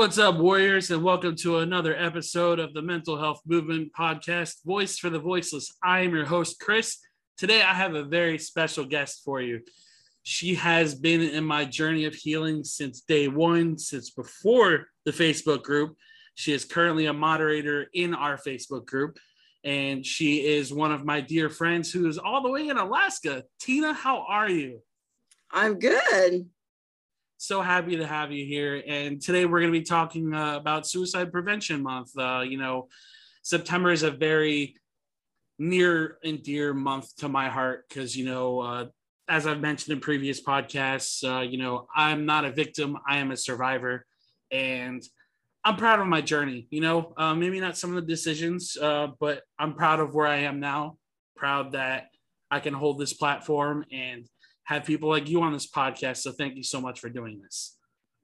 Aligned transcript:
What's 0.00 0.16
up, 0.16 0.38
Warriors, 0.38 0.90
and 0.90 1.04
welcome 1.04 1.36
to 1.36 1.58
another 1.58 1.94
episode 1.94 2.58
of 2.58 2.72
the 2.72 2.80
Mental 2.80 3.18
Health 3.18 3.42
Movement 3.44 3.92
Podcast, 3.92 4.64
Voice 4.64 4.96
for 4.96 5.10
the 5.10 5.18
Voiceless. 5.18 5.76
I 5.84 6.00
am 6.00 6.14
your 6.14 6.24
host, 6.24 6.58
Chris. 6.58 6.96
Today, 7.36 7.60
I 7.60 7.74
have 7.74 7.94
a 7.94 8.04
very 8.04 8.38
special 8.38 8.86
guest 8.86 9.20
for 9.22 9.42
you. 9.42 9.60
She 10.22 10.54
has 10.54 10.94
been 10.94 11.20
in 11.20 11.44
my 11.44 11.66
journey 11.66 12.06
of 12.06 12.14
healing 12.14 12.64
since 12.64 13.02
day 13.02 13.28
one, 13.28 13.76
since 13.76 14.08
before 14.08 14.86
the 15.04 15.10
Facebook 15.10 15.64
group. 15.64 15.94
She 16.34 16.54
is 16.54 16.64
currently 16.64 17.04
a 17.04 17.12
moderator 17.12 17.88
in 17.92 18.14
our 18.14 18.38
Facebook 18.38 18.86
group, 18.86 19.18
and 19.64 20.04
she 20.04 20.46
is 20.46 20.72
one 20.72 20.92
of 20.92 21.04
my 21.04 21.20
dear 21.20 21.50
friends 21.50 21.92
who 21.92 22.08
is 22.08 22.16
all 22.16 22.42
the 22.42 22.50
way 22.50 22.68
in 22.68 22.78
Alaska. 22.78 23.44
Tina, 23.60 23.92
how 23.92 24.24
are 24.26 24.48
you? 24.48 24.80
I'm 25.52 25.78
good 25.78 26.48
so 27.40 27.62
happy 27.62 27.96
to 27.96 28.06
have 28.06 28.30
you 28.30 28.44
here. 28.44 28.82
And 28.86 29.20
today 29.20 29.46
we're 29.46 29.60
going 29.60 29.72
to 29.72 29.78
be 29.78 29.84
talking 29.84 30.34
uh, 30.34 30.56
about 30.56 30.86
Suicide 30.86 31.32
Prevention 31.32 31.82
Month. 31.82 32.10
Uh, 32.16 32.44
you 32.46 32.58
know, 32.58 32.88
September 33.42 33.90
is 33.90 34.02
a 34.02 34.10
very 34.10 34.76
near 35.58 36.18
and 36.22 36.42
dear 36.42 36.74
month 36.74 37.16
to 37.16 37.30
my 37.30 37.48
heart 37.48 37.86
because, 37.88 38.14
you 38.14 38.26
know, 38.26 38.60
uh, 38.60 38.86
as 39.26 39.46
I've 39.46 39.62
mentioned 39.62 39.94
in 39.94 40.00
previous 40.00 40.42
podcasts, 40.42 41.24
uh, 41.24 41.40
you 41.40 41.56
know, 41.56 41.86
I'm 41.96 42.26
not 42.26 42.44
a 42.44 42.52
victim, 42.52 42.98
I 43.08 43.16
am 43.16 43.30
a 43.30 43.38
survivor. 43.38 44.04
And 44.50 45.02
I'm 45.64 45.76
proud 45.76 45.98
of 45.98 46.08
my 46.08 46.20
journey, 46.20 46.68
you 46.70 46.82
know, 46.82 47.14
uh, 47.16 47.34
maybe 47.34 47.58
not 47.58 47.78
some 47.78 47.96
of 47.96 47.96
the 47.96 48.12
decisions, 48.12 48.76
uh, 48.76 49.08
but 49.18 49.44
I'm 49.58 49.72
proud 49.72 50.00
of 50.00 50.14
where 50.14 50.26
I 50.26 50.40
am 50.40 50.60
now, 50.60 50.98
proud 51.36 51.72
that 51.72 52.08
I 52.50 52.60
can 52.60 52.74
hold 52.74 52.98
this 52.98 53.14
platform 53.14 53.86
and 53.90 54.28
have 54.70 54.84
people 54.84 55.08
like 55.08 55.28
you 55.28 55.42
on 55.42 55.52
this 55.52 55.66
podcast. 55.66 56.18
So 56.18 56.30
thank 56.30 56.54
you 56.54 56.62
so 56.62 56.80
much 56.80 57.00
for 57.00 57.08
doing 57.08 57.40
this. 57.42 57.76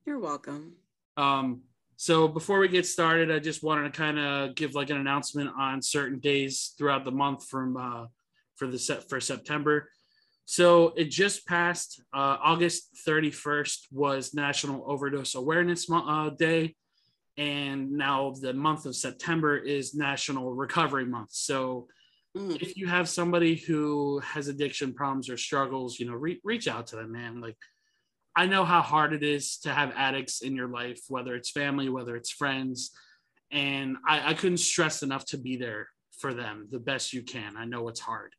You're 0.07 0.21
welcome. 0.21 0.75
Um, 1.17 1.63
so 1.97 2.29
before 2.29 2.61
we 2.61 2.69
get 2.69 2.87
started, 2.87 3.33
I 3.33 3.41
just 3.41 3.65
wanted 3.65 3.93
to 3.93 3.99
kind 3.99 4.17
of 4.17 4.55
give 4.55 4.77
like 4.77 4.91
an 4.91 4.97
announcement 4.97 5.51
on 5.59 5.83
certain 5.83 6.21
days 6.21 6.73
throughout 6.79 7.05
the 7.05 7.11
month 7.11 7.49
from 7.49 7.77
uh, 7.77 8.07
for 8.55 8.69
the 8.69 8.79
set 8.79 9.09
for 9.09 9.21
September. 9.21 9.91
So 10.45 10.93
it 10.97 11.11
just 11.11 11.49
passed 11.49 12.01
uh, 12.15 12.37
August 12.41 12.97
31st 13.09 13.87
was 13.91 14.33
National 14.33 14.89
Overdose 14.89 15.35
Awareness 15.35 15.91
uh, 15.91 16.31
Day, 16.31 16.77
and 17.37 17.91
now 17.91 18.35
the 18.41 18.53
month 18.53 18.87
of 18.87 18.95
September 18.95 19.57
is 19.57 19.97
National 19.97 20.55
Recovery 20.55 21.07
Month. 21.07 21.31
So 21.33 21.89
mm. 22.37 22.61
if 22.63 22.77
you 22.77 22.87
have 22.87 23.09
somebody 23.09 23.57
who 23.57 24.21
has 24.21 24.49
addiction 24.49 24.93
problems 24.95 25.29
or 25.29 25.37
struggles, 25.37 25.99
you 25.99 26.07
know, 26.07 26.15
re- 26.15 26.41
reach 26.45 26.69
out 26.69 26.87
to 26.89 26.97
them, 26.97 27.13
man. 27.13 27.41
Like, 27.41 27.57
I 28.35 28.47
know 28.47 28.65
how 28.65 28.83
hard 28.83 29.13
it 29.13 29.23
is 29.23 29.59
to 29.59 29.73
have 29.73 29.93
addicts 29.97 30.43
in 30.43 30.55
your 30.55 30.69
life, 30.69 31.01
whether 31.09 31.35
it's 31.35 31.51
family, 31.51 31.89
whether 31.89 32.17
it's 32.17 32.31
friends. 32.31 32.91
And 33.51 33.97
I, 34.07 34.31
I 34.31 34.35
couldn't 34.35 34.59
stress 34.59 35.03
enough 35.03 35.25
to 35.27 35.39
be 35.39 35.57
there 35.57 35.89
for 36.19 36.35
them 36.35 36.69
the 36.71 36.79
best 36.79 37.13
you 37.13 37.23
can. 37.23 37.57
I 37.57 37.65
know 37.65 37.89
it's 37.89 38.01
hard. 38.01 38.33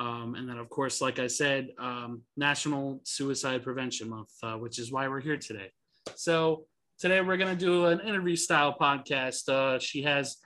Um, 0.00 0.34
and 0.34 0.48
then, 0.48 0.56
of 0.56 0.70
course, 0.70 1.00
like 1.00 1.18
I 1.18 1.26
said, 1.26 1.68
um, 1.78 2.22
National 2.36 3.00
Suicide 3.04 3.62
Prevention 3.62 4.08
Month, 4.08 4.30
uh, 4.42 4.54
which 4.54 4.78
is 4.78 4.90
why 4.90 5.06
we're 5.08 5.20
here 5.20 5.36
today. 5.36 5.70
So, 6.16 6.64
today 6.98 7.20
we're 7.20 7.36
going 7.36 7.56
to 7.56 7.64
do 7.64 7.86
an 7.86 8.00
interview 8.00 8.34
style 8.34 8.74
podcast. 8.80 9.48
Uh, 9.48 9.78
she 9.78 10.02
has 10.02 10.38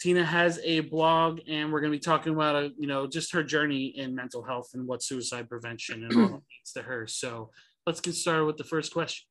Tina 0.00 0.24
has 0.24 0.60
a 0.62 0.80
blog, 0.80 1.40
and 1.48 1.72
we're 1.72 1.80
going 1.80 1.92
to 1.92 1.98
be 1.98 2.02
talking 2.02 2.32
about, 2.32 2.54
a, 2.54 2.66
uh, 2.66 2.68
you 2.78 2.86
know, 2.86 3.06
just 3.06 3.32
her 3.32 3.42
journey 3.42 3.86
in 3.86 4.14
mental 4.14 4.44
health 4.44 4.70
and 4.74 4.86
what 4.86 5.02
suicide 5.02 5.48
prevention 5.48 6.04
and 6.04 6.12
all 6.12 6.28
that 6.28 6.28
means 6.32 6.72
to 6.76 6.82
her. 6.82 7.06
So 7.06 7.50
let's 7.86 8.00
get 8.00 8.14
started 8.14 8.44
with 8.44 8.56
the 8.56 8.64
first 8.64 8.92
question. 8.92 9.26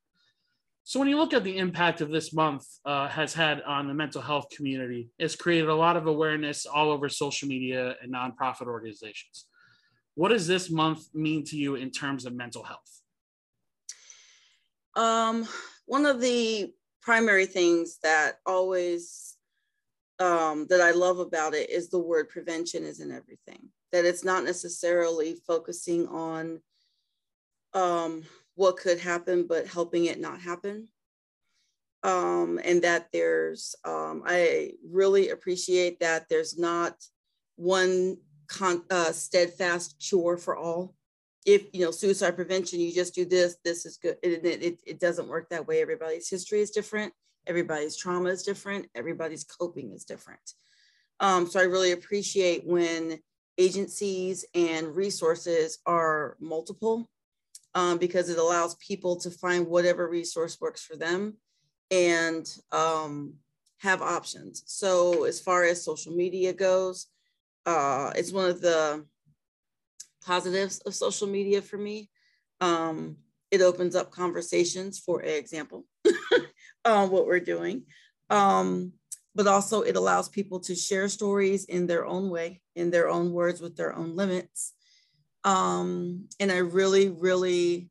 So 0.83 0.99
when 0.99 1.09
you 1.09 1.17
look 1.17 1.33
at 1.33 1.43
the 1.43 1.57
impact 1.57 2.01
of 2.01 2.09
this 2.09 2.33
month 2.33 2.65
uh, 2.85 3.09
has 3.09 3.33
had 3.33 3.61
on 3.63 3.87
the 3.87 3.93
mental 3.93 4.21
health 4.21 4.47
community, 4.55 5.09
it's 5.19 5.35
created 5.35 5.69
a 5.69 5.75
lot 5.75 5.97
of 5.97 6.07
awareness 6.07 6.65
all 6.65 6.91
over 6.91 7.09
social 7.09 7.47
media 7.47 7.95
and 8.01 8.13
nonprofit 8.13 8.67
organizations. 8.67 9.47
What 10.15 10.29
does 10.29 10.47
this 10.47 10.69
month 10.69 11.03
mean 11.13 11.43
to 11.45 11.57
you 11.57 11.75
in 11.75 11.91
terms 11.91 12.25
of 12.25 12.33
mental 12.33 12.63
health? 12.63 13.01
Um, 14.95 15.47
one 15.85 16.05
of 16.05 16.19
the 16.19 16.73
primary 17.01 17.45
things 17.45 17.99
that 18.03 18.39
always 18.45 19.36
um, 20.19 20.67
that 20.69 20.81
I 20.81 20.91
love 20.91 21.19
about 21.19 21.53
it 21.53 21.69
is 21.69 21.89
the 21.89 21.99
word 21.99 22.29
prevention 22.29 22.83
is 22.83 22.99
in 22.99 23.11
everything. 23.11 23.69
That 23.91 24.05
it's 24.05 24.23
not 24.23 24.43
necessarily 24.43 25.37
focusing 25.47 26.07
on 26.07 26.61
um, 27.73 28.23
what 28.55 28.77
could 28.77 28.99
happen, 28.99 29.45
but 29.47 29.67
helping 29.67 30.05
it 30.05 30.19
not 30.19 30.41
happen. 30.41 30.87
Um, 32.03 32.59
and 32.63 32.81
that 32.83 33.07
there's, 33.11 33.75
um, 33.85 34.23
I 34.25 34.71
really 34.89 35.29
appreciate 35.29 35.99
that 35.99 36.27
there's 36.29 36.57
not 36.57 36.95
one 37.55 38.17
con- 38.47 38.83
uh, 38.89 39.11
steadfast 39.11 39.99
cure 39.99 40.37
for 40.37 40.55
all. 40.55 40.95
If 41.45 41.63
you 41.73 41.85
know 41.85 41.91
suicide 41.91 42.35
prevention, 42.35 42.79
you 42.79 42.93
just 42.93 43.15
do 43.15 43.23
this. 43.23 43.55
This 43.63 43.85
is 43.85 43.97
good. 43.97 44.17
It, 44.21 44.45
it, 44.45 44.79
it 44.85 44.99
doesn't 44.99 45.29
work 45.29 45.49
that 45.49 45.65
way. 45.65 45.81
Everybody's 45.81 46.29
history 46.29 46.59
is 46.59 46.71
different 46.71 47.13
everybody's 47.47 47.95
trauma 47.95 48.29
is 48.29 48.43
different, 48.43 48.87
everybody's 48.95 49.43
coping 49.43 49.91
is 49.91 50.05
different. 50.05 50.53
Um, 51.19 51.47
so 51.47 51.59
I 51.59 51.63
really 51.63 51.93
appreciate 51.93 52.65
when 52.65 53.19
agencies 53.57 54.45
and 54.53 54.95
resources 54.95 55.79
are 55.85 56.37
multiple 56.39 57.09
um, 57.73 57.97
because 57.97 58.29
it 58.29 58.37
allows 58.37 58.75
people 58.75 59.15
to 59.17 59.31
find 59.31 59.67
whatever 59.67 60.07
resource 60.07 60.59
works 60.61 60.83
for 60.83 60.95
them 60.95 61.35
and 61.89 62.47
um, 62.71 63.33
have 63.79 64.01
options. 64.01 64.63
So 64.67 65.23
as 65.23 65.39
far 65.39 65.63
as 65.63 65.83
social 65.83 66.13
media 66.13 66.53
goes, 66.53 67.07
uh, 67.65 68.11
it's 68.15 68.31
one 68.31 68.49
of 68.49 68.61
the 68.61 69.05
positives 70.23 70.79
of 70.79 70.93
social 70.93 71.27
media 71.27 71.61
for 71.61 71.77
me. 71.77 72.09
Um, 72.61 73.17
it 73.51 73.61
opens 73.61 73.95
up 73.95 74.11
conversations, 74.11 74.99
for 74.99 75.21
example. 75.21 75.85
uh, 76.85 77.07
what 77.07 77.25
we're 77.25 77.39
doing. 77.39 77.83
Um, 78.29 78.93
but 79.35 79.47
also 79.47 79.81
it 79.81 79.95
allows 79.95 80.29
people 80.29 80.59
to 80.61 80.75
share 80.75 81.07
stories 81.07 81.65
in 81.65 81.85
their 81.85 82.05
own 82.05 82.29
way, 82.29 82.61
in 82.75 82.89
their 82.89 83.07
own 83.07 83.31
words, 83.31 83.61
with 83.61 83.77
their 83.77 83.95
own 83.95 84.15
limits. 84.15 84.73
Um, 85.43 86.27
and 86.39 86.51
I 86.51 86.57
really, 86.57 87.09
really 87.09 87.89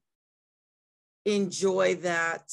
enjoy 1.24 1.96
that 1.96 2.52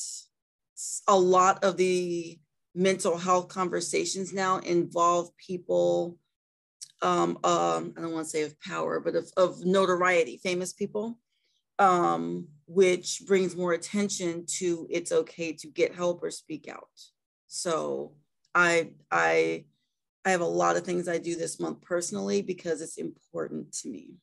a 1.08 1.18
lot 1.18 1.64
of 1.64 1.78
the 1.78 2.40
mental 2.76 3.18
health 3.18 3.48
conversations 3.48 4.34
now 4.34 4.58
involve 4.60 5.36
people 5.38 6.18
um, 7.04 7.38
um, 7.44 7.94
I 7.98 8.02
don't 8.02 8.14
want 8.14 8.26
to 8.26 8.30
say 8.30 8.44
of 8.44 8.60
power, 8.62 9.02
but 9.02 9.16
of, 9.16 9.30
of 9.36 9.66
notoriety, 9.66 10.40
famous 10.42 10.72
people 10.72 11.20
um, 11.78 12.48
which 12.74 13.22
brings 13.28 13.56
more 13.56 13.74
attention 13.74 14.46
to 14.48 14.88
it's 14.90 15.12
okay 15.12 15.54
to 15.54 15.68
get 15.68 15.94
help 15.94 16.24
or 16.24 16.32
speak 16.32 16.68
out. 16.68 16.90
So 17.48 18.14
I 18.56 18.92
I 19.12 19.66
I 20.26 20.32
have 20.32 20.42
a 20.42 20.46
lot 20.46 20.76
of 20.76 20.84
things 20.84 21.08
I 21.08 21.18
do 21.18 21.36
this 21.36 21.60
month 21.60 21.82
personally 21.82 22.42
because 22.42 22.82
it's 22.82 22.98
important 22.98 23.72
to 23.80 23.90
me. 23.90 24.16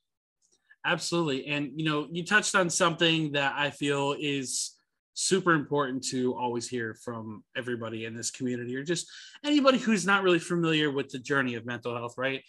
Absolutely. 0.84 1.46
And 1.46 1.72
you 1.76 1.84
know, 1.84 2.08
you 2.10 2.24
touched 2.24 2.54
on 2.54 2.70
something 2.70 3.32
that 3.32 3.54
I 3.56 3.70
feel 3.70 4.16
is 4.18 4.76
super 5.14 5.52
important 5.52 6.02
to 6.08 6.34
always 6.34 6.68
hear 6.68 6.94
from 6.94 7.44
everybody 7.56 8.06
in 8.06 8.16
this 8.16 8.30
community 8.30 8.74
or 8.74 8.82
just 8.82 9.06
anybody 9.44 9.78
who's 9.78 10.06
not 10.06 10.22
really 10.22 10.38
familiar 10.38 10.90
with 10.90 11.10
the 11.10 11.18
journey 11.18 11.54
of 11.54 11.66
mental 11.66 11.94
health, 11.94 12.14
right? 12.16 12.42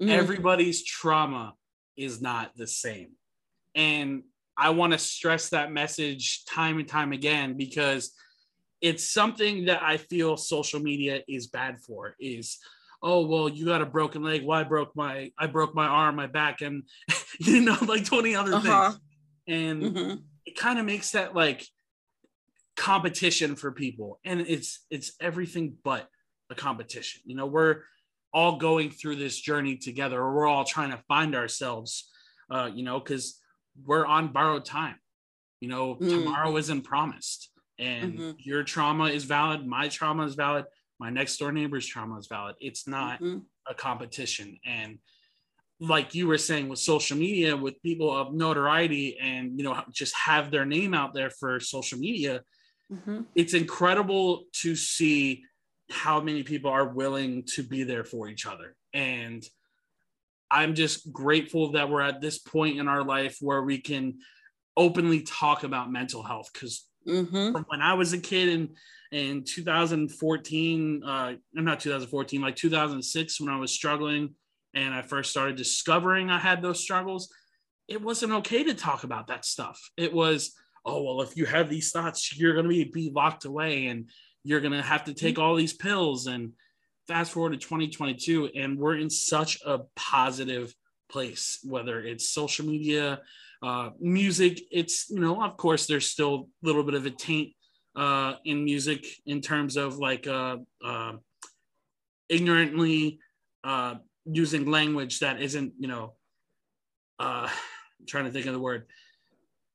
Mm-hmm. 0.00 0.10
Everybody's 0.10 0.82
trauma 0.82 1.54
is 1.96 2.20
not 2.20 2.56
the 2.56 2.66
same. 2.66 3.10
And 3.74 4.22
I 4.56 4.70
want 4.70 4.92
to 4.92 4.98
stress 4.98 5.50
that 5.50 5.72
message 5.72 6.44
time 6.46 6.78
and 6.78 6.88
time 6.88 7.12
again 7.12 7.56
because 7.56 8.12
it's 8.80 9.08
something 9.08 9.66
that 9.66 9.82
I 9.82 9.96
feel 9.96 10.36
social 10.36 10.80
media 10.80 11.22
is 11.28 11.46
bad 11.48 11.80
for 11.80 12.14
is 12.20 12.58
oh 13.02 13.26
well 13.26 13.48
you 13.48 13.66
got 13.66 13.82
a 13.82 13.86
broken 13.86 14.22
leg 14.22 14.44
well 14.44 14.58
I 14.58 14.64
broke 14.64 14.94
my 14.96 15.30
I 15.38 15.46
broke 15.46 15.74
my 15.74 15.86
arm 15.86 16.16
my 16.16 16.26
back 16.26 16.60
and 16.62 16.84
you 17.38 17.60
know 17.60 17.76
like 17.86 18.04
20 18.04 18.34
other 18.34 18.54
uh-huh. 18.54 18.90
things 18.90 19.00
and 19.48 19.82
Mhm. 19.82 20.22
it 20.44 20.56
kind 20.56 20.78
of 20.78 20.86
makes 20.86 21.12
that 21.12 21.34
like 21.34 21.66
competition 22.76 23.56
for 23.56 23.72
people 23.72 24.20
and 24.24 24.40
it's 24.40 24.84
it's 24.90 25.12
everything 25.20 25.76
but 25.82 26.08
a 26.50 26.54
competition 26.54 27.22
you 27.24 27.34
know 27.34 27.46
we're 27.46 27.82
all 28.32 28.56
going 28.58 28.90
through 28.90 29.16
this 29.16 29.40
journey 29.40 29.76
together 29.76 30.20
or 30.20 30.34
we're 30.34 30.46
all 30.46 30.64
trying 30.64 30.90
to 30.90 31.02
find 31.08 31.34
ourselves 31.34 32.10
uh 32.50 32.68
you 32.72 32.82
know 32.82 32.98
because 33.00 33.40
we're 33.84 34.06
on 34.06 34.32
borrowed 34.32 34.64
time 34.64 34.96
you 35.60 35.68
know 35.68 35.96
Mm. 35.96 36.10
tomorrow 36.10 36.56
isn't 36.56 36.82
promised 36.82 37.50
and 37.78 38.18
Mhm. 38.18 38.34
your 38.38 38.62
trauma 38.62 39.06
is 39.06 39.24
valid 39.24 39.66
my 39.66 39.88
trauma 39.88 40.24
is 40.24 40.34
valid 40.34 40.64
my 40.98 41.10
next 41.10 41.36
door 41.38 41.52
neighbor's 41.52 41.86
trauma 41.86 42.18
is 42.18 42.26
valid 42.26 42.56
it's 42.60 42.86
not 42.86 43.20
Mhm. 43.20 43.44
a 43.66 43.74
competition 43.74 44.58
and 44.64 44.98
like 45.78 46.14
you 46.14 46.26
were 46.26 46.38
saying 46.38 46.68
with 46.68 46.78
social 46.78 47.18
media 47.18 47.54
with 47.56 47.82
people 47.82 48.10
of 48.10 48.32
notoriety 48.32 49.18
and 49.18 49.58
you 49.58 49.64
know 49.64 49.82
just 49.92 50.14
have 50.14 50.50
their 50.50 50.64
name 50.64 50.94
out 50.94 51.12
there 51.12 51.30
for 51.30 51.60
social 51.60 51.98
media 51.98 52.42
Mhm. 52.90 53.26
it's 53.34 53.52
incredible 53.54 54.46
to 54.52 54.74
see 54.74 55.44
how 55.90 56.20
many 56.20 56.42
people 56.42 56.70
are 56.70 56.88
willing 56.88 57.44
to 57.44 57.62
be 57.62 57.82
there 57.84 58.04
for 58.04 58.28
each 58.28 58.46
other 58.46 58.74
and 58.94 59.46
i'm 60.50 60.74
just 60.74 61.12
grateful 61.12 61.72
that 61.72 61.88
we're 61.88 62.00
at 62.00 62.20
this 62.20 62.38
point 62.38 62.78
in 62.78 62.88
our 62.88 63.02
life 63.02 63.36
where 63.40 63.62
we 63.62 63.78
can 63.78 64.18
openly 64.76 65.22
talk 65.22 65.64
about 65.64 65.90
mental 65.90 66.22
health 66.22 66.50
because 66.52 66.84
Mhm. 67.06 67.52
from 67.52 67.64
when 67.68 67.80
I 67.82 67.94
was 67.94 68.12
a 68.12 68.18
kid 68.18 68.48
in 68.48 68.74
in 69.12 69.44
2014, 69.44 71.02
uh, 71.04 71.36
I'm 71.56 71.64
not 71.64 71.78
2014, 71.78 72.40
like 72.40 72.56
2006, 72.56 73.40
when 73.40 73.48
I 73.48 73.58
was 73.58 73.70
struggling 73.70 74.34
and 74.74 74.92
I 74.92 75.02
first 75.02 75.30
started 75.30 75.56
discovering 75.56 76.28
I 76.28 76.38
had 76.38 76.62
those 76.62 76.80
struggles, 76.82 77.32
it 77.86 78.02
wasn't 78.02 78.32
okay 78.32 78.64
to 78.64 78.74
talk 78.74 79.04
about 79.04 79.28
that 79.28 79.44
stuff. 79.44 79.80
It 79.96 80.12
was, 80.12 80.52
oh 80.84 81.02
well, 81.04 81.22
if 81.22 81.36
you 81.36 81.46
have 81.46 81.70
these 81.70 81.92
thoughts, 81.92 82.36
you're 82.36 82.54
gonna 82.54 82.68
be 82.68 82.84
be 82.84 83.10
locked 83.14 83.44
away 83.44 83.86
and 83.86 84.10
you're 84.42 84.60
gonna 84.60 84.82
have 84.82 85.04
to 85.04 85.14
take 85.14 85.38
all 85.38 85.54
these 85.54 85.72
pills. 85.74 86.26
And 86.26 86.52
fast 87.08 87.32
forward 87.32 87.52
to 87.52 87.58
2022, 87.58 88.50
and 88.54 88.78
we're 88.78 88.96
in 88.96 89.10
such 89.10 89.58
a 89.64 89.80
positive 89.94 90.74
place, 91.08 91.58
whether 91.64 92.00
it's 92.00 92.28
social 92.30 92.66
media, 92.66 93.20
uh, 93.62 93.90
music 93.98 94.60
it's 94.70 95.08
you 95.10 95.20
know 95.20 95.42
of 95.42 95.56
course 95.56 95.86
there's 95.86 96.08
still 96.08 96.48
a 96.62 96.66
little 96.66 96.82
bit 96.82 96.94
of 96.94 97.06
a 97.06 97.10
taint 97.10 97.54
uh, 97.94 98.34
in 98.44 98.64
music 98.64 99.06
in 99.24 99.40
terms 99.40 99.76
of 99.76 99.96
like 99.98 100.26
uh, 100.26 100.58
uh, 100.84 101.12
ignorantly 102.28 103.18
uh, 103.64 103.94
using 104.24 104.70
language 104.70 105.20
that 105.20 105.40
isn't 105.40 105.72
you 105.78 105.88
know 105.88 106.14
uh, 107.18 107.48
I'm 107.48 108.06
trying 108.06 108.24
to 108.26 108.30
think 108.30 108.46
of 108.46 108.52
the 108.52 108.60
word 108.60 108.86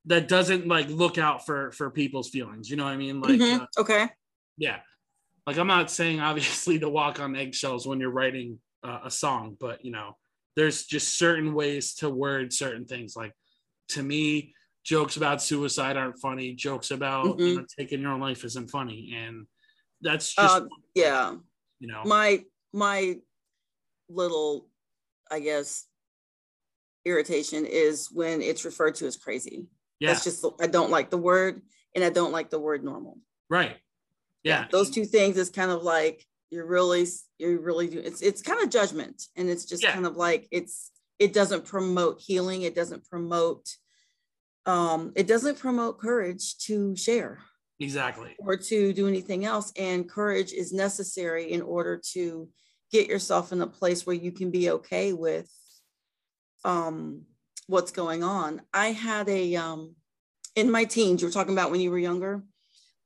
that 0.05 0.27
doesn't 0.27 0.67
like 0.67 0.87
look 0.89 1.17
out 1.17 1.45
for 1.45 1.71
for 1.71 1.89
people's 1.89 2.29
feelings 2.29 2.69
you 2.69 2.75
know 2.75 2.83
what 2.83 2.93
i 2.93 2.97
mean 2.97 3.21
like 3.21 3.39
Mhm. 3.39 3.61
uh, 3.61 3.65
okay. 3.79 4.09
yeah 4.57 4.79
like 5.47 5.57
i'm 5.57 5.67
not 5.67 5.91
saying 5.91 6.19
obviously 6.19 6.79
to 6.79 6.89
walk 6.89 7.19
on 7.19 7.35
eggshells 7.35 7.88
when 7.88 7.99
you're 7.99 8.11
writing 8.11 8.59
uh, 8.83 8.99
a 9.05 9.11
song 9.11 9.55
but 9.59 9.83
you 9.85 9.91
know 9.91 10.15
there's 10.55 10.85
just 10.85 11.17
certain 11.17 11.53
ways 11.53 11.95
to 11.95 12.09
word 12.09 12.51
certain 12.53 12.85
things. 12.85 13.15
Like 13.15 13.33
to 13.89 14.03
me 14.03 14.53
jokes 14.83 15.17
about 15.17 15.41
suicide 15.41 15.97
aren't 15.97 16.19
funny. 16.19 16.53
Jokes 16.53 16.91
about 16.91 17.39
you 17.39 17.57
know, 17.57 17.65
taking 17.77 18.01
your 18.01 18.11
own 18.11 18.19
life 18.19 18.43
isn't 18.43 18.69
funny. 18.69 19.13
And 19.15 19.45
that's 20.01 20.33
just 20.33 20.55
Uh, 20.55 20.65
yeah. 20.95 21.35
you 21.79 21.88
know. 21.88 22.01
My 22.05 22.43
my 22.73 23.17
little 24.09 24.67
i 25.29 25.39
guess 25.39 25.85
irritation 27.05 27.65
is 27.65 28.09
when 28.11 28.41
it's 28.41 28.65
referred 28.65 28.95
to 28.95 29.07
as 29.07 29.15
crazy. 29.15 29.67
Yeah. 29.99 30.09
that's 30.09 30.23
just 30.23 30.45
i 30.59 30.67
don't 30.67 30.89
like 30.89 31.09
the 31.09 31.17
word 31.17 31.61
and 31.95 32.03
i 32.03 32.09
don't 32.09 32.31
like 32.31 32.49
the 32.49 32.59
word 32.59 32.83
normal. 32.83 33.17
Right 33.49 33.77
yeah 34.43 34.65
those 34.71 34.89
two 34.89 35.05
things 35.05 35.38
is 35.38 35.49
kind 35.49 35.71
of 35.71 35.83
like 35.83 36.25
you're 36.49 36.65
really 36.65 37.05
you're 37.38 37.59
really 37.59 37.88
doing 37.88 38.05
it's 38.05 38.21
it's 38.21 38.41
kind 38.41 38.61
of 38.61 38.69
judgment 38.69 39.23
and 39.35 39.49
it's 39.49 39.65
just 39.65 39.83
Yeah. 39.83 39.93
kind 39.93 40.05
of 40.05 40.15
like 40.15 40.47
it's 40.51 40.91
it 41.19 41.33
doesn't 41.33 41.65
promote 41.65 42.21
healing 42.21 42.63
it 42.63 42.75
doesn't 42.75 43.07
promote 43.09 43.67
um 44.65 45.11
it 45.15 45.27
doesn't 45.27 45.59
promote 45.59 45.99
courage 45.99 46.57
to 46.59 46.95
share 46.95 47.39
exactly 47.79 48.35
or 48.39 48.55
to 48.55 48.93
do 48.93 49.07
anything 49.07 49.43
else. 49.43 49.73
And 49.75 50.07
courage 50.07 50.53
is 50.53 50.71
necessary 50.71 51.51
in 51.51 51.63
order 51.63 51.99
to 52.13 52.47
get 52.91 53.07
yourself 53.07 53.51
in 53.51 53.61
a 53.61 53.67
place 53.67 54.05
where 54.05 54.15
you 54.15 54.31
can 54.31 54.51
be 54.51 54.69
okay 54.69 55.13
with 55.13 55.49
um, 56.63 57.23
what's 57.67 57.91
going 57.91 58.23
on. 58.23 58.61
I 58.73 58.88
had 58.91 59.27
a, 59.29 59.55
um, 59.55 59.95
in 60.55 60.69
my 60.69 60.83
teens, 60.83 61.21
you 61.21 61.27
were 61.27 61.33
talking 61.33 61.53
about 61.53 61.71
when 61.71 61.81
you 61.81 61.89
were 61.89 61.97
younger, 61.97 62.43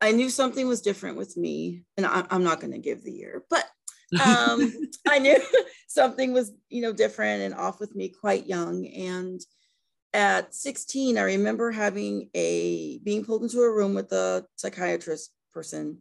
I 0.02 0.12
knew 0.12 0.30
something 0.30 0.68
was 0.68 0.82
different 0.82 1.18
with 1.18 1.38
me. 1.38 1.84
And 1.98 2.06
I, 2.06 2.26
I'm 2.30 2.44
not 2.44 2.60
going 2.60 2.74
to 2.74 2.80
give 2.80 3.04
the 3.04 3.12
year, 3.12 3.44
but 3.50 3.66
um, 4.26 4.72
I 5.08 5.20
knew 5.20 5.38
something 5.88 6.34
was, 6.34 6.52
you 6.70 6.82
know, 6.82 6.94
different 6.94 7.42
and 7.42 7.54
off 7.54 7.80
with 7.80 7.96
me 7.96 8.10
quite 8.10 8.48
young. 8.48 8.86
And 8.88 9.42
at 10.14 10.54
16, 10.54 11.18
I 11.18 11.22
remember 11.22 11.72
having 11.72 12.30
a 12.34 13.00
being 13.00 13.26
pulled 13.26 13.44
into 13.44 13.62
a 13.62 13.72
room 13.72 13.94
with 13.94 14.12
a 14.12 14.46
psychiatrist 14.56 15.32
person. 15.52 16.00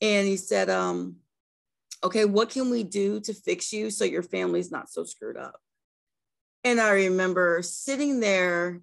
And 0.00 0.26
he 0.26 0.36
said, 0.36 0.68
um, 0.70 1.16
okay, 2.02 2.26
what 2.26 2.50
can 2.50 2.70
we 2.70 2.82
do 2.82 3.20
to 3.20 3.32
fix 3.32 3.72
you 3.72 3.90
so 3.90 4.04
your 4.04 4.22
family's 4.22 4.70
not 4.70 4.90
so 4.90 5.04
screwed 5.04 5.36
up? 5.36 5.60
And 6.62 6.80
I 6.80 6.90
remember 6.92 7.60
sitting 7.62 8.20
there 8.20 8.80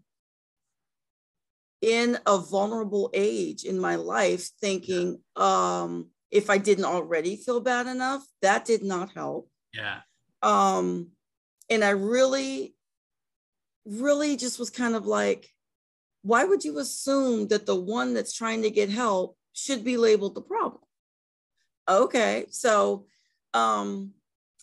in 1.81 2.18
a 2.25 2.38
vulnerable 2.38 3.10
age 3.13 3.63
in 3.63 3.80
my 3.80 3.95
life 3.95 4.50
thinking, 4.60 5.19
um, 5.36 6.10
if 6.30 6.50
I 6.50 6.57
didn't 6.57 6.86
already 6.86 7.36
feel 7.36 7.60
bad 7.60 7.88
enough, 7.88 8.24
that 8.42 8.66
did 8.66 8.83
not 8.83 9.12
help. 9.13 9.50
yeah 9.74 10.01
Um, 10.42 11.10
and 11.69 11.83
I 11.83 11.92
really, 11.92 12.75
really 13.86 14.38
just 14.38 14.60
was 14.60 14.69
kind 14.69 14.95
of 14.95 15.06
like, 15.06 15.50
why 16.24 16.44
would 16.44 16.63
you 16.63 16.78
assume 16.80 17.48
that 17.48 17.66
the 17.66 17.75
one 17.75 18.13
that's 18.13 18.33
trying 18.33 18.62
to 18.62 18.69
get 18.69 18.89
help 18.89 19.36
should 19.54 19.83
be 19.83 19.98
labeled 19.98 20.36
the 20.36 20.42
problem? 20.42 20.81
Okay, 21.89 22.45
so 22.50 23.07
um, 23.54 24.12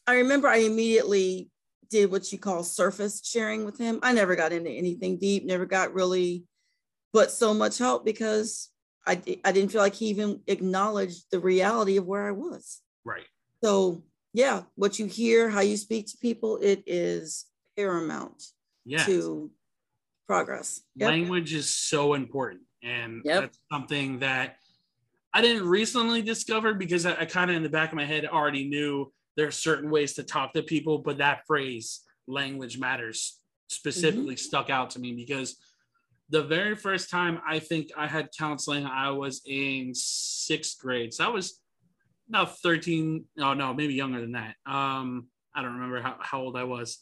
I 0.07 0.15
remember 0.17 0.49
I 0.49 0.59
immediately 0.59 1.51
did 1.91 2.11
what 2.11 2.31
you 2.33 2.39
call 2.39 2.63
surface 2.63 3.21
sharing 3.25 3.65
with 3.65 3.77
him. 3.79 3.99
I 4.03 4.13
never 4.13 4.37
got 4.37 4.53
into 4.53 4.71
anything 4.71 5.19
deep, 5.19 5.45
never 5.45 5.67
got 5.67 5.93
really, 5.93 6.45
but 7.13 7.31
so 7.31 7.55
much 7.55 7.79
help 7.79 8.05
because 8.05 8.71
I, 9.07 9.21
I 9.45 9.53
didn't 9.53 9.73
feel 9.73 9.81
like 9.81 9.95
he 9.95 10.07
even 10.07 10.41
acknowledged 10.47 11.25
the 11.31 11.41
reality 11.41 11.97
of 11.97 12.07
where 12.07 12.29
I 12.29 12.33
was. 12.33 12.81
right 13.05 13.27
So 13.63 14.03
yeah, 14.35 14.63
what 14.75 14.99
you 14.99 15.07
hear, 15.07 15.49
how 15.49 15.61
you 15.61 15.77
speak 15.77 16.07
to 16.09 16.19
people, 16.19 16.59
it 16.63 16.83
is 16.87 17.47
paramount 17.77 18.43
yeah 18.85 19.05
to 19.05 19.51
progress. 20.27 20.83
Yep. 20.97 21.11
language 21.11 21.55
is 21.55 21.71
so 21.71 22.15
important 22.15 22.63
and 22.83 23.23
Yep. 23.25 23.41
that's 23.41 23.59
something 23.73 24.19
that 24.21 24.57
i 25.33 25.41
didn't 25.41 25.67
recently 25.67 26.23
discover 26.23 26.75
because 26.75 27.07
i, 27.07 27.23
I 27.23 27.25
kind 27.25 27.51
of 27.51 27.57
in 27.57 27.63
the 27.63 27.69
back 27.69 27.91
of 27.91 27.97
my 27.97 28.05
head 28.05 28.27
already 28.27 28.69
knew 28.69 29.13
there 29.37 29.47
are 29.47 29.53
certain 29.53 29.91
ways 29.91 30.15
to 30.15 30.23
talk 30.23 30.53
to 30.53 30.63
people 30.63 30.99
but 30.99 31.19
that 31.19 31.47
phrase 31.47 32.01
language 32.27 32.79
matters 32.79 33.39
specifically 33.69 34.35
mm-hmm. 34.35 34.49
stuck 34.49 34.71
out 34.71 34.91
to 34.91 35.01
me 35.01 35.13
because 35.15 35.57
the 36.31 36.43
very 36.43 36.75
first 36.75 37.11
time 37.11 37.41
i 37.47 37.59
think 37.59 37.89
i 37.97 38.07
had 38.07 38.29
counseling 38.37 38.85
i 38.85 39.11
was 39.11 39.43
in 39.47 39.93
sixth 39.95 40.79
grade 40.79 41.13
so 41.13 41.25
i 41.25 41.29
was 41.29 41.61
about 42.29 42.59
13 42.59 43.25
oh 43.41 43.55
no 43.55 43.75
maybe 43.75 43.95
younger 43.95 44.21
than 44.21 44.33
that 44.33 44.55
um 44.67 45.27
i 45.55 45.63
don't 45.63 45.75
remember 45.75 46.01
how, 46.01 46.17
how 46.21 46.41
old 46.41 46.57
i 46.57 46.65
was 46.65 46.99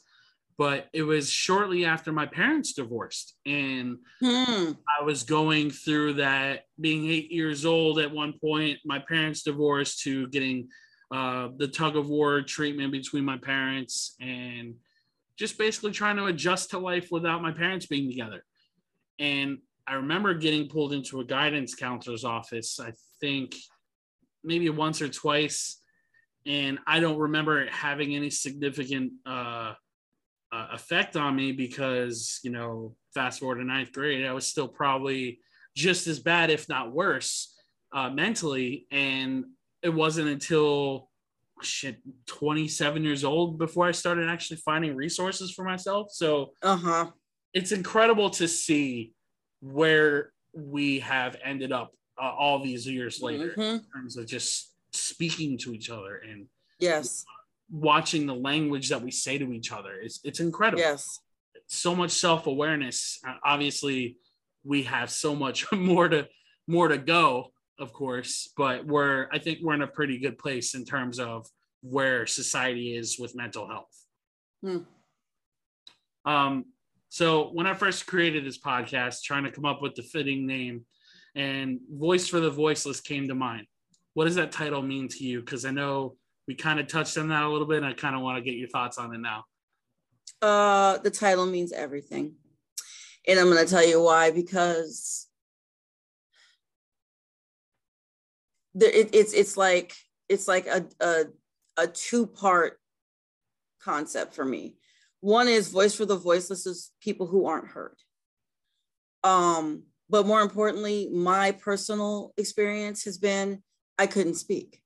but 0.59 0.87
it 0.95 1.03
was 1.03 1.29
shortly 1.31 1.85
after 1.85 2.13
my 2.13 2.25
parents 2.25 2.73
divorced 2.73 3.35
and 3.45 3.99
Hmm. 4.21 4.73
I 4.99 5.05
was 5.05 5.23
going 5.23 5.71
through 5.71 6.15
that 6.15 6.63
being 6.81 7.09
eight 7.11 7.31
years 7.31 7.67
old 7.67 7.99
at 7.99 8.11
one 8.11 8.35
point, 8.41 8.79
my 8.85 8.99
parents 8.99 9.43
divorced 9.43 10.03
to 10.03 10.27
getting 10.29 10.69
uh, 11.11 11.49
the 11.57 11.69
tug 11.69 11.97
of 11.97 12.09
war 12.09 12.41
treatment 12.43 12.93
between 12.93 13.25
my 13.25 13.37
parents 13.37 14.17
and 14.21 14.75
just 15.39 15.59
basically 15.59 15.91
trying 15.93 16.17
to 16.17 16.27
adjust 16.27 16.71
to 16.71 16.79
life 16.79 17.09
without 17.11 17.43
my 17.43 17.53
parents 17.53 17.87
being 17.87 18.09
together. 18.09 18.43
And 19.19 19.59
I 19.87 19.95
remember 19.95 20.35
getting 20.35 20.69
pulled 20.69 20.93
into 20.93 21.21
a 21.21 21.25
guidance 21.25 21.75
counselor's 21.75 22.25
office, 22.25 22.81
I 22.81 22.93
think 23.21 23.55
maybe 24.43 24.69
once 24.71 25.01
or 25.01 25.09
twice. 25.09 25.81
And 26.47 26.79
I 26.87 27.01
don't 27.01 27.19
remember 27.19 27.61
it 27.63 27.73
having 27.73 28.15
any 28.15 28.31
significant 28.31 29.13
uh, 29.25 29.75
uh, 30.53 30.69
effect 30.73 31.17
on 31.17 31.35
me 31.35 31.53
because 31.53 32.41
you 32.43 32.51
know 32.51 32.95
fast 33.13 33.41
forward 33.41 33.57
to 33.57 33.65
ninth 33.65 33.93
grade 33.93 34.25
i 34.25 34.33
was 34.33 34.47
still 34.47 34.69
probably 34.69 35.41
just 35.75 36.07
as 36.07 36.21
bad 36.21 36.51
if 36.51 36.69
not 36.69 36.93
worse 36.93 37.55
uh, 37.93 38.09
mentally 38.09 38.87
and 38.93 39.45
it 39.83 39.89
wasn't 39.89 40.27
until 40.29 41.11
shit 41.63 41.99
27 42.27 43.03
years 43.03 43.25
old 43.25 43.59
before 43.59 43.87
i 43.87 43.93
started 43.93 44.29
actually 44.29 44.57
finding 44.59 44.95
resources 44.95 45.51
for 45.51 45.65
myself 45.65 46.09
so 46.13 46.53
Uh-huh. 46.63 47.11
It's 47.57 47.73
incredible 47.73 48.29
to 48.29 48.47
see 48.47 49.15
where 49.61 50.31
we 50.53 50.99
have 51.01 51.37
ended 51.43 51.73
up 51.73 51.91
uh, 52.23 52.31
all 52.31 52.63
these 52.63 52.87
years 52.87 53.23
later 53.23 53.55
Mhm. 53.57 53.75
in 53.79 53.85
terms 53.93 54.17
of 54.19 54.27
just 54.27 54.75
speaking 54.93 55.57
to 55.59 55.73
each 55.73 55.89
other 55.89 56.17
and 56.17 56.49
Yes. 56.79 57.25
watching 57.71 58.27
the 58.27 58.35
language 58.35 58.91
that 58.91 59.01
we 59.01 59.11
say 59.11 59.39
to 59.39 59.53
each 59.55 59.73
other. 59.73 59.95
It's 60.01 60.21
it's 60.23 60.41
incredible. 60.41 60.81
Yes. 60.83 61.21
So 61.67 61.97
much 61.97 62.11
self 62.11 62.47
awareness. 62.47 63.19
Obviously, 63.43 64.19
we 64.63 64.83
have 64.83 65.11
so 65.11 65.35
much 65.35 65.59
more 65.73 66.09
to 66.11 66.29
more 66.67 66.89
to 66.89 66.99
go, 66.99 67.53
of 67.79 67.93
course, 67.95 68.53
but 68.57 68.85
we're 68.87 69.29
I 69.33 69.39
think 69.39 69.61
we're 69.63 69.75
in 69.75 69.83
a 69.83 69.87
pretty 69.99 70.19
good 70.19 70.37
place 70.37 70.75
in 70.75 70.85
terms 70.85 71.19
of 71.19 71.49
where 71.81 72.27
society 72.27 72.95
is 73.01 73.19
with 73.19 73.35
mental 73.35 73.67
health. 73.67 73.97
Hmm. 74.63 74.83
Um, 76.25 76.67
so 77.17 77.49
when 77.55 77.67
I 77.67 77.73
first 77.73 78.07
created 78.07 78.45
this 78.45 78.59
podcast, 78.59 79.23
trying 79.23 79.45
to 79.45 79.51
come 79.51 79.65
up 79.65 79.81
with 79.81 79.95
the 79.95 80.03
fitting 80.03 80.47
name, 80.47 80.85
and 81.35 81.81
Voice 81.91 82.29
for 82.29 82.41
the 82.41 82.51
Voiceless 82.51 83.01
came 83.01 83.27
to 83.29 83.35
mind. 83.35 83.67
What 84.13 84.27
does 84.27 84.35
that 84.35 84.53
title 84.53 84.83
mean 84.83 85.09
to 85.09 85.25
you? 85.25 85.41
Because 85.41 85.65
I 85.65 85.71
know 85.71 86.17
we 86.47 86.55
kind 86.55 86.79
of 86.79 86.89
touched 86.89 87.17
on 87.17 87.29
that 87.29 87.43
a 87.43 87.49
little 87.49 87.67
bit, 87.67 87.79
and 87.79 87.87
I 87.87 87.95
kind 87.95 88.15
of 88.15 88.21
want 88.21 88.37
to 88.37 88.43
get 88.43 88.59
your 88.59 88.69
thoughts 88.69 88.99
on 88.99 89.15
it 89.15 89.19
now. 89.21 89.45
Uh, 90.43 90.99
the 90.99 91.11
title 91.11 91.47
means 91.47 91.73
everything. 91.73 92.35
And 93.27 93.41
I'm 93.41 93.47
going 93.47 93.65
to 93.65 93.71
tell 93.71 93.89
you 93.89 94.03
why 94.03 94.31
because 94.31 95.27
it, 98.75 99.09
it's 99.15 99.33
it's 99.33 99.57
like 99.57 99.95
it's 100.29 100.47
like 100.47 100.67
a 100.67 100.85
a, 101.01 101.25
a 101.79 101.87
two 101.87 102.27
part 102.27 102.79
concept 103.81 104.35
for 104.35 104.45
me. 104.45 104.77
One 105.27 105.49
is 105.49 105.71
voice 105.71 105.93
for 105.93 106.07
the 106.07 106.15
voiceless 106.15 106.67
is 106.67 106.93
people 107.01 107.27
who 107.27 107.47
aren't 107.47 107.67
heard. 107.67 107.97
Um, 109.25 109.83
but 110.09 110.25
more 110.25 110.41
importantly, 110.41 111.09
my 111.13 111.51
personal 111.51 112.33
experience 112.37 113.03
has 113.07 113.19
been 113.19 113.65
I 113.99 114.07
couldn't 114.07 114.37
speak. 114.37 114.81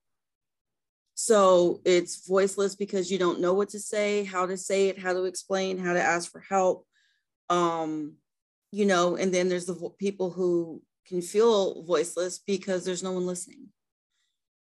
So 1.14 1.82
it's 1.84 2.26
voiceless 2.26 2.74
because 2.74 3.10
you 3.10 3.18
don't 3.18 3.42
know 3.42 3.52
what 3.52 3.68
to 3.68 3.78
say, 3.78 4.24
how 4.24 4.46
to 4.46 4.56
say 4.56 4.88
it, 4.88 4.98
how 4.98 5.12
to 5.12 5.24
explain, 5.24 5.76
how 5.76 5.92
to 5.92 6.02
ask 6.02 6.32
for 6.32 6.40
help. 6.40 6.86
Um, 7.50 8.14
you 8.72 8.86
know, 8.86 9.16
and 9.16 9.34
then 9.34 9.50
there's 9.50 9.66
the 9.66 9.74
vo- 9.74 9.94
people 9.98 10.30
who 10.30 10.80
can 11.06 11.20
feel 11.20 11.82
voiceless 11.82 12.38
because 12.38 12.86
there's 12.86 13.02
no 13.02 13.12
one 13.12 13.26
listening. 13.26 13.66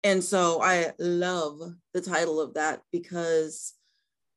And 0.03 0.23
so 0.23 0.61
I 0.61 0.91
love 0.99 1.59
the 1.95 2.01
title 2.01 2.39
of 2.39 2.53
that 2.53 2.81
because 2.91 3.73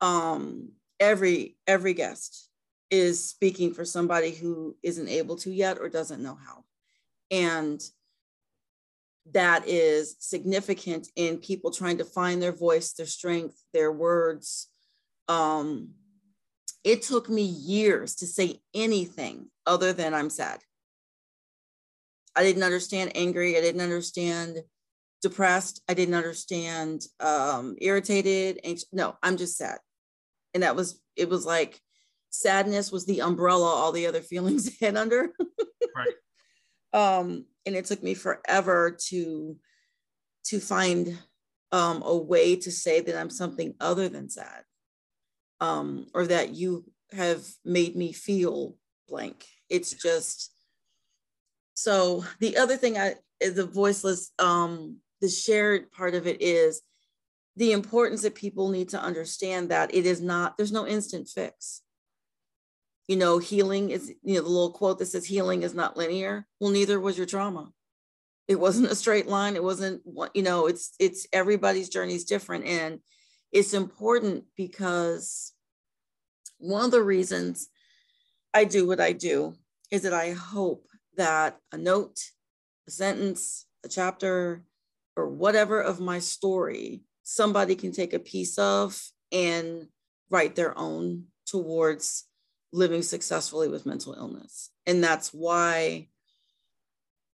um, 0.00 0.70
every 1.00 1.56
every 1.66 1.94
guest 1.94 2.48
is 2.90 3.28
speaking 3.28 3.72
for 3.72 3.84
somebody 3.84 4.30
who 4.30 4.76
isn't 4.82 5.08
able 5.08 5.36
to 5.36 5.50
yet 5.50 5.78
or 5.78 5.88
doesn't 5.88 6.22
know 6.22 6.36
how. 6.46 6.64
And 7.30 7.82
that 9.32 9.66
is 9.66 10.16
significant 10.20 11.08
in 11.16 11.38
people 11.38 11.70
trying 11.70 11.98
to 11.98 12.04
find 12.04 12.40
their 12.40 12.52
voice, 12.52 12.92
their 12.92 13.06
strength, 13.06 13.60
their 13.72 13.90
words. 13.90 14.68
Um, 15.28 15.90
it 16.84 17.02
took 17.02 17.28
me 17.28 17.42
years 17.42 18.14
to 18.16 18.26
say 18.26 18.60
anything 18.72 19.50
other 19.66 19.92
than 19.92 20.14
I'm 20.14 20.30
sad. 20.30 20.60
I 22.36 22.44
didn't 22.44 22.62
understand 22.62 23.12
angry. 23.16 23.56
I 23.56 23.60
didn't 23.60 23.80
understand 23.80 24.58
depressed. 25.22 25.82
I 25.88 25.94
didn't 25.94 26.14
understand 26.14 27.04
um, 27.18 27.74
irritated. 27.80 28.60
Anxious. 28.62 28.86
No, 28.92 29.16
I'm 29.22 29.36
just 29.36 29.56
sad. 29.56 29.78
And 30.56 30.62
that 30.62 30.74
was, 30.74 30.98
it 31.16 31.28
was 31.28 31.44
like 31.44 31.82
sadness 32.30 32.90
was 32.90 33.04
the 33.04 33.20
umbrella 33.20 33.66
all 33.66 33.92
the 33.92 34.06
other 34.06 34.22
feelings 34.22 34.74
hid 34.80 34.96
under. 34.96 35.32
Right. 35.94 37.18
um, 37.18 37.44
and 37.66 37.74
it 37.74 37.84
took 37.84 38.02
me 38.02 38.14
forever 38.14 38.96
to 39.08 39.56
to 40.44 40.60
find 40.60 41.18
um, 41.72 42.02
a 42.02 42.16
way 42.16 42.56
to 42.56 42.70
say 42.70 43.02
that 43.02 43.18
I'm 43.18 43.30
something 43.30 43.74
other 43.80 44.08
than 44.08 44.30
sad, 44.30 44.62
um, 45.60 46.06
or 46.14 46.26
that 46.26 46.54
you 46.54 46.84
have 47.12 47.44
made 47.64 47.96
me 47.96 48.12
feel 48.12 48.76
blank. 49.08 49.44
It's 49.68 49.92
just 49.92 50.54
so. 51.74 52.24
The 52.38 52.56
other 52.56 52.78
thing 52.78 52.96
I 52.96 53.16
the 53.40 53.66
voiceless. 53.66 54.30
Um, 54.38 54.98
the 55.20 55.28
shared 55.28 55.90
part 55.92 56.14
of 56.14 56.26
it 56.26 56.40
is 56.40 56.82
the 57.56 57.72
importance 57.72 58.22
that 58.22 58.34
people 58.34 58.70
need 58.70 58.90
to 58.90 59.00
understand 59.00 59.70
that 59.70 59.94
it 59.94 60.06
is 60.06 60.20
not. 60.20 60.56
There's 60.56 60.72
no 60.72 60.86
instant 60.86 61.28
fix 61.28 61.82
you 63.08 63.16
know, 63.16 63.38
healing 63.38 63.90
is, 63.90 64.12
you 64.22 64.34
know, 64.34 64.42
the 64.42 64.48
little 64.48 64.72
quote 64.72 64.98
that 64.98 65.06
says 65.06 65.24
healing 65.24 65.62
is 65.62 65.74
not 65.74 65.96
linear. 65.96 66.46
Well, 66.58 66.70
neither 66.70 66.98
was 66.98 67.16
your 67.16 67.26
trauma. 67.26 67.72
It 68.48 68.58
wasn't 68.58 68.90
a 68.90 68.96
straight 68.96 69.28
line. 69.28 69.56
It 69.56 69.62
wasn't 69.62 70.02
you 70.34 70.42
know, 70.42 70.66
it's, 70.66 70.94
it's 70.98 71.26
everybody's 71.32 71.88
journey 71.88 72.14
is 72.14 72.24
different. 72.24 72.64
And 72.66 73.00
it's 73.52 73.74
important 73.74 74.44
because 74.56 75.52
one 76.58 76.84
of 76.84 76.90
the 76.90 77.02
reasons 77.02 77.68
I 78.52 78.64
do 78.64 78.86
what 78.86 79.00
I 79.00 79.12
do 79.12 79.54
is 79.90 80.02
that 80.02 80.12
I 80.12 80.32
hope 80.32 80.88
that 81.16 81.58
a 81.72 81.78
note, 81.78 82.18
a 82.88 82.90
sentence, 82.90 83.66
a 83.84 83.88
chapter, 83.88 84.64
or 85.16 85.28
whatever 85.28 85.80
of 85.80 86.00
my 86.00 86.18
story, 86.18 87.02
somebody 87.28 87.74
can 87.74 87.90
take 87.90 88.12
a 88.14 88.20
piece 88.20 88.56
of 88.56 88.96
and 89.32 89.88
write 90.30 90.54
their 90.54 90.78
own 90.78 91.24
towards 91.44 92.24
living 92.72 93.02
successfully 93.02 93.66
with 93.68 93.84
mental 93.84 94.14
illness. 94.14 94.70
And 94.86 95.02
that's 95.02 95.34
why 95.34 96.06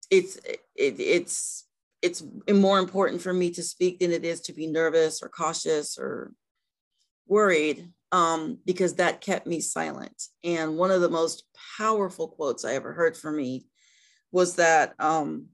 it's 0.10 0.38
it, 0.38 0.62
it's 0.76 1.68
it's 2.02 2.24
more 2.50 2.80
important 2.80 3.22
for 3.22 3.34
me 3.34 3.52
to 3.52 3.62
speak 3.62 4.00
than 4.00 4.12
it 4.12 4.24
is 4.24 4.40
to 4.42 4.54
be 4.54 4.66
nervous 4.66 5.22
or 5.22 5.28
cautious 5.28 5.98
or 5.98 6.32
worried 7.28 7.92
um, 8.14 8.60
because 8.66 8.96
that 8.96 9.20
kept 9.20 9.46
me 9.46 9.60
silent. 9.60 10.24
And 10.42 10.78
one 10.78 10.92
of 10.92 11.02
the 11.02 11.10
most 11.10 11.44
powerful 11.78 12.30
quotes 12.30 12.64
i 12.64 12.76
ever 12.76 12.94
heard 12.94 13.18
from 13.18 13.36
me 13.36 13.66
was 14.32 14.56
that 14.56 14.94
um, 15.00 15.48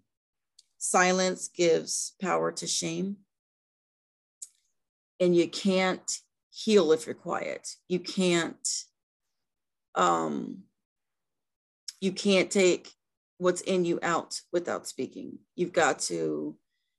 silence 0.78 1.48
gives 1.48 2.14
power 2.22 2.52
to 2.52 2.68
shame 2.68 3.18
and 5.20 5.36
you 5.36 5.48
can't 5.48 6.20
heal 6.50 6.92
if 6.92 7.06
you're 7.06 7.16
quiet 7.16 7.68
you 7.88 8.00
can't 8.00 8.84
um, 9.96 10.60
you 12.00 12.12
can't 12.12 12.52
take 12.52 12.92
what's 13.38 13.62
in 13.62 13.86
you 13.86 14.00
out 14.02 14.40
without 14.52 14.88
speaking. 14.88 15.40
You've 15.56 15.74
got 15.74 16.00
to, 16.02 16.56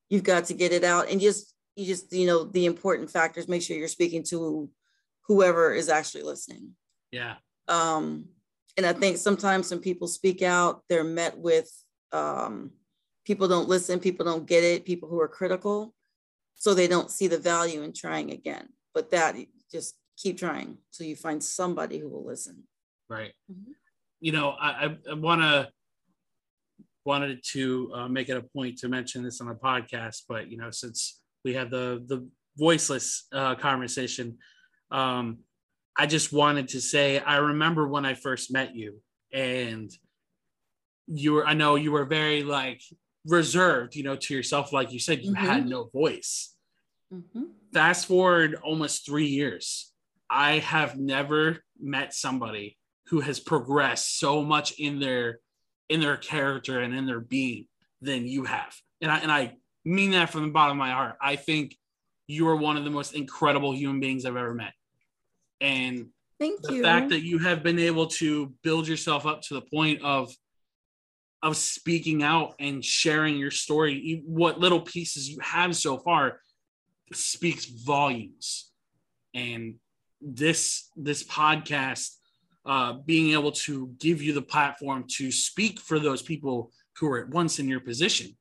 you've 0.09 0.25
got 0.25 0.47
to 0.47 0.55
get 0.55 0.73
it 0.73 0.85
out 0.85 1.11
and 1.11 1.21
just, 1.21 1.55
you 1.77 1.87
just, 1.87 2.13
you 2.13 2.27
know, 2.27 2.45
the 2.45 2.67
important 2.67 3.11
factors, 3.11 3.49
make 3.49 3.63
sure 3.63 3.77
you're 3.77 3.89
speaking 3.89 4.25
to 4.25 4.69
whoever 5.27 5.73
is 5.73 5.89
actually 5.89 6.25
listening. 6.25 6.71
Yeah. 7.13 7.37
Um, 7.69 8.27
and 8.77 8.87
I 8.87 8.93
think 8.93 9.17
sometimes 9.19 9.71
when 9.71 9.81
people 9.81 10.09
speak 10.09 10.43
out, 10.43 10.83
they're 10.89 11.05
met 11.05 11.39
with 11.39 11.71
um, 12.13 12.71
people 13.25 13.49
don't 13.49 13.69
listen, 13.69 14.01
people 14.01 14.25
don't 14.25 14.47
get 14.47 14.65
it, 14.65 14.85
people 14.85 15.09
who 15.09 15.21
are 15.21 15.29
critical. 15.29 15.95
So 16.59 16.75
they 16.75 16.89
don't 16.89 17.11
see 17.11 17.29
the 17.29 17.39
value 17.39 17.83
in 17.83 17.93
trying 17.93 18.31
again. 18.31 18.69
But 18.95 19.11
that 19.11 19.37
just 19.71 19.97
keep 20.17 20.39
trying 20.39 20.79
till 20.93 21.07
you 21.07 21.17
find 21.17 21.43
somebody 21.43 21.99
who 21.99 22.09
will 22.09 22.27
listen. 22.27 22.65
Right. 23.09 23.33
Mhm. 23.51 23.73
You 24.21 24.33
know, 24.33 24.51
I, 24.51 24.69
I, 24.69 24.97
I 25.11 25.15
want 25.15 25.41
to 25.43 25.69
wanted 27.05 27.43
to 27.53 27.91
uh, 27.95 28.09
make 28.09 28.29
it 28.29 28.37
a 28.37 28.43
point 28.43 28.77
to 28.79 28.89
mention 28.89 29.23
this 29.23 29.41
on 29.41 29.49
the 29.49 29.55
podcast, 29.55 30.25
but 30.29 30.51
you 30.51 30.59
know, 30.59 30.71
since 30.71 31.23
we 31.45 31.55
had 31.55 31.71
the 31.71 32.05
the 32.07 32.29
voiceless 32.57 33.27
uh, 33.33 33.55
conversation, 33.55 34.37
um, 34.91 35.39
I 35.97 36.07
just 36.07 36.33
wanted 36.33 36.69
to 36.69 36.81
say 36.81 37.21
I 37.21 37.37
remember 37.37 37.89
when 37.89 38.05
I 38.05 38.15
first 38.15 38.53
met 38.53 38.75
you, 38.75 39.01
and 39.33 39.91
you 41.07 41.33
were 41.35 41.47
I 41.47 41.55
know 41.55 41.77
you 41.77 41.93
were 41.93 42.05
very 42.05 42.43
like 42.43 42.83
reserved, 43.29 43.95
you 43.95 44.03
know, 44.03 44.17
to 44.17 44.35
yourself, 44.35 44.73
like 44.73 44.93
you 44.93 44.99
said, 44.99 45.23
you 45.23 45.35
had 45.35 45.69
no 45.69 45.85
voice. 45.85 46.55
Mhm. 47.13 47.51
Fast 47.73 48.07
forward 48.07 48.55
almost 48.57 49.05
three 49.05 49.27
years, 49.27 49.93
I 50.31 50.59
have 50.59 50.99
never 50.99 51.63
met 51.79 52.15
somebody 52.15 52.77
who 53.07 53.21
has 53.21 53.41
progressed 53.41 54.19
so 54.19 54.43
much 54.43 54.73
in 54.79 54.99
their 54.99 55.41
in 55.89 56.01
their 56.01 56.19
character 56.19 56.81
and 56.81 56.95
in 56.95 57.07
their 57.07 57.21
being 57.21 57.67
than 58.03 58.27
you 58.27 58.45
have. 58.45 58.75
And 59.01 59.11
I 59.11 59.19
and 59.19 59.33
I 59.33 59.57
mean 59.85 60.11
that 60.11 60.31
from 60.31 60.43
the 60.43 60.51
bottom 60.53 60.73
of 60.73 60.79
my 60.79 60.91
heart. 60.91 61.17
I 61.21 61.37
think 61.37 61.77
you 62.27 62.47
are 62.49 62.57
one 62.57 62.77
of 62.77 62.85
the 62.85 62.91
most 62.91 63.15
incredible 63.15 63.75
human 63.75 64.01
beings 64.01 64.27
I've 64.27 64.37
ever 64.37 64.55
met. 64.55 64.75
And 65.61 66.11
Thank 66.39 66.61
the 66.63 66.75
you. 66.75 66.83
fact 66.83 67.09
that 67.09 67.23
you 67.23 67.39
have 67.39 67.63
been 67.63 67.79
able 67.79 68.07
to 68.07 68.53
build 68.63 68.87
yourself 68.87 69.25
up 69.27 69.41
to 69.43 69.55
the 69.55 69.63
point 69.63 70.03
of 70.03 70.31
of 71.43 71.57
speaking 71.57 72.23
out 72.23 72.55
and 72.59 72.85
sharing 72.85 73.37
your 73.37 73.51
story, 73.51 74.23
what 74.27 74.59
little 74.59 74.81
pieces 74.81 75.29
you 75.29 75.39
have 75.41 75.77
so 75.77 75.99
far 75.99 76.41
speaks 77.13 77.67
volumes. 77.67 78.71
And 79.35 79.77
this 80.21 80.91
this 80.97 81.23
podcast 81.23 82.17
uh, 82.67 82.95
being 83.07 83.33
able 83.33 83.53
to 83.53 83.95
give 83.99 84.21
you 84.21 84.33
the 84.33 84.43
platform 84.43 85.05
to 85.09 85.31
speak 85.31 85.81
for 85.81 85.99
those 85.99 86.23
people 86.23 86.73
who 86.99 87.09
are 87.09 87.21
at 87.21 87.29
once 87.31 87.59
in 87.59 87.69
your 87.69 87.81
position 87.81 88.37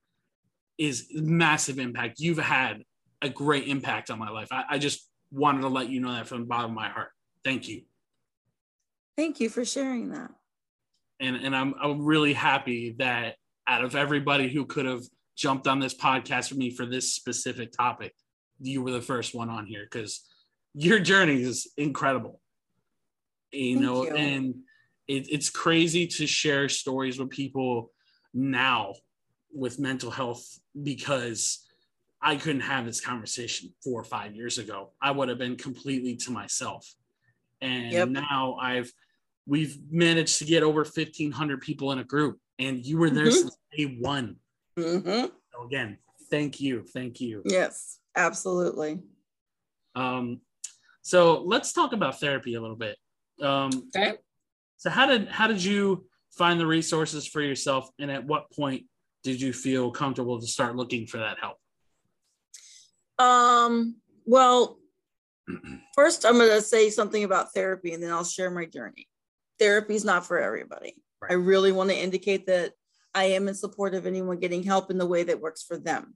is 0.78 1.08
massive 1.14 1.80
impact. 1.80 2.20
You've 2.20 2.38
had 2.40 2.84
a 3.22 3.30
great 3.30 3.68
impact 3.68 4.10
on 4.10 4.20
my 4.20 4.30
life. 4.30 4.48
I, 4.52 4.64
I 4.72 4.78
just 4.80 5.08
wanted 5.32 5.62
to 5.62 5.68
let 5.68 5.90
you 5.90 6.00
know 6.00 6.14
that 6.14 6.28
from 6.28 6.42
the 6.42 6.46
bottom 6.46 6.72
of 6.72 6.76
my 6.76 6.90
heart. 6.90 7.10
Thank 7.44 7.68
you. 7.68 7.84
Thank 9.16 9.40
you 9.40 9.50
for 9.50 9.66
sharing 9.66 10.10
that. 10.10 10.32
And 11.20 11.36
and 11.36 11.56
I'm 11.56 11.74
I'm 11.82 12.04
really 12.04 12.34
happy 12.34 12.96
that 13.00 13.36
out 13.68 13.84
of 13.84 13.96
everybody 13.96 14.50
who 14.50 14.66
could 14.66 14.86
have 14.86 15.04
jumped 15.36 15.68
on 15.68 15.80
this 15.80 15.94
podcast 15.94 16.50
with 16.50 16.58
me 16.58 16.72
for 16.72 16.86
this 16.86 17.14
specific 17.14 17.72
topic, 17.72 18.14
you 18.60 18.82
were 18.82 18.92
the 18.92 19.02
first 19.02 19.36
one 19.36 19.50
on 19.50 19.66
here 19.66 19.84
because 19.90 20.22
your 20.74 21.00
journey 21.00 21.42
is 21.42 21.72
incredible. 21.78 22.42
You 23.52 23.76
Thank 23.76 23.86
know, 23.86 24.04
you. 24.06 24.16
and 24.16 24.56
it, 25.08 25.28
it's 25.32 25.50
crazy 25.50 26.08
to 26.08 26.28
share 26.28 26.70
stories 26.70 27.20
with 27.20 27.30
people 27.30 27.92
now 28.34 28.94
with 29.54 29.80
mental 29.80 30.12
health 30.12 30.46
because 30.82 31.66
I 32.22 32.36
couldn't 32.36 32.62
have 32.62 32.86
this 32.86 33.00
conversation 33.00 33.74
four 33.84 34.02
or 34.02 34.04
five 34.04 34.36
years 34.36 34.58
ago. 34.58 34.92
I 35.02 35.12
would 35.12 35.30
have 35.30 35.38
been 35.38 35.56
completely 35.56 36.16
to 36.18 36.32
myself. 36.32 36.94
And 37.62 37.92
yep. 37.92 38.10
now 38.10 38.58
I've 38.62 38.92
we've 39.48 39.78
managed 39.90 40.40
to 40.40 40.46
get 40.46 40.62
over 40.62 40.82
1500 40.82 41.62
people 41.62 41.92
in 41.94 42.00
a 42.00 42.04
group 42.04 42.38
and 42.60 42.86
you 42.86 42.98
were 42.98 43.10
there 43.10 43.28
mm-hmm. 43.28 43.32
since 43.32 43.58
day 43.76 43.98
one. 44.00 44.36
Mm-hmm. 44.78 45.28
So 45.54 45.66
again, 45.66 45.98
thank 46.30 46.60
you. 46.60 46.84
Thank 46.84 47.22
you. 47.22 47.42
Yes, 47.46 48.00
absolutely. 48.16 49.00
Um, 49.96 50.42
so 51.02 51.42
let's 51.42 51.74
talk 51.74 51.94
about 51.94 52.20
therapy 52.20 52.56
a 52.56 52.62
little 52.62 52.76
bit. 52.76 52.98
Um, 53.42 53.90
okay. 53.96 54.16
So 54.78 54.90
how 54.90 55.08
did 55.08 55.30
how 55.30 55.48
did 55.48 55.64
you 55.64 56.06
find 56.32 56.60
the 56.60 56.68
resources 56.68 57.26
for 57.26 57.42
yourself, 57.42 57.90
and 58.00 58.12
at 58.12 58.26
what 58.26 58.52
point 58.52 58.84
did 59.24 59.42
you 59.42 59.54
feel 59.54 59.90
comfortable 59.90 60.40
to 60.40 60.46
start 60.46 60.76
looking 60.76 61.08
for 61.08 61.18
that 61.18 61.38
help? 61.40 61.58
Um. 63.18 63.96
Well, 64.26 64.78
first 65.96 66.26
I'm 66.26 66.38
going 66.38 66.50
to 66.50 66.62
say 66.62 66.90
something 66.90 67.24
about 67.24 67.54
therapy, 67.54 67.94
and 67.94 68.04
then 68.04 68.12
I'll 68.12 68.24
share 68.24 68.52
my 68.52 68.66
journey. 68.66 69.08
Therapy 69.60 69.96
is 69.96 70.06
not 70.06 70.26
for 70.26 70.40
everybody. 70.40 70.96
Right. 71.22 71.32
I 71.32 71.36
really 71.36 71.72
want 71.72 71.90
to 71.90 71.98
indicate 71.98 72.46
that 72.48 72.74
I 73.14 73.26
am 73.26 73.48
in 73.48 73.56
support 73.56 73.96
of 73.96 74.06
anyone 74.06 74.40
getting 74.40 74.64
help 74.64 74.92
in 74.92 74.98
the 74.98 75.06
way 75.06 75.24
that 75.24 75.42
works 75.42 75.64
for 75.64 75.78
them. 75.78 76.16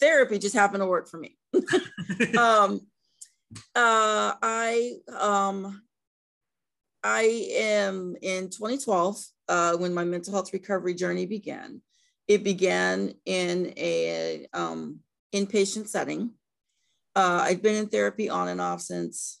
Therapy 0.00 0.38
just 0.38 0.54
happened 0.54 0.82
to 0.82 0.86
work 0.86 1.08
for 1.08 1.18
me. 1.18 1.38
um, 2.38 2.80
uh, 3.74 4.34
I 4.42 4.94
um, 5.18 5.82
I 7.02 7.48
am 7.52 8.16
in 8.20 8.50
2012 8.50 9.24
uh, 9.48 9.76
when 9.76 9.94
my 9.94 10.04
mental 10.04 10.32
health 10.32 10.52
recovery 10.52 10.94
journey 10.94 11.26
began. 11.26 11.80
It 12.26 12.42
began 12.42 13.14
in 13.26 13.74
a 13.76 14.46
um, 14.52 15.00
inpatient 15.34 15.88
setting. 15.88 16.30
Uh, 17.14 17.42
I'd 17.44 17.62
been 17.62 17.76
in 17.76 17.88
therapy 17.88 18.30
on 18.30 18.48
and 18.48 18.60
off 18.60 18.80
since 18.80 19.40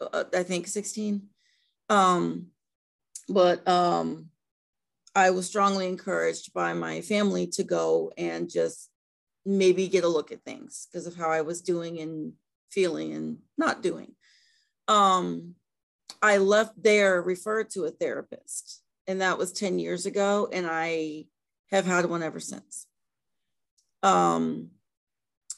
uh, 0.00 0.24
I 0.34 0.42
think 0.42 0.66
16. 0.66 1.22
Um, 1.88 2.48
but 3.28 3.66
um, 3.68 4.30
I 5.14 5.30
was 5.30 5.46
strongly 5.46 5.88
encouraged 5.88 6.52
by 6.52 6.72
my 6.74 7.00
family 7.00 7.46
to 7.48 7.64
go 7.64 8.12
and 8.16 8.50
just 8.50 8.90
maybe 9.46 9.88
get 9.88 10.04
a 10.04 10.08
look 10.08 10.32
at 10.32 10.44
things 10.44 10.88
because 10.90 11.06
of 11.06 11.16
how 11.16 11.30
I 11.30 11.42
was 11.42 11.60
doing 11.60 12.00
and 12.00 12.32
feeling 12.70 13.12
and 13.12 13.38
not 13.56 13.82
doing. 13.82 14.12
Um, 14.88 15.54
I 16.20 16.38
left 16.38 16.82
there 16.82 17.22
referred 17.22 17.70
to 17.70 17.84
a 17.84 17.90
therapist, 17.90 18.82
and 19.06 19.20
that 19.20 19.38
was 19.38 19.52
10 19.52 19.78
years 19.78 20.06
ago, 20.06 20.48
and 20.52 20.66
I 20.68 21.26
have 21.70 21.86
had 21.86 22.06
one 22.06 22.22
ever 22.22 22.40
since. 22.40 22.86
Um, 24.02 24.70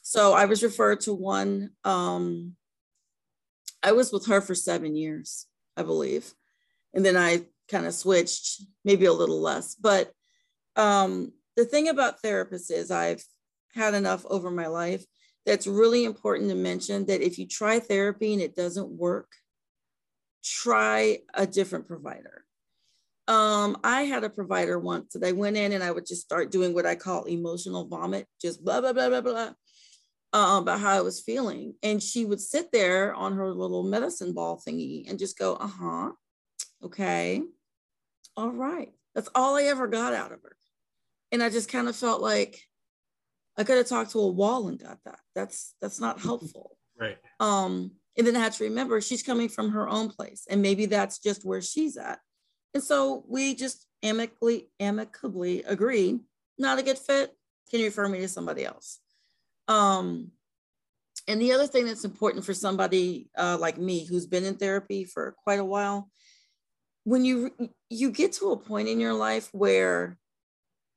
so 0.03 0.35
I 0.35 0.45
was 0.45 0.63
referred 0.63 1.01
to 1.03 1.15
one. 1.15 1.71
Um, 1.85 2.57
I 3.83 3.93
was 3.93 4.13
with 4.13 4.27
her 4.27 4.41
for 4.41 4.55
seven 4.55 4.97
years, 4.97 5.47
I 5.77 5.83
believe. 5.83 6.33
And 6.95 7.05
then 7.05 7.17
I 7.17 7.47
kind 7.69 7.87
of 7.87 7.95
switched, 7.95 8.63
maybe 8.85 9.07
a 9.07 9.13
little 9.13 9.41
less. 9.41 9.75
But 9.75 10.13
um, 10.77 11.33
the 11.57 11.65
thing 11.65 11.89
about 11.89 12.23
therapists 12.23 12.71
is 12.71 12.91
I've 12.91 13.25
had 13.75 13.95
enough 13.95 14.25
over 14.27 14.51
my 14.51 14.67
life 14.67 15.05
that's 15.45 15.67
really 15.67 16.05
important 16.05 16.51
to 16.51 16.57
mention 16.57 17.07
that 17.07 17.23
if 17.23 17.39
you 17.39 17.47
try 17.47 17.79
therapy 17.79 18.33
and 18.33 18.43
it 18.43 18.57
doesn't 18.57 18.89
work, 18.89 19.31
try 20.43 21.19
a 21.35 21.47
different 21.47 21.87
provider. 21.87 22.45
Um, 23.29 23.79
I 23.83 24.03
had 24.03 24.23
a 24.23 24.31
provider 24.31 24.79
once 24.79 25.13
that 25.13 25.27
I 25.27 25.33
went 25.33 25.57
in 25.57 25.73
and 25.73 25.83
I 25.83 25.91
would 25.91 26.07
just 26.07 26.23
start 26.23 26.53
doing 26.53 26.75
what 26.75 26.87
I 26.87 26.95
call 26.95 27.25
emotional 27.25 27.87
vomit, 27.87 28.27
just 28.41 28.65
blah, 28.65 28.81
blah, 28.81 28.93
blah, 28.93 29.09
blah, 29.09 29.21
blah, 29.21 29.51
uh, 30.33 30.59
about 30.61 30.81
how 30.81 30.91
I 30.91 31.01
was 31.01 31.21
feeling. 31.21 31.75
And 31.83 32.03
she 32.03 32.25
would 32.25 32.41
sit 32.41 32.73
there 32.73 33.15
on 33.15 33.35
her 33.35 33.53
little 33.53 33.83
medicine 33.83 34.33
ball 34.33 34.61
thingy 34.67 35.09
and 35.09 35.19
just 35.19 35.39
go, 35.39 35.55
uh 35.55 35.67
huh, 35.67 36.11
okay, 36.83 37.43
all 38.37 38.51
right. 38.51 38.93
That's 39.15 39.31
all 39.35 39.57
I 39.57 39.65
ever 39.65 39.87
got 39.87 40.13
out 40.13 40.33
of 40.33 40.43
her. 40.43 40.57
And 41.33 41.43
I 41.43 41.49
just 41.49 41.71
kind 41.71 41.89
of 41.89 41.97
felt 41.97 42.21
like 42.21 42.61
I 43.57 43.65
could 43.65 43.79
have 43.79 43.89
talked 43.89 44.13
to 44.13 44.21
a 44.21 44.29
wall 44.29 44.69
and 44.69 44.79
got 44.79 44.99
that. 45.05 45.19
That's 45.35 45.75
that's 45.81 46.01
not 46.01 46.21
helpful. 46.21 46.77
Right. 46.99 47.17
Um, 47.41 47.93
and 48.17 48.27
then 48.27 48.37
I 48.37 48.41
had 48.41 48.53
to 48.53 48.65
remember 48.65 49.01
she's 49.01 49.23
coming 49.23 49.49
from 49.49 49.71
her 49.71 49.89
own 49.89 50.11
place, 50.11 50.47
and 50.49 50.63
maybe 50.63 50.87
that's 50.87 51.19
just 51.19 51.45
where 51.45 51.63
she's 51.63 51.97
at. 51.97 52.19
And 52.75 52.83
so 52.83 53.25
we 53.27 53.55
just 53.55 53.87
amicably 54.03 54.69
amicably 54.79 55.63
agreed, 55.63 56.21
not 56.59 56.79
a 56.79 56.83
good 56.83 56.99
fit. 56.99 57.35
Can 57.71 57.81
you 57.81 57.87
refer 57.87 58.09
me 58.09 58.21
to 58.21 58.29
somebody 58.29 58.65
else? 58.65 59.01
Um, 59.69 60.31
and 61.29 61.41
the 61.41 61.53
other 61.53 61.67
thing 61.67 61.87
that's 61.87 62.05
important 62.05 62.45
for 62.45 62.55
somebody 62.55 63.29
uh, 63.37 63.59
like 63.61 63.79
me 63.79 64.07
who's 64.07 64.27
been 64.27 64.45
in 64.45 64.57
therapy 64.57 65.05
for 65.05 65.35
quite 65.43 65.59
a 65.59 65.65
while, 65.65 66.09
when 67.05 67.25
you 67.25 67.53
you 67.89 68.11
get 68.11 68.33
to 68.35 68.51
a 68.51 68.57
point 68.57 68.89
in 68.89 69.01
your 69.01 69.15
life 69.15 69.49
where 69.53 70.19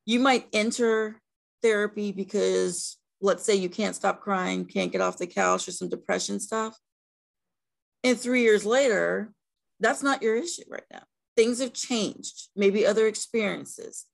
you 0.06 0.20
might 0.20 0.48
enter 0.54 1.22
therapy 1.62 2.12
because 2.12 2.98
let's 3.22 3.44
say 3.44 3.56
you 3.56 3.70
can't 3.70 3.96
stop 3.96 4.22
crying, 4.22 4.66
can't 4.66 4.92
get 4.92 5.02
off 5.02 5.18
the 5.18 5.28
couch 5.28 5.68
or 5.68 5.72
some 5.72 5.90
depression 5.90 6.40
stuff. 6.40 6.78
And 8.04 8.18
three 8.18 8.42
years 8.42 8.66
later, 8.66 9.34
that's 9.80 10.04
not 10.04 10.24
your 10.24 10.36
issue 10.36 10.64
right 10.70 10.84
now. 10.92 11.04
Things 11.36 11.60
have 11.60 11.74
changed, 11.74 12.50
maybe 12.56 12.86
other 12.86 13.08
experiences. 13.08 14.06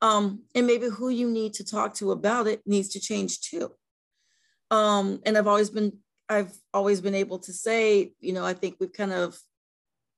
Um, 0.00 0.42
and 0.54 0.66
maybe 0.66 0.88
who 0.88 1.08
you 1.08 1.28
need 1.28 1.54
to 1.54 1.64
talk 1.64 1.94
to 1.94 2.12
about 2.12 2.46
it 2.46 2.62
needs 2.66 2.88
to 2.90 3.00
change 3.00 3.40
too. 3.40 3.72
Um, 4.70 5.20
and 5.24 5.36
I've 5.38 5.46
always 5.46 5.70
been, 5.70 5.98
I've 6.28 6.52
always 6.74 7.00
been 7.00 7.14
able 7.14 7.38
to 7.40 7.52
say, 7.52 8.12
you 8.20 8.32
know, 8.32 8.44
I 8.44 8.54
think 8.54 8.76
we've 8.78 8.92
kind 8.92 9.12
of 9.12 9.38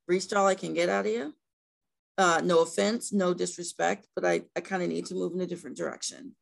reached 0.09 0.33
all 0.33 0.47
I 0.47 0.55
can 0.55 0.75
get 0.75 0.89
out 0.89 1.07
of 1.07 1.13
you. 1.13 1.35
Uh, 2.19 2.41
no 2.45 2.63
offense, 2.63 3.13
no 3.13 3.33
disrespect, 3.33 4.07
but 4.15 4.25
I, 4.25 4.43
I 4.57 4.61
kind 4.61 4.83
of 4.83 4.89
need 4.89 5.07
to 5.07 5.15
move 5.15 5.33
in 5.33 5.41
a 5.41 5.47
different 5.47 5.77
direction. 5.77 6.35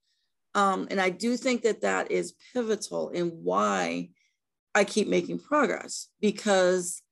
Um, 0.54 0.88
and 0.90 1.00
I 1.00 1.10
do 1.10 1.36
think 1.36 1.62
that 1.62 1.82
that 1.82 2.10
is 2.10 2.34
pivotal 2.52 3.10
in 3.10 3.28
why 3.28 4.10
I 4.74 4.84
keep 4.84 5.06
making 5.06 5.38
progress 5.38 6.08
because 6.20 7.02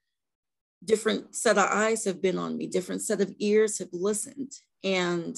different 0.85 1.35
set 1.35 1.59
of 1.59 1.69
eyes 1.71 2.05
have 2.05 2.23
been 2.23 2.39
on 2.39 2.57
me, 2.57 2.67
different 2.67 3.03
set 3.03 3.21
of 3.21 3.35
ears 3.39 3.79
have 3.79 3.91
listened. 3.93 4.53
And 4.83 5.37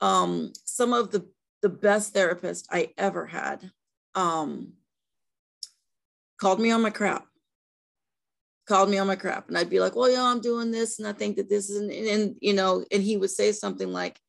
um, 0.00 0.52
some 0.64 0.92
of 0.92 1.10
the, 1.10 1.26
the 1.62 1.68
best 1.68 2.14
therapists 2.14 2.66
I 2.70 2.92
ever 2.96 3.26
had 3.26 3.70
um, 4.18 4.72
called 6.40 6.60
me 6.60 6.70
on 6.70 6.82
my 6.82 6.90
crap 6.90 7.28
called 8.68 8.90
me 8.90 8.98
on 8.98 9.06
my 9.06 9.16
crap 9.16 9.48
and 9.48 9.56
I'd 9.56 9.70
be 9.70 9.80
like, 9.80 9.96
well, 9.96 10.10
yeah, 10.10 10.22
I'm 10.22 10.40
doing 10.40 10.70
this. 10.70 10.98
And 10.98 11.08
I 11.08 11.12
think 11.12 11.36
that 11.36 11.48
this 11.48 11.70
is, 11.70 11.80
and, 11.80 11.90
and, 11.90 12.36
you 12.40 12.52
know, 12.52 12.84
and 12.92 13.02
he 13.02 13.16
would 13.16 13.30
say 13.30 13.50
something 13.50 13.90
like, 13.90 14.20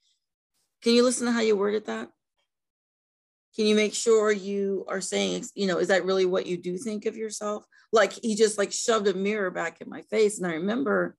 can 0.82 0.94
you 0.94 1.04
listen 1.04 1.26
to 1.26 1.34
how 1.34 1.42
you 1.42 1.58
worded 1.58 1.86
that? 1.88 2.08
Can 3.56 3.66
you 3.66 3.76
make 3.76 3.94
sure 3.94 4.32
you 4.32 4.86
are 4.88 5.02
saying, 5.02 5.44
you 5.56 5.68
know, 5.68 5.78
is 5.78 5.90
that 5.90 6.06
really 6.06 6.26
what 6.26 6.46
you 6.46 6.56
do 6.56 6.78
think 6.78 7.06
of 7.06 7.18
yourself? 7.18 7.66
Like 7.92 8.14
he 8.14 8.36
just 8.36 8.58
like 8.58 8.72
shoved 8.72 9.08
a 9.08 9.14
mirror 9.14 9.52
back 9.52 9.82
in 9.82 9.90
my 9.90 10.04
face. 10.04 10.38
And 10.38 10.48
I 10.48 10.54
remember 10.54 11.18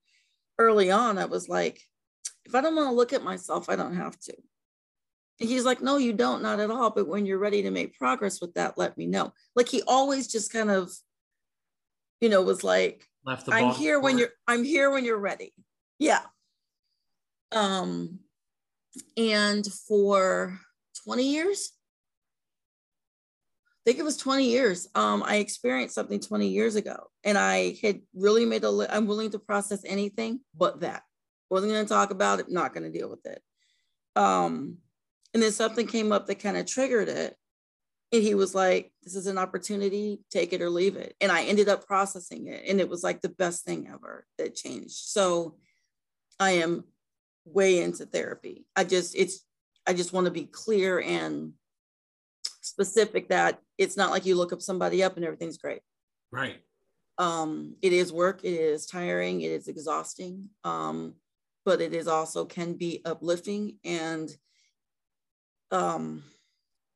early 0.58 0.90
on, 0.90 1.18
I 1.18 1.26
was 1.26 1.48
like, 1.48 1.82
if 2.46 2.54
I 2.54 2.62
don't 2.62 2.74
want 2.76 2.88
to 2.88 2.94
look 2.94 3.12
at 3.12 3.22
myself, 3.22 3.68
I 3.68 3.76
don't 3.76 3.96
have 3.96 4.18
to. 4.20 4.34
And 5.40 5.48
he's 5.48 5.64
like, 5.64 5.80
no, 5.80 5.96
you 5.96 6.12
don't, 6.12 6.42
not 6.42 6.60
at 6.60 6.70
all. 6.70 6.90
But 6.90 7.08
when 7.08 7.24
you're 7.24 7.38
ready 7.38 7.62
to 7.62 7.70
make 7.70 7.98
progress 7.98 8.40
with 8.40 8.54
that, 8.54 8.76
let 8.76 8.98
me 8.98 9.06
know. 9.06 9.32
Like 9.56 9.68
he 9.68 9.82
always 9.86 10.28
just 10.28 10.52
kind 10.52 10.70
of, 10.70 10.90
you 12.20 12.28
know, 12.28 12.42
was 12.42 12.62
like, 12.62 13.06
I'm 13.26 13.74
here 13.74 14.00
when 14.00 14.18
you're 14.18 14.30
I'm 14.46 14.64
here 14.64 14.90
when 14.90 15.04
you're 15.04 15.18
ready. 15.18 15.54
Yeah. 15.98 16.22
Um 17.52 18.20
and 19.16 19.66
for 19.66 20.58
20 21.04 21.30
years 21.30 21.72
I 23.80 23.90
think 23.90 23.98
it 23.98 24.04
was 24.04 24.18
20 24.18 24.44
years. 24.44 24.88
Um, 24.94 25.22
I 25.22 25.36
experienced 25.36 25.94
something 25.94 26.20
20 26.20 26.48
years 26.48 26.76
ago, 26.76 27.10
and 27.24 27.38
I 27.38 27.78
had 27.80 28.02
really 28.14 28.44
made 28.44 28.62
a. 28.62 28.70
Li- 28.70 28.86
I'm 28.90 29.06
willing 29.06 29.30
to 29.30 29.38
process 29.38 29.80
anything 29.86 30.40
but 30.54 30.80
that. 30.80 31.02
Wasn't 31.48 31.72
going 31.72 31.86
to 31.86 31.88
talk 31.88 32.10
about 32.10 32.40
it. 32.40 32.50
Not 32.50 32.74
going 32.74 32.82
to 32.84 32.96
deal 32.96 33.08
with 33.08 33.24
it. 33.24 33.42
Um, 34.14 34.76
and 35.34 35.42
then 35.42 35.52
something 35.52 35.86
came 35.86 36.12
up 36.12 36.26
that 36.26 36.40
kind 36.40 36.56
of 36.56 36.66
triggered 36.66 37.08
it, 37.08 37.36
and 38.12 38.22
he 38.22 38.34
was 38.34 38.54
like, 38.54 38.92
"This 39.02 39.14
is 39.14 39.26
an 39.26 39.38
opportunity. 39.38 40.20
Take 40.30 40.52
it 40.52 40.62
or 40.62 40.70
leave 40.70 40.96
it." 40.96 41.14
And 41.20 41.30
I 41.30 41.44
ended 41.44 41.68
up 41.68 41.86
processing 41.86 42.48
it, 42.48 42.64
and 42.68 42.80
it 42.80 42.88
was 42.88 43.02
like 43.02 43.20
the 43.20 43.28
best 43.28 43.64
thing 43.64 43.88
ever 43.92 44.26
that 44.38 44.54
changed. 44.54 44.92
So, 44.92 45.56
I 46.38 46.52
am 46.52 46.84
way 47.44 47.80
into 47.80 48.06
therapy. 48.06 48.66
I 48.76 48.84
just 48.84 49.14
it's 49.16 49.44
I 49.86 49.92
just 49.92 50.12
want 50.12 50.26
to 50.26 50.30
be 50.30 50.44
clear 50.44 51.00
and 51.00 51.52
specific 52.60 53.28
that 53.28 53.60
it's 53.78 53.96
not 53.96 54.10
like 54.10 54.26
you 54.26 54.34
look 54.34 54.52
up 54.52 54.62
somebody 54.62 55.02
up 55.02 55.16
and 55.16 55.24
everything's 55.24 55.58
great. 55.58 55.80
Right. 56.30 56.60
Um, 57.18 57.76
it 57.82 57.92
is 57.92 58.12
work, 58.12 58.44
it 58.44 58.54
is 58.54 58.86
tiring, 58.86 59.42
it 59.42 59.50
is 59.50 59.68
exhausting, 59.68 60.48
um, 60.64 61.14
but 61.64 61.80
it 61.80 61.92
is 61.92 62.08
also 62.08 62.44
can 62.44 62.74
be 62.74 63.02
uplifting 63.04 63.76
and 63.84 64.34
um, 65.70 66.24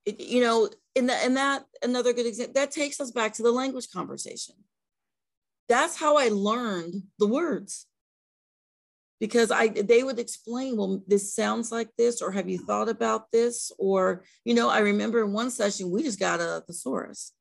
it, 0.05 0.21
you 0.21 0.41
know, 0.41 0.69
in 0.95 1.07
that 1.07 1.25
and 1.25 1.37
that 1.37 1.65
another 1.83 2.13
good 2.13 2.27
example 2.27 2.55
that 2.55 2.71
takes 2.71 3.01
us 3.01 3.11
back 3.11 3.35
to 3.35 3.43
the 3.43 3.53
language 3.53 3.89
conversation. 3.91 4.55
That's 5.69 5.97
how 5.97 6.17
I 6.17 6.29
learned 6.29 7.03
the 7.19 7.27
words 7.27 7.87
because 9.21 9.51
I 9.51 9.69
they 9.69 10.03
would 10.03 10.19
explain, 10.19 10.77
well, 10.77 11.03
this 11.07 11.35
sounds 11.35 11.73
like 11.73 11.89
this, 11.97 12.21
or 12.21 12.33
have 12.33 12.49
you 12.49 12.59
thought 12.59 12.89
about 12.89 13.33
this? 13.33 13.73
Or, 13.79 14.25
you 14.45 14.55
know, 14.55 14.69
I 14.69 14.81
remember 14.81 15.23
in 15.23 15.33
one 15.33 15.51
session 15.51 15.91
we 15.91 16.03
just 16.03 16.21
got 16.21 16.41
a 16.41 16.63
thesaurus 16.67 17.33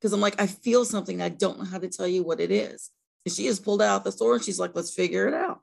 because 0.00 0.12
I'm 0.12 0.20
like, 0.20 0.40
I 0.40 0.46
feel 0.46 0.84
something, 0.84 1.20
I 1.20 1.28
don't 1.28 1.58
know 1.58 1.66
how 1.66 1.78
to 1.78 1.88
tell 1.88 2.08
you 2.08 2.22
what 2.22 2.40
it 2.40 2.50
is. 2.50 2.90
And 3.26 3.34
she 3.34 3.44
just 3.44 3.64
pulled 3.64 3.82
out 3.82 4.04
the 4.04 4.12
thesaurus, 4.12 4.44
she's 4.44 4.58
like, 4.58 4.74
let's 4.74 4.94
figure 4.94 5.28
it 5.28 5.34
out. 5.34 5.60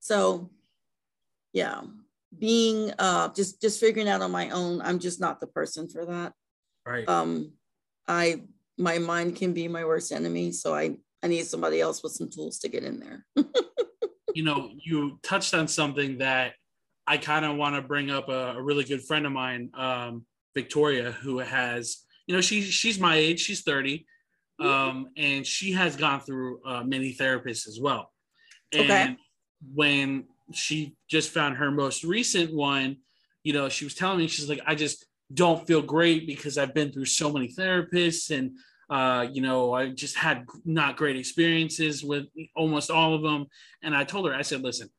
So 0.00 0.50
yeah, 1.52 1.80
being 2.38 2.92
uh 2.98 3.28
just 3.34 3.60
just 3.60 3.80
figuring 3.80 4.08
out 4.08 4.22
on 4.22 4.30
my 4.30 4.50
own, 4.50 4.80
I'm 4.82 4.98
just 4.98 5.20
not 5.20 5.40
the 5.40 5.46
person 5.46 5.88
for 5.88 6.06
that. 6.06 6.32
Right. 6.86 7.08
Um, 7.08 7.52
I 8.06 8.42
my 8.78 8.98
mind 8.98 9.36
can 9.36 9.52
be 9.52 9.68
my 9.68 9.84
worst 9.84 10.12
enemy. 10.12 10.52
So 10.52 10.74
I 10.74 10.96
I 11.22 11.28
need 11.28 11.46
somebody 11.46 11.80
else 11.80 12.02
with 12.02 12.12
some 12.12 12.30
tools 12.30 12.58
to 12.60 12.68
get 12.68 12.84
in 12.84 13.00
there. 13.00 13.26
you 14.34 14.42
know, 14.42 14.70
you 14.82 15.18
touched 15.22 15.54
on 15.54 15.68
something 15.68 16.18
that 16.18 16.54
I 17.06 17.18
kind 17.18 17.44
of 17.44 17.56
want 17.56 17.76
to 17.76 17.82
bring 17.82 18.10
up 18.10 18.28
a, 18.28 18.56
a, 18.56 18.62
really 18.62 18.84
good 18.84 19.04
friend 19.04 19.26
of 19.26 19.32
mine, 19.32 19.70
um, 19.74 20.24
Victoria, 20.54 21.10
who 21.10 21.38
has, 21.38 22.04
you 22.26 22.34
know, 22.34 22.40
she 22.40 22.62
she's 22.62 22.98
my 22.98 23.16
age, 23.16 23.40
she's 23.40 23.62
30, 23.62 24.06
mm-hmm. 24.60 24.66
um, 24.66 25.08
and 25.16 25.46
she 25.46 25.72
has 25.72 25.96
gone 25.96 26.20
through 26.20 26.60
uh, 26.64 26.82
many 26.84 27.12
therapists 27.12 27.66
as 27.66 27.78
well. 27.80 28.12
And 28.72 28.90
okay. 28.90 29.16
when 29.74 30.24
she 30.52 30.94
just 31.08 31.30
found 31.30 31.56
her 31.56 31.70
most 31.70 32.04
recent 32.04 32.54
one, 32.54 32.96
you 33.42 33.52
know, 33.52 33.68
she 33.68 33.84
was 33.84 33.94
telling 33.94 34.18
me, 34.18 34.28
she's 34.28 34.48
like, 34.48 34.60
I 34.66 34.74
just 34.74 35.06
don't 35.32 35.66
feel 35.66 35.82
great 35.82 36.26
because 36.26 36.58
I've 36.58 36.74
been 36.74 36.92
through 36.92 37.06
so 37.06 37.32
many 37.32 37.48
therapists 37.48 38.36
and 38.36 38.52
uh, 38.90 39.24
you 39.32 39.40
know, 39.40 39.72
I 39.72 39.90
just 39.90 40.16
had 40.16 40.44
not 40.64 40.96
great 40.96 41.16
experiences 41.16 42.02
with 42.02 42.26
almost 42.56 42.90
all 42.90 43.14
of 43.14 43.22
them. 43.22 43.46
And 43.84 43.94
I 43.94 44.02
told 44.02 44.26
her, 44.26 44.34
I 44.34 44.42
said, 44.42 44.62
listen, 44.62 44.90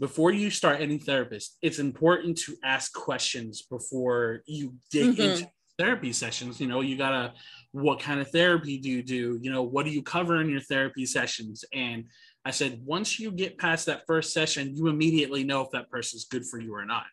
before 0.00 0.32
you 0.32 0.50
start 0.50 0.80
any 0.80 0.98
therapist, 0.98 1.56
it's 1.62 1.78
important 1.78 2.36
to 2.38 2.56
ask 2.64 2.92
questions 2.92 3.62
before 3.62 4.42
you 4.46 4.74
dig 4.90 5.14
mm-hmm. 5.14 5.22
into 5.22 5.48
therapy 5.78 6.12
sessions. 6.12 6.60
You 6.60 6.66
know, 6.66 6.80
you 6.80 6.98
gotta, 6.98 7.32
what 7.70 8.00
kind 8.00 8.20
of 8.20 8.28
therapy 8.30 8.76
do 8.76 8.90
you 8.90 9.04
do? 9.04 9.38
You 9.40 9.52
know, 9.52 9.62
what 9.62 9.86
do 9.86 9.92
you 9.92 10.02
cover 10.02 10.40
in 10.40 10.50
your 10.50 10.60
therapy 10.60 11.06
sessions? 11.06 11.64
And 11.72 12.06
I 12.46 12.52
said, 12.52 12.80
once 12.84 13.18
you 13.18 13.32
get 13.32 13.58
past 13.58 13.86
that 13.86 14.06
first 14.06 14.32
session, 14.32 14.76
you 14.76 14.86
immediately 14.86 15.42
know 15.42 15.62
if 15.62 15.70
that 15.72 15.90
person's 15.90 16.26
good 16.26 16.46
for 16.46 16.60
you 16.60 16.72
or 16.72 16.84
not. 16.84 17.06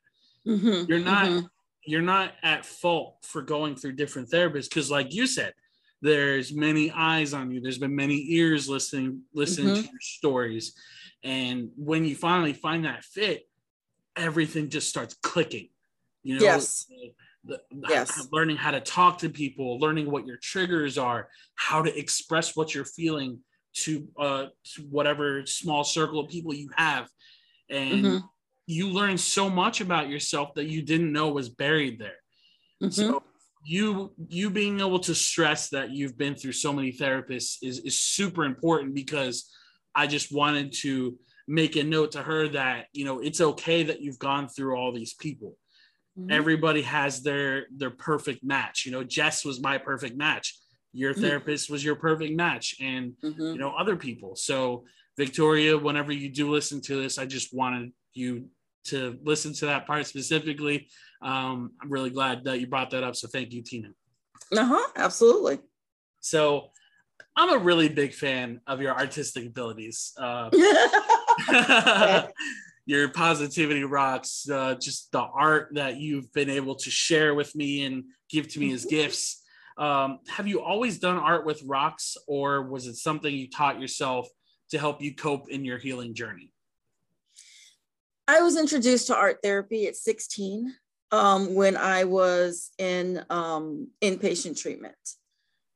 Mm-hmm. 0.48 0.86
You're 0.88 1.00
not. 1.00 1.26
Mm-hmm. 1.26 1.46
You're 1.86 2.02
not 2.02 2.34
at 2.44 2.66
fault 2.66 3.18
for 3.24 3.42
going 3.42 3.76
through 3.76 3.94
different 3.94 4.30
therapists 4.30 4.70
because, 4.70 4.90
like 4.90 5.14
you 5.14 5.28
said, 5.28 5.54
there's 6.04 6.54
many 6.54 6.92
eyes 6.92 7.34
on 7.34 7.50
you 7.50 7.62
there's 7.62 7.78
been 7.78 7.96
many 7.96 8.26
ears 8.34 8.68
listening 8.68 9.22
listening 9.34 9.68
mm-hmm. 9.68 9.84
to 9.84 9.90
your 9.90 10.02
stories 10.02 10.76
and 11.24 11.70
when 11.78 12.04
you 12.04 12.14
finally 12.14 12.52
find 12.52 12.84
that 12.84 13.04
fit 13.06 13.48
everything 14.18 14.70
just 14.70 14.90
starts 14.90 15.16
clicking 15.24 15.70
you 16.22 16.38
know 16.38 16.44
yes. 16.44 16.86
The, 17.46 17.60
yes. 17.90 18.30
learning 18.32 18.56
how 18.56 18.72
to 18.72 18.80
talk 18.80 19.18
to 19.20 19.30
people 19.30 19.80
learning 19.80 20.10
what 20.12 20.26
your 20.26 20.38
triggers 20.38 20.98
are 20.98 21.30
how 21.56 21.82
to 21.82 21.98
express 21.98 22.56
what 22.56 22.76
you're 22.76 22.86
feeling 22.86 23.40
to 23.74 24.08
uh 24.20 24.46
to 24.64 24.82
whatever 24.84 25.46
small 25.46 25.84
circle 25.84 26.20
of 26.20 26.30
people 26.30 26.54
you 26.54 26.70
have 26.76 27.08
and 27.70 28.06
mm-hmm. 28.06 28.26
you 28.68 28.90
learn 28.90 29.18
so 29.18 29.50
much 29.50 29.82
about 29.82 30.10
yourself 30.10 30.54
that 30.56 30.66
you 30.66 30.82
didn't 30.82 31.12
know 31.12 31.30
was 31.30 31.50
buried 31.50 32.00
there 32.00 32.20
mm-hmm. 32.82 32.90
so 32.90 33.24
you 33.64 34.14
you 34.28 34.50
being 34.50 34.80
able 34.80 35.00
to 35.00 35.16
stress 35.16 35.70
that 35.70 35.92
you've 35.92 36.18
been 36.18 36.36
through 36.36 36.52
so 36.52 36.74
many 36.74 36.92
therapists 36.92 37.58
is 37.62 37.80
is 37.80 38.00
super 38.00 38.44
important 38.44 38.94
because 38.94 39.50
I 39.96 40.08
just 40.08 40.34
wanted 40.34 40.74
to 40.82 41.18
make 41.48 41.76
a 41.76 41.84
note 41.84 42.12
to 42.14 42.24
her 42.24 42.48
that 42.50 42.88
you 42.94 43.06
know 43.06 43.20
it's 43.20 43.42
okay 43.42 43.84
that 43.84 44.02
you've 44.02 44.20
gone 44.20 44.48
through 44.50 44.76
all 44.76 44.92
these 44.92 45.14
people. 45.14 45.58
Mm-hmm. 46.20 46.32
Everybody 46.32 46.82
has 46.82 47.24
their 47.24 47.68
their 47.76 47.92
perfect 47.92 48.44
match. 48.44 48.86
You 48.86 48.92
know, 48.92 49.04
Jess 49.04 49.46
was 49.46 49.62
my 49.62 49.78
perfect 49.78 50.18
match. 50.18 50.58
Your 50.94 51.14
mm-hmm. 51.14 51.22
therapist 51.22 51.70
was 51.70 51.84
your 51.84 51.96
perfect 51.96 52.36
match, 52.36 52.76
and 52.80 53.14
mm-hmm. 53.24 53.42
you 53.42 53.58
know 53.58 53.72
other 53.72 53.96
people. 53.96 54.36
So 54.36 54.86
Victoria, 55.18 55.78
whenever 55.78 56.12
you 56.12 56.30
do 56.30 56.50
listen 56.50 56.82
to 56.82 57.02
this, 57.02 57.18
I 57.18 57.26
just 57.26 57.54
wanted 57.54 57.92
you 58.14 58.46
to 58.86 59.18
listen 59.24 59.54
to 59.54 59.66
that 59.68 59.88
part 59.88 60.06
specifically. 60.08 60.88
Um, 61.22 61.72
I'm 61.82 61.90
really 61.90 62.10
glad 62.10 62.44
that 62.46 62.60
you 62.60 62.68
brought 62.68 62.92
that 62.92 63.04
up. 63.04 63.16
So 63.16 63.28
thank 63.28 63.54
you, 63.54 63.62
Tina. 63.62 63.90
Uh 64.52 64.66
huh. 64.66 64.90
Absolutely. 64.96 65.60
So 66.20 66.70
I'm 67.36 67.54
a 67.54 67.58
really 67.58 67.90
big 67.90 68.14
fan 68.14 68.62
of 68.68 68.82
your 68.82 68.94
artistic 68.94 69.48
abilities. 69.48 70.14
Uh, 70.18 70.50
your 72.86 73.10
positivity 73.10 73.84
rocks. 73.84 74.48
Uh, 74.50 74.76
just 74.76 75.12
the 75.12 75.22
art 75.22 75.70
that 75.74 75.98
you've 75.98 76.32
been 76.34 76.50
able 76.50 76.76
to 76.76 76.92
share 76.92 77.34
with 77.34 77.56
me 77.56 77.86
and 77.86 78.04
give 78.30 78.48
to 78.50 78.60
me 78.60 78.74
as 78.74 78.86
gifts. 78.86 79.43
Um, 79.78 80.20
have 80.30 80.48
you 80.48 80.62
always 80.62 81.00
done 81.00 81.18
art 81.18 81.46
with 81.46 81.62
rocks, 81.64 82.18
or 82.28 82.64
was 82.64 82.88
it 82.88 82.96
something 82.96 83.34
you 83.34 83.50
taught 83.50 83.80
yourself 83.80 84.28
to 84.72 84.80
help 84.80 85.02
you 85.02 85.16
cope 85.16 85.50
in 85.50 85.66
your 85.66 85.78
healing 85.78 86.14
journey? 86.14 86.52
I 88.28 88.42
was 88.42 88.58
introduced 88.58 89.08
to 89.08 89.16
art 89.16 89.40
therapy 89.44 89.88
at 89.88 89.96
16 89.96 90.74
um, 91.12 91.56
when 91.56 91.76
I 91.76 92.06
was 92.06 92.72
in 92.78 93.24
um, 93.30 93.90
inpatient 94.02 94.60
treatment. 94.60 94.96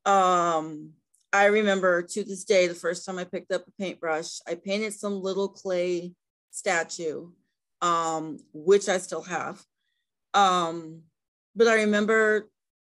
Um, 0.06 0.94
I 1.34 1.46
remember 1.46 2.02
to 2.02 2.24
this 2.24 2.46
day, 2.46 2.68
the 2.68 2.74
first 2.74 3.06
time 3.06 3.20
I 3.20 3.26
picked 3.26 3.52
up 3.52 3.68
a 3.68 3.72
paintbrush, 3.80 4.40
I 4.48 4.56
painted 4.56 4.94
some 4.94 5.22
little 5.22 5.50
clay 5.50 6.14
statue, 6.52 7.30
um, 7.82 8.40
which 8.54 8.88
I 8.88 8.98
still 8.98 9.24
have. 9.24 9.62
Um, 10.34 11.02
but 11.56 11.68
I 11.68 11.76
remember 11.76 12.48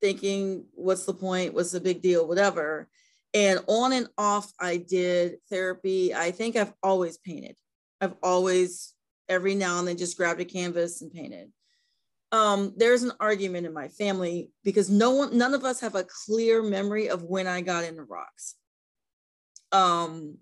thinking, 0.04 0.66
what's 0.74 1.06
the 1.06 1.14
point? 1.14 1.54
What's 1.54 1.72
the 1.72 1.80
big 1.80 2.02
deal? 2.02 2.28
Whatever. 2.28 2.90
And 3.32 3.60
on 3.66 3.94
and 3.94 4.06
off, 4.18 4.52
I 4.60 4.76
did 4.76 5.38
therapy. 5.48 6.14
I 6.14 6.30
think 6.30 6.56
I've 6.56 6.74
always 6.82 7.16
painted. 7.16 7.56
I've 8.02 8.14
always 8.22 8.92
every 9.30 9.54
now 9.54 9.78
and 9.78 9.88
then 9.88 9.96
just 9.96 10.18
grabbed 10.18 10.42
a 10.42 10.44
canvas 10.44 11.00
and 11.00 11.10
painted. 11.10 11.50
Um, 12.32 12.74
there's 12.76 13.02
an 13.02 13.12
argument 13.18 13.66
in 13.66 13.72
my 13.72 13.88
family 13.88 14.50
because 14.62 14.90
no 14.90 15.12
one, 15.12 15.38
none 15.38 15.54
of 15.54 15.64
us 15.64 15.80
have 15.80 15.94
a 15.94 16.04
clear 16.26 16.62
memory 16.62 17.08
of 17.08 17.22
when 17.22 17.46
I 17.46 17.62
got 17.62 17.84
into 17.84 18.02
rocks. 18.02 18.56
Um, 19.72 20.36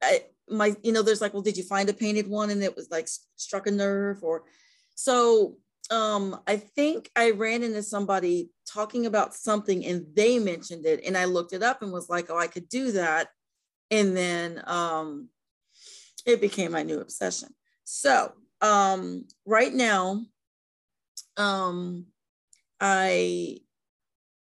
I, 0.00 0.26
my, 0.48 0.76
you 0.84 0.92
know, 0.92 1.02
there's 1.02 1.20
like, 1.20 1.34
well, 1.34 1.42
did 1.42 1.56
you 1.56 1.64
find 1.64 1.88
a 1.88 1.92
painted 1.92 2.28
one 2.28 2.50
and 2.50 2.62
it 2.62 2.76
was 2.76 2.88
like 2.88 3.08
struck 3.34 3.66
a 3.66 3.72
nerve 3.72 4.22
or 4.22 4.44
so? 4.94 5.56
Um, 5.90 6.40
I 6.46 6.56
think 6.56 7.10
I 7.16 7.30
ran 7.30 7.62
into 7.62 7.82
somebody 7.82 8.50
talking 8.66 9.06
about 9.06 9.34
something 9.34 9.84
and 9.86 10.06
they 10.14 10.38
mentioned 10.38 10.84
it, 10.84 11.02
and 11.04 11.16
I 11.16 11.24
looked 11.24 11.52
it 11.52 11.62
up 11.62 11.82
and 11.82 11.92
was 11.92 12.08
like, 12.10 12.26
oh, 12.30 12.38
I 12.38 12.46
could 12.46 12.68
do 12.68 12.92
that. 12.92 13.28
And 13.90 14.16
then 14.16 14.62
um, 14.66 15.28
it 16.26 16.40
became 16.40 16.72
my 16.72 16.82
new 16.82 17.00
obsession. 17.00 17.48
So 17.84 18.32
um, 18.60 19.26
right 19.46 19.72
now, 19.72 20.24
um, 21.38 22.06
I 22.80 23.60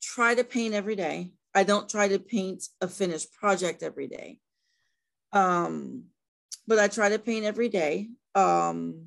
try 0.03 0.35
to 0.35 0.45
paint 0.45 0.75
every 0.75 0.97
day. 0.97 1.33
I 1.55 1.63
don't 1.63 1.89
try 1.89 2.09
to 2.09 2.19
paint 2.19 2.65
a 2.81 2.89
finished 2.89 3.33
project 3.33 3.83
every 3.83 4.09
day. 4.09 4.41
Um, 5.33 6.07
but 6.67 6.79
I 6.79 6.89
try 6.89 7.11
to 7.11 7.19
paint 7.19 7.45
every 7.45 7.69
day. 7.69 8.09
Um, 8.35 9.07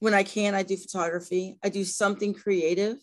when 0.00 0.14
I 0.14 0.22
can, 0.22 0.54
I 0.54 0.62
do 0.62 0.76
photography. 0.76 1.56
I 1.64 1.68
do 1.68 1.84
something 1.84 2.34
creative. 2.34 2.98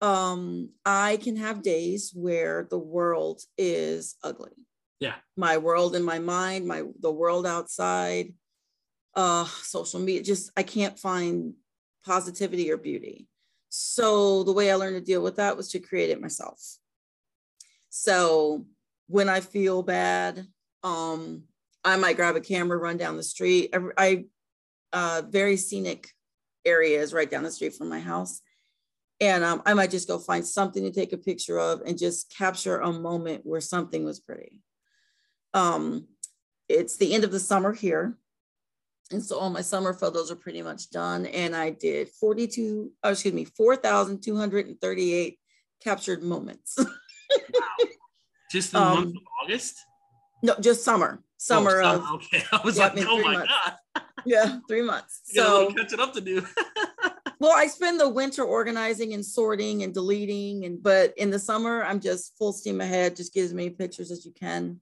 um, 0.00 0.70
I 0.84 1.18
can 1.18 1.36
have 1.36 1.62
days 1.62 2.12
where 2.14 2.66
the 2.68 2.78
world 2.78 3.42
is 3.56 4.16
ugly. 4.22 4.52
Yeah. 5.00 5.14
My 5.36 5.58
world 5.58 5.94
in 5.94 6.02
my 6.02 6.18
mind, 6.18 6.66
my 6.66 6.84
the 7.00 7.12
world 7.12 7.46
outside, 7.46 8.34
uh, 9.14 9.44
social 9.62 10.00
media, 10.00 10.22
just 10.22 10.50
I 10.56 10.62
can't 10.62 10.98
find 10.98 11.54
positivity 12.04 12.70
or 12.70 12.76
beauty. 12.76 13.26
So 13.68 14.42
the 14.44 14.52
way 14.52 14.70
I 14.70 14.76
learned 14.76 14.96
to 14.96 15.00
deal 15.00 15.22
with 15.22 15.36
that 15.36 15.56
was 15.56 15.70
to 15.70 15.78
create 15.80 16.10
it 16.10 16.20
myself. 16.20 16.60
So 17.90 18.66
when 19.08 19.28
I 19.28 19.40
feel 19.40 19.82
bad, 19.82 20.46
um, 20.82 21.44
I 21.84 21.96
might 21.96 22.16
grab 22.16 22.36
a 22.36 22.40
camera, 22.40 22.76
run 22.78 22.96
down 22.96 23.16
the 23.16 23.22
street. 23.22 23.74
I, 23.74 23.80
I 23.96 24.24
uh, 24.92 25.22
very 25.28 25.56
scenic 25.56 26.08
areas 26.64 27.12
right 27.12 27.30
down 27.30 27.44
the 27.44 27.50
street 27.50 27.74
from 27.74 27.88
my 27.88 28.00
house. 28.00 28.40
And 29.20 29.44
um, 29.44 29.62
I 29.64 29.74
might 29.74 29.90
just 29.90 30.08
go 30.08 30.18
find 30.18 30.46
something 30.46 30.82
to 30.82 30.90
take 30.90 31.12
a 31.12 31.18
picture 31.18 31.58
of 31.58 31.80
and 31.82 31.96
just 31.96 32.34
capture 32.36 32.80
a 32.80 32.92
moment 32.92 33.46
where 33.46 33.60
something 33.60 34.04
was 34.04 34.20
pretty. 34.20 34.60
Um, 35.54 36.06
it's 36.68 36.96
the 36.96 37.14
end 37.14 37.24
of 37.24 37.32
the 37.32 37.40
summer 37.40 37.72
here. 37.72 38.18
And 39.10 39.24
so 39.24 39.38
all 39.38 39.50
my 39.50 39.60
summer 39.62 39.94
photos 39.94 40.30
are 40.30 40.36
pretty 40.36 40.62
much 40.62 40.90
done. 40.90 41.26
And 41.26 41.54
I 41.56 41.70
did 41.70 42.08
42, 42.20 42.90
oh, 43.04 43.10
excuse 43.10 43.32
me, 43.32 43.44
4,238 43.44 45.38
captured 45.82 46.22
moments. 46.22 46.76
wow. 46.78 46.86
Just 48.50 48.72
the 48.72 48.80
um, 48.80 48.94
month 48.94 49.16
of 49.16 49.22
August? 49.44 49.78
No, 50.42 50.56
just 50.60 50.84
summer. 50.84 51.22
Summer 51.38 51.82
oh, 51.82 51.94
of. 51.94 52.10
Okay. 52.14 52.42
I 52.52 52.60
was 52.64 52.78
yeah, 52.78 52.88
like, 52.88 53.06
oh 53.06 53.22
my 53.22 53.32
months. 53.34 53.52
God. 53.94 54.02
Yeah, 54.26 54.58
three 54.68 54.82
months. 54.82 55.22
You 55.32 55.42
so 55.42 55.72
catching 55.72 56.00
up 56.00 56.12
to 56.14 56.20
do. 56.20 56.44
well, 57.40 57.52
I 57.54 57.66
spend 57.66 58.00
the 58.00 58.08
winter 58.08 58.44
organizing 58.44 59.14
and 59.14 59.24
sorting 59.24 59.82
and 59.82 59.94
deleting, 59.94 60.64
and 60.64 60.82
but 60.82 61.14
in 61.16 61.30
the 61.30 61.38
summer, 61.38 61.82
I'm 61.82 62.00
just 62.00 62.36
full 62.36 62.52
steam 62.52 62.80
ahead, 62.80 63.16
just 63.16 63.32
get 63.32 63.44
as 63.44 63.54
many 63.54 63.70
pictures 63.70 64.10
as 64.10 64.24
you 64.24 64.32
can. 64.32 64.80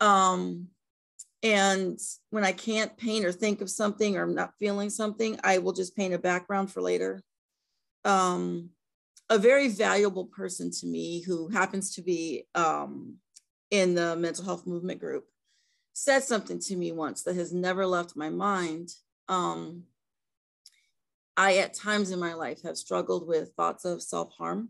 Um, 0.00 0.68
and 1.42 1.98
when 2.30 2.44
I 2.44 2.52
can't 2.52 2.96
paint 2.96 3.24
or 3.24 3.32
think 3.32 3.60
of 3.60 3.70
something 3.70 4.16
or 4.16 4.22
I'm 4.22 4.34
not 4.34 4.54
feeling 4.58 4.90
something, 4.90 5.38
I 5.44 5.58
will 5.58 5.72
just 5.72 5.96
paint 5.96 6.14
a 6.14 6.18
background 6.18 6.72
for 6.72 6.80
later. 6.80 7.22
Um, 8.04 8.70
a 9.28 9.38
very 9.38 9.68
valuable 9.68 10.26
person 10.26 10.70
to 10.70 10.86
me 10.86 11.22
who 11.22 11.48
happens 11.48 11.94
to 11.94 12.02
be 12.02 12.46
um, 12.54 13.16
in 13.70 13.94
the 13.94 14.16
mental 14.16 14.44
health 14.44 14.66
movement 14.66 15.00
group 15.00 15.24
said 15.98 16.22
something 16.22 16.58
to 16.58 16.76
me 16.76 16.92
once 16.92 17.22
that 17.22 17.36
has 17.36 17.54
never 17.54 17.86
left 17.86 18.16
my 18.16 18.28
mind. 18.28 18.92
Um, 19.30 19.84
I, 21.38 21.56
at 21.56 21.72
times 21.72 22.10
in 22.10 22.20
my 22.20 22.34
life, 22.34 22.62
have 22.64 22.76
struggled 22.76 23.26
with 23.26 23.54
thoughts 23.56 23.86
of 23.86 24.02
self 24.02 24.30
harm. 24.36 24.68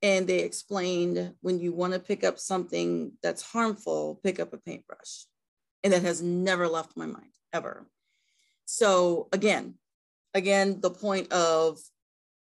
And 0.00 0.26
they 0.26 0.38
explained 0.38 1.34
when 1.42 1.60
you 1.60 1.74
want 1.74 1.92
to 1.92 1.98
pick 1.98 2.24
up 2.24 2.38
something 2.38 3.12
that's 3.22 3.42
harmful, 3.42 4.20
pick 4.24 4.40
up 4.40 4.54
a 4.54 4.56
paintbrush 4.56 5.26
and 5.84 5.92
that 5.92 6.02
has 6.02 6.22
never 6.22 6.66
left 6.66 6.96
my 6.96 7.06
mind 7.06 7.32
ever. 7.52 7.86
So 8.64 9.28
again, 9.32 9.74
again, 10.32 10.80
the 10.80 10.90
point 10.90 11.30
of 11.30 11.78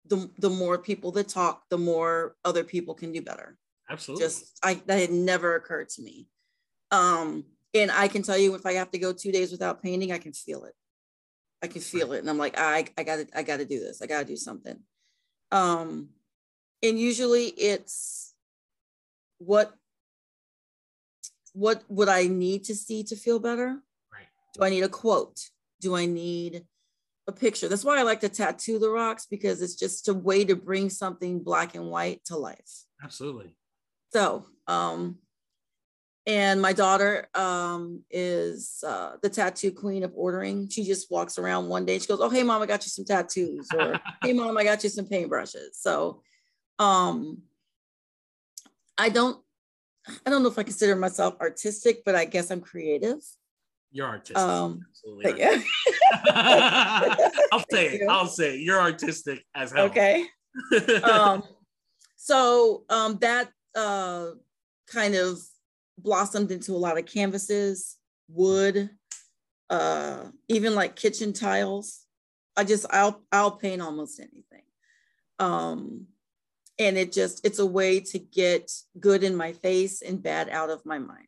the 0.07 0.31
the 0.39 0.51
more 0.51 0.79
people 0.79 1.13
that 1.13 1.29
talk, 1.29 1.65
the 1.69 1.79
more 1.79 2.35
other 2.47 2.65
people 2.65 2.95
can 2.95 3.13
do 3.13 3.21
better. 3.21 3.59
Absolutely. 3.91 4.25
Just 4.25 4.59
I 4.63 4.81
that 4.87 4.99
had 4.99 5.13
never 5.13 5.55
occurred 5.55 5.91
to 5.91 6.03
me. 6.03 6.29
Um, 6.91 7.45
and 7.75 7.91
I 7.91 8.09
can 8.09 8.23
tell 8.23 8.39
you 8.39 8.55
if 8.55 8.65
I 8.65 8.75
have 8.75 8.91
to 8.93 8.99
go 8.99 9.13
two 9.13 9.33
days 9.33 9.51
without 9.51 9.83
painting, 9.83 10.13
I 10.13 10.19
can 10.19 10.33
feel 10.33 10.65
it. 10.65 10.75
I 11.63 11.67
can 11.67 11.81
feel 11.81 12.13
it. 12.13 12.19
And 12.19 12.31
I'm 12.31 12.39
like, 12.39 12.59
I, 12.59 12.87
I 12.97 13.03
gotta, 13.03 13.27
I 13.35 13.43
gotta 13.43 13.65
do 13.65 13.81
this. 13.81 14.01
I 14.01 14.07
gotta 14.07 14.25
do 14.25 14.37
something. 14.37 14.79
Um, 15.51 16.11
and 16.83 16.99
usually 16.99 17.47
it's 17.47 18.35
what 19.39 19.75
what 21.53 21.83
would 21.89 22.09
I 22.09 22.27
need 22.27 22.65
to 22.65 22.75
see 22.75 23.05
to 23.05 23.17
feel 23.17 23.39
better? 23.39 23.79
Right. 24.13 24.27
Do 24.55 24.65
I 24.65 24.71
need 24.71 24.83
a 24.83 24.89
quote? 24.89 25.41
Do 25.81 25.95
I 25.95 26.05
need 26.05 26.65
a 27.29 27.33
picture? 27.33 27.69
That's 27.69 27.85
why 27.85 27.99
I 27.99 28.03
like 28.03 28.21
to 28.21 28.29
tattoo 28.29 28.79
the 28.79 28.91
rocks 28.91 29.27
because 29.31 29.63
it's 29.63 29.77
just 29.77 30.09
a 30.09 30.15
way 30.15 30.45
to 30.45 30.57
bring 30.57 30.91
something 30.91 31.39
black 31.41 31.77
and 31.77 31.87
white 31.87 32.25
to 32.27 32.37
life. 32.37 32.85
Absolutely. 33.03 33.55
So, 34.13 34.47
um, 34.67 35.19
and 36.27 36.61
my 36.63 36.73
daughter 36.73 37.29
um, 37.35 38.03
is 38.11 38.83
uh, 38.87 39.13
the 39.23 39.29
tattoo 39.29 39.73
queen 39.73 40.05
of 40.05 40.13
ordering. 40.15 40.69
She 40.69 40.85
just 40.85 41.11
walks 41.11 41.39
around 41.39 41.69
one 41.69 41.85
day. 41.85 41.99
She 41.99 42.07
goes, 42.07 42.21
"Oh, 42.21 42.31
hey, 42.31 42.43
mom, 42.43 42.63
I 42.63 42.67
got 42.67 42.85
you 42.85 42.91
some 42.91 43.05
tattoos," 43.05 43.69
or 43.77 44.01
"Hey, 44.23 44.33
mom, 44.33 44.57
I 44.57 44.65
got 44.65 44.83
you 44.83 44.91
some 44.91 45.07
paintbrushes." 45.07 45.75
So, 45.75 46.23
um, 46.79 47.43
I 48.97 49.11
don't 49.11 49.39
I 50.27 50.31
don't 50.31 50.43
know 50.43 50.49
if 50.49 50.59
I 50.59 50.63
consider 50.63 50.97
myself 50.97 51.37
artistic, 51.41 52.03
but 52.05 52.15
I 52.15 52.25
guess 52.25 52.51
I'm 52.51 52.61
creative. 52.61 53.19
You're 53.91 54.09
artistic. 54.09 54.37
Um, 54.39 54.81
Absolutely. 54.91 55.41
Yeah. 55.41 55.61
I'll 57.53 57.65
say 57.71 57.89
it. 57.89 58.09
I'll 58.09 58.27
say 58.27 58.55
it. 58.55 58.61
You're 58.61 58.81
artistic 58.81 59.45
as 59.55 59.73
hell. 59.73 59.87
Okay. 59.87 60.27
um, 61.03 61.43
so 62.17 62.85
um, 62.91 63.19
that 63.21 63.51
uh, 63.77 64.31
kind 64.89 65.15
of 65.15 65.39
blossomed 65.99 66.51
into 66.51 66.73
a 66.73 66.79
lot 66.79 66.99
of 66.99 67.07
canvases, 67.07 67.97
wood, 68.29 68.91
uh, 69.71 70.25
even 70.49 70.75
like 70.75 70.97
kitchen 70.97 71.33
tiles. 71.33 72.01
I 72.57 72.65
just 72.65 72.87
I'll 72.91 73.23
I'll 73.33 73.53
paint 73.53 73.83
almost 73.83 74.21
anything. 74.21 74.63
Um, 75.39 76.07
and 76.79 76.97
it 76.97 77.13
just 77.13 77.45
it's 77.45 77.59
a 77.59 77.67
way 77.67 78.01
to 78.01 78.19
get 78.19 78.71
good 78.99 79.23
in 79.23 79.35
my 79.35 79.53
face 79.53 80.03
and 80.03 80.23
bad 80.23 80.49
out 80.49 80.71
of 80.71 80.85
my 80.85 80.99
mind 80.99 81.27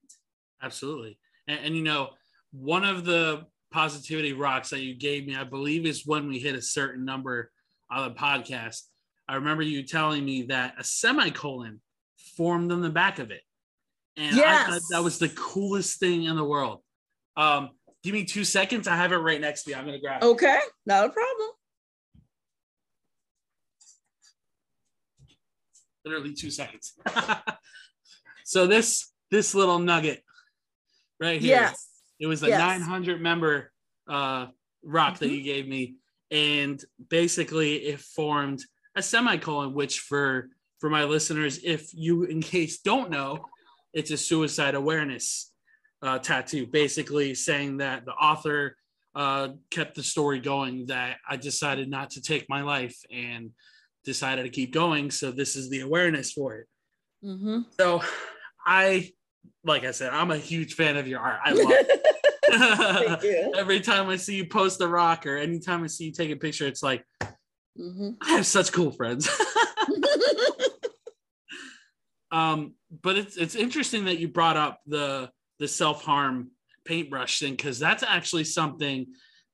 absolutely 0.63 1.19
and, 1.49 1.61
and, 1.65 1.77
you 1.77 1.83
know 1.83 2.11
one 2.53 2.85
of 2.85 3.05
the 3.05 3.45
positivity 3.73 4.33
rocks 4.33 4.71
that 4.71 4.81
you 4.81 4.95
gave 4.95 5.27
me 5.27 5.37
i 5.37 5.45
believe 5.45 5.87
is 5.87 6.07
when 6.07 6.29
we 6.29 6.39
hit 6.39 6.55
a 6.55 6.63
certain 6.63 7.05
number 7.05 7.51
on 7.91 8.09
the 8.09 8.15
podcast 8.15 8.83
i 9.29 9.35
remember 9.35 9.63
you 9.63 9.83
telling 9.83 10.25
me 10.25 10.43
that 10.43 10.75
a 10.79 10.85
semicolon 10.85 11.81
formed 12.37 12.73
on 12.73 12.81
the 12.81 12.91
back 12.91 13.19
of 13.19 13.31
it 13.31 13.43
and 14.17 14.37
yes. 14.37 14.69
I 14.69 14.71
thought 14.73 14.83
that 14.91 15.03
was 15.03 15.19
the 15.19 15.29
coolest 15.29 15.99
thing 15.99 16.25
in 16.25 16.37
the 16.37 16.45
world 16.45 16.81
um 17.37 17.71
give 18.03 18.15
me 18.15 18.25
two 18.25 18.45
seconds 18.45 18.89
i 18.89 18.97
have 18.97 19.13
it 19.13 19.17
right 19.17 19.41
next 19.41 19.65
to 19.65 19.71
me 19.71 19.75
i'm 19.75 19.85
gonna 19.85 19.99
grab 19.99 20.23
it 20.23 20.27
okay 20.27 20.59
not 20.87 21.05
a 21.05 21.11
problem 21.11 21.51
literally 26.07 26.33
two 26.33 26.51
seconds. 26.51 26.95
so 28.45 28.67
this 28.67 29.13
this 29.31 29.55
little 29.55 29.79
nugget 29.79 30.23
right 31.21 31.41
here. 31.41 31.57
Yes. 31.57 31.89
It 32.19 32.29
was 32.29 32.43
a 32.43 32.49
yes. 32.49 32.61
900 32.61 33.21
member 33.21 33.73
uh, 34.09 34.47
rock 34.83 35.15
mm-hmm. 35.15 35.25
that 35.25 35.31
you 35.31 35.43
gave 35.43 35.69
me, 35.69 35.97
and 36.31 36.83
basically 37.11 37.77
it 37.77 38.01
formed 38.01 38.63
a 38.95 39.03
semicolon, 39.03 39.75
which 39.75 40.01
for 40.01 40.49
for 40.79 40.89
my 40.89 41.05
listeners, 41.05 41.59
if 41.63 41.93
you 41.93 42.25
in 42.25 42.41
case 42.41 42.81
don't 42.81 43.11
know, 43.11 43.45
it's 43.93 44.11
a 44.11 44.17
suicide 44.17 44.75
awareness 44.75 45.53
uh, 46.03 46.19
tattoo, 46.19 46.67
basically 46.67 47.35
saying 47.35 47.79
that 47.79 48.05
the 48.05 48.13
author 48.13 48.77
uh, 49.15 49.49
kept 49.71 49.95
the 49.95 50.03
story 50.03 50.41
going 50.41 50.87
that 50.87 51.17
I 51.29 51.37
decided 51.37 51.89
not 51.89 52.11
to 52.11 52.23
take 52.23 52.47
my 52.49 52.63
life 52.63 52.97
and 53.11 53.51
decided 54.05 54.45
to 54.45 54.51
keep 54.51 54.73
going. 54.73 55.11
So 55.11 55.31
this 55.31 55.57
is 55.57 55.71
the 55.71 55.81
awareness 55.81 56.33
for 56.33 56.57
it. 56.57 56.67
Mm-hmm. 57.25 57.61
So 57.79 58.03
I, 58.65 59.11
like 59.65 59.85
I 59.85 59.91
said, 59.93 60.13
I'm 60.13 60.31
a 60.31 60.37
huge 60.37 60.75
fan 60.75 60.97
of 60.97 61.09
your 61.09 61.21
art. 61.21 61.41
I 61.45 61.53
love 61.53 61.71
it. 61.71 62.03
Every 63.57 63.81
time 63.81 64.09
I 64.09 64.17
see 64.17 64.37
you 64.37 64.47
post 64.47 64.81
a 64.81 64.87
rock 64.87 65.27
or 65.27 65.37
anytime 65.37 65.83
I 65.83 65.89
see 65.89 66.05
you 66.05 66.13
take 66.13 66.31
a 66.31 66.37
picture, 66.37 66.67
it's 66.67 66.83
like, 66.83 67.05
mm-hmm. 67.79 68.11
I 68.23 68.31
have 68.31 68.47
such 68.47 68.73
cool 68.73 68.93
friends. 68.93 69.29
um, 72.31 72.75
but 73.03 73.17
it's 73.17 73.37
it's 73.37 73.55
interesting 73.55 74.05
that 74.07 74.19
you 74.19 74.29
brought 74.29 74.57
up 74.57 74.81
the 74.87 75.31
the 75.59 75.69
self 75.69 76.05
harm 76.05 76.51
paintbrush 76.85 77.41
thing 77.41 77.53
because 77.53 77.79
that's 77.79 78.03
actually 78.03 78.45
something 78.45 79.07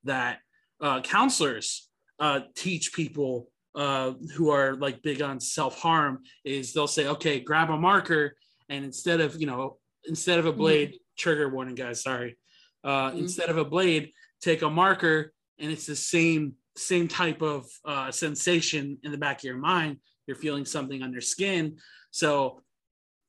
that 0.05 0.39
uh, 0.81 1.01
counselors 1.01 1.89
uh, 2.19 2.41
teach 2.55 2.93
people 2.93 3.49
uh, 3.75 4.13
who 4.35 4.51
are 4.51 4.75
like 4.75 5.03
big 5.03 5.23
on 5.23 5.41
self 5.41 5.79
harm 5.79 6.21
is 6.45 6.73
they'll 6.73 6.87
say, 6.87 7.07
okay, 7.09 7.41
grab 7.41 7.71
a 7.71 7.77
marker 7.77 8.37
and 8.69 8.85
instead 8.85 9.21
of 9.21 9.41
you 9.41 9.47
know 9.47 9.79
instead 10.05 10.39
of 10.39 10.47
a 10.47 10.51
mm-hmm. 10.51 10.59
blade, 10.59 10.89
mm-hmm. 10.89 11.19
trigger 11.19 11.49
warning, 11.49 11.75
guys, 11.75 12.03
sorry, 12.03 12.37
uh, 12.85 13.11
mm-hmm. 13.11 13.19
instead 13.19 13.51
of 13.51 13.57
a 13.57 13.65
blade, 13.65 14.13
take 14.41 14.63
a 14.63 14.71
marker 14.71 15.33
and 15.59 15.71
it's 15.71 15.87
the 15.87 15.97
same 15.97 16.55
same 16.77 17.07
type 17.07 17.43
of 17.43 17.67
uh, 17.85 18.11
sensation 18.11 18.99
in 19.03 19.13
the 19.13 19.19
back 19.19 19.39
of 19.39 19.45
your 19.45 19.57
mind. 19.57 19.99
You're 20.27 20.37
feeling 20.37 20.65
something 20.65 21.03
on 21.03 21.13
your 21.13 21.21
skin, 21.21 21.77
so 22.11 22.62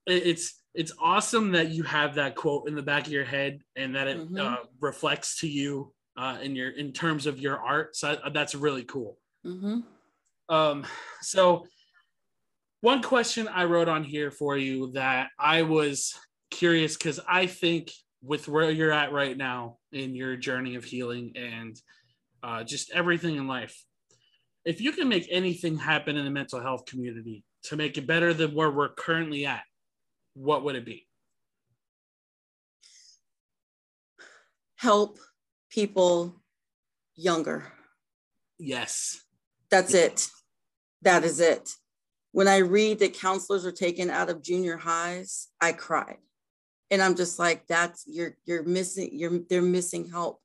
it's 0.06 0.62
it's 0.74 0.92
awesome 1.00 1.52
that 1.52 1.70
you 1.70 1.84
have 1.84 2.16
that 2.16 2.36
quote 2.36 2.68
in 2.68 2.76
the 2.76 2.82
back 2.82 3.06
of 3.06 3.14
your 3.14 3.26
head 3.26 3.62
and 3.76 3.96
that 3.96 4.08
it 4.08 4.18
mm-hmm. 4.18 4.40
uh, 4.40 4.58
reflects 4.80 5.40
to 5.40 5.48
you 5.48 5.94
uh, 6.18 6.38
in 6.42 6.56
your 6.56 6.72
in 6.72 6.92
terms 6.92 7.26
of 7.26 7.40
your 7.40 7.58
art. 7.60 7.96
So 7.96 8.18
that's 8.34 8.56
really 8.56 8.84
cool. 8.84 9.18
Mm-hmm. 9.46 9.80
Um, 10.54 10.86
so 11.22 11.66
one 12.82 13.02
question 13.02 13.48
I 13.48 13.64
wrote 13.66 13.88
on 13.88 14.04
here 14.04 14.30
for 14.30 14.58
you 14.58 14.92
that 14.92 15.30
I 15.40 15.62
was 15.62 16.14
curious 16.52 16.98
because 16.98 17.20
I 17.28 17.46
think 17.46 17.92
with 18.22 18.48
where 18.48 18.72
you're 18.72 18.92
at 18.92 19.12
right 19.12 19.38
now 19.38 19.78
in 19.92 20.16
your 20.16 20.36
journey 20.36 20.76
of 20.76 20.84
healing 20.84 21.34
and 21.36 21.80
uh, 22.42 22.64
just 22.64 22.92
everything 22.92 23.36
in 23.36 23.48
life, 23.48 23.84
if 24.66 24.82
you 24.82 24.92
can 24.92 25.08
make 25.08 25.28
anything 25.30 25.78
happen 25.78 26.18
in 26.18 26.26
the 26.26 26.32
mental 26.32 26.62
health 26.62 26.86
community 26.86 27.44
to 27.64 27.76
make 27.76 27.98
it 27.98 28.08
better 28.08 28.34
than 28.34 28.54
where 28.54 28.72
we're 28.72 28.90
currently 28.90 29.46
at, 29.46 29.64
what 30.34 30.64
would 30.64 30.76
it 30.76 30.86
be? 30.86 31.08
Help 34.76 35.20
people 35.70 36.42
younger. 37.16 37.72
Yes. 38.60 39.22
That's 39.70 39.94
it. 39.94 40.28
That 41.02 41.24
is 41.24 41.40
it. 41.40 41.70
When 42.32 42.48
I 42.48 42.58
read 42.58 43.00
that 43.00 43.14
counselors 43.14 43.66
are 43.66 43.72
taken 43.72 44.10
out 44.10 44.30
of 44.30 44.42
junior 44.42 44.78
highs, 44.78 45.50
I 45.62 45.74
cried. 45.74 46.18
And 46.92 47.02
I'm 47.02 47.16
just 47.16 47.40
like, 47.40 47.66
that's 47.68 48.04
you're 48.08 48.38
you're 48.46 48.64
missing, 48.64 49.10
you're 49.14 49.40
they're 49.50 49.62
missing 49.62 50.10
help 50.10 50.40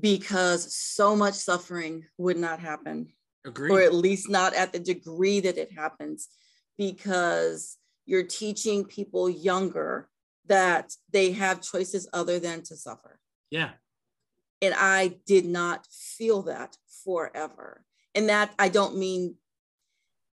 because 0.00 0.74
so 0.74 1.14
much 1.14 1.34
suffering 1.34 2.04
would 2.18 2.36
not 2.36 2.60
happen. 2.60 3.08
Agreed. 3.46 3.70
Or 3.70 3.80
at 3.80 3.94
least 3.94 4.28
not 4.28 4.54
at 4.54 4.72
the 4.72 4.78
degree 4.78 5.40
that 5.40 5.58
it 5.58 5.70
happens, 5.72 6.28
because 6.78 7.76
you're 8.06 8.24
teaching 8.24 8.84
people 8.84 9.28
younger 9.28 10.08
that 10.46 10.92
they 11.10 11.32
have 11.32 11.62
choices 11.62 12.08
other 12.12 12.38
than 12.38 12.62
to 12.62 12.76
suffer. 12.76 13.18
Yeah. 13.50 13.70
And 14.60 14.74
I 14.76 15.16
did 15.26 15.46
not 15.46 15.86
feel 15.90 16.42
that 16.42 16.76
forever. 17.04 17.84
And 18.14 18.28
that 18.28 18.54
I 18.58 18.68
don't 18.68 18.96
mean 18.96 19.36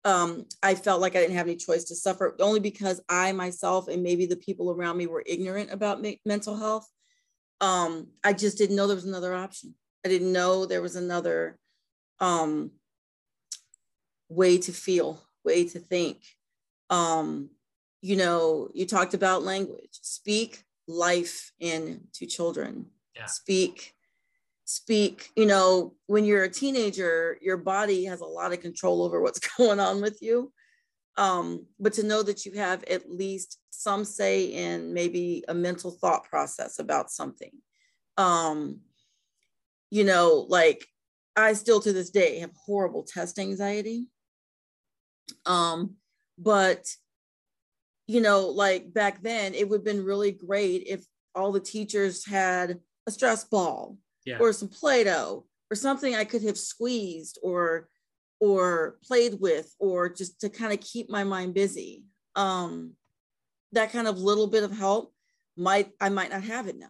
um, 0.05 0.45
I 0.61 0.75
felt 0.75 1.01
like 1.01 1.15
I 1.15 1.21
didn't 1.21 1.35
have 1.35 1.47
any 1.47 1.55
choice 1.55 1.85
to 1.85 1.95
suffer 1.95 2.35
only 2.39 2.59
because 2.59 3.01
I 3.09 3.31
myself 3.31 3.87
and 3.87 4.03
maybe 4.03 4.27
the 4.27 4.35
people 4.35 4.69
around 4.69 4.97
me 4.97 5.07
were 5.07 5.23
ignorant 5.25 5.71
about 5.71 5.99
me- 5.99 6.21
mental 6.23 6.55
health. 6.55 6.87
Um, 7.59 8.09
I 8.23 8.33
just 8.33 8.59
didn't 8.59 8.75
know 8.75 8.85
there 8.85 8.95
was 8.95 9.05
another 9.05 9.33
option. 9.33 9.73
I 10.05 10.09
didn't 10.09 10.31
know 10.31 10.65
there 10.65 10.83
was 10.83 10.95
another 10.95 11.57
um, 12.19 12.71
way 14.29 14.59
to 14.59 14.71
feel, 14.71 15.23
way 15.43 15.65
to 15.69 15.79
think. 15.79 16.19
Um, 16.91 17.49
you 18.05 18.15
know, 18.15 18.69
you 18.75 18.85
talked 18.85 19.15
about 19.15 19.41
language. 19.41 19.89
Speak 20.01 20.63
life 20.87 21.51
into 21.59 22.27
children. 22.27 22.85
Yeah. 23.15 23.25
Speak 23.25 23.95
speak 24.67 25.29
you 25.35 25.45
know 25.45 25.93
when 26.07 26.25
you're 26.25 26.45
a 26.45 26.49
teenager 26.49 27.37
your 27.39 27.55
body 27.55 28.03
has 28.05 28.21
a 28.21 28.25
lot 28.25 28.51
of 28.51 28.59
control 28.61 29.03
over 29.03 29.21
what's 29.21 29.39
going 29.57 29.79
on 29.79 30.01
with 30.01 30.23
you 30.23 30.51
um, 31.17 31.67
but 31.79 31.93
to 31.93 32.03
know 32.03 32.23
that 32.23 32.45
you 32.45 32.53
have 32.53 32.83
at 32.85 33.09
least 33.09 33.59
some 33.69 34.03
say 34.03 34.45
in 34.45 34.91
maybe 34.91 35.43
a 35.47 35.53
mental 35.53 35.91
thought 35.91 36.23
process 36.23 36.79
about 36.79 37.11
something 37.11 37.51
um, 38.17 38.79
you 39.91 40.03
know 40.03 40.47
like 40.49 40.83
i 41.35 41.53
still 41.53 41.79
to 41.79 41.93
this 41.93 42.09
day 42.09 42.39
have 42.39 42.51
horrible 42.65 43.03
test 43.03 43.37
anxiety 43.37 44.07
um, 45.45 45.93
but 46.39 46.87
you 48.07 48.21
know 48.21 48.47
like 48.47 48.93
back 48.93 49.21
then 49.21 49.53
it 49.53 49.67
would 49.67 49.77
have 49.77 49.85
been 49.85 50.03
really 50.03 50.31
great 50.31 50.83
if 50.87 51.05
all 51.33 51.51
the 51.51 51.59
teachers 51.59 52.25
had 52.25 52.79
a 53.07 53.11
stress 53.11 53.43
ball 53.43 53.97
yeah. 54.25 54.37
or 54.39 54.53
some 54.53 54.69
play-doh 54.69 55.45
or 55.71 55.75
something 55.75 56.15
I 56.15 56.23
could 56.23 56.43
have 56.43 56.57
squeezed 56.57 57.39
or 57.43 57.87
or 58.39 58.97
played 59.03 59.39
with 59.39 59.73
or 59.79 60.09
just 60.09 60.41
to 60.41 60.49
kind 60.49 60.73
of 60.73 60.81
keep 60.81 61.09
my 61.09 61.23
mind 61.23 61.53
busy. 61.53 62.03
Um, 62.35 62.93
that 63.71 63.91
kind 63.91 64.07
of 64.07 64.19
little 64.19 64.47
bit 64.47 64.63
of 64.63 64.75
help 64.75 65.13
might 65.57 65.91
I 65.99 66.09
might 66.09 66.31
not 66.31 66.43
have 66.43 66.67
it 66.67 66.77
now. 66.77 66.87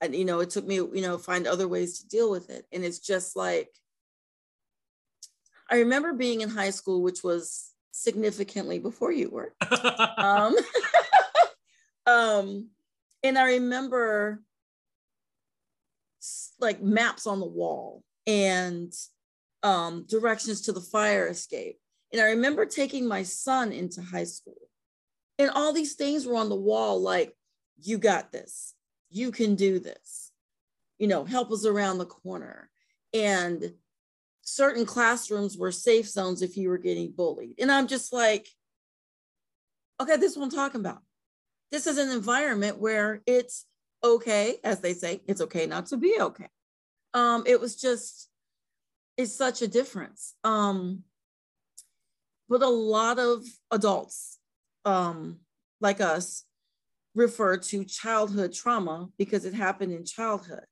And 0.00 0.14
you 0.14 0.24
know, 0.24 0.40
it 0.40 0.50
took 0.50 0.66
me, 0.66 0.76
you 0.76 1.00
know, 1.00 1.18
find 1.18 1.46
other 1.46 1.68
ways 1.68 2.00
to 2.00 2.08
deal 2.08 2.30
with 2.30 2.50
it. 2.50 2.64
And 2.72 2.84
it's 2.84 2.98
just 2.98 3.36
like 3.36 3.70
I 5.70 5.76
remember 5.76 6.12
being 6.12 6.40
in 6.40 6.48
high 6.48 6.70
school, 6.70 7.02
which 7.02 7.22
was 7.22 7.71
significantly 7.92 8.80
before 8.80 9.12
you 9.12 9.30
were. 9.30 9.54
um, 10.18 10.56
um, 12.06 12.68
and 13.22 13.38
I 13.38 13.52
remember 13.52 14.42
like 16.60 16.82
maps 16.82 17.26
on 17.26 17.40
the 17.40 17.46
wall 17.46 18.02
and 18.26 18.92
um, 19.62 20.06
directions 20.08 20.62
to 20.62 20.72
the 20.72 20.80
fire 20.80 21.28
escape. 21.28 21.78
And 22.12 22.20
I 22.20 22.26
remember 22.30 22.66
taking 22.66 23.06
my 23.06 23.22
son 23.22 23.72
into 23.72 24.02
high 24.02 24.24
school, 24.24 24.68
and 25.38 25.50
all 25.50 25.72
these 25.72 25.94
things 25.94 26.26
were 26.26 26.36
on 26.36 26.50
the 26.50 26.56
wall 26.56 27.00
like, 27.00 27.34
you 27.80 27.98
got 27.98 28.32
this, 28.32 28.74
you 29.10 29.32
can 29.32 29.54
do 29.54 29.78
this, 29.78 30.30
you 30.98 31.06
know, 31.06 31.24
help 31.24 31.50
us 31.50 31.64
around 31.64 31.98
the 31.98 32.04
corner. 32.04 32.70
And 33.14 33.72
certain 34.42 34.84
classrooms 34.84 35.56
were 35.56 35.72
safe 35.72 36.08
zones 36.08 36.42
if 36.42 36.56
you 36.56 36.68
were 36.68 36.78
getting 36.78 37.12
bullied. 37.12 37.54
And 37.58 37.70
I'm 37.70 37.86
just 37.86 38.12
like, 38.12 38.48
okay, 40.00 40.16
this 40.16 40.32
is 40.32 40.38
what 40.38 40.44
I'm 40.44 40.50
talking 40.50 40.80
about. 40.80 40.98
This 41.70 41.86
is 41.86 41.96
an 41.96 42.10
environment 42.10 42.78
where 42.78 43.22
it's 43.26 43.66
okay, 44.04 44.56
as 44.64 44.80
they 44.80 44.94
say, 44.94 45.22
it's 45.26 45.40
okay 45.40 45.66
not 45.66 45.86
to 45.86 45.96
be 45.96 46.16
okay. 46.20 46.48
Um, 47.14 47.44
it 47.46 47.60
was 47.60 47.76
just, 47.76 48.28
it's 49.16 49.34
such 49.34 49.62
a 49.62 49.68
difference. 49.68 50.34
Um, 50.44 51.04
but 52.48 52.62
a 52.62 52.68
lot 52.68 53.18
of 53.18 53.44
adults 53.70 54.38
um, 54.84 55.38
like 55.80 56.00
us 56.00 56.44
refer 57.14 57.56
to 57.56 57.84
childhood 57.84 58.52
trauma 58.52 59.08
because 59.18 59.44
it 59.44 59.54
happened 59.54 59.92
in 59.92 60.04
childhood. 60.04 60.64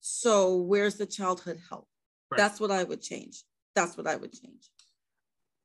So 0.00 0.56
where's 0.56 0.96
the 0.96 1.06
childhood 1.06 1.58
help? 1.68 1.89
Right. 2.30 2.38
That's 2.38 2.60
what 2.60 2.70
I 2.70 2.84
would 2.84 3.02
change. 3.02 3.42
That's 3.74 3.96
what 3.96 4.06
I 4.06 4.16
would 4.16 4.32
change. 4.32 4.70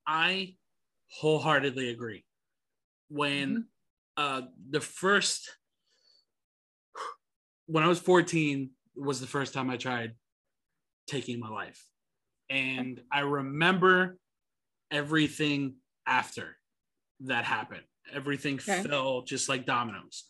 I 0.08 0.56
wholeheartedly 1.12 1.90
agree. 1.90 2.24
When 3.10 3.50
mm-hmm. 3.50 3.62
uh, 4.18 4.42
the 4.70 4.82
first 4.82 5.50
when 7.68 7.84
I 7.84 7.88
was 7.88 8.00
14 8.00 8.70
was 8.96 9.20
the 9.20 9.28
first 9.28 9.54
time 9.54 9.70
I 9.70 9.78
tried 9.78 10.14
taking 11.08 11.40
my 11.40 11.50
life. 11.50 11.84
And 12.50 13.02
I 13.12 13.22
remember 13.22 14.18
everything 14.92 15.76
after 16.06 16.58
that 17.22 17.46
happened. 17.46 17.84
Everything 18.14 18.56
okay. 18.56 18.84
fell 18.84 19.24
just 19.24 19.50
like 19.50 19.66
dominoes. 19.66 20.26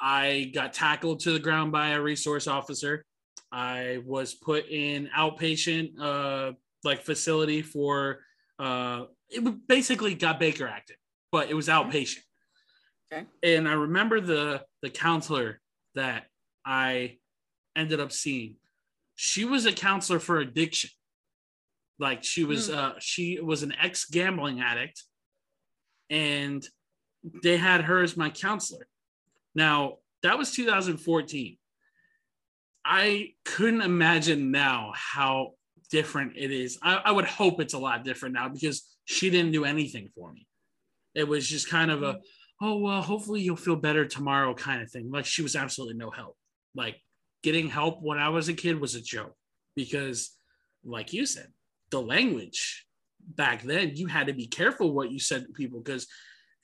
I 0.00 0.50
got 0.54 0.72
tackled 0.72 1.20
to 1.20 1.32
the 1.32 1.38
ground 1.38 1.72
by 1.72 1.90
a 1.90 2.00
resource 2.00 2.46
officer. 2.46 3.04
I 3.52 4.00
was 4.04 4.34
put 4.34 4.68
in 4.68 5.08
outpatient 5.16 6.00
uh 6.00 6.52
like 6.84 7.02
facility 7.02 7.62
for 7.62 8.20
uh 8.58 9.04
it 9.28 9.68
basically 9.68 10.14
got 10.14 10.40
Baker 10.40 10.66
acted, 10.66 10.96
but 11.30 11.50
it 11.50 11.54
was 11.54 11.68
outpatient. 11.68 12.22
Okay. 13.12 13.26
And 13.42 13.68
I 13.68 13.72
remember 13.72 14.20
the 14.20 14.62
the 14.82 14.90
counselor 14.90 15.60
that 15.94 16.26
I 16.64 17.18
ended 17.76 18.00
up 18.00 18.12
seeing. 18.12 18.56
She 19.14 19.44
was 19.44 19.66
a 19.66 19.72
counselor 19.72 20.18
for 20.18 20.38
addiction. 20.38 20.90
Like 21.98 22.24
she 22.24 22.44
was 22.44 22.68
mm. 22.68 22.76
uh 22.76 22.92
she 22.98 23.40
was 23.40 23.62
an 23.62 23.74
ex 23.80 24.04
gambling 24.04 24.60
addict 24.60 25.02
and 26.08 26.66
they 27.42 27.56
had 27.56 27.82
her 27.82 28.02
as 28.02 28.16
my 28.16 28.30
counselor. 28.30 28.86
Now, 29.54 29.98
that 30.22 30.36
was 30.36 30.52
2014. 30.52 31.56
I 32.84 33.32
couldn't 33.44 33.82
imagine 33.82 34.50
now 34.50 34.92
how 34.94 35.52
different 35.90 36.32
it 36.36 36.50
is. 36.50 36.78
I, 36.82 36.96
I, 37.04 37.12
would 37.12 37.24
hope 37.24 37.60
it's 37.60 37.74
a 37.74 37.78
lot 37.78 38.04
different 38.04 38.34
now 38.34 38.48
because 38.48 38.86
she 39.04 39.28
didn't 39.28 39.52
do 39.52 39.64
anything 39.64 40.08
for 40.14 40.32
me. 40.32 40.46
It 41.14 41.26
was 41.26 41.46
just 41.46 41.68
kind 41.68 41.90
of 41.90 42.02
a, 42.02 42.14
mm. 42.14 42.20
oh, 42.62 42.78
well, 42.78 43.02
hopefully 43.02 43.40
you'll 43.40 43.56
feel 43.56 43.76
better 43.76 44.06
tomorrow 44.06 44.54
kind 44.54 44.82
of 44.82 44.90
thing. 44.90 45.10
Like 45.10 45.26
she 45.26 45.42
was 45.42 45.56
absolutely 45.56 45.96
no 45.96 46.10
help 46.10 46.36
like 46.74 46.96
getting 47.42 47.68
help 47.68 48.02
when 48.02 48.18
I 48.18 48.28
was 48.28 48.48
a 48.48 48.54
kid 48.54 48.80
was 48.80 48.94
a 48.94 49.00
joke 49.00 49.34
because, 49.74 50.30
like 50.84 51.12
you 51.12 51.26
said, 51.26 51.48
the 51.90 52.00
language 52.00 52.86
back 53.20 53.62
then, 53.62 53.92
you 53.94 54.06
had 54.06 54.28
to 54.28 54.32
be 54.32 54.46
careful 54.46 54.92
what 54.92 55.10
you 55.10 55.18
said 55.18 55.46
to 55.46 55.52
people 55.52 55.80
because 55.80 56.06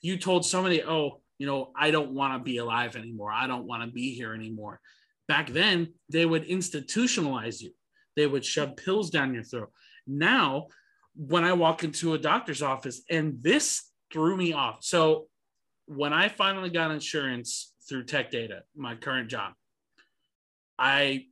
you 0.01 0.17
told 0.17 0.45
somebody, 0.45 0.83
oh, 0.83 1.21
you 1.37 1.47
know, 1.47 1.71
I 1.75 1.91
don't 1.91 2.13
want 2.13 2.33
to 2.33 2.43
be 2.43 2.57
alive 2.57 2.95
anymore. 2.95 3.31
I 3.31 3.47
don't 3.47 3.65
want 3.65 3.83
to 3.83 3.91
be 3.91 4.13
here 4.13 4.33
anymore. 4.33 4.79
Back 5.27 5.49
then, 5.49 5.93
they 6.09 6.25
would 6.25 6.47
institutionalize 6.47 7.61
you, 7.61 7.71
they 8.15 8.27
would 8.27 8.45
shove 8.45 8.77
pills 8.77 9.09
down 9.09 9.33
your 9.33 9.43
throat. 9.43 9.71
Now, 10.05 10.67
when 11.15 11.43
I 11.43 11.53
walk 11.53 11.83
into 11.83 12.13
a 12.13 12.17
doctor's 12.17 12.61
office, 12.61 13.01
and 13.09 13.41
this 13.41 13.91
threw 14.11 14.37
me 14.37 14.53
off. 14.53 14.79
So, 14.81 15.27
when 15.87 16.13
I 16.13 16.27
finally 16.27 16.69
got 16.69 16.91
insurance 16.91 17.73
through 17.87 18.03
Tech 18.05 18.29
Data, 18.29 18.63
my 18.75 18.95
current 18.95 19.29
job, 19.29 19.53
I 20.77 21.25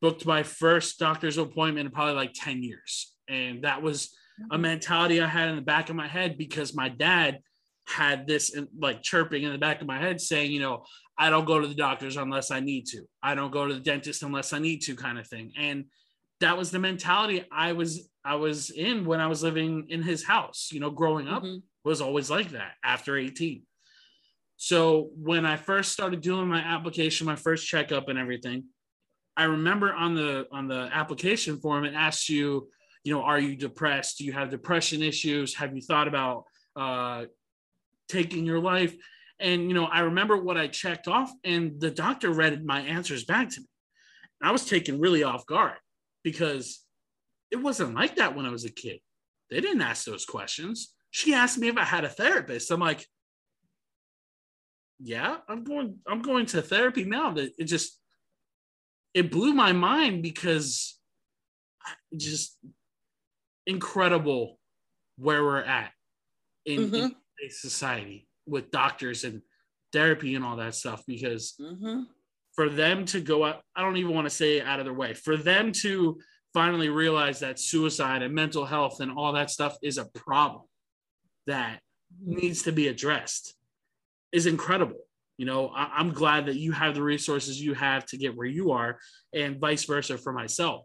booked 0.00 0.26
my 0.26 0.42
first 0.42 0.98
doctor's 0.98 1.38
appointment 1.38 1.86
in 1.86 1.92
probably 1.92 2.14
like 2.14 2.32
10 2.34 2.62
years. 2.62 3.14
And 3.28 3.64
that 3.64 3.82
was 3.82 4.14
a 4.38 4.54
mm-hmm. 4.54 4.62
mentality 4.62 5.20
I 5.20 5.26
had 5.26 5.48
in 5.48 5.56
the 5.56 5.62
back 5.62 5.90
of 5.90 5.96
my 5.96 6.08
head 6.08 6.38
because 6.38 6.74
my 6.74 6.88
dad 6.88 7.40
had 7.86 8.26
this 8.26 8.56
like 8.78 9.02
chirping 9.02 9.42
in 9.42 9.52
the 9.52 9.58
back 9.58 9.80
of 9.80 9.86
my 9.86 9.98
head 9.98 10.20
saying, 10.20 10.52
you 10.52 10.60
know, 10.60 10.84
I 11.18 11.30
don't 11.30 11.44
go 11.44 11.60
to 11.60 11.66
the 11.66 11.74
doctors 11.74 12.16
unless 12.16 12.50
I 12.50 12.60
need 12.60 12.86
to. 12.86 13.02
I 13.22 13.34
don't 13.34 13.50
go 13.50 13.66
to 13.66 13.74
the 13.74 13.80
dentist 13.80 14.22
unless 14.22 14.52
I 14.52 14.60
need 14.60 14.82
to 14.82 14.94
kind 14.94 15.18
of 15.18 15.26
thing. 15.26 15.52
And 15.58 15.86
that 16.40 16.56
was 16.56 16.70
the 16.70 16.78
mentality 16.78 17.44
I 17.50 17.72
was 17.72 18.08
I 18.24 18.36
was 18.36 18.70
in 18.70 19.04
when 19.04 19.20
I 19.20 19.26
was 19.26 19.42
living 19.42 19.86
in 19.88 20.02
his 20.02 20.24
house. 20.24 20.68
You 20.70 20.80
know, 20.80 20.90
growing 20.90 21.28
up 21.28 21.42
mm-hmm. 21.42 21.58
was 21.84 22.00
always 22.00 22.30
like 22.30 22.50
that 22.50 22.72
after 22.84 23.16
18. 23.16 23.62
So 24.56 25.10
when 25.16 25.44
I 25.44 25.56
first 25.56 25.92
started 25.92 26.20
doing 26.20 26.48
my 26.48 26.60
application, 26.60 27.26
my 27.26 27.36
first 27.36 27.66
checkup 27.66 28.08
and 28.08 28.18
everything, 28.18 28.64
I 29.36 29.44
remember 29.44 29.92
on 29.92 30.14
the 30.14 30.46
on 30.52 30.68
the 30.68 30.88
application 30.92 31.58
form 31.58 31.84
it 31.84 31.94
asks 31.94 32.28
you, 32.28 32.68
you 33.04 33.14
know, 33.14 33.22
are 33.22 33.40
you 33.40 33.56
depressed? 33.56 34.18
Do 34.18 34.24
you 34.24 34.32
have 34.32 34.50
depression 34.50 35.02
issues? 35.02 35.54
Have 35.54 35.74
you 35.74 35.82
thought 35.82 36.08
about 36.08 36.44
uh, 36.76 37.24
taking 38.08 38.44
your 38.44 38.60
life? 38.60 38.94
And 39.40 39.68
you 39.68 39.74
know, 39.74 39.84
I 39.84 40.00
remember 40.00 40.36
what 40.36 40.56
I 40.56 40.66
checked 40.66 41.08
off, 41.08 41.30
and 41.44 41.80
the 41.80 41.90
doctor 41.90 42.30
read 42.30 42.64
my 42.64 42.80
answers 42.80 43.24
back 43.24 43.50
to 43.50 43.60
me. 43.60 43.66
I 44.42 44.52
was 44.52 44.66
taken 44.66 45.00
really 45.00 45.22
off 45.22 45.46
guard 45.46 45.76
because 46.22 46.84
it 47.50 47.56
wasn't 47.56 47.94
like 47.94 48.16
that 48.16 48.36
when 48.36 48.46
I 48.46 48.50
was 48.50 48.64
a 48.64 48.70
kid. 48.70 49.00
They 49.50 49.60
didn't 49.60 49.82
ask 49.82 50.04
those 50.04 50.24
questions. 50.24 50.94
She 51.10 51.34
asked 51.34 51.58
me 51.58 51.68
if 51.68 51.76
I 51.76 51.84
had 51.84 52.04
a 52.04 52.08
therapist. 52.08 52.70
I'm 52.70 52.80
like, 52.80 53.06
yeah, 55.00 55.38
I'm 55.48 55.64
going, 55.64 55.98
I'm 56.06 56.22
going 56.22 56.46
to 56.46 56.62
therapy 56.62 57.04
now. 57.04 57.32
That 57.32 57.52
it 57.58 57.64
just 57.64 57.98
it 59.14 59.30
blew 59.30 59.54
my 59.54 59.72
mind 59.72 60.22
because 60.22 60.98
just 62.16 62.58
incredible 63.66 64.58
where 65.16 65.42
we're 65.42 65.62
at 65.62 65.92
in, 66.64 66.90
mm-hmm. 66.90 67.06
in 67.06 67.50
society 67.50 68.27
with 68.48 68.70
doctors 68.70 69.24
and 69.24 69.42
therapy 69.92 70.34
and 70.34 70.44
all 70.44 70.56
that 70.56 70.74
stuff 70.74 71.02
because 71.06 71.54
mm-hmm 71.60 72.02
for 72.58 72.68
them 72.68 73.04
to 73.04 73.20
go 73.20 73.44
out, 73.44 73.62
I 73.76 73.82
don't 73.82 73.98
even 73.98 74.12
want 74.12 74.26
to 74.26 74.34
say 74.34 74.60
out 74.60 74.80
of 74.80 74.84
their 74.84 74.92
way, 74.92 75.14
for 75.14 75.36
them 75.36 75.70
to 75.82 76.18
finally 76.52 76.88
realize 76.88 77.38
that 77.38 77.60
suicide 77.60 78.20
and 78.20 78.34
mental 78.34 78.64
health 78.64 78.98
and 78.98 79.12
all 79.12 79.34
that 79.34 79.48
stuff 79.48 79.76
is 79.80 79.96
a 79.96 80.06
problem 80.06 80.64
that 81.46 81.78
needs 82.20 82.64
to 82.64 82.72
be 82.72 82.88
addressed 82.88 83.54
is 84.32 84.46
incredible. 84.46 84.98
You 85.36 85.46
know, 85.46 85.68
I, 85.68 86.00
am 86.00 86.12
glad 86.12 86.46
that 86.46 86.56
you 86.56 86.72
have 86.72 86.96
the 86.96 87.02
resources 87.02 87.62
you 87.62 87.74
have 87.74 88.04
to 88.06 88.16
get 88.16 88.36
where 88.36 88.44
you 88.44 88.72
are, 88.72 88.98
and 89.32 89.60
vice 89.60 89.84
versa 89.84 90.18
for 90.18 90.32
myself. 90.32 90.84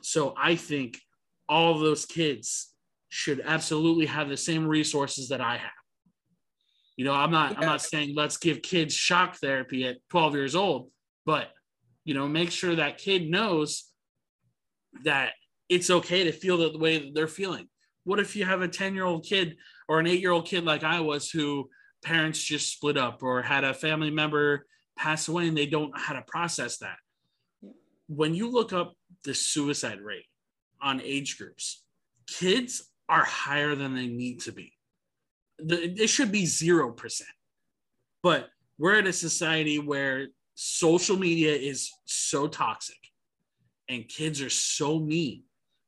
So 0.00 0.32
I 0.34 0.56
think 0.56 0.98
all 1.46 1.78
those 1.78 2.06
kids 2.06 2.72
should 3.10 3.42
absolutely 3.44 4.06
have 4.06 4.30
the 4.30 4.38
same 4.38 4.66
resources 4.66 5.28
that 5.28 5.42
I 5.42 5.58
have. 5.58 5.81
You 6.96 7.04
know, 7.04 7.14
I'm 7.14 7.30
not 7.30 7.52
yeah. 7.52 7.60
I'm 7.60 7.66
not 7.66 7.82
saying 7.82 8.14
let's 8.14 8.36
give 8.36 8.62
kids 8.62 8.94
shock 8.94 9.36
therapy 9.36 9.86
at 9.86 9.98
12 10.10 10.34
years 10.34 10.54
old, 10.54 10.90
but 11.24 11.48
you 12.04 12.14
know 12.14 12.28
make 12.28 12.50
sure 12.50 12.74
that 12.74 12.98
kid 12.98 13.30
knows 13.30 13.84
that 15.04 15.32
it's 15.68 15.90
okay 15.90 16.24
to 16.24 16.32
feel 16.32 16.58
the 16.58 16.78
way 16.78 16.98
that 16.98 17.14
they're 17.14 17.26
feeling. 17.26 17.68
What 18.04 18.20
if 18.20 18.36
you 18.36 18.44
have 18.44 18.62
a 18.62 18.68
10 18.68 18.94
year 18.94 19.04
old 19.04 19.24
kid 19.24 19.56
or 19.88 20.00
an 20.00 20.06
8 20.06 20.20
year 20.20 20.32
old 20.32 20.46
kid 20.46 20.64
like 20.64 20.84
i 20.84 21.00
was 21.00 21.30
who 21.30 21.68
parents 22.04 22.42
just 22.42 22.72
split 22.72 22.96
up 22.96 23.22
or 23.22 23.42
had 23.42 23.64
a 23.64 23.72
family 23.72 24.10
member 24.10 24.66
pass 24.98 25.28
away 25.28 25.48
and 25.48 25.56
they 25.56 25.66
don't 25.66 25.90
know 25.94 26.02
how 26.02 26.14
to 26.14 26.22
process 26.22 26.78
that? 26.78 26.96
When 28.08 28.34
you 28.34 28.50
look 28.50 28.72
up 28.72 28.94
the 29.24 29.34
suicide 29.34 30.00
rate 30.00 30.26
on 30.80 31.00
age 31.00 31.38
groups 31.38 31.84
kids 32.26 32.90
are 33.08 33.24
higher 33.24 33.74
than 33.74 33.94
they 33.94 34.06
need 34.06 34.40
to 34.40 34.52
be 34.52 34.72
it 35.58 36.08
should 36.08 36.32
be 36.32 36.44
0% 36.44 37.22
but 38.22 38.50
we're 38.78 38.98
in 38.98 39.06
a 39.06 39.12
society 39.12 39.78
where 39.78 40.28
social 40.54 41.16
media 41.16 41.54
is 41.54 41.90
so 42.04 42.46
toxic 42.46 42.96
and 43.88 44.08
kids 44.08 44.40
are 44.40 44.50
so 44.50 44.98
mean 44.98 45.42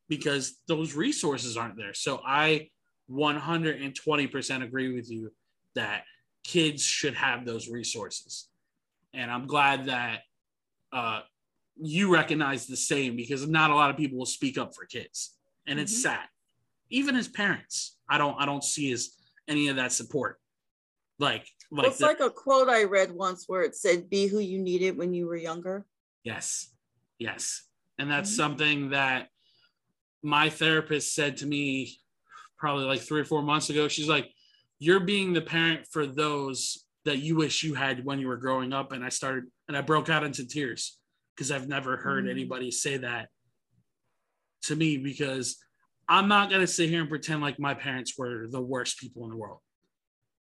because 0.08 0.60
those 0.68 0.94
resources 0.94 1.56
aren't 1.56 1.76
there. 1.76 1.94
So 1.94 2.20
I 2.26 2.68
120% 3.10 4.62
agree 4.62 4.94
with 4.94 5.10
you 5.10 5.32
that 5.74 6.04
kids 6.42 6.82
should 6.82 7.14
have 7.14 7.44
those 7.44 7.68
resources. 7.68 8.48
And 9.12 9.30
I'm 9.30 9.46
glad 9.46 9.86
that 9.86 10.20
uh, 10.92 11.20
you 11.80 12.12
recognize 12.12 12.66
the 12.66 12.76
same 12.76 13.16
because 13.16 13.46
not 13.46 13.70
a 13.70 13.74
lot 13.74 13.90
of 13.90 13.96
people 13.96 14.18
will 14.18 14.26
speak 14.26 14.58
up 14.58 14.74
for 14.74 14.84
kids. 14.84 15.36
And 15.66 15.78
mm-hmm. 15.78 15.84
it's 15.84 16.02
sad. 16.02 16.26
Even 16.90 17.16
as 17.16 17.28
parents, 17.28 17.96
I 18.08 18.18
don't 18.18 18.36
I 18.38 18.44
don't 18.44 18.62
see 18.62 18.92
as 18.92 19.16
any 19.48 19.68
of 19.68 19.76
that 19.76 19.92
support. 19.92 20.38
Like 21.18 21.46
like 21.70 21.88
it's 21.88 21.98
the, 21.98 22.06
like 22.06 22.20
a 22.20 22.30
quote 22.30 22.68
I 22.68 22.84
read 22.84 23.12
once 23.12 23.44
where 23.46 23.62
it 23.62 23.76
said, 23.76 24.10
"Be 24.10 24.26
who 24.26 24.38
you 24.40 24.58
needed 24.58 24.96
when 24.96 25.14
you 25.14 25.26
were 25.26 25.36
younger." 25.36 25.86
Yes, 26.24 26.72
yes, 27.18 27.62
and 27.98 28.10
that's 28.10 28.30
mm-hmm. 28.30 28.36
something 28.36 28.90
that 28.90 29.28
my 30.22 30.48
therapist 30.48 31.14
said 31.14 31.36
to 31.38 31.46
me 31.46 31.98
probably 32.58 32.84
like 32.84 33.00
three 33.00 33.20
or 33.20 33.24
four 33.24 33.42
months 33.42 33.70
ago. 33.70 33.86
She's 33.86 34.08
like, 34.08 34.28
"You're 34.78 35.00
being 35.00 35.32
the 35.32 35.40
parent 35.40 35.86
for 35.90 36.06
those 36.06 36.84
that 37.04 37.18
you 37.18 37.36
wish 37.36 37.62
you 37.62 37.74
had 37.74 38.04
when 38.04 38.18
you 38.18 38.26
were 38.26 38.36
growing 38.36 38.72
up." 38.72 38.90
And 38.90 39.04
I 39.04 39.08
started, 39.08 39.44
and 39.68 39.76
I 39.76 39.82
broke 39.82 40.08
out 40.08 40.24
into 40.24 40.46
tears 40.46 40.98
because 41.36 41.52
I've 41.52 41.68
never 41.68 41.96
heard 41.96 42.24
mm-hmm. 42.24 42.30
anybody 42.30 42.70
say 42.72 42.96
that 42.96 43.28
to 44.62 44.74
me 44.74 44.96
because 44.96 45.63
I'm 46.08 46.28
not 46.28 46.48
going 46.50 46.60
to 46.60 46.66
sit 46.66 46.88
here 46.88 47.00
and 47.00 47.08
pretend 47.08 47.40
like 47.40 47.58
my 47.58 47.74
parents 47.74 48.14
were 48.18 48.46
the 48.50 48.60
worst 48.60 48.98
people 48.98 49.24
in 49.24 49.30
the 49.30 49.36
world. 49.36 49.58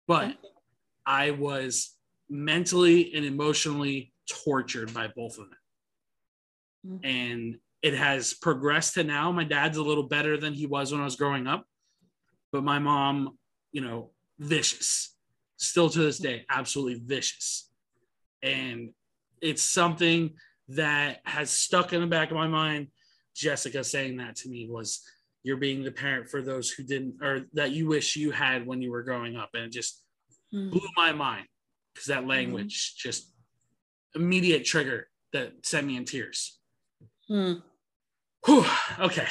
But 0.08 0.38
I 1.06 1.32
was 1.32 1.96
mentally 2.30 3.14
and 3.14 3.26
emotionally 3.26 4.14
tortured 4.30 4.94
by 4.94 5.08
both 5.16 5.38
of 5.38 5.50
them. 5.50 5.58
Mm-hmm. 6.88 7.06
And 7.06 7.56
it 7.82 7.94
has 7.94 8.34
progressed 8.34 8.96
to 8.96 9.04
now. 9.04 9.32
My 9.32 9.44
dad's 9.44 9.78
a 9.78 9.84
little 9.84 10.08
better 10.08 10.38
than 10.38 10.54
he 10.54 10.66
was 10.66 10.92
when 10.92 11.02
I 11.02 11.06
was 11.06 11.16
growing 11.16 11.48
up, 11.48 11.66
but 12.52 12.64
my 12.64 12.80
mom, 12.80 13.38
you 13.72 13.82
know, 13.82 14.12
vicious, 14.40 15.16
still 15.58 15.90
to 15.90 16.00
this 16.00 16.20
day, 16.20 16.46
absolutely 16.50 17.02
vicious. 17.04 17.70
And 18.44 18.92
it's 19.42 19.64
something 19.64 20.32
that 20.70 21.20
has 21.26 21.50
stuck 21.50 21.94
in 21.94 22.02
the 22.02 22.08
back 22.08 22.32
of 22.32 22.38
my 22.38 22.48
mind. 22.48 22.88
Jessica 23.36 23.84
saying 23.84 24.18
that 24.18 24.36
to 24.38 24.50
me 24.50 24.68
was, 24.70 25.02
You're 25.44 25.58
being 25.58 25.84
the 25.84 25.92
parent 25.92 26.30
for 26.30 26.42
those 26.42 26.70
who 26.70 26.84
didn't, 26.84 27.16
or 27.22 27.46
that 27.54 27.72
you 27.72 27.88
wish 27.88 28.16
you 28.16 28.32
had 28.32 28.66
when 28.66 28.82
you 28.82 28.92
were 28.92 29.04
growing 29.04 29.36
up. 29.36 29.50
And 29.54 29.64
it 29.64 29.72
just 29.72 30.04
mm. 30.54 30.72
blew 30.72 30.88
my 30.96 31.12
mind 31.12 31.48
because 31.94 32.08
that 32.08 32.28
language 32.28 32.94
mm. 32.94 32.98
just 32.98 33.32
immediate 34.16 34.66
trigger 34.66 35.08
that 35.34 35.54
sent 35.64 35.88
me 35.88 35.98
in 35.98 36.06
tears. 36.06 36.60
Mm. 37.30 37.62
Whew, 38.46 38.66
okay. 39.00 39.28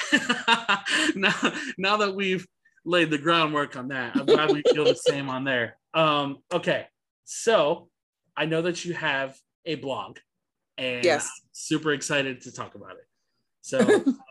now, 1.15 1.35
now 1.79 1.97
that 1.99 2.15
we've 2.15 2.47
laid 2.85 3.11
the 3.11 3.19
groundwork 3.19 3.77
on 3.77 3.89
that, 3.89 4.17
I'm 4.17 4.27
glad 4.27 4.51
we 4.51 4.63
feel 4.73 4.85
the 4.85 4.95
same 4.95 5.29
on 5.29 5.45
there. 5.45 5.77
Um, 5.95 6.39
okay. 6.53 6.87
So 7.25 7.89
I 8.37 8.47
know 8.47 8.63
that 8.63 8.85
you 8.85 8.95
have 8.95 9.37
a 9.67 9.75
blog 9.75 10.19
and 10.79 11.05
yes. 11.05 11.29
super 11.53 11.93
excited 11.93 12.41
to 12.43 12.53
talk 12.53 12.75
about 12.75 12.93
it. 12.93 13.07
So 13.61 13.79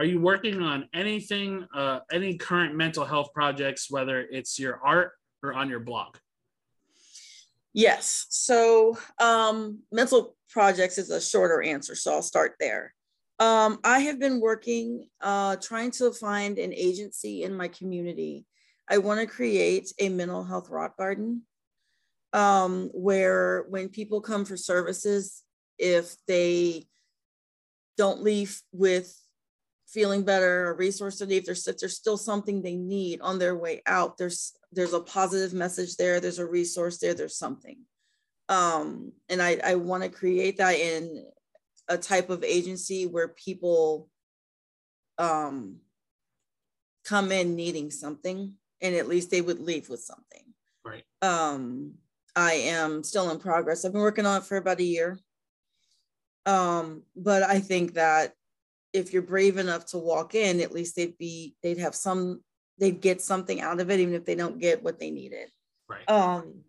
are 0.00 0.06
you 0.06 0.18
working 0.18 0.62
on 0.62 0.88
anything, 0.94 1.66
uh, 1.74 2.00
any 2.10 2.38
current 2.38 2.74
mental 2.74 3.04
health 3.04 3.34
projects, 3.34 3.90
whether 3.90 4.22
it's 4.22 4.58
your 4.58 4.80
art 4.82 5.12
or 5.42 5.52
on 5.52 5.68
your 5.68 5.80
blog? 5.80 6.16
Yes. 7.74 8.24
So 8.30 8.96
um, 9.18 9.80
mental 9.92 10.36
projects 10.48 10.96
is 10.96 11.10
a 11.10 11.20
shorter 11.20 11.60
answer, 11.60 11.94
so 11.94 12.14
I'll 12.14 12.22
start 12.22 12.54
there. 12.58 12.94
Um, 13.38 13.78
I 13.84 13.98
have 13.98 14.18
been 14.18 14.40
working, 14.40 15.06
uh, 15.20 15.56
trying 15.56 15.90
to 15.92 16.12
find 16.12 16.58
an 16.58 16.72
agency 16.72 17.42
in 17.42 17.54
my 17.54 17.68
community. 17.68 18.46
I 18.88 18.98
want 18.98 19.20
to 19.20 19.26
create 19.26 19.92
a 19.98 20.08
mental 20.08 20.44
health 20.44 20.70
rock 20.70 20.96
garden 20.96 21.42
um, 22.32 22.88
where 22.94 23.66
when 23.68 23.90
people 23.90 24.22
come 24.22 24.46
for 24.46 24.56
services, 24.56 25.42
if 25.78 26.16
they 26.26 26.86
don't 27.98 28.22
leave 28.22 28.62
with 28.72 29.14
feeling 29.92 30.24
better, 30.24 30.70
a 30.70 30.74
resource 30.74 31.18
to 31.18 31.34
if 31.34 31.44
there's, 31.44 31.64
there's 31.64 31.96
still 31.96 32.16
something 32.16 32.62
they 32.62 32.76
need 32.76 33.20
on 33.20 33.38
their 33.38 33.56
way 33.56 33.82
out, 33.86 34.16
there's 34.16 34.52
there's 34.72 34.92
a 34.92 35.00
positive 35.00 35.52
message 35.52 35.96
there, 35.96 36.20
there's 36.20 36.38
a 36.38 36.46
resource 36.46 36.98
there, 36.98 37.14
there's 37.14 37.36
something. 37.36 37.78
Um, 38.48 39.12
and 39.28 39.42
I, 39.42 39.58
I 39.64 39.74
want 39.76 40.02
to 40.02 40.08
create 40.08 40.58
that 40.58 40.76
in 40.76 41.24
a 41.88 41.98
type 41.98 42.30
of 42.30 42.44
agency 42.44 43.06
where 43.06 43.28
people 43.28 44.08
um, 45.18 45.76
come 47.04 47.32
in 47.32 47.56
needing 47.56 47.90
something 47.90 48.54
and 48.80 48.94
at 48.94 49.08
least 49.08 49.30
they 49.30 49.40
would 49.40 49.60
leave 49.60 49.88
with 49.88 50.00
something. 50.00 50.42
Right. 50.84 51.04
Um, 51.20 51.94
I 52.34 52.52
am 52.52 53.02
still 53.02 53.30
in 53.30 53.38
progress. 53.38 53.84
I've 53.84 53.92
been 53.92 54.00
working 54.00 54.26
on 54.26 54.38
it 54.38 54.44
for 54.44 54.56
about 54.56 54.80
a 54.80 54.84
year. 54.84 55.18
Um, 56.46 57.02
but 57.16 57.42
I 57.42 57.60
think 57.60 57.94
that 57.94 58.34
if 58.92 59.12
you're 59.12 59.22
brave 59.22 59.56
enough 59.56 59.86
to 59.86 59.98
walk 59.98 60.34
in, 60.34 60.60
at 60.60 60.72
least 60.72 60.96
they'd 60.96 61.18
be 61.18 61.54
they'd 61.62 61.78
have 61.78 61.94
some 61.94 62.42
they'd 62.78 63.00
get 63.00 63.20
something 63.20 63.60
out 63.60 63.80
of 63.80 63.90
it, 63.90 64.00
even 64.00 64.14
if 64.14 64.24
they 64.24 64.34
don't 64.34 64.58
get 64.58 64.82
what 64.82 64.98
they 64.98 65.10
needed. 65.10 65.50
Right. 65.88 66.08
Um, 66.08 66.62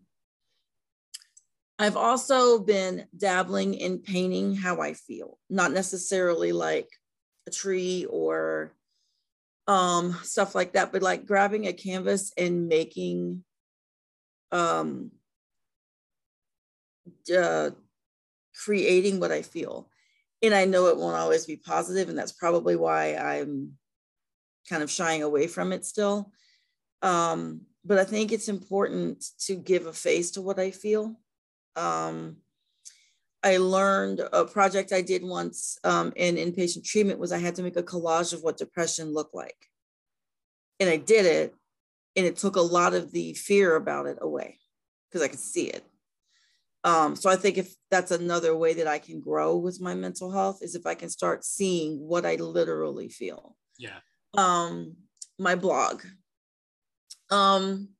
I've 1.78 1.96
also 1.96 2.58
been 2.58 3.06
dabbling 3.16 3.74
in 3.74 3.98
painting 3.98 4.54
how 4.54 4.80
I 4.80 4.94
feel, 4.94 5.38
not 5.48 5.72
necessarily 5.72 6.52
like 6.52 6.88
a 7.48 7.50
tree 7.50 8.06
or 8.08 8.74
um, 9.66 10.16
stuff 10.22 10.54
like 10.54 10.74
that, 10.74 10.92
but 10.92 11.02
like 11.02 11.26
grabbing 11.26 11.66
a 11.66 11.72
canvas 11.72 12.32
and 12.36 12.68
making 12.68 13.42
um, 14.52 15.10
uh, 17.36 17.70
creating 18.54 19.18
what 19.18 19.32
I 19.32 19.42
feel. 19.42 19.88
And 20.42 20.54
I 20.54 20.64
know 20.64 20.86
it 20.86 20.96
won't 20.96 21.16
always 21.16 21.46
be 21.46 21.56
positive, 21.56 22.08
and 22.08 22.18
that's 22.18 22.32
probably 22.32 22.74
why 22.74 23.14
I'm 23.14 23.72
kind 24.68 24.82
of 24.82 24.90
shying 24.90 25.22
away 25.22 25.46
from 25.46 25.72
it 25.72 25.84
still. 25.84 26.32
Um, 27.00 27.62
but 27.84 27.98
I 27.98 28.04
think 28.04 28.32
it's 28.32 28.48
important 28.48 29.24
to 29.46 29.54
give 29.54 29.86
a 29.86 29.92
face 29.92 30.32
to 30.32 30.42
what 30.42 30.58
I 30.58 30.70
feel. 30.70 31.16
Um, 31.76 32.36
I 33.42 33.56
learned 33.56 34.20
a 34.20 34.44
project 34.44 34.92
I 34.92 35.02
did 35.02 35.24
once 35.24 35.78
um, 35.82 36.12
in 36.14 36.36
inpatient 36.36 36.84
treatment 36.84 37.18
was 37.18 37.32
I 37.32 37.38
had 37.38 37.56
to 37.56 37.62
make 37.62 37.76
a 37.76 37.82
collage 37.82 38.32
of 38.32 38.42
what 38.42 38.56
depression 38.56 39.12
looked 39.12 39.34
like. 39.34 39.56
And 40.78 40.88
I 40.88 40.96
did 40.96 41.26
it, 41.26 41.54
and 42.14 42.26
it 42.26 42.36
took 42.36 42.56
a 42.56 42.60
lot 42.60 42.94
of 42.94 43.10
the 43.10 43.34
fear 43.34 43.74
about 43.74 44.06
it 44.06 44.18
away 44.20 44.58
because 45.08 45.22
I 45.22 45.28
could 45.28 45.40
see 45.40 45.66
it. 45.66 45.84
Um, 46.84 47.14
so 47.14 47.30
I 47.30 47.36
think 47.36 47.58
if 47.58 47.74
that's 47.90 48.10
another 48.10 48.56
way 48.56 48.74
that 48.74 48.88
I 48.88 48.98
can 48.98 49.20
grow 49.20 49.56
with 49.56 49.80
my 49.80 49.94
mental 49.94 50.32
health 50.32 50.62
is 50.62 50.74
if 50.74 50.84
I 50.84 50.94
can 50.94 51.08
start 51.08 51.44
seeing 51.44 52.00
what 52.00 52.26
I 52.26 52.36
literally 52.36 53.08
feel. 53.08 53.56
Yeah. 53.78 53.98
Um, 54.36 54.96
my 55.38 55.54
blog. 55.54 56.02
Um, 57.30 57.90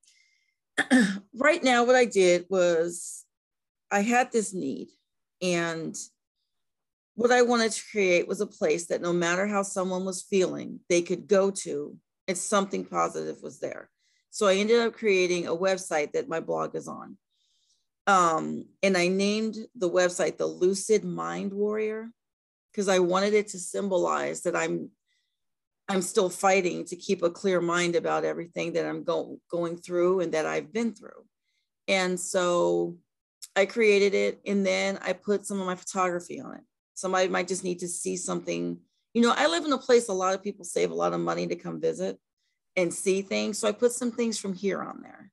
right 1.34 1.62
now, 1.62 1.84
what 1.84 1.94
I 1.94 2.04
did 2.04 2.46
was 2.48 3.24
I 3.90 4.00
had 4.00 4.32
this 4.32 4.52
need, 4.52 4.88
and 5.40 5.96
what 7.14 7.30
I 7.30 7.42
wanted 7.42 7.72
to 7.72 7.82
create 7.90 8.26
was 8.26 8.40
a 8.40 8.46
place 8.46 8.86
that 8.86 9.02
no 9.02 9.12
matter 9.12 9.46
how 9.46 9.62
someone 9.62 10.04
was 10.04 10.22
feeling, 10.22 10.80
they 10.88 11.02
could 11.02 11.28
go 11.28 11.50
to 11.50 11.96
and 12.26 12.38
something 12.38 12.84
positive 12.84 13.36
was 13.42 13.60
there. 13.60 13.90
So 14.30 14.46
I 14.46 14.54
ended 14.54 14.80
up 14.80 14.94
creating 14.94 15.46
a 15.46 15.54
website 15.54 16.12
that 16.12 16.28
my 16.28 16.40
blog 16.40 16.74
is 16.74 16.88
on. 16.88 17.18
Um, 18.06 18.66
and 18.82 18.96
I 18.96 19.08
named 19.08 19.56
the 19.76 19.90
website 19.90 20.36
the 20.36 20.46
Lucid 20.46 21.04
Mind 21.04 21.52
Warrior 21.52 22.10
because 22.72 22.88
I 22.88 22.98
wanted 22.98 23.34
it 23.34 23.48
to 23.48 23.58
symbolize 23.58 24.42
that 24.42 24.56
I'm 24.56 24.90
I'm 25.88 26.02
still 26.02 26.30
fighting 26.30 26.84
to 26.86 26.96
keep 26.96 27.22
a 27.22 27.30
clear 27.30 27.60
mind 27.60 27.96
about 27.96 28.24
everything 28.24 28.72
that 28.74 28.86
I'm 28.86 29.02
go- 29.02 29.38
going 29.50 29.76
through 29.76 30.20
and 30.20 30.32
that 30.32 30.46
I've 30.46 30.72
been 30.72 30.94
through. 30.94 31.26
And 31.88 32.18
so 32.18 32.96
I 33.56 33.66
created 33.66 34.14
it 34.14 34.40
and 34.46 34.64
then 34.64 34.98
I 35.02 35.12
put 35.12 35.44
some 35.44 35.60
of 35.60 35.66
my 35.66 35.74
photography 35.74 36.40
on 36.40 36.54
it. 36.54 36.62
Somebody 36.94 37.28
might 37.28 37.48
just 37.48 37.64
need 37.64 37.80
to 37.80 37.88
see 37.88 38.16
something. 38.16 38.78
You 39.12 39.22
know, 39.22 39.34
I 39.36 39.48
live 39.48 39.64
in 39.64 39.72
a 39.72 39.78
place 39.78 40.08
a 40.08 40.12
lot 40.12 40.34
of 40.34 40.42
people 40.42 40.64
save 40.64 40.92
a 40.92 40.94
lot 40.94 41.12
of 41.12 41.20
money 41.20 41.46
to 41.48 41.56
come 41.56 41.80
visit 41.80 42.18
and 42.76 42.94
see 42.94 43.20
things. 43.20 43.58
So 43.58 43.68
I 43.68 43.72
put 43.72 43.92
some 43.92 44.12
things 44.12 44.38
from 44.38 44.54
here 44.54 44.80
on 44.80 45.02
there. 45.02 45.30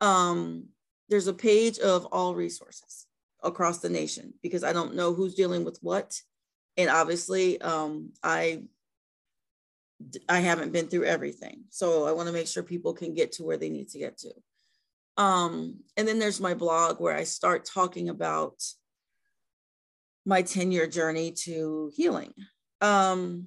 Um, 0.00 0.68
there's 1.08 1.26
a 1.26 1.34
page 1.34 1.78
of 1.78 2.06
all 2.06 2.34
resources 2.34 3.06
across 3.42 3.78
the 3.78 3.88
nation 3.88 4.34
because 4.42 4.64
I 4.64 4.72
don't 4.72 4.94
know 4.94 5.12
who's 5.12 5.34
dealing 5.34 5.64
with 5.64 5.78
what. 5.82 6.20
And 6.76 6.90
obviously, 6.90 7.60
um, 7.60 8.10
I 8.22 8.62
I 10.28 10.40
haven't 10.40 10.72
been 10.72 10.88
through 10.88 11.04
everything. 11.04 11.64
So 11.70 12.06
I 12.06 12.12
want 12.12 12.26
to 12.26 12.32
make 12.32 12.46
sure 12.46 12.62
people 12.62 12.92
can 12.94 13.14
get 13.14 13.32
to 13.32 13.44
where 13.44 13.56
they 13.56 13.70
need 13.70 13.88
to 13.90 13.98
get 13.98 14.18
to. 14.18 14.32
Um, 15.16 15.80
and 15.96 16.06
then 16.08 16.18
there's 16.18 16.40
my 16.40 16.54
blog 16.54 17.00
where 17.00 17.14
I 17.14 17.24
start 17.24 17.64
talking 17.64 18.08
about 18.08 18.62
my 20.26 20.42
10 20.42 20.72
year 20.72 20.86
journey 20.86 21.32
to 21.44 21.92
healing. 21.94 22.32
Um, 22.80 23.46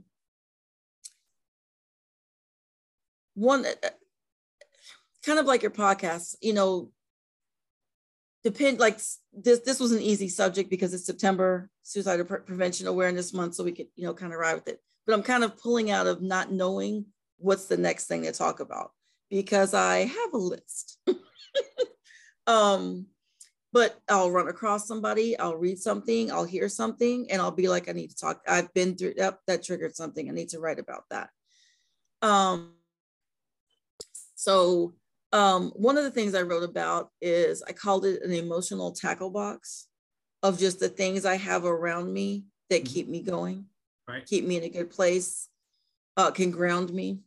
one, 3.34 3.66
uh, 3.66 3.90
kind 5.26 5.40
of 5.40 5.46
like 5.46 5.62
your 5.62 5.72
podcast, 5.72 6.36
you 6.42 6.54
know, 6.54 6.92
depend 8.50 8.80
like 8.80 9.00
this, 9.34 9.60
this 9.60 9.80
was 9.80 9.92
an 9.92 10.02
easy 10.02 10.30
subject 10.30 10.70
because 10.70 10.94
it's 10.94 11.06
September 11.06 11.70
suicide 11.84 12.26
Pre- 12.28 12.40
prevention 12.40 12.88
awareness 12.88 13.34
month. 13.34 13.56
So 13.56 13.64
we 13.64 13.74
could, 13.74 13.88
you 13.96 14.06
know, 14.06 14.14
kind 14.14 14.34
of 14.34 14.40
ride 14.40 14.56
with 14.56 14.70
it, 14.70 14.82
but 15.06 15.14
I'm 15.14 15.24
kind 15.24 15.44
of 15.44 15.58
pulling 15.58 15.92
out 15.92 16.08
of 16.08 16.22
not 16.22 16.52
knowing 16.52 17.06
what's 17.38 17.66
the 17.66 17.78
next 17.78 18.06
thing 18.06 18.24
to 18.24 18.32
talk 18.32 18.62
about 18.62 18.92
because 19.30 19.74
I 19.74 20.06
have 20.06 20.34
a 20.34 20.38
list. 20.38 20.98
um, 22.48 23.08
but 23.74 24.00
I'll 24.10 24.32
run 24.32 24.48
across 24.48 24.88
somebody, 24.88 25.38
I'll 25.38 25.58
read 25.58 25.78
something, 25.78 26.32
I'll 26.32 26.46
hear 26.46 26.70
something, 26.70 27.28
and 27.30 27.42
I'll 27.42 27.52
be 27.52 27.68
like, 27.68 27.90
I 27.90 27.92
need 27.92 28.12
to 28.12 28.16
talk. 28.16 28.42
I've 28.48 28.74
been 28.74 28.96
through 28.96 29.16
that, 29.18 29.40
that 29.48 29.64
triggered 29.64 29.96
something. 29.96 30.30
I 30.30 30.34
need 30.34 30.50
to 30.50 30.60
write 30.60 30.80
about 30.80 31.04
that. 31.10 31.30
Um, 32.22 32.76
so 34.36 34.94
um, 35.34 35.72
one 35.76 35.98
of 35.98 36.04
the 36.04 36.12
things 36.12 36.34
I 36.36 36.42
wrote 36.42 36.64
about 36.64 37.10
is 37.22 37.62
I 37.64 37.74
called 37.74 38.06
it 38.06 38.24
an 38.24 38.32
emotional 38.32 38.92
tackle 38.92 39.30
box 39.30 39.88
of 40.44 40.60
just 40.60 40.80
the 40.80 40.90
things 40.90 41.26
I 41.26 41.36
have 41.36 41.66
around 41.66 42.14
me 42.14 42.46
that 42.70 42.84
mm-hmm. 42.84 42.94
keep 42.94 43.08
me 43.10 43.22
going, 43.22 43.66
right. 44.08 44.26
keep 44.26 44.46
me 44.46 44.58
in 44.58 44.64
a 44.64 44.70
good 44.70 44.90
place, 44.90 45.50
uh, 46.16 46.32
can 46.32 46.52
ground 46.52 46.94
me, 46.94 47.20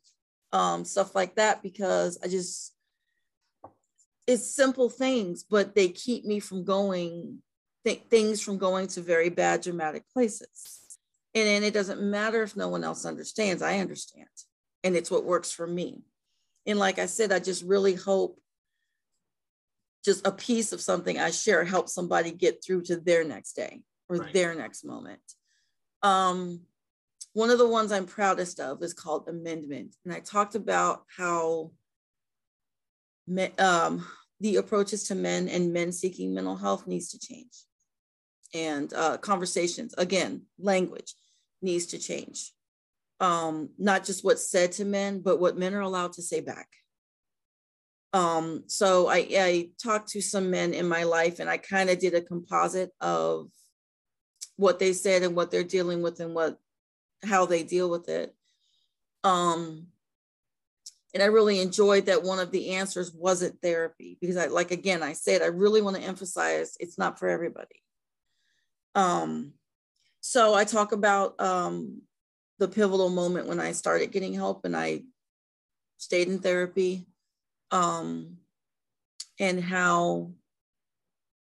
um, 0.52 0.84
stuff 0.84 1.14
like 1.14 1.36
that, 1.36 1.62
because 1.62 2.18
I 2.22 2.28
just 2.28 2.74
it's 4.26 4.54
simple 4.54 4.88
things, 4.88 5.42
but 5.42 5.74
they 5.74 5.88
keep 5.88 6.24
me 6.24 6.40
from 6.40 6.64
going 6.64 7.42
th- 7.84 8.02
things 8.10 8.40
from 8.40 8.58
going 8.58 8.86
to 8.88 9.00
very 9.00 9.28
bad 9.28 9.60
dramatic 9.60 10.04
places. 10.12 10.98
And 11.34 11.46
then 11.46 11.64
it 11.64 11.74
doesn't 11.74 12.02
matter 12.02 12.42
if 12.42 12.56
no 12.56 12.68
one 12.68 12.84
else 12.84 13.04
understands. 13.04 13.62
I 13.62 13.78
understand, 13.78 14.28
and 14.82 14.96
it's 14.96 15.10
what 15.10 15.24
works 15.24 15.50
for 15.52 15.66
me. 15.66 16.02
And 16.66 16.78
like 16.78 16.98
I 16.98 17.06
said, 17.06 17.32
I 17.32 17.38
just 17.38 17.64
really 17.64 17.94
hope 17.94 18.38
just 20.04 20.26
a 20.26 20.32
piece 20.32 20.72
of 20.72 20.80
something 20.80 21.18
I 21.18 21.30
share 21.30 21.64
helps 21.64 21.92
somebody 21.92 22.32
get 22.32 22.64
through 22.64 22.82
to 22.82 22.96
their 22.96 23.24
next 23.24 23.54
day 23.54 23.82
or 24.08 24.16
right. 24.16 24.32
their 24.32 24.54
next 24.54 24.84
moment. 24.84 25.20
Um, 26.02 26.60
one 27.32 27.50
of 27.50 27.58
the 27.58 27.68
ones 27.68 27.92
I'm 27.92 28.06
proudest 28.06 28.60
of 28.60 28.82
is 28.82 28.94
called 28.94 29.28
Amendment. 29.28 29.94
And 30.04 30.12
I 30.12 30.20
talked 30.20 30.54
about 30.54 31.04
how 31.16 31.72
um, 33.58 34.06
the 34.40 34.56
approaches 34.56 35.04
to 35.04 35.14
men 35.14 35.48
and 35.48 35.72
men 35.72 35.92
seeking 35.92 36.34
mental 36.34 36.56
health 36.56 36.86
needs 36.86 37.10
to 37.10 37.18
change. 37.18 37.64
And 38.52 38.92
uh, 38.92 39.18
conversations, 39.18 39.94
again, 39.96 40.42
language 40.58 41.14
needs 41.62 41.86
to 41.86 41.98
change. 41.98 42.52
Um, 43.20 43.70
not 43.78 44.04
just 44.04 44.24
what's 44.24 44.50
said 44.50 44.72
to 44.72 44.84
men, 44.84 45.20
but 45.20 45.38
what 45.38 45.58
men 45.58 45.74
are 45.74 45.82
allowed 45.82 46.14
to 46.14 46.22
say 46.22 46.40
back. 46.40 46.68
Um, 48.12 48.64
so 48.66 49.08
I, 49.08 49.26
I 49.32 49.68
talked 49.82 50.08
to 50.10 50.20
some 50.20 50.50
men 50.50 50.74
in 50.74 50.88
my 50.88 51.04
life 51.04 51.38
and 51.38 51.48
I 51.48 51.58
kind 51.58 51.90
of 51.90 51.98
did 51.98 52.14
a 52.14 52.20
composite 52.20 52.90
of 53.00 53.50
what 54.56 54.78
they 54.78 54.92
said 54.92 55.22
and 55.22 55.36
what 55.36 55.50
they're 55.50 55.62
dealing 55.62 56.02
with 56.02 56.20
and 56.20 56.34
what 56.34 56.58
how 57.22 57.46
they 57.46 57.62
deal 57.62 57.88
with 57.88 58.08
it. 58.08 58.34
Um, 59.22 59.86
and 61.12 61.22
I 61.22 61.26
really 61.26 61.60
enjoyed 61.60 62.06
that 62.06 62.22
one 62.22 62.38
of 62.38 62.50
the 62.50 62.70
answers 62.70 63.12
wasn't 63.12 63.60
therapy 63.60 64.16
because 64.20 64.36
I 64.36 64.46
like 64.46 64.70
again 64.70 65.02
I 65.02 65.12
said 65.12 65.42
I 65.42 65.46
really 65.46 65.82
want 65.82 65.96
to 65.96 66.02
emphasize 66.02 66.76
it's 66.80 66.98
not 66.98 67.18
for 67.18 67.28
everybody. 67.28 67.82
Um, 68.94 69.52
so 70.20 70.54
I 70.54 70.64
talk 70.64 70.92
about 70.92 71.40
um, 71.40 72.02
the 72.60 72.68
pivotal 72.68 73.08
moment 73.08 73.48
when 73.48 73.58
I 73.58 73.72
started 73.72 74.12
getting 74.12 74.34
help 74.34 74.64
and 74.64 74.76
I 74.76 75.02
stayed 75.96 76.28
in 76.28 76.38
therapy, 76.38 77.06
um, 77.70 78.36
and 79.40 79.62
how 79.64 80.30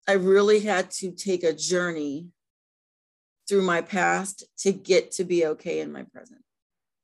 I 0.07 0.13
really 0.13 0.61
had 0.61 0.89
to 0.91 1.11
take 1.11 1.43
a 1.43 1.53
journey 1.53 2.29
through 3.47 3.63
my 3.63 3.81
past 3.81 4.45
to 4.59 4.71
get 4.71 5.11
to 5.11 5.25
be 5.25 5.45
okay 5.47 5.81
in 5.81 5.91
my 5.91 6.03
present. 6.03 6.41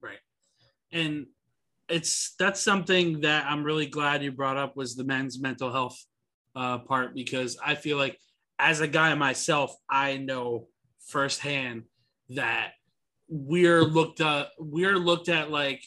Right, 0.01 0.19
and 0.91 1.27
it's 1.89 2.35
that's 2.39 2.61
something 2.61 3.21
that 3.21 3.45
I'm 3.45 3.63
really 3.63 3.87
glad 3.87 4.23
you 4.23 4.31
brought 4.31 4.57
up 4.57 4.77
was 4.77 4.95
the 4.95 5.03
men's 5.03 5.39
mental 5.39 5.71
health 5.71 6.01
uh, 6.55 6.79
part 6.79 7.13
because 7.13 7.57
I 7.63 7.75
feel 7.75 7.97
like 7.97 8.17
as 8.57 8.79
a 8.79 8.87
guy 8.87 9.13
myself, 9.15 9.75
I 9.89 10.17
know 10.17 10.67
firsthand 11.07 11.83
that 12.29 12.73
we're 13.29 13.83
looked 13.83 14.21
at 14.21 14.49
we're 14.57 14.97
looked 14.97 15.29
at 15.29 15.51
like 15.51 15.83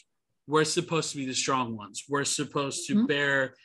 we're 0.47 0.63
supposed 0.63 1.11
to 1.11 1.17
be 1.17 1.25
the 1.25 1.33
strong 1.33 1.75
ones. 1.75 2.03
We're 2.09 2.25
supposed 2.25 2.87
to 2.87 2.95
mm-hmm. 2.95 3.05
bear 3.05 3.55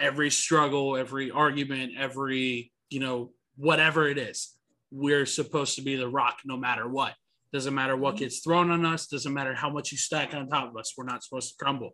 every 0.00 0.30
struggle, 0.30 0.96
every 0.96 1.30
argument, 1.30 1.92
every 1.98 2.72
you 2.90 3.00
know 3.00 3.32
whatever 3.56 4.08
it 4.08 4.18
is. 4.18 4.56
We're 4.90 5.26
supposed 5.26 5.76
to 5.76 5.82
be 5.82 5.96
the 5.96 6.08
rock 6.08 6.38
no 6.44 6.56
matter 6.56 6.88
what. 6.88 7.14
Doesn't 7.52 7.74
matter 7.74 7.96
what 7.96 8.16
gets 8.16 8.40
thrown 8.40 8.70
on 8.70 8.84
us, 8.84 9.06
doesn't 9.06 9.32
matter 9.32 9.54
how 9.54 9.70
much 9.70 9.92
you 9.92 9.98
stack 9.98 10.34
on 10.34 10.48
top 10.48 10.70
of 10.70 10.76
us, 10.76 10.94
we're 10.96 11.04
not 11.04 11.22
supposed 11.22 11.50
to 11.50 11.64
crumble. 11.64 11.90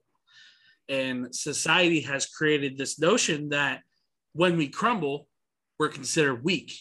And 0.89 1.35
society 1.35 2.01
has 2.01 2.27
created 2.27 2.77
this 2.77 2.99
notion 2.99 3.51
that 3.51 3.81
when 4.33 4.57
we 4.57 4.69
crumble, 4.69 5.29
we're 5.79 5.89
considered 5.89 6.43
weak. 6.45 6.73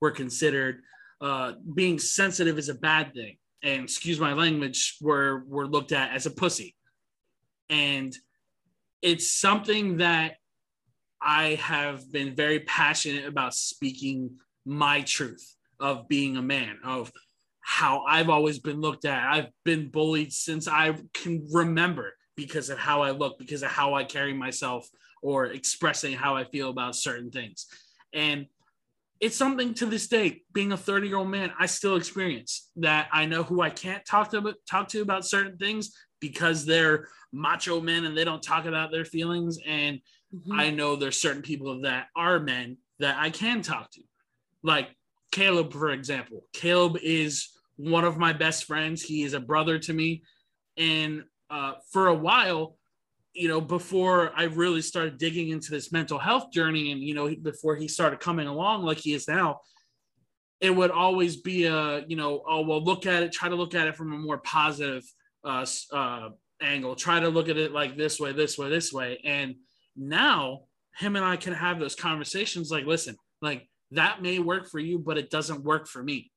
We're 0.00 0.12
considered 0.12 0.80
uh, 1.20 1.52
being 1.74 1.98
sensitive 1.98 2.58
is 2.58 2.68
a 2.68 2.74
bad 2.74 3.12
thing. 3.12 3.36
And 3.62 3.84
excuse 3.84 4.18
my 4.18 4.32
language, 4.32 4.96
we're, 5.00 5.44
we're 5.44 5.66
looked 5.66 5.92
at 5.92 6.12
as 6.14 6.26
a 6.26 6.30
pussy. 6.30 6.74
And 7.68 8.16
it's 9.02 9.32
something 9.32 9.98
that 9.98 10.36
I 11.20 11.54
have 11.56 12.10
been 12.10 12.34
very 12.34 12.60
passionate 12.60 13.26
about 13.26 13.54
speaking 13.54 14.38
my 14.64 15.02
truth 15.02 15.56
of 15.78 16.08
being 16.08 16.36
a 16.36 16.42
man, 16.42 16.78
of 16.84 17.12
how 17.60 18.04
I've 18.04 18.30
always 18.30 18.58
been 18.58 18.80
looked 18.80 19.04
at. 19.04 19.30
I've 19.30 19.48
been 19.64 19.90
bullied 19.90 20.32
since 20.32 20.66
I 20.66 20.94
can 21.14 21.46
remember 21.52 22.14
because 22.36 22.70
of 22.70 22.78
how 22.78 23.02
I 23.02 23.10
look, 23.10 23.38
because 23.38 23.62
of 23.62 23.70
how 23.70 23.94
I 23.94 24.04
carry 24.04 24.32
myself, 24.32 24.88
or 25.22 25.46
expressing 25.46 26.14
how 26.14 26.36
I 26.36 26.44
feel 26.44 26.70
about 26.70 26.96
certain 26.96 27.30
things. 27.30 27.66
And 28.14 28.46
it's 29.20 29.36
something 29.36 29.74
to 29.74 29.86
this 29.86 30.08
day, 30.08 30.42
being 30.52 30.72
a 30.72 30.76
30 30.76 31.08
year 31.08 31.18
old 31.18 31.28
man, 31.28 31.52
I 31.58 31.66
still 31.66 31.96
experience 31.96 32.70
that 32.76 33.08
I 33.12 33.26
know 33.26 33.42
who 33.42 33.60
I 33.60 33.70
can't 33.70 34.04
talk 34.06 34.30
to 34.30 34.54
talk 34.68 34.88
to 34.88 35.02
about 35.02 35.26
certain 35.26 35.58
things 35.58 35.92
because 36.20 36.64
they're 36.64 37.08
macho 37.32 37.80
men 37.80 38.04
and 38.04 38.16
they 38.16 38.24
don't 38.24 38.42
talk 38.42 38.64
about 38.64 38.90
their 38.90 39.04
feelings. 39.04 39.58
And 39.66 40.00
mm-hmm. 40.34 40.58
I 40.58 40.70
know 40.70 40.96
there's 40.96 41.20
certain 41.20 41.42
people 41.42 41.82
that 41.82 42.06
are 42.16 42.40
men 42.40 42.78
that 42.98 43.16
I 43.18 43.30
can 43.30 43.62
talk 43.62 43.90
to. 43.92 44.02
Like 44.62 44.88
Caleb, 45.32 45.72
for 45.72 45.90
example. 45.90 46.44
Caleb 46.52 46.98
is 47.02 47.48
one 47.76 48.04
of 48.04 48.18
my 48.18 48.32
best 48.32 48.64
friends. 48.64 49.02
He 49.02 49.22
is 49.22 49.34
a 49.34 49.40
brother 49.40 49.78
to 49.78 49.92
me. 49.92 50.22
And 50.76 51.24
uh, 51.50 51.74
for 51.92 52.08
a 52.08 52.14
while, 52.14 52.76
you 53.40 53.48
know, 53.48 53.60
before 53.60 54.32
I 54.36 54.44
really 54.44 54.82
started 54.82 55.16
digging 55.16 55.48
into 55.48 55.70
this 55.70 55.90
mental 55.92 56.18
health 56.18 56.52
journey 56.52 56.92
and, 56.92 57.00
you 57.00 57.14
know, 57.14 57.34
before 57.40 57.74
he 57.74 57.88
started 57.88 58.20
coming 58.20 58.46
along 58.46 58.82
like 58.82 58.98
he 58.98 59.14
is 59.14 59.26
now, 59.26 59.60
it 60.60 60.68
would 60.68 60.90
always 60.90 61.38
be 61.38 61.64
a, 61.64 62.04
you 62.06 62.16
know, 62.16 62.42
oh, 62.46 62.60
well, 62.60 62.84
look 62.84 63.06
at 63.06 63.22
it, 63.22 63.32
try 63.32 63.48
to 63.48 63.54
look 63.54 63.74
at 63.74 63.88
it 63.88 63.96
from 63.96 64.12
a 64.12 64.18
more 64.18 64.36
positive 64.36 65.02
uh, 65.42 65.64
uh, 65.90 66.28
angle, 66.60 66.94
try 66.94 67.18
to 67.18 67.30
look 67.30 67.48
at 67.48 67.56
it 67.56 67.72
like 67.72 67.96
this 67.96 68.20
way, 68.20 68.32
this 68.32 68.58
way, 68.58 68.68
this 68.68 68.92
way. 68.92 69.18
And 69.24 69.54
now 69.96 70.64
him 70.98 71.16
and 71.16 71.24
I 71.24 71.36
can 71.36 71.54
have 71.54 71.80
those 71.80 71.94
conversations 71.94 72.70
like, 72.70 72.84
listen, 72.84 73.16
like 73.40 73.66
that 73.92 74.20
may 74.20 74.38
work 74.38 74.68
for 74.68 74.80
you, 74.80 74.98
but 74.98 75.16
it 75.16 75.30
doesn't 75.30 75.64
work 75.64 75.88
for 75.88 76.02
me. 76.02 76.30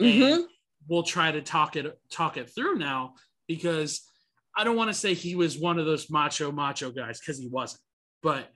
Mm-hmm. 0.00 0.22
And 0.22 0.44
we'll 0.86 1.02
try 1.02 1.32
to 1.32 1.42
talk 1.42 1.74
it, 1.74 1.98
talk 2.12 2.36
it 2.36 2.48
through 2.54 2.76
now 2.76 3.14
because 3.48 4.08
I 4.56 4.64
don't 4.64 4.76
want 4.76 4.88
to 4.88 4.94
say 4.94 5.14
he 5.14 5.34
was 5.34 5.58
one 5.58 5.78
of 5.78 5.86
those 5.86 6.10
macho 6.10 6.52
macho 6.52 6.90
guys 6.90 7.20
because 7.20 7.38
he 7.38 7.48
wasn't, 7.48 7.80
but 8.22 8.48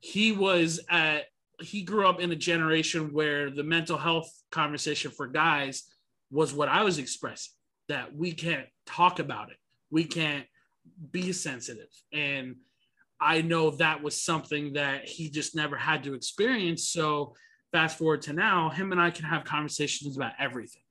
he 0.00 0.32
was 0.32 0.80
at 0.90 1.24
he 1.60 1.82
grew 1.82 2.06
up 2.06 2.20
in 2.20 2.30
a 2.30 2.36
generation 2.36 3.12
where 3.12 3.50
the 3.50 3.62
mental 3.62 3.96
health 3.96 4.30
conversation 4.50 5.10
for 5.10 5.26
guys 5.26 5.84
was 6.30 6.52
what 6.52 6.68
I 6.68 6.82
was 6.82 6.98
expressing 6.98 7.52
that 7.88 8.14
we 8.14 8.32
can't 8.32 8.66
talk 8.84 9.20
about 9.20 9.50
it. 9.50 9.56
We 9.90 10.04
can't 10.04 10.44
be 11.12 11.32
sensitive. 11.32 11.88
And 12.12 12.56
I 13.20 13.40
know 13.40 13.70
that 13.70 14.02
was 14.02 14.20
something 14.20 14.74
that 14.74 15.08
he 15.08 15.30
just 15.30 15.54
never 15.54 15.76
had 15.76 16.04
to 16.04 16.14
experience. 16.14 16.88
So 16.88 17.34
fast 17.72 17.96
forward 17.96 18.22
to 18.22 18.32
now, 18.32 18.68
him 18.68 18.92
and 18.92 19.00
I 19.00 19.10
can 19.10 19.24
have 19.24 19.44
conversations 19.44 20.16
about 20.16 20.32
everything. 20.38 20.82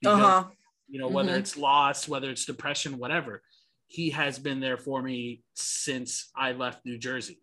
Because, 0.00 0.20
uh-huh. 0.20 0.44
You 0.88 1.00
know, 1.00 1.08
whether 1.08 1.30
mm-hmm. 1.30 1.40
it's 1.40 1.56
loss, 1.56 2.06
whether 2.06 2.30
it's 2.30 2.44
depression, 2.44 2.98
whatever 2.98 3.42
he 3.88 4.10
has 4.10 4.38
been 4.38 4.60
there 4.60 4.76
for 4.76 5.02
me 5.02 5.42
since 5.54 6.30
I 6.36 6.52
left 6.52 6.84
New 6.84 6.98
Jersey. 6.98 7.40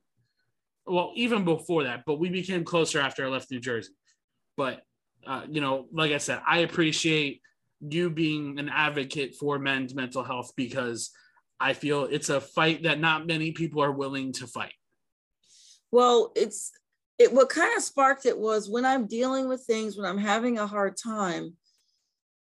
Well, 0.85 1.13
even 1.15 1.45
before 1.45 1.83
that, 1.83 2.03
but 2.05 2.19
we 2.19 2.29
became 2.29 2.65
closer 2.65 2.99
after 2.99 3.25
I 3.25 3.29
left 3.29 3.49
New 3.49 3.59
Jersey. 3.59 3.93
But, 4.57 4.81
uh, 5.25 5.43
you 5.49 5.61
know, 5.61 5.87
like 5.93 6.11
I 6.11 6.17
said, 6.17 6.41
I 6.45 6.59
appreciate 6.59 7.41
you 7.79 8.09
being 8.09 8.59
an 8.59 8.69
advocate 8.69 9.35
for 9.35 9.59
men's 9.59 9.95
mental 9.95 10.23
health 10.23 10.51
because 10.55 11.11
I 11.59 11.73
feel 11.73 12.05
it's 12.05 12.29
a 12.29 12.41
fight 12.41 12.83
that 12.83 12.99
not 12.99 13.25
many 13.25 13.51
people 13.51 13.81
are 13.81 13.91
willing 13.91 14.33
to 14.33 14.47
fight. 14.47 14.73
Well, 15.91 16.33
it's 16.35 16.71
it 17.19 17.31
what 17.31 17.49
kind 17.49 17.75
of 17.77 17.83
sparked 17.83 18.25
it 18.25 18.37
was 18.37 18.69
when 18.69 18.85
I'm 18.85 19.07
dealing 19.07 19.47
with 19.47 19.63
things, 19.63 19.95
when 19.95 20.05
I'm 20.05 20.17
having 20.17 20.57
a 20.57 20.67
hard 20.67 20.97
time, 20.97 21.55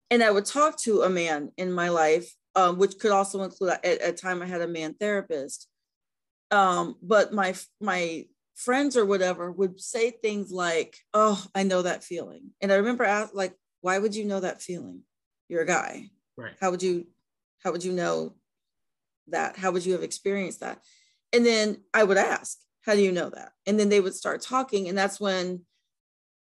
and 0.09 0.21
I 0.21 0.31
would 0.31 0.45
talk 0.45 0.77
to 0.81 1.03
a 1.03 1.09
man 1.09 1.51
in 1.57 1.71
my 1.71 1.89
life 1.89 2.33
um, 2.55 2.77
which 2.77 2.97
could 2.99 3.11
also 3.11 3.43
include 3.43 3.71
at, 3.71 3.85
at 3.85 4.17
time 4.17 4.41
I 4.41 4.45
had 4.45 4.61
a 4.61 4.67
man 4.67 4.93
therapist. 4.93 5.67
Um, 6.51 6.95
but 7.01 7.33
my 7.33 7.55
my 7.81 8.25
friends 8.55 8.95
or 8.95 9.05
whatever 9.05 9.51
would 9.51 9.79
say 9.79 10.11
things 10.11 10.51
like, 10.51 10.97
"Oh, 11.13 11.43
I 11.53 11.63
know 11.63 11.81
that 11.81 12.03
feeling," 12.03 12.51
and 12.61 12.71
I 12.71 12.75
remember 12.75 13.03
ask, 13.03 13.33
like, 13.33 13.53
"Why 13.81 13.99
would 13.99 14.15
you 14.15 14.25
know 14.25 14.39
that 14.39 14.61
feeling? 14.61 15.01
You're 15.49 15.63
a 15.63 15.67
guy. 15.67 16.09
Right? 16.37 16.53
How 16.59 16.71
would 16.71 16.83
you 16.83 17.07
how 17.63 17.71
would 17.71 17.83
you 17.83 17.91
know 17.93 18.35
that? 19.27 19.57
How 19.57 19.71
would 19.71 19.85
you 19.85 19.93
have 19.93 20.03
experienced 20.03 20.61
that?" 20.61 20.81
And 21.33 21.45
then 21.45 21.83
I 21.93 22.03
would 22.03 22.17
ask, 22.17 22.59
"How 22.81 22.93
do 22.93 23.01
you 23.01 23.11
know 23.11 23.29
that?" 23.31 23.51
And 23.65 23.79
then 23.79 23.89
they 23.89 23.99
would 23.99 24.15
start 24.15 24.41
talking, 24.41 24.87
and 24.87 24.97
that's 24.97 25.19
when, 25.19 25.65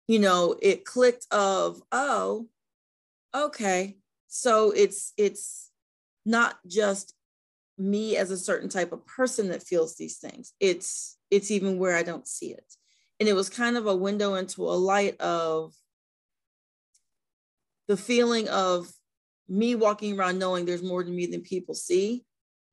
you 0.07 0.19
know, 0.19 0.57
it 0.61 0.85
clicked 0.85 1.27
of, 1.31 1.81
"Oh, 1.91 2.47
okay." 3.35 3.97
So 4.27 4.71
it's 4.71 5.13
it's 5.17 5.68
not 6.25 6.57
just 6.67 7.13
me 7.77 8.17
as 8.17 8.29
a 8.29 8.37
certain 8.37 8.69
type 8.69 8.91
of 8.91 9.05
person 9.05 9.49
that 9.49 9.63
feels 9.63 9.95
these 9.95 10.17
things. 10.17 10.53
It's 10.59 11.17
it's 11.31 11.51
even 11.51 11.77
where 11.77 11.95
i 11.95 12.03
don't 12.03 12.27
see 12.27 12.51
it. 12.51 12.65
And 13.19 13.27
it 13.27 13.33
was 13.33 13.49
kind 13.49 13.77
of 13.77 13.87
a 13.87 13.95
window 13.95 14.35
into 14.35 14.63
a 14.63 14.71
light 14.71 15.19
of 15.19 15.73
the 17.87 17.97
feeling 17.97 18.47
of 18.49 18.87
me 19.47 19.75
walking 19.75 20.17
around 20.17 20.39
knowing 20.39 20.65
there's 20.65 20.83
more 20.83 21.03
to 21.03 21.09
me 21.09 21.25
than 21.25 21.41
people 21.41 21.73
see 21.73 22.23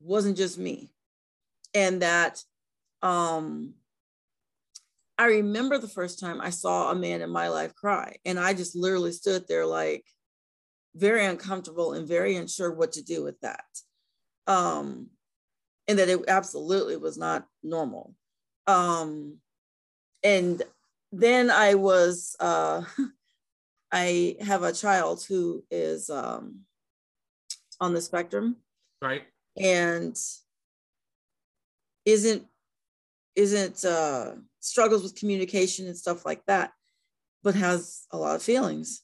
wasn't 0.00 0.36
just 0.36 0.58
me. 0.58 0.92
And 1.74 2.02
that 2.02 2.42
um 3.02 3.74
i 5.18 5.26
remember 5.26 5.78
the 5.78 5.88
first 5.88 6.18
time 6.18 6.40
i 6.40 6.50
saw 6.50 6.90
a 6.90 6.94
man 6.94 7.20
in 7.20 7.30
my 7.30 7.48
life 7.48 7.74
cry 7.74 8.16
and 8.24 8.38
i 8.38 8.54
just 8.54 8.74
literally 8.74 9.12
stood 9.12 9.46
there 9.46 9.66
like 9.66 10.04
very 10.96 11.26
uncomfortable 11.26 11.92
and 11.92 12.08
very 12.08 12.36
unsure 12.36 12.72
what 12.72 12.92
to 12.92 13.02
do 13.02 13.22
with 13.22 13.38
that. 13.40 13.64
Um, 14.46 15.10
and 15.88 15.98
that 15.98 16.08
it 16.08 16.20
absolutely 16.26 16.96
was 16.96 17.16
not 17.16 17.46
normal. 17.62 18.14
Um, 18.66 19.36
and 20.22 20.62
then 21.12 21.50
I 21.50 21.74
was, 21.74 22.34
uh, 22.40 22.82
I 23.92 24.36
have 24.40 24.62
a 24.62 24.72
child 24.72 25.24
who 25.28 25.64
is 25.70 26.10
um, 26.10 26.60
on 27.80 27.94
the 27.94 28.00
spectrum. 28.00 28.56
Right. 29.00 29.24
And 29.56 30.16
isn't 32.04 32.46
isn't 33.36 33.84
uh, 33.84 34.32
struggles 34.60 35.02
with 35.02 35.14
communication 35.14 35.86
and 35.86 35.96
stuff 35.96 36.24
like 36.24 36.42
that, 36.46 36.72
but 37.42 37.54
has 37.54 38.06
a 38.10 38.16
lot 38.16 38.34
of 38.34 38.42
feelings 38.42 39.02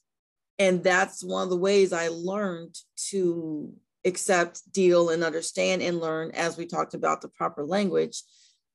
and 0.59 0.83
that's 0.83 1.23
one 1.23 1.43
of 1.43 1.49
the 1.49 1.57
ways 1.57 1.93
I 1.93 2.09
learned 2.09 2.75
to 3.09 3.73
accept, 4.05 4.61
deal, 4.71 5.09
and 5.09 5.23
understand 5.23 5.81
and 5.81 5.99
learn, 5.99 6.31
as 6.31 6.57
we 6.57 6.65
talked 6.65 6.93
about 6.93 7.21
the 7.21 7.29
proper 7.29 7.63
language, 7.65 8.21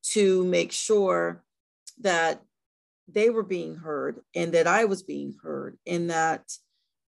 to 0.03 0.45
make 0.45 0.73
sure 0.73 1.45
that 2.01 2.43
they 3.09 3.31
were 3.31 3.43
being 3.43 3.77
heard 3.77 4.21
and 4.35 4.53
that 4.53 4.67
I 4.67 4.85
was 4.85 5.03
being 5.03 5.35
heard 5.43 5.79
and 5.87 6.11
that 6.11 6.51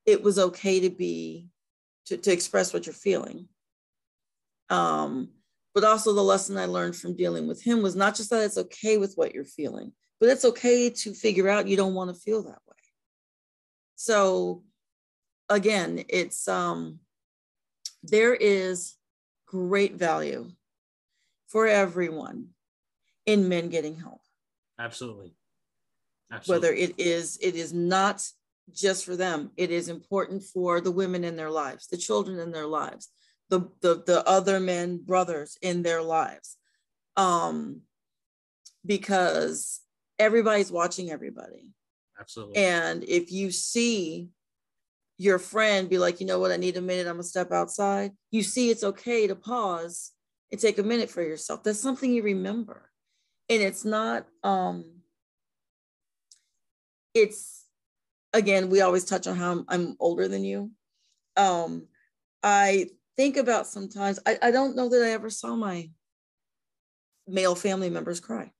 it 0.06 0.22
was 0.22 0.38
okay 0.38 0.80
to 0.80 0.90
be 0.90 1.48
to, 2.06 2.16
to 2.16 2.32
express 2.32 2.72
what 2.72 2.86
you're 2.86 2.94
feeling. 2.94 3.48
Um, 4.70 5.30
but 5.74 5.84
also 5.84 6.12
the 6.12 6.22
lesson 6.22 6.56
I 6.56 6.66
learned 6.66 6.96
from 6.96 7.16
dealing 7.16 7.46
with 7.46 7.62
him 7.62 7.82
was 7.82 7.94
not 7.94 8.16
just 8.16 8.30
that 8.30 8.44
it's 8.44 8.58
okay 8.58 8.96
with 8.96 9.14
what 9.14 9.34
you're 9.34 9.44
feeling, 9.44 9.92
but 10.18 10.28
it's 10.28 10.44
okay 10.44 10.90
to 10.90 11.12
figure 11.12 11.48
out 11.48 11.68
you 11.68 11.76
don't 11.76 11.94
want 11.94 12.12
to 12.14 12.20
feel 12.20 12.42
that 12.42 12.58
way. 12.66 12.76
So 14.00 14.62
again, 15.50 16.04
it's 16.08 16.48
um 16.48 17.00
there 18.02 18.34
is 18.34 18.94
great 19.44 19.96
value 19.96 20.52
for 21.48 21.66
everyone 21.66 22.46
in 23.26 23.46
men 23.46 23.68
getting 23.68 23.96
help. 23.96 24.22
Absolutely. 24.78 25.34
Absolutely. 26.32 26.68
Whether 26.68 26.74
it 26.74 26.98
is 26.98 27.38
it 27.42 27.54
is 27.56 27.74
not 27.74 28.26
just 28.72 29.04
for 29.04 29.16
them, 29.16 29.50
it 29.58 29.70
is 29.70 29.90
important 29.90 30.44
for 30.44 30.80
the 30.80 30.90
women 30.90 31.22
in 31.22 31.36
their 31.36 31.50
lives, 31.50 31.86
the 31.86 31.98
children 31.98 32.38
in 32.38 32.52
their 32.52 32.66
lives, 32.66 33.10
the 33.50 33.68
the, 33.82 34.02
the 34.06 34.26
other 34.26 34.60
men 34.60 34.96
brothers 34.96 35.58
in 35.60 35.82
their 35.82 36.00
lives. 36.00 36.56
Um 37.18 37.82
because 38.86 39.82
everybody's 40.18 40.72
watching 40.72 41.10
everybody 41.10 41.74
Absolutely. 42.20 42.56
And 42.56 43.02
if 43.04 43.32
you 43.32 43.50
see 43.50 44.28
your 45.16 45.38
friend 45.38 45.88
be 45.88 45.98
like, 45.98 46.20
you 46.20 46.26
know 46.26 46.38
what, 46.38 46.52
I 46.52 46.56
need 46.56 46.76
a 46.76 46.82
minute, 46.82 47.06
I'm 47.06 47.14
gonna 47.14 47.22
step 47.22 47.50
outside. 47.50 48.12
You 48.30 48.42
see, 48.42 48.70
it's 48.70 48.84
okay 48.84 49.26
to 49.26 49.34
pause 49.34 50.12
and 50.52 50.60
take 50.60 50.78
a 50.78 50.82
minute 50.82 51.10
for 51.10 51.22
yourself. 51.22 51.62
That's 51.62 51.80
something 51.80 52.12
you 52.12 52.22
remember. 52.22 52.90
And 53.48 53.62
it's 53.62 53.84
not, 53.84 54.26
um, 54.44 54.84
it's 57.14 57.64
again, 58.32 58.70
we 58.70 58.80
always 58.80 59.04
touch 59.04 59.26
on 59.26 59.36
how 59.36 59.50
I'm, 59.52 59.64
I'm 59.68 59.96
older 59.98 60.28
than 60.28 60.44
you. 60.44 60.70
Um, 61.36 61.86
I 62.42 62.90
think 63.16 63.36
about 63.36 63.66
sometimes, 63.66 64.18
I, 64.26 64.38
I 64.40 64.50
don't 64.50 64.76
know 64.76 64.88
that 64.88 65.02
I 65.02 65.10
ever 65.10 65.30
saw 65.30 65.56
my 65.56 65.90
male 67.26 67.54
family 67.54 67.90
members 67.90 68.20
cry 68.20 68.52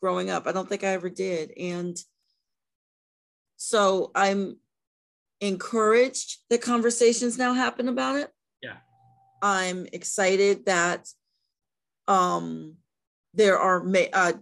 growing 0.00 0.30
up. 0.30 0.46
I 0.46 0.52
don't 0.52 0.68
think 0.68 0.84
I 0.84 0.88
ever 0.88 1.10
did. 1.10 1.52
And 1.58 1.96
so 3.58 4.12
I'm 4.14 4.56
encouraged 5.40 6.38
that 6.48 6.62
conversations 6.62 7.36
now 7.36 7.52
happen 7.52 7.88
about 7.88 8.16
it. 8.16 8.30
Yeah. 8.62 8.76
I'm 9.42 9.86
excited 9.92 10.64
that 10.66 11.08
um, 12.06 12.76
there 13.34 13.58
are 13.58 13.84
uh, 14.12 14.32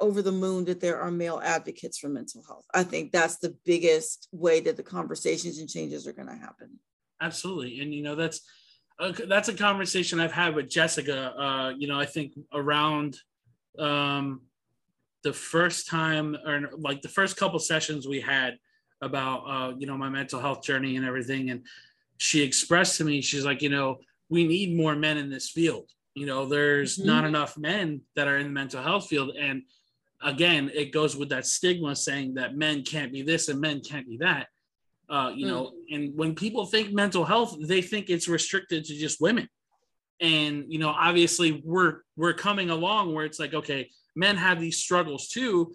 over 0.00 0.22
the 0.22 0.32
moon 0.32 0.64
that 0.66 0.80
there 0.80 1.00
are 1.00 1.10
male 1.10 1.40
advocates 1.42 1.98
for 1.98 2.08
mental 2.08 2.42
health. 2.46 2.66
I 2.74 2.82
think 2.82 3.12
that's 3.12 3.38
the 3.38 3.56
biggest 3.64 4.28
way 4.32 4.60
that 4.60 4.76
the 4.76 4.82
conversations 4.82 5.58
and 5.58 5.68
changes 5.68 6.06
are 6.06 6.12
going 6.12 6.28
to 6.28 6.34
happen. 6.34 6.78
Absolutely, 7.22 7.80
and 7.80 7.94
you 7.94 8.02
know 8.02 8.16
that's 8.16 8.40
a, 8.98 9.12
that's 9.12 9.48
a 9.48 9.54
conversation 9.54 10.20
I've 10.20 10.32
had 10.32 10.54
with 10.54 10.68
Jessica. 10.68 11.32
Uh, 11.38 11.72
you 11.78 11.86
know, 11.86 11.98
I 11.98 12.06
think 12.06 12.32
around 12.52 13.16
um, 13.78 14.42
the 15.22 15.32
first 15.32 15.88
time 15.88 16.36
or 16.44 16.70
like 16.76 17.02
the 17.02 17.08
first 17.08 17.36
couple 17.36 17.58
sessions 17.60 18.06
we 18.06 18.20
had 18.20 18.58
about 19.04 19.44
uh, 19.46 19.74
you 19.78 19.86
know 19.86 19.96
my 19.96 20.08
mental 20.08 20.40
health 20.40 20.62
journey 20.62 20.96
and 20.96 21.06
everything. 21.06 21.50
And 21.50 21.64
she 22.16 22.42
expressed 22.42 22.98
to 22.98 23.04
me 23.04 23.20
she's 23.20 23.44
like 23.44 23.62
you 23.62 23.70
know 23.70 23.98
we 24.28 24.46
need 24.46 24.76
more 24.76 24.96
men 24.96 25.18
in 25.18 25.30
this 25.30 25.50
field. 25.50 25.90
You 26.14 26.26
know 26.26 26.46
there's 26.46 26.98
mm-hmm. 26.98 27.08
not 27.08 27.24
enough 27.24 27.56
men 27.56 28.02
that 28.16 28.28
are 28.28 28.38
in 28.38 28.46
the 28.46 28.52
mental 28.52 28.82
health 28.82 29.06
field. 29.06 29.36
And 29.38 29.62
again 30.22 30.70
it 30.74 30.92
goes 30.92 31.16
with 31.16 31.28
that 31.28 31.46
stigma 31.46 31.94
saying 31.94 32.34
that 32.34 32.56
men 32.56 32.82
can't 32.82 33.12
be 33.12 33.22
this 33.22 33.48
and 33.48 33.60
men 33.60 33.80
can't 33.80 34.08
be 34.08 34.16
that 34.18 34.46
uh, 35.08 35.30
you 35.34 35.46
mm. 35.46 35.50
know 35.50 35.72
and 35.90 36.16
when 36.16 36.34
people 36.34 36.64
think 36.66 36.92
mental 36.92 37.24
health 37.24 37.56
they 37.60 37.82
think 37.82 38.08
it's 38.08 38.28
restricted 38.28 38.84
to 38.84 38.94
just 38.94 39.20
women. 39.20 39.48
And 40.20 40.64
you 40.68 40.78
know 40.78 40.90
obviously 40.90 41.62
we're 41.64 42.00
we're 42.16 42.34
coming 42.34 42.70
along 42.70 43.14
where 43.14 43.24
it's 43.24 43.40
like 43.40 43.54
okay 43.54 43.90
men 44.16 44.36
have 44.36 44.60
these 44.60 44.78
struggles 44.78 45.28
too 45.28 45.74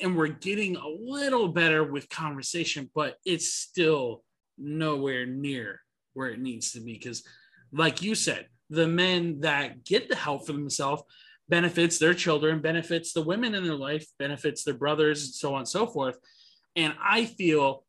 and 0.00 0.16
we're 0.16 0.28
getting 0.28 0.76
a 0.76 0.88
little 0.88 1.48
better 1.48 1.84
with 1.84 2.08
conversation, 2.08 2.90
but 2.94 3.16
it's 3.24 3.52
still 3.52 4.22
nowhere 4.58 5.26
near 5.26 5.80
where 6.14 6.28
it 6.28 6.40
needs 6.40 6.72
to 6.72 6.80
be. 6.80 6.94
Because, 6.94 7.22
like 7.72 8.02
you 8.02 8.14
said, 8.14 8.46
the 8.68 8.88
men 8.88 9.40
that 9.40 9.84
get 9.84 10.08
the 10.08 10.16
help 10.16 10.46
for 10.46 10.52
themselves 10.52 11.02
benefits 11.48 11.98
their 11.98 12.14
children, 12.14 12.60
benefits 12.60 13.12
the 13.12 13.22
women 13.22 13.54
in 13.54 13.64
their 13.64 13.74
life, 13.74 14.06
benefits 14.18 14.64
their 14.64 14.74
brothers, 14.74 15.24
and 15.24 15.34
so 15.34 15.54
on 15.54 15.60
and 15.60 15.68
so 15.68 15.86
forth. 15.86 16.18
And 16.74 16.94
I 17.02 17.24
feel 17.24 17.84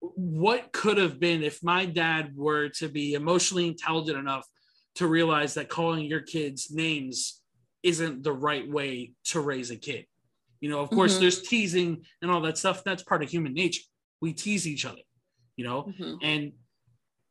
what 0.00 0.72
could 0.72 0.98
have 0.98 1.18
been 1.18 1.42
if 1.42 1.62
my 1.62 1.86
dad 1.86 2.36
were 2.36 2.68
to 2.68 2.88
be 2.88 3.14
emotionally 3.14 3.68
intelligent 3.68 4.18
enough 4.18 4.46
to 4.96 5.06
realize 5.06 5.54
that 5.54 5.68
calling 5.68 6.04
your 6.04 6.20
kids 6.20 6.70
names 6.70 7.40
isn't 7.82 8.22
the 8.22 8.32
right 8.32 8.68
way 8.68 9.12
to 9.24 9.40
raise 9.40 9.70
a 9.70 9.76
kid 9.76 10.06
you 10.60 10.70
know, 10.70 10.80
of 10.80 10.90
course, 10.90 11.12
mm-hmm. 11.12 11.22
there's 11.22 11.42
teasing 11.42 12.04
and 12.22 12.30
all 12.30 12.40
that 12.42 12.58
stuff. 12.58 12.82
That's 12.84 13.02
part 13.02 13.22
of 13.22 13.30
human 13.30 13.54
nature. 13.54 13.82
We 14.20 14.32
tease 14.32 14.66
each 14.66 14.84
other, 14.84 15.02
you 15.56 15.64
know, 15.64 15.84
mm-hmm. 15.84 16.14
and 16.22 16.52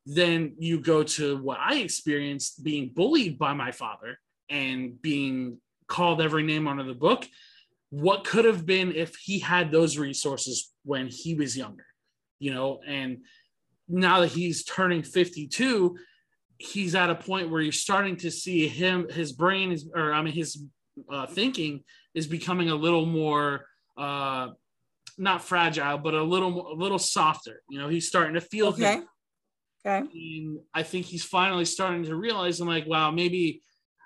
then 0.05 0.55
you 0.59 0.80
go 0.80 1.03
to 1.03 1.38
what 1.38 1.57
I 1.59 1.78
experienced 1.78 2.63
being 2.63 2.91
bullied 2.93 3.39
by 3.39 3.53
my 3.53 3.71
father 3.71 4.19
and 4.49 5.01
being 5.01 5.59
called 5.88 6.21
every 6.21 6.43
name 6.43 6.67
under 6.67 6.84
the 6.84 6.93
book. 6.93 7.26
What 7.89 8.23
could 8.23 8.45
have 8.45 8.65
been 8.65 8.91
if 8.91 9.15
he 9.15 9.39
had 9.39 9.71
those 9.71 9.97
resources 9.97 10.71
when 10.84 11.07
he 11.07 11.34
was 11.34 11.57
younger, 11.57 11.86
you 12.39 12.53
know, 12.53 12.82
and 12.86 13.19
now 13.88 14.21
that 14.21 14.28
he's 14.32 14.63
turning 14.63 15.01
52, 15.03 15.97
he's 16.57 16.95
at 16.95 17.09
a 17.09 17.15
point 17.15 17.49
where 17.49 17.61
you're 17.61 17.71
starting 17.71 18.15
to 18.17 18.32
see 18.32 18.67
him, 18.67 19.07
his 19.09 19.32
brain 19.32 19.71
is, 19.71 19.88
or 19.93 20.13
I 20.13 20.21
mean, 20.21 20.34
his 20.34 20.63
uh, 21.09 21.27
thinking 21.27 21.83
is 22.13 22.27
becoming 22.27 22.69
a 22.69 22.75
little 22.75 23.05
more 23.05 23.65
uh, 23.97 24.49
not 25.17 25.43
fragile, 25.43 25.97
but 25.97 26.13
a 26.13 26.23
little 26.23 26.73
a 26.73 26.75
little 26.75 26.99
softer. 26.99 27.61
You 27.69 27.79
know, 27.79 27.89
he's 27.89 28.07
starting 28.07 28.33
to 28.35 28.41
feel 28.41 28.67
okay. 28.67 29.01
Okay. 29.85 30.07
And 30.13 30.59
I 30.73 30.83
think 30.83 31.05
he's 31.05 31.23
finally 31.23 31.65
starting 31.65 32.03
to 32.05 32.15
realize 32.15 32.59
I'm 32.59 32.67
like, 32.67 32.87
wow, 32.87 33.11
maybe 33.11 33.61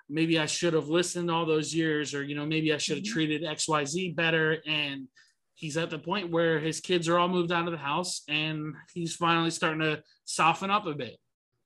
maybe 0.08 0.38
I 0.38 0.46
should 0.46 0.74
have 0.74 0.88
listened 0.88 1.30
all 1.30 1.46
those 1.46 1.74
years, 1.74 2.14
or 2.14 2.22
you 2.22 2.34
know, 2.34 2.44
maybe 2.44 2.72
I 2.72 2.76
should 2.76 2.98
have 2.98 3.04
mm-hmm. 3.04 3.12
treated 3.12 3.42
XYZ 3.42 4.14
better. 4.14 4.58
And 4.66 5.08
he's 5.54 5.76
at 5.76 5.90
the 5.90 5.98
point 5.98 6.30
where 6.30 6.58
his 6.58 6.80
kids 6.80 7.08
are 7.08 7.18
all 7.18 7.28
moved 7.28 7.52
out 7.52 7.66
of 7.66 7.72
the 7.72 7.78
house 7.78 8.22
and 8.28 8.74
he's 8.94 9.14
finally 9.14 9.50
starting 9.50 9.80
to 9.80 10.02
soften 10.24 10.70
up 10.70 10.86
a 10.86 10.94
bit. 10.94 11.16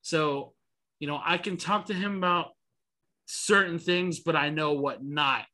So, 0.02 0.52
you 0.98 1.06
know, 1.06 1.20
I 1.24 1.38
can 1.38 1.56
talk 1.56 1.86
to 1.86 1.94
him 1.94 2.16
about 2.16 2.48
certain 3.26 3.78
things, 3.78 4.20
but 4.20 4.36
I 4.36 4.50
know 4.50 4.72
what 4.72 5.04
not 5.04 5.44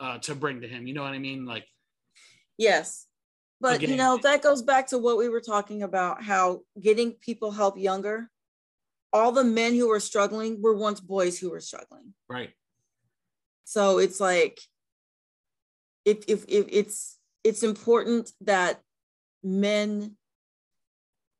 uh, 0.00 0.18
to 0.18 0.34
bring 0.34 0.60
to 0.60 0.68
him. 0.68 0.86
You 0.86 0.94
know 0.94 1.02
what 1.02 1.12
I 1.12 1.18
mean? 1.18 1.44
Like, 1.44 1.66
yes. 2.56 3.06
But 3.60 3.76
again, 3.76 3.90
you 3.90 3.96
know, 3.96 4.18
that 4.22 4.42
goes 4.42 4.62
back 4.62 4.88
to 4.88 4.98
what 4.98 5.18
we 5.18 5.28
were 5.28 5.40
talking 5.40 5.82
about 5.82 6.22
how 6.22 6.60
getting 6.80 7.12
people 7.12 7.50
help 7.50 7.76
younger. 7.76 8.30
All 9.12 9.32
the 9.32 9.42
men 9.42 9.74
who 9.74 9.88
were 9.88 10.00
struggling 10.00 10.62
were 10.62 10.76
once 10.76 11.00
boys 11.00 11.38
who 11.38 11.50
were 11.50 11.60
struggling. 11.60 12.14
Right. 12.28 12.50
So 13.64 13.98
it's 13.98 14.20
like 14.20 14.60
if 16.04 16.24
if, 16.28 16.44
if 16.48 16.66
it's 16.70 17.18
it's 17.42 17.62
important 17.62 18.30
that 18.42 18.80
men 19.42 20.16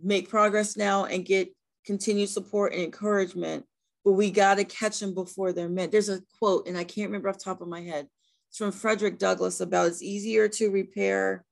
make 0.00 0.28
progress 0.28 0.76
now 0.76 1.04
and 1.04 1.24
get 1.24 1.54
continued 1.84 2.28
support 2.28 2.72
and 2.72 2.82
encouragement 2.82 3.64
but 4.09 4.14
we 4.14 4.30
got 4.30 4.54
to 4.54 4.64
catch 4.64 5.00
them 5.00 5.12
before 5.12 5.52
they're 5.52 5.68
meant. 5.68 5.92
There's 5.92 6.09
a 6.09 6.22
quote, 6.38 6.66
and 6.66 6.78
I 6.78 6.84
can't 6.84 7.11
remember 7.11 7.28
off 7.28 7.36
the 7.36 7.44
top 7.44 7.61
of 7.61 7.68
my 7.68 7.82
head. 7.82 8.09
It's 8.48 8.56
from 8.56 8.72
Frederick 8.72 9.18
Douglass 9.18 9.61
about 9.61 9.88
it's 9.88 10.02
easier 10.02 10.48
to 10.48 10.70
repair 10.70 11.44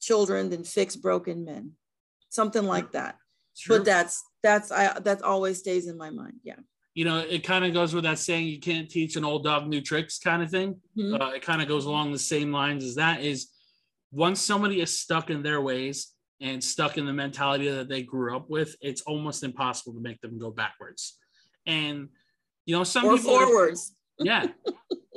children 0.00 0.50
than 0.50 0.64
fix 0.64 0.96
broken 0.96 1.44
men, 1.44 1.74
something 2.30 2.64
like 2.64 2.90
that. 2.90 3.14
But 3.68 3.84
that's 3.84 4.24
that's 4.42 4.72
I 4.72 4.98
that 4.98 5.22
always 5.22 5.60
stays 5.60 5.86
in 5.86 5.96
my 5.96 6.10
mind. 6.10 6.40
Yeah. 6.42 6.56
You 6.94 7.04
know, 7.04 7.18
it 7.20 7.44
kind 7.44 7.64
of 7.64 7.72
goes 7.72 7.94
with 7.94 8.02
that 8.02 8.18
saying, 8.18 8.48
"You 8.48 8.58
can't 8.58 8.90
teach 8.90 9.14
an 9.14 9.24
old 9.24 9.44
dog 9.44 9.68
new 9.68 9.80
tricks," 9.80 10.18
kind 10.18 10.42
of 10.42 10.50
thing. 10.50 10.80
Mm-hmm. 10.96 11.22
Uh, 11.22 11.30
it 11.30 11.42
kind 11.42 11.62
of 11.62 11.68
goes 11.68 11.84
along 11.84 12.10
the 12.10 12.18
same 12.18 12.50
lines 12.50 12.82
as 12.82 12.96
that. 12.96 13.22
Is 13.22 13.50
once 14.10 14.40
somebody 14.40 14.80
is 14.80 14.98
stuck 14.98 15.30
in 15.30 15.44
their 15.44 15.60
ways, 15.60 16.08
and 16.40 16.62
stuck 16.62 16.98
in 16.98 17.06
the 17.06 17.12
mentality 17.12 17.68
that 17.68 17.88
they 17.88 18.02
grew 18.02 18.36
up 18.36 18.48
with, 18.48 18.76
it's 18.80 19.02
almost 19.02 19.42
impossible 19.42 19.92
to 19.94 20.00
make 20.00 20.20
them 20.20 20.38
go 20.38 20.50
backwards. 20.50 21.18
And 21.66 22.08
you 22.66 22.76
know, 22.76 22.84
some 22.84 23.06
or 23.06 23.16
people 23.16 23.38
forwards. 23.38 23.94
Are, 24.20 24.24
yeah. 24.26 24.46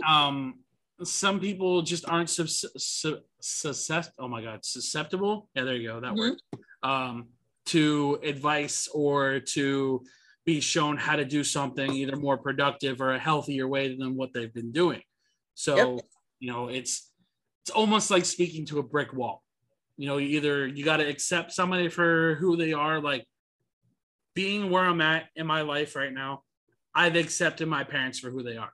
um, 0.08 0.60
some 1.04 1.40
people 1.40 1.82
just 1.82 2.08
aren't 2.08 2.30
susceptible. 2.30 3.26
oh 4.20 4.28
my 4.28 4.42
god, 4.42 4.64
susceptible. 4.64 5.50
Yeah, 5.56 5.64
there 5.64 5.76
you 5.76 5.90
go. 5.90 6.00
That 6.00 6.14
mm-hmm. 6.14 6.20
word. 6.20 6.38
Um, 6.84 7.28
to 7.68 8.20
advice 8.24 8.88
or 8.94 9.40
to 9.40 10.04
be 10.46 10.60
shown 10.60 10.98
how 10.98 11.16
to 11.16 11.26
do 11.26 11.44
something 11.44 11.92
either 11.94 12.16
more 12.16 12.38
productive 12.38 13.02
or 13.02 13.14
a 13.14 13.20
healthier 13.20 13.68
way 13.68 13.96
than 13.96 14.16
what 14.16 14.34
they've 14.34 14.54
been 14.54 14.72
doing. 14.72 15.02
So, 15.54 15.76
yep. 15.76 16.06
you 16.40 16.52
know, 16.52 16.70
it's 16.70 17.12
it's 17.64 17.70
almost 17.70 18.10
like 18.10 18.26
speaking 18.26 18.66
to 18.68 18.80
a 18.80 18.84
brick 18.84 19.14
wall 19.14 19.44
you 19.98 20.08
know 20.08 20.20
either 20.20 20.68
you 20.68 20.84
got 20.84 20.98
to 20.98 21.08
accept 21.08 21.52
somebody 21.52 21.90
for 21.90 22.36
who 22.36 22.56
they 22.56 22.74
are 22.74 23.00
like 23.00 23.26
being 24.34 24.70
where 24.70 24.84
i'm 24.84 25.02
at 25.02 25.26
in 25.36 25.46
my 25.46 25.62
life 25.62 25.96
right 25.96 26.14
now 26.14 26.44
i've 26.96 27.16
accepted 27.16 27.68
my 27.68 27.84
parents 27.84 28.20
for 28.20 28.30
who 28.30 28.44
they 28.44 28.58
are 28.58 28.74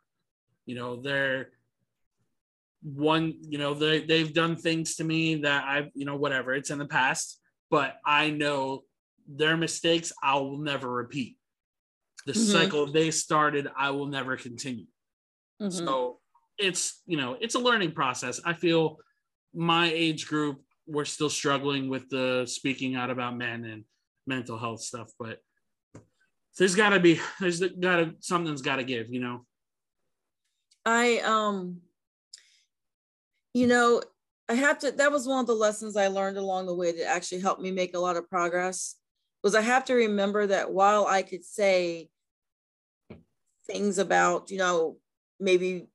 you 0.66 0.76
know 0.76 1.02
they're 1.02 1.50
one 2.82 3.34
you 3.42 3.58
know 3.58 3.74
they, 3.74 4.02
they've 4.02 4.34
done 4.34 4.56
things 4.56 4.96
to 4.96 5.04
me 5.04 5.36
that 5.36 5.64
i've 5.68 5.90
you 5.94 6.06
know 6.06 6.16
whatever 6.16 6.54
it's 6.54 6.70
in 6.70 6.78
the 6.78 6.86
past 6.86 7.40
but 7.70 7.96
i 8.06 8.30
know 8.30 8.84
their 9.28 9.58
mistakes 9.58 10.14
i 10.24 10.36
will 10.36 10.58
never 10.58 10.90
repeat 10.90 11.38
the 12.26 12.34
mm-hmm. 12.34 12.52
cycle 12.52 12.92
they 12.92 13.12
started 13.12 13.68
i 13.78 13.90
will 13.90 14.06
never 14.06 14.38
continue 14.38 14.86
mm-hmm. 15.62 15.70
so 15.70 16.20
it's 16.58 17.02
you 17.06 17.18
know 17.18 17.36
it's 17.42 17.56
a 17.56 17.60
learning 17.60 17.92
process 17.92 18.40
i 18.46 18.54
feel 18.54 18.98
my 19.54 19.92
age 19.92 20.28
group 20.28 20.62
we're 20.88 21.06
still 21.06 21.30
struggling 21.30 21.90
with 21.90 22.10
the 22.10 22.46
speaking 22.48 22.96
out 22.96 23.10
about 23.10 23.38
men 23.38 23.66
and 23.66 23.84
mental 24.26 24.58
health 24.58 24.82
stuff, 24.82 25.12
but 25.20 25.40
there's 26.58 26.76
got 26.76 26.90
to 26.90 27.00
be 27.00 27.20
there's 27.40 27.60
got 27.60 27.98
to 27.98 28.16
something's 28.20 28.62
got 28.62 28.78
to 28.78 28.84
give, 28.84 29.10
you 29.10 29.20
know. 29.20 29.46
I 30.86 31.20
um, 31.20 31.82
you 33.54 33.68
know, 33.68 34.02
I 34.50 34.54
have 34.54 34.80
to, 34.80 34.92
that 34.92 35.12
was 35.12 35.28
one 35.28 35.40
of 35.40 35.48
the 35.48 35.54
lessons 35.54 35.98
I 35.98 36.08
learned 36.08 36.38
along 36.38 36.68
the 36.68 36.76
way 36.76 36.92
that 36.92 37.10
actually 37.10 37.42
helped 37.42 37.62
me 37.62 37.72
make 37.72 37.96
a 37.96 38.00
lot 38.00 38.16
of 38.16 38.30
progress 38.30 38.96
was 39.44 39.56
I 39.56 39.62
have 39.62 39.86
to 39.86 39.94
remember 39.94 40.48
that 40.48 40.72
while 40.72 41.06
I 41.06 41.22
could 41.22 41.44
say 41.44 42.10
things 43.66 43.98
about, 43.98 44.52
you 44.52 44.58
know, 44.58 44.98
maybe 45.40 45.88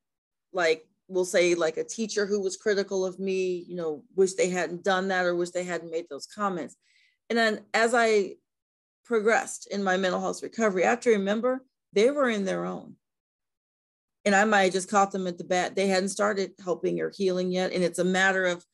like 0.53 0.87
we'll 1.13 1.25
say 1.25 1.55
like 1.55 1.77
a 1.77 1.85
teacher 1.85 2.27
who 2.27 2.41
was 2.41 2.57
critical 2.57 3.05
of 3.05 3.19
me, 3.19 3.65
you 3.69 3.77
know, 3.77 4.03
wish 4.17 4.35
they 4.35 4.49
hadn't 4.49 4.85
done 4.85 5.09
that 5.09 5.27
or 5.27 5.37
wish 5.37 5.51
they 5.51 5.65
hadn't 5.65 5.91
made 5.91 6.07
those 6.09 6.27
comments. 6.27 6.77
And 7.29 7.39
then 7.39 7.61
as 7.75 7.95
I 7.95 8.37
progressed 9.05 9.69
in 9.71 9.83
my 9.83 9.97
mental 9.97 10.21
health 10.21 10.43
recovery, 10.43 10.85
I 10.85 10.91
have 10.91 11.01
to 11.01 11.11
remember 11.11 11.65
they 11.93 12.11
were 12.11 12.29
in 12.29 12.45
their 12.45 12.65
own. 12.65 12.97
And 14.25 14.35
I 14.35 14.45
might 14.45 14.65
have 14.65 14.73
just 14.73 14.91
caught 14.91 15.11
them 15.11 15.27
at 15.27 15.37
the 15.37 15.45
bat. 15.45 15.75
They 15.75 15.89
hadn't 15.89 16.11
started 16.11 16.53
helping 16.63 17.01
or 17.01 17.11
healing 17.11 17.51
yet. 17.51 17.73
And 17.73 17.83
it's 17.83 17.99
a 17.99 18.05
matter 18.05 18.47
of 18.47 18.65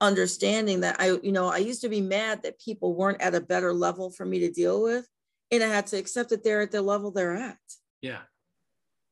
understanding 0.00 0.80
that 0.80 0.96
I, 0.98 1.18
you 1.22 1.32
know, 1.32 1.48
I 1.48 1.58
used 1.58 1.80
to 1.82 1.88
be 1.88 2.00
mad 2.00 2.42
that 2.42 2.60
people 2.60 2.94
weren't 2.94 3.20
at 3.20 3.34
a 3.34 3.40
better 3.40 3.72
level 3.72 4.10
for 4.10 4.24
me 4.24 4.40
to 4.40 4.50
deal 4.50 4.82
with. 4.82 5.06
And 5.50 5.62
I 5.62 5.68
had 5.68 5.86
to 5.88 5.96
accept 5.96 6.30
that 6.30 6.44
they're 6.44 6.60
at 6.60 6.70
the 6.70 6.82
level 6.82 7.10
they're 7.10 7.36
at. 7.36 7.58
Yeah. 8.02 8.20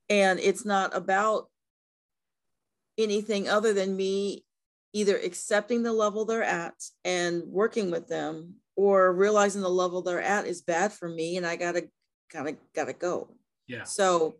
And 0.08 0.38
it's 0.38 0.64
not 0.64 0.96
about 0.96 1.48
anything 2.98 3.48
other 3.48 3.72
than 3.72 3.96
me 3.96 4.44
either 4.92 5.16
accepting 5.16 5.82
the 5.82 5.92
level 5.92 6.24
they're 6.24 6.42
at 6.42 6.74
and 7.04 7.42
working 7.44 7.90
with 7.90 8.08
them 8.08 8.54
or 8.76 9.12
realizing 9.12 9.62
the 9.62 9.68
level 9.68 10.02
they're 10.02 10.22
at 10.22 10.46
is 10.46 10.62
bad 10.62 10.92
for 10.92 11.08
me 11.08 11.36
and 11.36 11.46
I 11.46 11.56
gotta 11.56 11.88
kind 12.30 12.48
of 12.48 12.56
gotta 12.74 12.92
go. 12.92 13.28
Yeah. 13.66 13.84
So 13.84 14.36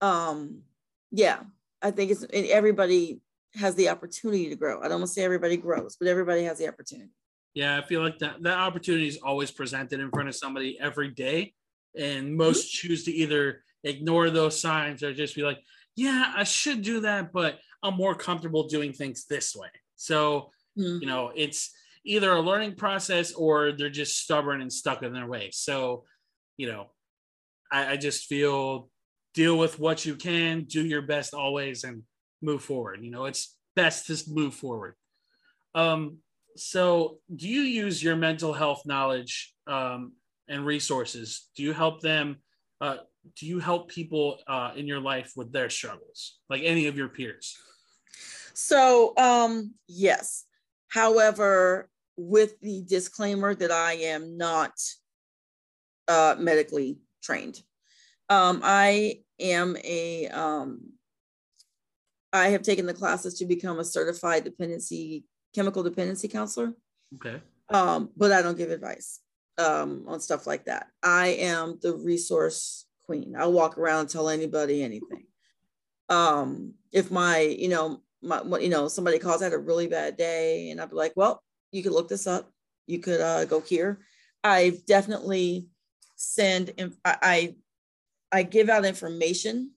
um 0.00 0.62
yeah, 1.10 1.40
I 1.82 1.90
think 1.90 2.10
it's 2.10 2.24
everybody 2.32 3.20
has 3.54 3.74
the 3.74 3.88
opportunity 3.88 4.48
to 4.48 4.56
grow. 4.56 4.80
I 4.80 4.88
don't 4.88 5.00
want 5.00 5.08
to 5.08 5.14
say 5.14 5.24
everybody 5.24 5.56
grows, 5.56 5.96
but 5.96 6.08
everybody 6.08 6.44
has 6.44 6.58
the 6.58 6.68
opportunity. 6.68 7.10
Yeah, 7.54 7.78
I 7.78 7.82
feel 7.82 8.02
like 8.02 8.18
that 8.20 8.42
that 8.42 8.58
opportunity 8.58 9.08
is 9.08 9.18
always 9.18 9.50
presented 9.50 10.00
in 10.00 10.10
front 10.10 10.28
of 10.28 10.36
somebody 10.36 10.78
every 10.80 11.08
day, 11.08 11.52
and 11.98 12.36
most 12.36 12.66
mm-hmm. 12.66 12.88
choose 12.88 13.04
to 13.04 13.12
either 13.12 13.64
ignore 13.82 14.30
those 14.30 14.60
signs 14.60 15.02
or 15.02 15.12
just 15.12 15.34
be 15.34 15.42
like, 15.42 15.58
"Yeah, 15.96 16.32
I 16.36 16.44
should 16.44 16.82
do 16.82 17.00
that, 17.00 17.32
but 17.32 17.58
I'm 17.82 17.94
more 17.94 18.14
comfortable 18.14 18.68
doing 18.68 18.92
things 18.92 19.26
this 19.26 19.54
way." 19.54 19.68
So, 19.96 20.50
mm-hmm. 20.78 20.98
you 21.00 21.06
know, 21.06 21.32
it's 21.34 21.70
either 22.04 22.32
a 22.32 22.40
learning 22.40 22.76
process 22.76 23.32
or 23.32 23.72
they're 23.72 23.90
just 23.90 24.18
stubborn 24.18 24.60
and 24.60 24.72
stuck 24.72 25.02
in 25.02 25.12
their 25.12 25.26
way. 25.26 25.50
So, 25.52 26.04
you 26.56 26.66
know, 26.66 26.90
I, 27.70 27.92
I 27.92 27.96
just 27.96 28.26
feel 28.26 28.88
deal 29.34 29.56
with 29.56 29.78
what 29.78 30.04
you 30.04 30.16
can, 30.16 30.64
do 30.64 30.84
your 30.84 31.02
best 31.02 31.34
always, 31.34 31.84
and 31.84 32.02
move 32.42 32.62
forward. 32.62 33.00
You 33.02 33.10
know, 33.10 33.26
it's 33.26 33.56
best 33.76 34.06
to 34.06 34.16
move 34.28 34.54
forward. 34.54 34.94
Um, 35.74 36.18
so, 36.56 37.18
do 37.34 37.48
you 37.48 37.62
use 37.62 38.02
your 38.02 38.16
mental 38.16 38.52
health 38.52 38.82
knowledge 38.86 39.54
um, 39.66 40.12
and 40.48 40.66
resources? 40.66 41.48
Do 41.56 41.62
you 41.62 41.72
help 41.72 42.00
them? 42.00 42.36
Uh, 42.80 42.96
do 43.38 43.46
you 43.46 43.58
help 43.60 43.88
people 43.88 44.38
uh, 44.46 44.72
in 44.74 44.86
your 44.86 45.00
life 45.00 45.32
with 45.36 45.52
their 45.52 45.70
struggles, 45.70 46.38
like 46.48 46.62
any 46.64 46.86
of 46.86 46.96
your 46.96 47.08
peers? 47.08 47.56
So, 48.54 49.16
um, 49.16 49.74
yes. 49.88 50.44
However, 50.88 51.88
with 52.16 52.60
the 52.60 52.82
disclaimer 52.82 53.54
that 53.54 53.70
I 53.70 53.94
am 53.94 54.36
not 54.36 54.72
uh, 56.08 56.36
medically 56.38 56.98
trained. 57.22 57.62
Um, 58.28 58.60
I 58.62 59.20
am 59.38 59.76
a 59.82 60.28
um, 60.28 60.92
I 62.32 62.48
have 62.48 62.62
taken 62.62 62.86
the 62.86 62.94
classes 62.94 63.34
to 63.34 63.46
become 63.46 63.78
a 63.78 63.84
certified 63.84 64.44
dependency 64.44 65.24
chemical 65.54 65.82
dependency 65.82 66.28
counselor. 66.28 66.72
Okay. 67.16 67.40
Um, 67.70 68.10
but 68.16 68.32
I 68.32 68.42
don't 68.42 68.58
give 68.58 68.70
advice 68.70 69.20
um, 69.58 70.04
on 70.06 70.20
stuff 70.20 70.46
like 70.46 70.66
that. 70.66 70.88
I 71.02 71.28
am 71.28 71.78
the 71.82 71.94
resource 71.94 72.86
queen. 73.04 73.34
I'll 73.36 73.52
walk 73.52 73.78
around 73.78 74.00
and 74.00 74.08
tell 74.08 74.28
anybody 74.28 74.82
anything. 74.82 75.26
Um, 76.08 76.74
if 76.92 77.10
my, 77.10 77.40
you 77.40 77.68
know, 77.68 78.02
my, 78.22 78.42
you 78.58 78.68
know, 78.68 78.88
somebody 78.88 79.18
calls, 79.18 79.40
I 79.40 79.44
had 79.44 79.52
a 79.52 79.58
really 79.58 79.86
bad 79.86 80.16
day, 80.16 80.70
and 80.70 80.80
I'd 80.80 80.90
be 80.90 80.96
like, 80.96 81.12
well, 81.16 81.42
you 81.72 81.82
could 81.82 81.92
look 81.92 82.08
this 82.08 82.26
up. 82.26 82.50
You 82.86 82.98
could 82.98 83.20
uh, 83.20 83.44
go 83.44 83.60
here. 83.60 84.00
I've 84.42 84.84
definitely 84.86 85.68
send. 86.16 86.72
I, 87.04 87.16
I 87.22 87.54
I 88.32 88.42
give 88.42 88.68
out 88.68 88.84
information 88.84 89.72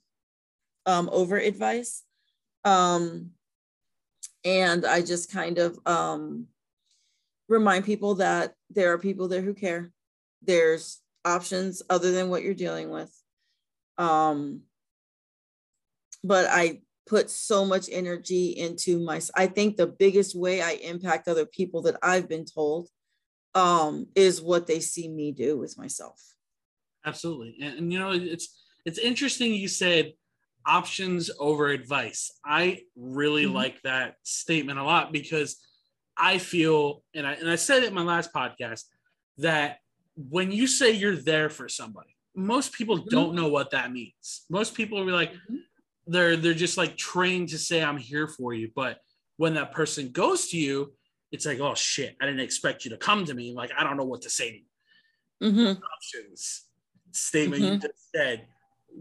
um, 0.86 1.10
over 1.12 1.38
advice. 1.38 2.04
Um, 2.66 3.32
and 4.46 4.86
I 4.86 5.02
just 5.02 5.32
kind 5.32 5.58
of 5.58 5.80
um, 5.86 6.48
remind 7.48 7.86
people 7.86 8.16
that 8.16 8.54
there 8.70 8.92
are 8.94 8.98
people 8.98 9.28
there 9.28 9.42
who 9.42 9.54
care. 9.54 9.92
There's 10.42 11.00
options 11.26 11.82
other 11.90 12.12
than 12.12 12.30
what 12.30 12.44
you're 12.44 12.54
dealing 12.54 12.90
with. 12.90 13.12
Um, 13.98 14.62
but 16.24 16.48
I 16.50 16.82
put 17.06 17.30
so 17.30 17.66
much 17.66 17.90
energy 17.92 18.48
into 18.50 19.00
my, 19.00 19.20
I 19.36 19.48
think 19.48 19.76
the 19.76 19.88
biggest 19.88 20.36
way 20.36 20.62
I 20.62 20.72
impact 20.72 21.28
other 21.28 21.46
people 21.46 21.82
that 21.84 21.98
I've 22.02 22.30
been 22.30 22.46
told 22.46 22.88
um, 23.56 24.08
is 24.16 24.42
what 24.42 24.68
they 24.68 24.80
see 24.80 25.08
me 25.08 25.32
do 25.32 25.58
with 25.58 25.78
myself. 25.78 26.20
Absolutely. 27.06 27.58
And, 27.62 27.78
and 27.78 27.94
you 27.94 28.00
know, 28.00 28.12
it's, 28.12 28.64
it's 28.86 29.00
interesting 29.00 29.54
you 29.54 29.68
said 29.68 30.14
options 30.66 31.30
over 31.40 31.68
advice. 31.68 32.32
I 32.46 32.84
really 32.96 33.46
mm-hmm. 33.46 33.56
like 33.56 33.82
that 33.84 34.16
statement 34.24 34.80
a 34.80 34.84
lot 34.84 35.12
because 35.12 35.58
I 36.18 36.38
feel, 36.38 37.04
and 37.14 37.28
I, 37.28 37.34
and 37.34 37.50
I 37.50 37.56
said 37.56 37.84
it 37.84 37.90
in 37.90 37.94
my 37.94 38.04
last 38.04 38.34
podcast, 38.34 38.84
that 39.40 39.78
when 40.16 40.52
you 40.52 40.68
say 40.68 40.92
you're 40.92 41.16
there 41.16 41.50
for 41.50 41.68
somebody, 41.68 42.16
most 42.36 42.72
people 42.74 43.00
mm-hmm. 43.00 43.10
don't 43.10 43.36
know 43.36 43.50
what 43.50 43.72
that 43.72 43.92
means. 43.92 44.46
Most 44.50 44.74
people 44.74 45.00
will 45.00 45.06
be 45.06 45.12
like, 45.12 45.34
mm-hmm. 45.34 45.58
They're 46.08 46.36
they're 46.36 46.54
just 46.54 46.78
like 46.78 46.98
trained 46.98 47.50
to 47.50 47.58
say 47.58 47.84
I'm 47.84 47.98
here 47.98 48.28
for 48.28 48.54
you, 48.54 48.72
but 48.76 49.00
when 49.38 49.56
that 49.56 49.72
person 49.72 50.12
goes 50.12 50.50
to 50.50 50.58
you, 50.58 50.94
it's 51.32 51.46
like, 51.46 51.60
oh 51.60 51.76
shit, 51.76 52.16
I 52.22 52.26
didn't 52.26 52.42
expect 52.42 52.86
you 52.86 52.92
to 52.92 52.98
come 52.98 53.26
to 53.26 53.34
me. 53.34 53.54
Like 53.54 53.72
I 53.78 53.84
don't 53.84 53.98
know 53.98 54.06
what 54.06 54.22
to 54.24 54.30
say 54.30 54.52
to 54.52 54.58
you. 54.58 55.52
Mm-hmm. 55.52 55.84
Options 55.84 56.64
statement 57.16 57.62
you 57.62 57.68
mm-hmm. 57.70 57.80
just 57.80 58.12
said 58.12 58.48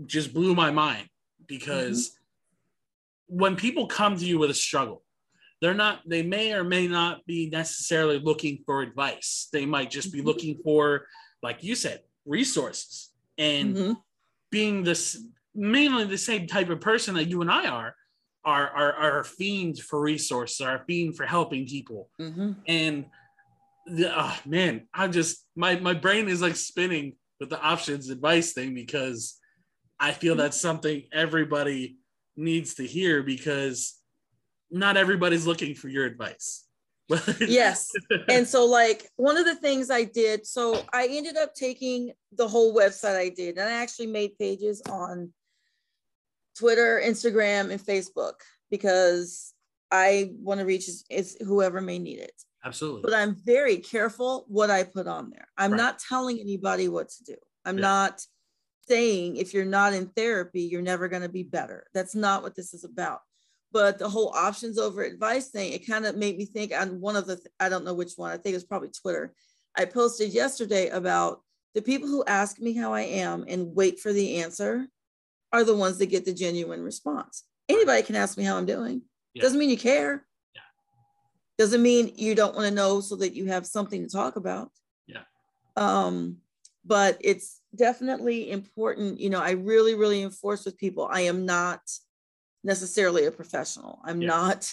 just 0.06 0.32
blew 0.34 0.54
my 0.54 0.70
mind 0.70 1.08
because 1.46 2.10
mm-hmm. 2.10 3.38
when 3.38 3.56
people 3.56 3.86
come 3.86 4.16
to 4.16 4.24
you 4.24 4.38
with 4.38 4.50
a 4.50 4.54
struggle, 4.54 5.02
they're 5.60 5.74
not, 5.74 6.00
they 6.06 6.22
may 6.22 6.52
or 6.54 6.64
may 6.64 6.88
not 6.88 7.24
be 7.26 7.48
necessarily 7.50 8.18
looking 8.18 8.62
for 8.64 8.82
advice. 8.82 9.48
They 9.52 9.66
might 9.66 9.90
just 9.90 10.12
be 10.12 10.18
mm-hmm. 10.18 10.28
looking 10.28 10.58
for, 10.64 11.06
like 11.42 11.62
you 11.62 11.74
said, 11.74 12.00
resources 12.24 13.10
and 13.38 13.76
mm-hmm. 13.76 13.92
being 14.50 14.82
this 14.82 15.22
mainly 15.54 16.04
the 16.04 16.18
same 16.18 16.46
type 16.46 16.70
of 16.70 16.80
person 16.80 17.14
that 17.14 17.28
you 17.28 17.40
and 17.40 17.50
I 17.50 17.68
are. 17.68 17.94
Are, 18.44 18.70
are, 18.70 18.92
are 18.94 19.24
fiends 19.24 19.78
for 19.78 20.00
resources, 20.00 20.60
are 20.60 20.74
a 20.74 20.84
fiend 20.84 21.16
for 21.16 21.24
helping 21.24 21.64
people. 21.64 22.10
Mm-hmm. 22.20 22.52
And 22.66 23.04
the, 23.86 24.12
oh, 24.12 24.36
man, 24.44 24.88
I'm 24.92 25.12
just, 25.12 25.46
my, 25.54 25.76
my 25.76 25.94
brain 25.94 26.28
is 26.28 26.42
like 26.42 26.56
spinning 26.56 27.14
with 27.38 27.50
the 27.50 27.60
options 27.60 28.10
advice 28.10 28.52
thing 28.52 28.74
because 28.74 29.38
I 30.00 30.10
feel 30.10 30.34
that's 30.34 30.60
something 30.60 31.04
everybody 31.12 31.98
needs 32.36 32.74
to 32.74 32.84
hear 32.84 33.22
because 33.22 33.96
not 34.72 34.96
everybody's 34.96 35.46
looking 35.46 35.76
for 35.76 35.88
your 35.88 36.06
advice. 36.06 36.64
yes. 37.40 37.90
And 38.28 38.46
so, 38.46 38.64
like, 38.64 39.08
one 39.16 39.36
of 39.36 39.44
the 39.44 39.54
things 39.54 39.90
I 39.90 40.04
did, 40.04 40.46
so 40.46 40.82
I 40.92 41.08
ended 41.10 41.36
up 41.36 41.54
taking 41.54 42.12
the 42.32 42.48
whole 42.48 42.74
website 42.74 43.16
I 43.16 43.28
did, 43.28 43.58
and 43.58 43.68
I 43.68 43.72
actually 43.72 44.06
made 44.06 44.38
pages 44.38 44.82
on 44.88 45.32
Twitter, 46.58 47.00
Instagram, 47.04 47.70
and 47.70 47.80
Facebook 47.80 48.34
because 48.70 49.54
I 49.90 50.32
want 50.40 50.60
to 50.60 50.66
reach 50.66 50.88
is, 50.88 51.04
is 51.10 51.36
whoever 51.44 51.80
may 51.80 51.98
need 51.98 52.18
it. 52.18 52.32
Absolutely. 52.64 53.02
But 53.02 53.14
I'm 53.14 53.34
very 53.34 53.76
careful 53.76 54.44
what 54.48 54.70
I 54.70 54.84
put 54.84 55.06
on 55.06 55.30
there. 55.30 55.48
I'm 55.58 55.72
right. 55.72 55.76
not 55.76 55.98
telling 55.98 56.38
anybody 56.38 56.88
what 56.88 57.10
to 57.10 57.24
do. 57.24 57.36
I'm 57.64 57.76
yeah. 57.76 57.82
not 57.82 58.26
saying 58.88 59.36
if 59.36 59.52
you're 59.52 59.64
not 59.64 59.92
in 59.92 60.06
therapy, 60.08 60.62
you're 60.62 60.82
never 60.82 61.08
going 61.08 61.22
to 61.22 61.28
be 61.28 61.42
better. 61.42 61.86
That's 61.92 62.14
not 62.14 62.42
what 62.42 62.54
this 62.54 62.72
is 62.72 62.84
about. 62.84 63.20
But 63.72 63.98
the 63.98 64.08
whole 64.08 64.32
options 64.34 64.78
over 64.78 65.02
advice 65.02 65.48
thing, 65.48 65.72
it 65.72 65.86
kind 65.86 66.06
of 66.06 66.16
made 66.16 66.36
me 66.36 66.44
think 66.44 66.72
on 66.78 67.00
one 67.00 67.16
of 67.16 67.26
the, 67.26 67.40
I 67.58 67.68
don't 67.68 67.84
know 67.84 67.94
which 67.94 68.14
one, 68.16 68.30
I 68.30 68.36
think 68.36 68.52
it 68.52 68.56
was 68.56 68.64
probably 68.64 68.90
Twitter. 68.90 69.34
I 69.76 69.86
posted 69.86 70.32
yesterday 70.32 70.88
about 70.88 71.40
the 71.74 71.82
people 71.82 72.08
who 72.08 72.24
ask 72.26 72.60
me 72.60 72.74
how 72.74 72.92
I 72.92 73.02
am 73.02 73.44
and 73.48 73.74
wait 73.74 73.98
for 73.98 74.12
the 74.12 74.42
answer 74.42 74.86
are 75.52 75.64
the 75.64 75.76
ones 75.76 75.98
that 75.98 76.06
get 76.06 76.24
the 76.24 76.32
genuine 76.32 76.82
response. 76.82 77.44
Anybody 77.68 78.02
can 78.02 78.16
ask 78.16 78.36
me 78.36 78.44
how 78.44 78.56
I'm 78.56 78.66
doing. 78.66 79.02
Yeah. 79.34 79.42
Doesn't 79.42 79.58
mean 79.58 79.70
you 79.70 79.78
care. 79.78 80.26
Yeah. 80.54 80.60
Doesn't 81.58 81.82
mean 81.82 82.12
you 82.16 82.34
don't 82.34 82.54
want 82.54 82.68
to 82.68 82.74
know 82.74 83.00
so 83.00 83.16
that 83.16 83.34
you 83.34 83.46
have 83.46 83.66
something 83.66 84.02
to 84.02 84.10
talk 84.10 84.36
about. 84.36 84.70
Yeah. 85.06 85.22
Um, 85.76 86.38
but 86.84 87.18
it's 87.20 87.60
definitely 87.74 88.50
important. 88.50 89.20
You 89.20 89.30
know, 89.30 89.40
I 89.40 89.52
really, 89.52 89.94
really 89.94 90.22
enforce 90.22 90.64
with 90.64 90.78
people. 90.78 91.08
I 91.10 91.22
am 91.22 91.46
not 91.46 91.80
necessarily 92.64 93.26
a 93.26 93.30
professional. 93.30 94.00
I'm 94.04 94.20
yeah. 94.20 94.28
not 94.28 94.72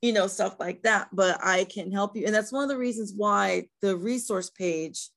you 0.00 0.12
know, 0.12 0.26
stuff 0.26 0.58
like 0.60 0.82
that. 0.82 1.08
But 1.12 1.38
I 1.42 1.64
can 1.64 1.90
help 1.90 2.16
you. 2.16 2.26
And 2.26 2.34
that's 2.34 2.52
one 2.52 2.62
of 2.62 2.68
the 2.68 2.78
reasons 2.78 3.12
why 3.16 3.68
the 3.82 3.96
resource 3.96 4.50
page 4.50 5.10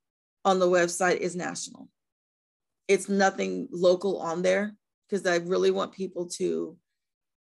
on 0.43 0.59
the 0.59 0.67
website 0.67 1.17
is 1.17 1.35
national. 1.35 1.87
It's 2.87 3.09
nothing 3.09 3.67
local 3.71 4.19
on 4.19 4.41
there 4.41 4.75
because 5.09 5.25
I 5.25 5.37
really 5.37 5.71
want 5.71 5.93
people 5.93 6.27
to 6.37 6.77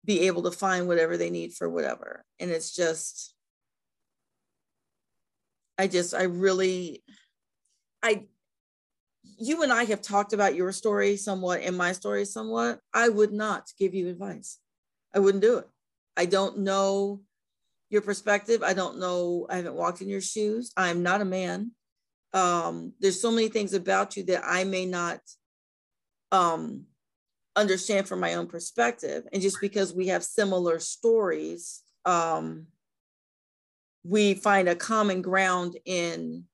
be 0.04 0.28
able 0.28 0.44
to 0.44 0.52
find 0.52 0.88
whatever 0.88 1.18
they 1.18 1.30
need 1.30 1.54
for 1.54 1.70
whatever. 1.70 2.26
And 2.40 2.50
it's 2.50 2.76
just, 2.76 3.34
I 5.78 5.88
just, 5.88 6.14
I 6.14 6.24
really, 6.24 7.04
I, 8.02 8.26
you 9.24 9.64
and 9.64 9.72
I 9.72 9.86
have 9.86 10.02
talked 10.02 10.34
about 10.34 10.56
your 10.56 10.72
story 10.72 11.18
somewhat 11.18 11.62
and 11.62 11.78
my 11.78 11.92
story 11.92 12.26
somewhat. 12.26 12.80
I 12.94 13.10
would 13.10 13.32
not 13.32 13.68
give 13.78 13.94
you 13.94 14.10
advice. 14.10 14.58
I 15.14 15.20
wouldn't 15.20 15.44
do 15.44 15.60
it. 15.60 15.68
I 16.18 16.26
don't 16.26 16.60
know 16.60 17.22
your 17.90 18.02
perspective. 18.02 18.64
I 18.64 18.74
don't 18.74 19.00
know. 19.00 19.46
I 19.50 19.58
haven't 19.58 19.76
walked 19.76 20.02
in 20.02 20.10
your 20.10 20.22
shoes. 20.22 20.72
I'm 20.78 21.04
not 21.04 21.22
a 21.22 21.26
man. 21.26 21.72
Um, 22.34 22.94
there's 23.00 23.22
so 23.22 23.32
many 23.32 23.50
things 23.50 23.74
about 23.74 24.16
you 24.16 24.24
that 24.24 24.44
I 24.46 24.64
may 24.64 24.86
not 24.86 25.20
um, 26.32 26.86
understand 27.56 28.08
from 28.08 28.20
my 28.20 28.36
own 28.36 28.48
perspective. 28.48 29.24
And 29.34 29.42
just 29.42 29.60
because 29.60 29.94
we 29.94 30.08
have 30.08 30.24
similar 30.24 30.80
stories, 30.80 31.84
um, 32.06 32.68
we 34.04 34.34
find 34.34 34.68
a 34.68 34.76
common 34.76 35.22
ground 35.22 35.78
in 35.86 36.46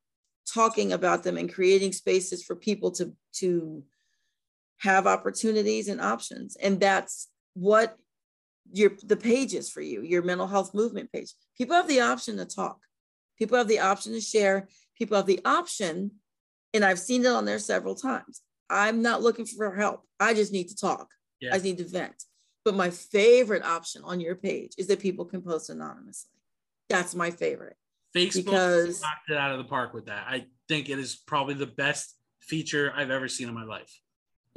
talking 0.47 0.93
about 0.93 1.23
them 1.23 1.37
and 1.37 1.53
creating 1.53 1.93
spaces 1.93 2.43
for 2.43 2.55
people 2.55 2.91
to 2.91 3.13
to 3.33 3.83
have 4.79 5.07
opportunities 5.07 5.87
and 5.87 6.01
options. 6.01 6.55
And 6.55 6.79
that's 6.79 7.29
what 7.53 7.97
your 8.71 8.91
the 9.03 9.17
pages 9.17 9.69
for 9.69 9.81
you 9.81 10.01
your 10.01 10.23
mental 10.23 10.47
health 10.47 10.73
movement 10.73 11.11
page. 11.11 11.33
People 11.57 11.75
have 11.75 11.87
the 11.87 12.01
option 12.01 12.37
to 12.37 12.45
talk. 12.45 12.79
People 13.37 13.57
have 13.57 13.67
the 13.67 13.79
option 13.79 14.13
to 14.13 14.21
share 14.21 14.67
people 14.97 15.17
have 15.17 15.25
the 15.25 15.41
option 15.45 16.11
and 16.73 16.83
i've 16.83 16.99
seen 16.99 17.25
it 17.25 17.27
on 17.27 17.45
there 17.45 17.59
several 17.59 17.95
times 17.95 18.41
i'm 18.69 19.01
not 19.01 19.21
looking 19.21 19.45
for 19.45 19.75
help 19.75 20.01
i 20.19 20.33
just 20.33 20.51
need 20.51 20.67
to 20.67 20.75
talk 20.75 21.07
yeah. 21.39 21.51
i 21.51 21.53
just 21.53 21.65
need 21.65 21.77
to 21.77 21.85
vent 21.85 22.23
but 22.65 22.75
my 22.75 22.89
favorite 22.89 23.63
option 23.63 24.01
on 24.03 24.19
your 24.19 24.35
page 24.35 24.73
is 24.77 24.87
that 24.87 24.99
people 24.99 25.25
can 25.25 25.41
post 25.41 25.69
anonymously 25.69 26.31
that's 26.89 27.15
my 27.15 27.31
favorite 27.31 27.77
Facebook 28.15 28.45
because 28.45 29.01
knocked 29.01 29.29
it 29.29 29.37
out 29.37 29.51
of 29.51 29.57
the 29.57 29.65
park 29.65 29.93
with 29.93 30.05
that. 30.05 30.25
I 30.27 30.45
think 30.67 30.89
it 30.89 30.99
is 30.99 31.15
probably 31.15 31.53
the 31.53 31.67
best 31.67 32.15
feature 32.41 32.91
I've 32.95 33.11
ever 33.11 33.27
seen 33.27 33.47
in 33.47 33.53
my 33.53 33.63
life. 33.63 33.99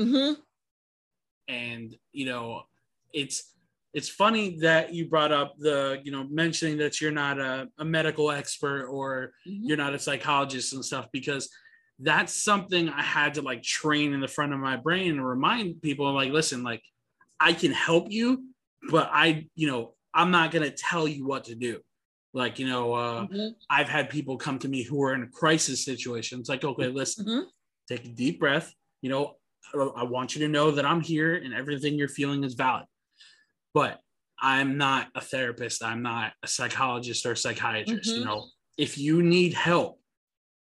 Mm-hmm. 0.00 0.40
And 1.48 1.94
you 2.12 2.26
know, 2.26 2.62
it's 3.12 3.54
it's 3.92 4.08
funny 4.08 4.58
that 4.60 4.94
you 4.94 5.08
brought 5.08 5.32
up 5.32 5.54
the 5.58 6.00
you 6.04 6.12
know 6.12 6.24
mentioning 6.30 6.78
that 6.78 7.00
you're 7.00 7.10
not 7.10 7.38
a, 7.38 7.68
a 7.78 7.84
medical 7.84 8.30
expert 8.30 8.86
or 8.86 9.32
mm-hmm. 9.46 9.64
you're 9.64 9.76
not 9.76 9.94
a 9.94 9.98
psychologist 9.98 10.72
and 10.72 10.84
stuff 10.84 11.06
because 11.12 11.48
that's 11.98 12.32
something 12.32 12.88
I 12.88 13.02
had 13.02 13.34
to 13.34 13.42
like 13.42 13.62
train 13.62 14.12
in 14.12 14.20
the 14.20 14.28
front 14.28 14.52
of 14.52 14.58
my 14.58 14.76
brain 14.76 15.12
and 15.12 15.26
remind 15.26 15.82
people 15.82 16.12
like 16.12 16.32
listen 16.32 16.62
like 16.62 16.82
I 17.38 17.52
can 17.52 17.72
help 17.72 18.10
you 18.10 18.44
but 18.90 19.10
I 19.12 19.48
you 19.54 19.66
know 19.66 19.94
I'm 20.14 20.30
not 20.30 20.50
going 20.50 20.68
to 20.68 20.76
tell 20.76 21.06
you 21.06 21.26
what 21.26 21.44
to 21.44 21.54
do 21.54 21.80
like, 22.32 22.58
you 22.58 22.68
know, 22.68 22.94
uh, 22.94 23.26
mm-hmm. 23.26 23.48
I've 23.68 23.88
had 23.88 24.08
people 24.08 24.36
come 24.36 24.58
to 24.60 24.68
me 24.68 24.82
who 24.82 25.02
are 25.02 25.14
in 25.14 25.28
crisis 25.28 25.84
situations. 25.84 26.48
Like, 26.48 26.64
okay, 26.64 26.88
listen, 26.88 27.26
mm-hmm. 27.26 27.40
take 27.88 28.04
a 28.04 28.08
deep 28.08 28.38
breath. 28.38 28.72
You 29.02 29.10
know, 29.10 29.34
I 29.74 30.04
want 30.04 30.34
you 30.34 30.42
to 30.42 30.48
know 30.48 30.70
that 30.70 30.84
I'm 30.84 31.00
here 31.00 31.34
and 31.34 31.52
everything 31.54 31.94
you're 31.94 32.08
feeling 32.08 32.44
is 32.44 32.54
valid. 32.54 32.84
But 33.74 34.00
I'm 34.40 34.78
not 34.78 35.08
a 35.14 35.20
therapist. 35.20 35.84
I'm 35.84 36.02
not 36.02 36.32
a 36.42 36.48
psychologist 36.48 37.26
or 37.26 37.32
a 37.32 37.36
psychiatrist. 37.36 38.10
Mm-hmm. 38.10 38.20
You 38.20 38.24
know, 38.24 38.46
if 38.76 38.96
you 38.98 39.22
need 39.22 39.54
help, 39.54 40.00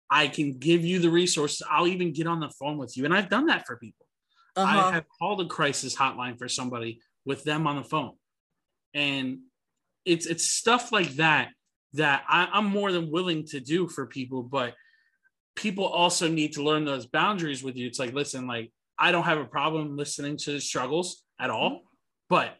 I 0.10 0.28
can 0.28 0.58
give 0.58 0.86
you 0.86 1.00
the 1.00 1.10
resources. 1.10 1.62
I'll 1.70 1.88
even 1.88 2.14
get 2.14 2.28
on 2.28 2.40
the 2.40 2.50
phone 2.50 2.78
with 2.78 2.96
you. 2.96 3.06
And 3.06 3.14
I've 3.14 3.30
done 3.30 3.48
that 3.48 3.68
for 3.68 3.76
people. 3.78 4.06
Uh-huh. 4.56 4.88
I 4.88 4.92
have 4.94 5.06
called 5.20 5.42
a 5.42 5.46
crisis 5.46 5.96
hotline 5.96 6.38
for 6.38 6.48
somebody 6.48 7.02
with 7.26 7.44
them 7.44 7.68
on 7.68 7.76
the 7.76 7.84
phone. 7.84 8.14
And 8.94 9.40
it's 10.06 10.26
it's 10.26 10.50
stuff 10.50 10.92
like 10.92 11.10
that 11.16 11.50
that 11.94 12.24
I, 12.28 12.48
I'm 12.52 12.66
more 12.66 12.92
than 12.92 13.12
willing 13.12 13.46
to 13.48 13.60
do 13.60 13.88
for 13.88 14.06
people, 14.06 14.44
but 14.44 14.74
people 15.56 15.86
also 15.86 16.28
need 16.30 16.54
to 16.54 16.64
learn 16.64 16.86
those 16.86 17.06
boundaries 17.06 17.62
with 17.62 17.76
you. 17.76 17.88
It's 17.88 18.00
like, 18.00 18.14
listen, 18.14 18.48
like 18.48 18.72
I 18.98 19.12
don't 19.12 19.24
have 19.24 19.40
a 19.40 19.46
problem 19.46 19.98
listening 19.98 20.38
to 20.38 20.54
the 20.54 20.62
struggles 20.62 21.24
at 21.40 21.50
all, 21.50 21.72
mm-hmm. 21.72 21.86
but 22.30 22.56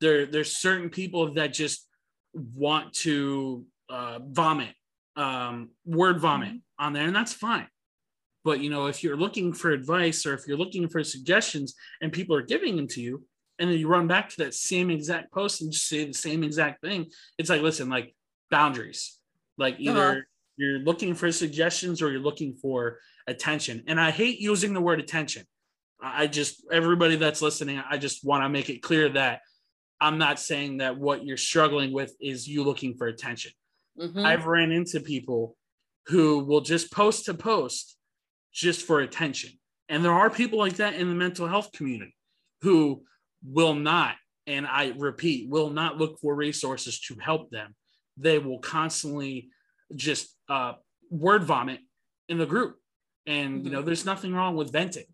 there 0.00 0.26
there's 0.26 0.54
certain 0.56 0.90
people 0.90 1.34
that 1.34 1.52
just 1.52 1.86
want 2.34 2.92
to 2.94 3.64
uh, 3.88 4.20
vomit, 4.24 4.74
um, 5.16 5.70
word 5.84 6.20
vomit 6.20 6.48
mm-hmm. 6.48 6.84
on 6.84 6.92
there, 6.92 7.06
and 7.06 7.14
that's 7.14 7.32
fine. 7.32 7.66
But 8.44 8.60
you 8.60 8.70
know, 8.70 8.86
if 8.86 9.02
you're 9.02 9.16
looking 9.16 9.52
for 9.52 9.70
advice 9.70 10.24
or 10.24 10.34
if 10.34 10.46
you're 10.46 10.56
looking 10.56 10.88
for 10.88 11.04
suggestions 11.04 11.74
and 12.00 12.12
people 12.12 12.34
are 12.36 12.42
giving 12.42 12.76
them 12.76 12.88
to 12.88 13.00
you, 13.00 13.24
and 13.60 13.70
then 13.70 13.78
you 13.78 13.86
run 13.86 14.08
back 14.08 14.30
to 14.30 14.38
that 14.38 14.54
same 14.54 14.90
exact 14.90 15.30
post 15.32 15.60
and 15.60 15.70
just 15.70 15.86
say 15.86 16.04
the 16.04 16.14
same 16.14 16.42
exact 16.42 16.80
thing 16.80 17.06
it's 17.38 17.50
like 17.50 17.60
listen 17.60 17.88
like 17.88 18.14
boundaries 18.50 19.18
like 19.58 19.76
either 19.78 20.10
uh-huh. 20.10 20.20
you're 20.56 20.80
looking 20.80 21.14
for 21.14 21.30
suggestions 21.30 22.02
or 22.02 22.10
you're 22.10 22.20
looking 22.20 22.54
for 22.54 22.98
attention 23.28 23.84
and 23.86 24.00
i 24.00 24.10
hate 24.10 24.40
using 24.40 24.72
the 24.72 24.80
word 24.80 24.98
attention 24.98 25.44
i 26.02 26.26
just 26.26 26.64
everybody 26.72 27.16
that's 27.16 27.42
listening 27.42 27.80
i 27.88 27.96
just 27.96 28.24
want 28.24 28.42
to 28.42 28.48
make 28.48 28.70
it 28.70 28.82
clear 28.82 29.08
that 29.10 29.40
i'm 30.00 30.18
not 30.18 30.38
saying 30.38 30.78
that 30.78 30.96
what 30.98 31.24
you're 31.24 31.36
struggling 31.36 31.92
with 31.92 32.14
is 32.20 32.48
you 32.48 32.62
looking 32.64 32.94
for 32.94 33.06
attention 33.06 33.52
mm-hmm. 34.00 34.24
i've 34.24 34.46
ran 34.46 34.72
into 34.72 35.00
people 35.00 35.56
who 36.06 36.40
will 36.40 36.60
just 36.60 36.92
post 36.92 37.26
to 37.26 37.34
post 37.34 37.96
just 38.52 38.86
for 38.86 39.00
attention 39.00 39.50
and 39.90 40.04
there 40.04 40.12
are 40.12 40.30
people 40.30 40.58
like 40.58 40.76
that 40.76 40.94
in 40.94 41.08
the 41.08 41.14
mental 41.14 41.48
health 41.48 41.72
community 41.72 42.14
who 42.62 43.02
will 43.44 43.74
not, 43.74 44.14
and 44.46 44.66
I 44.66 44.92
repeat, 44.96 45.50
will 45.50 45.70
not 45.70 45.98
look 45.98 46.20
for 46.20 46.34
resources 46.34 47.00
to 47.00 47.16
help 47.16 47.50
them. 47.50 47.74
They 48.16 48.38
will 48.38 48.60
constantly 48.60 49.50
just 49.94 50.34
uh, 50.48 50.74
word 51.10 51.42
vomit 51.44 51.80
in 52.28 52.38
the 52.38 52.46
group. 52.46 52.76
And, 53.26 53.56
mm-hmm. 53.56 53.64
you 53.64 53.72
know, 53.72 53.78
mm-hmm. 53.78 53.86
there's 53.86 54.04
nothing 54.04 54.32
wrong 54.32 54.56
with 54.56 54.72
venting. 54.72 55.06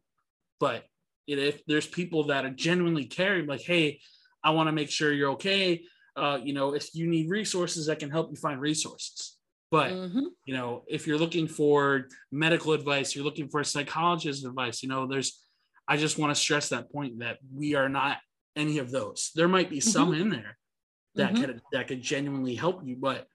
But 0.61 0.85
if 1.27 1.65
there's 1.67 1.87
people 1.87 2.25
that 2.25 2.45
are 2.45 2.51
genuinely 2.51 3.07
caring, 3.07 3.47
like, 3.47 3.63
hey, 3.63 4.01
I 4.47 4.51
want 4.51 4.69
to 4.69 4.73
make 4.73 4.91
sure 4.91 5.13
you're 5.13 5.33
okay. 5.33 5.83
Uh, 6.15 6.39
you 6.43 6.55
know, 6.55 6.75
if 6.75 6.95
you 6.95 7.09
need 7.09 7.29
resources, 7.29 7.89
I 7.89 7.97
can 7.97 8.11
help 8.11 8.31
you 8.31 8.37
find 8.37 8.61
resources. 8.61 9.37
But 9.73 9.91
mm-hmm. 9.91 10.27
you 10.45 10.55
know, 10.55 10.85
if 10.87 11.07
you're 11.07 11.19
looking 11.19 11.49
for 11.49 12.07
medical 12.31 12.73
advice, 12.73 13.15
you're 13.15 13.25
looking 13.25 13.49
for 13.49 13.61
a 13.61 13.65
psychologist 13.65 14.47
advice. 14.47 14.85
You 14.85 14.89
know, 14.89 15.09
there's 15.09 15.43
I 15.89 15.97
just 15.97 16.17
want 16.17 16.35
to 16.35 16.41
stress 16.41 16.69
that 16.69 16.91
point 16.93 17.19
that 17.19 17.39
we 17.53 17.75
are 17.75 17.89
not 17.89 18.19
any 18.55 18.79
of 18.79 18.93
those. 18.93 19.33
There 19.35 19.49
might 19.49 19.69
be 19.69 19.81
some 19.81 20.13
mm-hmm. 20.13 20.23
in 20.23 20.29
there 20.31 20.59
that 21.17 21.33
mm-hmm. 21.33 21.45
could 21.45 21.61
that 21.73 21.89
could 21.89 22.03
genuinely 22.03 22.55
help 22.55 22.87
you, 22.87 22.97
but 22.97 23.27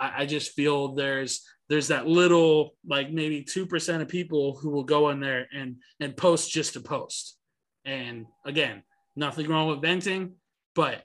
I, 0.00 0.22
I 0.22 0.26
just 0.26 0.52
feel 0.52 0.94
there's 0.94 1.46
there's 1.68 1.88
that 1.88 2.08
little 2.08 2.74
like 2.84 3.12
maybe 3.12 3.44
two 3.44 3.66
percent 3.66 4.02
of 4.02 4.08
people 4.08 4.58
who 4.60 4.70
will 4.70 4.84
go 4.84 5.10
in 5.10 5.20
there 5.20 5.46
and 5.54 5.76
and 6.00 6.16
post 6.16 6.50
just 6.50 6.72
to 6.72 6.80
post. 6.80 7.38
And 7.84 8.26
again, 8.44 8.82
nothing 9.16 9.48
wrong 9.48 9.68
with 9.68 9.80
venting, 9.80 10.34
but 10.74 11.04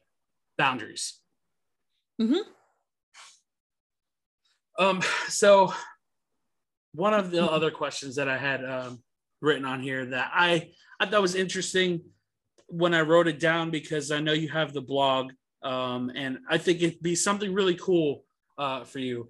boundaries. 0.57 1.19
Mm-hmm. 2.21 2.49
Um, 4.77 5.01
so 5.27 5.73
one 6.93 7.13
of 7.13 7.31
the 7.31 7.43
other 7.43 7.71
questions 7.71 8.15
that 8.15 8.27
I 8.27 8.37
had 8.37 8.63
um, 8.63 9.03
written 9.41 9.65
on 9.65 9.81
here 9.81 10.05
that 10.05 10.31
I 10.33 10.71
I 10.99 11.05
thought 11.05 11.21
was 11.21 11.35
interesting 11.35 12.01
when 12.67 12.93
I 12.93 13.01
wrote 13.01 13.27
it 13.27 13.39
down 13.39 13.71
because 13.71 14.11
I 14.11 14.19
know 14.19 14.33
you 14.33 14.49
have 14.49 14.73
the 14.73 14.81
blog, 14.81 15.31
um, 15.63 16.11
and 16.15 16.39
I 16.49 16.57
think 16.57 16.81
it'd 16.81 17.01
be 17.01 17.15
something 17.15 17.53
really 17.53 17.75
cool 17.75 18.25
uh, 18.57 18.83
for 18.83 18.99
you. 18.99 19.29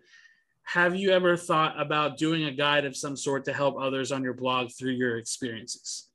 Have 0.64 0.96
you 0.96 1.12
ever 1.12 1.36
thought 1.36 1.80
about 1.80 2.18
doing 2.18 2.46
a 2.46 2.52
guide 2.52 2.86
of 2.86 2.96
some 2.96 3.16
sort 3.16 3.46
to 3.46 3.54
help 3.54 3.76
others 3.80 4.12
on 4.12 4.24
your 4.24 4.34
blog 4.34 4.70
through 4.72 4.92
your 4.92 5.18
experiences? 5.18 6.09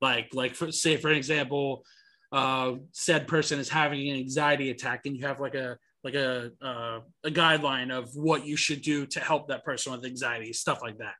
Like, 0.00 0.34
like 0.34 0.54
for, 0.54 0.72
say 0.72 0.96
for 0.96 1.10
example, 1.10 1.84
uh, 2.32 2.74
said 2.92 3.26
person 3.26 3.58
is 3.58 3.68
having 3.68 4.08
an 4.08 4.16
anxiety 4.16 4.70
attack, 4.70 5.06
and 5.06 5.16
you 5.16 5.26
have 5.26 5.40
like 5.40 5.54
a 5.54 5.76
like 6.02 6.14
a 6.14 6.52
uh, 6.62 7.00
a 7.24 7.30
guideline 7.30 7.90
of 7.90 8.14
what 8.14 8.46
you 8.46 8.56
should 8.56 8.82
do 8.82 9.06
to 9.06 9.20
help 9.20 9.48
that 9.48 9.64
person 9.64 9.92
with 9.92 10.04
anxiety, 10.04 10.52
stuff 10.52 10.80
like 10.82 10.98
that. 10.98 11.14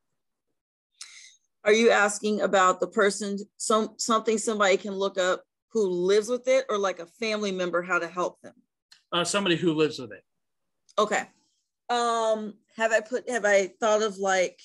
Are 1.65 1.73
you 1.73 1.91
asking 1.91 2.41
about 2.41 2.81
the 2.81 2.87
person, 2.87 3.39
some 3.57 3.95
something 3.99 4.39
somebody 4.39 4.77
can 4.77 4.95
look 4.95 5.19
up 5.19 5.43
who 5.73 5.87
lives 5.87 6.29
with 6.29 6.49
it, 6.49 6.65
or 6.71 6.79
like 6.79 7.01
a 7.01 7.07
family 7.07 7.53
member, 7.53 7.83
how 7.83 7.99
to 7.99 8.09
help 8.09 8.41
them? 8.41 8.55
Uh, 9.13 9.25
somebody 9.25 9.57
who 9.57 9.75
lives 9.75 9.99
with 9.99 10.13
it. 10.13 10.23
Okay. 10.99 11.25
Um, 11.89 12.55
have 12.77 12.93
I 12.93 13.01
put 13.01 13.29
have 13.29 13.45
I 13.45 13.73
thought 13.81 14.03
of 14.03 14.17
like 14.19 14.61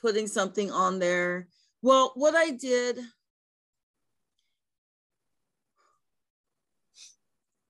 putting 0.00 0.26
something 0.26 0.70
on 0.70 0.98
there? 0.98 1.48
Well, 1.82 2.12
what 2.16 2.34
I 2.34 2.50
did 2.50 2.98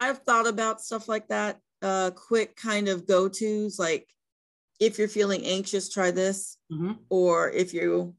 I've 0.01 0.18
thought 0.18 0.47
about 0.47 0.80
stuff 0.80 1.09
like 1.09 1.28
that. 1.28 1.59
Uh, 1.82 2.11
quick 2.11 2.57
kind 2.57 2.88
of 2.88 3.07
go 3.07 3.28
tos, 3.28 3.78
like 3.78 4.09
if 4.80 4.99
you're 4.99 5.09
feeling 5.09 5.44
anxious, 5.44 5.90
try 5.90 6.11
this, 6.11 6.59
mm-hmm. 6.72 6.92
or 7.11 7.51
if 7.51 7.72
you, 7.74 8.14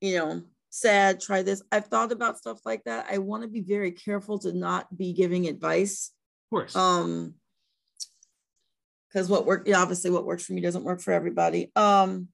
you 0.00 0.18
know, 0.18 0.42
sad, 0.70 1.20
try 1.20 1.42
this. 1.42 1.62
I've 1.70 1.86
thought 1.86 2.12
about 2.12 2.38
stuff 2.38 2.60
like 2.64 2.84
that. 2.84 3.06
I 3.10 3.18
want 3.18 3.42
to 3.42 3.48
be 3.48 3.60
very 3.60 3.92
careful 3.92 4.38
to 4.40 4.52
not 4.52 4.96
be 4.96 5.12
giving 5.12 5.48
advice. 5.48 6.12
Of 6.46 6.50
course. 6.50 6.76
Um, 6.76 7.34
because 9.08 9.28
what 9.28 9.44
work, 9.44 9.66
yeah, 9.66 9.80
obviously, 9.80 10.10
what 10.10 10.24
works 10.24 10.44
for 10.46 10.52
me 10.52 10.60
doesn't 10.60 10.84
work 10.84 11.00
for 11.00 11.12
everybody. 11.12 11.72
Um, 11.74 12.28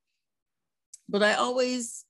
but 1.08 1.22
I 1.22 1.34
always, 1.34 2.04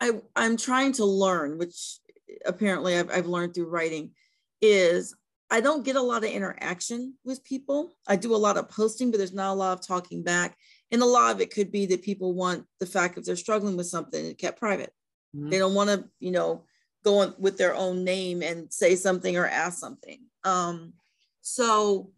I 0.00 0.12
I'm 0.36 0.56
trying 0.56 0.92
to 0.94 1.04
learn, 1.04 1.58
which 1.58 1.98
apparently 2.46 2.96
I've, 2.96 3.10
I've 3.10 3.26
learned 3.26 3.54
through 3.54 3.68
writing, 3.68 4.12
is 4.60 5.14
I 5.50 5.60
don't 5.60 5.84
get 5.84 5.96
a 5.96 6.02
lot 6.02 6.24
of 6.24 6.30
interaction 6.30 7.14
with 7.24 7.42
people. 7.42 7.96
I 8.06 8.16
do 8.16 8.34
a 8.34 8.36
lot 8.36 8.56
of 8.56 8.68
posting, 8.68 9.10
but 9.10 9.18
there's 9.18 9.32
not 9.32 9.52
a 9.52 9.54
lot 9.54 9.78
of 9.78 9.86
talking 9.86 10.22
back. 10.22 10.56
And 10.92 11.02
a 11.02 11.06
lot 11.06 11.34
of 11.34 11.40
it 11.40 11.52
could 11.52 11.72
be 11.72 11.86
that 11.86 12.02
people 12.02 12.34
want 12.34 12.66
the 12.78 12.86
fact 12.86 13.18
if 13.18 13.24
they're 13.24 13.36
struggling 13.36 13.76
with 13.76 13.86
something, 13.86 14.24
it 14.24 14.38
kept 14.38 14.60
private. 14.60 14.92
Mm-hmm. 15.34 15.50
They 15.50 15.58
don't 15.58 15.74
want 15.74 15.90
to, 15.90 16.04
you 16.20 16.30
know, 16.30 16.64
go 17.04 17.18
on 17.18 17.34
with 17.38 17.58
their 17.58 17.74
own 17.74 18.04
name 18.04 18.42
and 18.42 18.72
say 18.72 18.94
something 18.94 19.36
or 19.36 19.46
ask 19.46 19.78
something. 19.78 20.20
Um, 20.44 20.92
so 21.40 22.12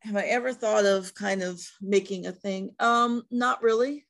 have 0.00 0.16
I 0.16 0.24
ever 0.24 0.52
thought 0.52 0.84
of 0.84 1.14
kind 1.14 1.42
of 1.42 1.66
making 1.80 2.26
a 2.26 2.32
thing? 2.32 2.74
Um, 2.78 3.22
not 3.30 3.62
really. 3.62 4.06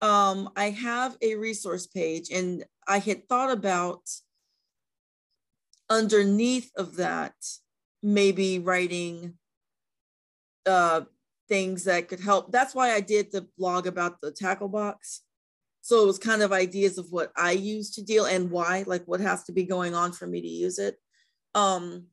Um, 0.00 0.50
I 0.54 0.70
have 0.70 1.16
a 1.22 1.34
resource 1.34 1.86
page 1.88 2.30
and 2.30 2.64
I 2.86 2.98
had 2.98 3.28
thought 3.28 3.50
about 3.50 4.08
underneath 5.90 6.70
of 6.76 6.96
that, 6.96 7.34
maybe 8.02 8.58
writing 8.58 9.34
uh, 10.66 11.02
things 11.48 11.84
that 11.84 12.08
could 12.08 12.20
help. 12.20 12.52
That's 12.52 12.74
why 12.74 12.92
I 12.92 13.00
did 13.00 13.32
the 13.32 13.46
blog 13.56 13.86
about 13.86 14.20
the 14.20 14.30
tackle 14.30 14.68
box. 14.68 15.22
So 15.80 16.02
it 16.02 16.06
was 16.06 16.18
kind 16.18 16.42
of 16.42 16.52
ideas 16.52 16.98
of 16.98 17.06
what 17.10 17.32
I 17.36 17.52
use 17.52 17.92
to 17.92 18.02
deal 18.02 18.26
and 18.26 18.50
why, 18.50 18.84
like 18.86 19.04
what 19.06 19.20
has 19.20 19.44
to 19.44 19.52
be 19.52 19.64
going 19.64 19.94
on 19.94 20.12
for 20.12 20.26
me 20.26 20.40
to 20.42 20.46
use 20.46 20.78
it. 20.78 20.96
Um, 21.54 22.06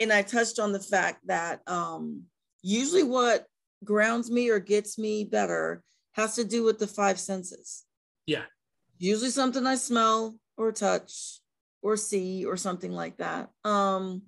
and 0.00 0.12
I 0.12 0.22
touched 0.22 0.58
on 0.58 0.72
the 0.72 0.80
fact 0.80 1.26
that 1.26 1.60
um, 1.68 2.24
usually 2.62 3.04
what 3.04 3.46
grounds 3.84 4.30
me 4.30 4.48
or 4.50 4.58
gets 4.58 4.98
me 4.98 5.24
better 5.24 5.82
has 6.12 6.34
to 6.36 6.44
do 6.44 6.64
with 6.64 6.78
the 6.78 6.86
five 6.86 7.20
senses. 7.20 7.84
Yeah. 8.26 8.44
Usually 8.98 9.30
something 9.30 9.66
I 9.66 9.76
smell 9.76 10.36
or 10.56 10.72
touch 10.72 11.39
or 11.82 11.96
see 11.96 12.44
or 12.44 12.56
something 12.56 12.92
like 12.92 13.16
that. 13.18 13.50
Um, 13.64 14.22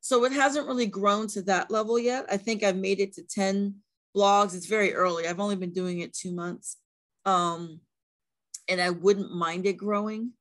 so 0.00 0.24
it 0.24 0.32
hasn't 0.32 0.66
really 0.66 0.86
grown 0.86 1.28
to 1.28 1.42
that 1.42 1.70
level 1.70 1.98
yet. 1.98 2.26
I 2.30 2.36
think 2.36 2.62
I've 2.62 2.76
made 2.76 3.00
it 3.00 3.14
to 3.14 3.22
10 3.22 3.76
blogs. 4.16 4.56
It's 4.56 4.66
very 4.66 4.94
early. 4.94 5.26
I've 5.26 5.40
only 5.40 5.56
been 5.56 5.72
doing 5.72 6.00
it 6.00 6.12
two 6.12 6.32
months. 6.32 6.76
Um, 7.24 7.80
and 8.68 8.80
I 8.80 8.90
wouldn't 8.90 9.34
mind 9.34 9.66
it 9.66 9.74
growing. 9.74 10.32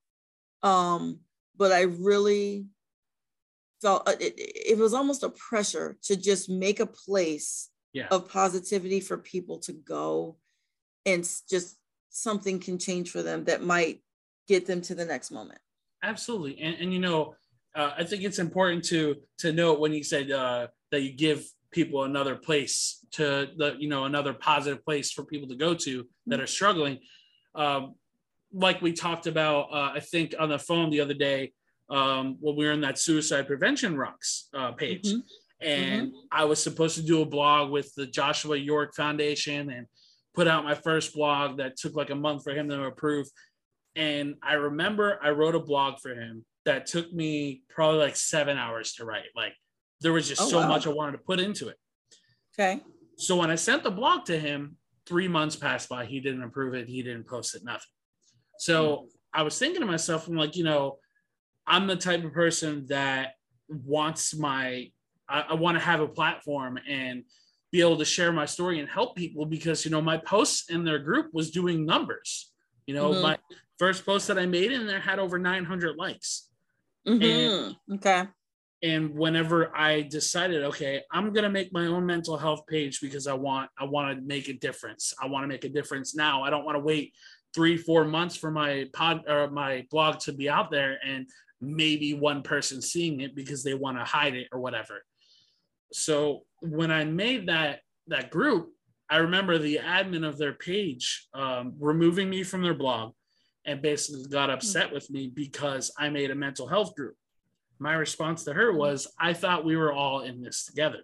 Um, 0.63 1.19
but 1.57 1.71
I 1.71 1.82
really 1.82 2.65
felt 3.82 4.07
uh, 4.07 4.13
it, 4.19 4.34
it 4.38 4.77
was 4.77 4.93
almost 4.93 5.23
a 5.23 5.29
pressure 5.29 5.97
to 6.03 6.15
just 6.15 6.49
make 6.49 6.79
a 6.79 6.86
place 6.86 7.69
yeah. 7.93 8.07
of 8.11 8.29
positivity 8.29 8.99
for 8.99 9.17
people 9.17 9.59
to 9.59 9.73
go 9.73 10.38
and 11.05 11.23
just 11.49 11.77
something 12.09 12.59
can 12.59 12.77
change 12.77 13.09
for 13.09 13.21
them 13.21 13.45
that 13.45 13.63
might 13.63 14.01
get 14.47 14.65
them 14.65 14.82
to 14.82 14.95
the 14.95 15.05
next 15.05 15.32
moment. 15.32 15.59
Absolutely. 16.03 16.59
And, 16.61 16.75
and 16.79 16.93
you 16.93 16.99
know, 16.99 17.35
uh, 17.75 17.91
I 17.97 18.03
think 18.03 18.23
it's 18.23 18.39
important 18.39 18.83
to 18.85 19.15
to 19.39 19.53
note 19.53 19.79
when 19.79 19.93
you 19.93 20.03
said 20.03 20.31
uh, 20.31 20.67
that 20.91 21.01
you 21.01 21.13
give 21.13 21.45
people 21.71 22.03
another 22.03 22.35
place 22.35 23.05
to 23.11 23.49
the 23.57 23.75
you 23.79 23.87
know 23.87 24.05
another 24.05 24.33
positive 24.33 24.83
place 24.83 25.11
for 25.11 25.23
people 25.23 25.47
to 25.47 25.55
go 25.55 25.73
to 25.73 26.07
that 26.27 26.39
are 26.39 26.47
struggling. 26.47 26.99
Um, 27.55 27.95
like 28.53 28.81
we 28.81 28.91
talked 28.91 29.27
about, 29.27 29.71
uh, 29.71 29.91
I 29.95 30.01
think 30.01 30.35
on 30.37 30.49
the 30.49 30.59
phone 30.59 30.89
the 30.89 30.99
other 30.99 31.13
day 31.13 31.53
um, 31.89 32.37
when 32.41 32.57
we 32.57 32.65
were 32.65 32.73
in 32.73 32.81
that 32.81 32.99
suicide 32.99 33.47
prevention 33.47 33.95
rocks 33.95 34.49
uh, 34.53 34.73
page, 34.73 35.03
mm-hmm. 35.03 35.65
and 35.65 36.07
mm-hmm. 36.07 36.17
I 36.31 36.43
was 36.43 36.61
supposed 36.61 36.95
to 36.97 37.01
do 37.01 37.21
a 37.21 37.25
blog 37.25 37.71
with 37.71 37.93
the 37.95 38.07
Joshua 38.07 38.57
York 38.57 38.93
Foundation 38.95 39.69
and 39.69 39.87
put 40.33 40.47
out 40.47 40.65
my 40.65 40.75
first 40.75 41.13
blog 41.13 41.57
that 41.57 41.77
took 41.77 41.95
like 41.95 42.09
a 42.09 42.15
month 42.15 42.43
for 42.43 42.51
him 42.51 42.67
to 42.69 42.83
approve. 42.83 43.27
And 43.95 44.35
I 44.41 44.53
remember 44.53 45.19
I 45.21 45.29
wrote 45.31 45.55
a 45.55 45.59
blog 45.59 45.99
for 45.99 46.13
him 46.13 46.45
that 46.65 46.85
took 46.85 47.11
me 47.11 47.63
probably 47.69 47.99
like 47.99 48.15
seven 48.15 48.57
hours 48.57 48.93
to 48.93 49.05
write. 49.05 49.25
Like 49.35 49.53
there 50.01 50.13
was 50.13 50.27
just 50.27 50.41
oh, 50.41 50.47
so 50.47 50.59
wow. 50.59 50.67
much 50.67 50.87
I 50.87 50.91
wanted 50.91 51.13
to 51.13 51.17
put 51.19 51.39
into 51.39 51.67
it. 51.69 51.77
Okay. 52.53 52.81
So 53.17 53.35
when 53.35 53.51
I 53.51 53.55
sent 53.55 53.83
the 53.83 53.91
blog 53.91 54.25
to 54.25 54.39
him, 54.39 54.77
three 55.05 55.27
months 55.27 55.55
passed 55.55 55.89
by. 55.89 56.05
He 56.05 56.19
didn't 56.19 56.43
approve 56.43 56.73
it. 56.73 56.87
He 56.87 57.03
didn't 57.03 57.27
post 57.27 57.55
it, 57.55 57.63
nothing. 57.63 57.81
So 58.59 58.95
mm. 58.95 59.07
I 59.33 59.43
was 59.43 59.57
thinking 59.57 59.81
to 59.81 59.87
myself, 59.87 60.27
I'm 60.27 60.35
like, 60.35 60.55
you 60.55 60.63
know, 60.63 60.97
I'm 61.67 61.87
the 61.87 61.95
type 61.95 62.23
of 62.23 62.33
person 62.33 62.85
that 62.87 63.33
wants 63.67 64.35
my, 64.35 64.91
I, 65.27 65.41
I 65.49 65.53
want 65.55 65.77
to 65.77 65.83
have 65.83 66.01
a 66.01 66.07
platform 66.07 66.79
and 66.87 67.23
be 67.71 67.81
able 67.81 67.97
to 67.97 68.05
share 68.05 68.31
my 68.31 68.45
story 68.45 68.79
and 68.79 68.89
help 68.89 69.15
people 69.15 69.45
because, 69.45 69.85
you 69.85 69.91
know, 69.91 70.01
my 70.01 70.17
posts 70.17 70.69
in 70.69 70.83
their 70.83 70.99
group 70.99 71.27
was 71.33 71.51
doing 71.51 71.85
numbers. 71.85 72.50
You 72.91 72.97
know, 72.97 73.11
mm-hmm. 73.11 73.21
my 73.21 73.37
first 73.79 74.05
post 74.05 74.27
that 74.27 74.37
I 74.37 74.45
made 74.45 74.73
in 74.73 74.85
there 74.85 74.99
had 74.99 75.17
over 75.17 75.39
900 75.39 75.95
likes. 75.95 76.49
Mm-hmm. 77.07 77.23
And, 77.23 77.75
okay. 77.93 78.27
And 78.83 79.15
whenever 79.15 79.73
I 79.73 80.01
decided, 80.01 80.63
okay, 80.63 81.03
I'm 81.09 81.31
gonna 81.31 81.49
make 81.49 81.71
my 81.71 81.85
own 81.85 82.05
mental 82.05 82.35
health 82.37 82.67
page 82.67 82.99
because 82.99 83.27
I 83.27 83.33
want 83.33 83.69
I 83.79 83.85
want 83.85 84.13
to 84.13 84.21
make 84.25 84.49
a 84.49 84.53
difference. 84.53 85.13
I 85.21 85.27
want 85.27 85.43
to 85.43 85.47
make 85.47 85.63
a 85.63 85.69
difference 85.69 86.13
now. 86.13 86.43
I 86.43 86.49
don't 86.49 86.65
want 86.65 86.75
to 86.75 86.83
wait 86.83 87.13
three, 87.55 87.77
four 87.77 88.03
months 88.03 88.35
for 88.35 88.51
my 88.51 88.87
pod 88.91 89.23
or 89.25 89.49
my 89.49 89.87
blog 89.89 90.19
to 90.21 90.33
be 90.33 90.49
out 90.49 90.69
there 90.69 90.97
and 91.07 91.29
maybe 91.61 92.13
one 92.13 92.41
person 92.43 92.81
seeing 92.81 93.21
it 93.21 93.35
because 93.35 93.63
they 93.63 93.73
want 93.73 93.97
to 93.99 94.03
hide 94.03 94.35
it 94.35 94.49
or 94.51 94.59
whatever. 94.59 95.05
So 95.93 96.41
when 96.59 96.91
I 96.91 97.05
made 97.05 97.47
that 97.47 97.79
that 98.07 98.31
group, 98.31 98.73
I 99.12 99.18
remember 99.18 99.57
the 99.57 99.80
admin 99.84 100.26
of 100.26 100.38
their 100.38 100.53
page 100.53 101.28
um, 101.34 101.74
removing 101.80 102.30
me 102.30 102.43
from 102.43 102.64
their 102.64 102.74
blog 102.74 103.12
and 103.66 103.82
basically 103.82 104.26
got 104.30 104.49
hmm. 104.49 104.55
upset 104.55 104.91
with 104.91 105.09
me 105.12 105.32
because 105.34 105.91
I 105.99 106.09
made 106.09 106.32
a 106.32 106.36
mental 106.36 106.66
health 106.66 106.95
group. 106.95 107.16
My 107.78 107.93
response 107.93 108.45
to 108.45 108.53
her 108.53 108.72
was, 108.72 109.07
I 109.20 109.34
thought 109.34 109.66
we 109.66 109.76
were 109.76 109.91
all 109.91 110.22
in 110.22 110.41
this 110.41 110.66
together. 110.66 110.99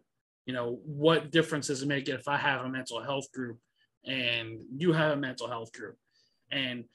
You 0.46 0.54
know, 0.54 0.80
what 0.86 1.32
difference 1.32 1.68
does 1.68 1.84
it 1.84 1.88
make 1.88 2.08
if 2.08 2.28
I 2.30 2.38
have 2.38 2.64
a 2.64 2.70
mental 2.70 3.04
health 3.04 3.30
group 3.34 3.58
and 4.06 4.60
you 4.78 4.94
have 4.94 5.12
a 5.12 5.20
mental 5.20 5.50
health 5.50 5.74
group? 5.74 5.98
And 6.50 6.86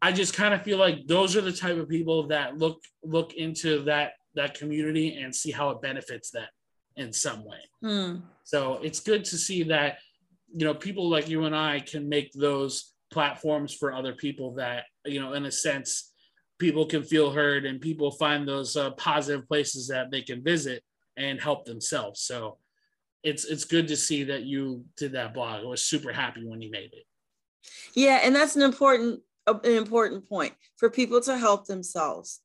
I 0.00 0.12
just 0.12 0.32
kind 0.32 0.54
of 0.54 0.62
feel 0.62 0.78
like 0.78 1.06
those 1.06 1.36
are 1.36 1.42
the 1.42 1.52
type 1.52 1.76
of 1.76 1.88
people 1.88 2.28
that 2.28 2.56
look 2.56 2.80
look 3.02 3.34
into 3.34 3.82
that 3.82 4.12
that 4.34 4.54
community 4.54 5.20
and 5.20 5.34
see 5.34 5.50
how 5.50 5.70
it 5.70 5.82
benefits 5.82 6.30
them 6.30 6.46
in 6.96 7.12
some 7.12 7.44
way. 7.44 7.58
Hmm. 7.82 8.16
So 8.44 8.78
it's 8.82 9.00
good 9.00 9.24
to 9.26 9.36
see 9.36 9.64
that 9.64 9.98
you 10.52 10.64
know 10.64 10.74
people 10.74 11.08
like 11.08 11.28
you 11.28 11.44
and 11.44 11.54
I 11.56 11.80
can 11.80 12.08
make 12.08 12.32
those 12.32 12.94
platforms 13.10 13.74
for 13.74 13.92
other 13.92 14.12
people 14.12 14.54
that 14.54 14.84
you 15.04 15.20
know 15.20 15.32
in 15.32 15.46
a 15.46 15.52
sense 15.52 16.12
people 16.58 16.86
can 16.86 17.02
feel 17.02 17.30
heard 17.30 17.64
and 17.64 17.80
people 17.80 18.10
find 18.10 18.46
those 18.46 18.76
uh, 18.76 18.90
positive 18.92 19.46
places 19.46 19.88
that 19.88 20.10
they 20.10 20.22
can 20.22 20.42
visit 20.42 20.82
and 21.16 21.40
help 21.40 21.64
themselves. 21.64 22.20
So 22.20 22.58
it's 23.22 23.44
it's 23.44 23.64
good 23.64 23.88
to 23.88 23.96
see 23.96 24.24
that 24.24 24.44
you 24.44 24.84
did 24.96 25.12
that 25.12 25.34
blog. 25.34 25.64
I 25.64 25.66
was 25.66 25.84
super 25.84 26.12
happy 26.12 26.44
when 26.44 26.60
you 26.60 26.70
made 26.70 26.90
it. 26.92 27.04
Yeah 27.94 28.20
and 28.22 28.34
that's 28.34 28.56
an 28.56 28.62
important 28.62 29.20
an 29.46 29.60
important 29.64 30.28
point 30.28 30.54
for 30.76 30.90
people 30.90 31.20
to 31.22 31.36
help 31.36 31.66
themselves. 31.66 32.40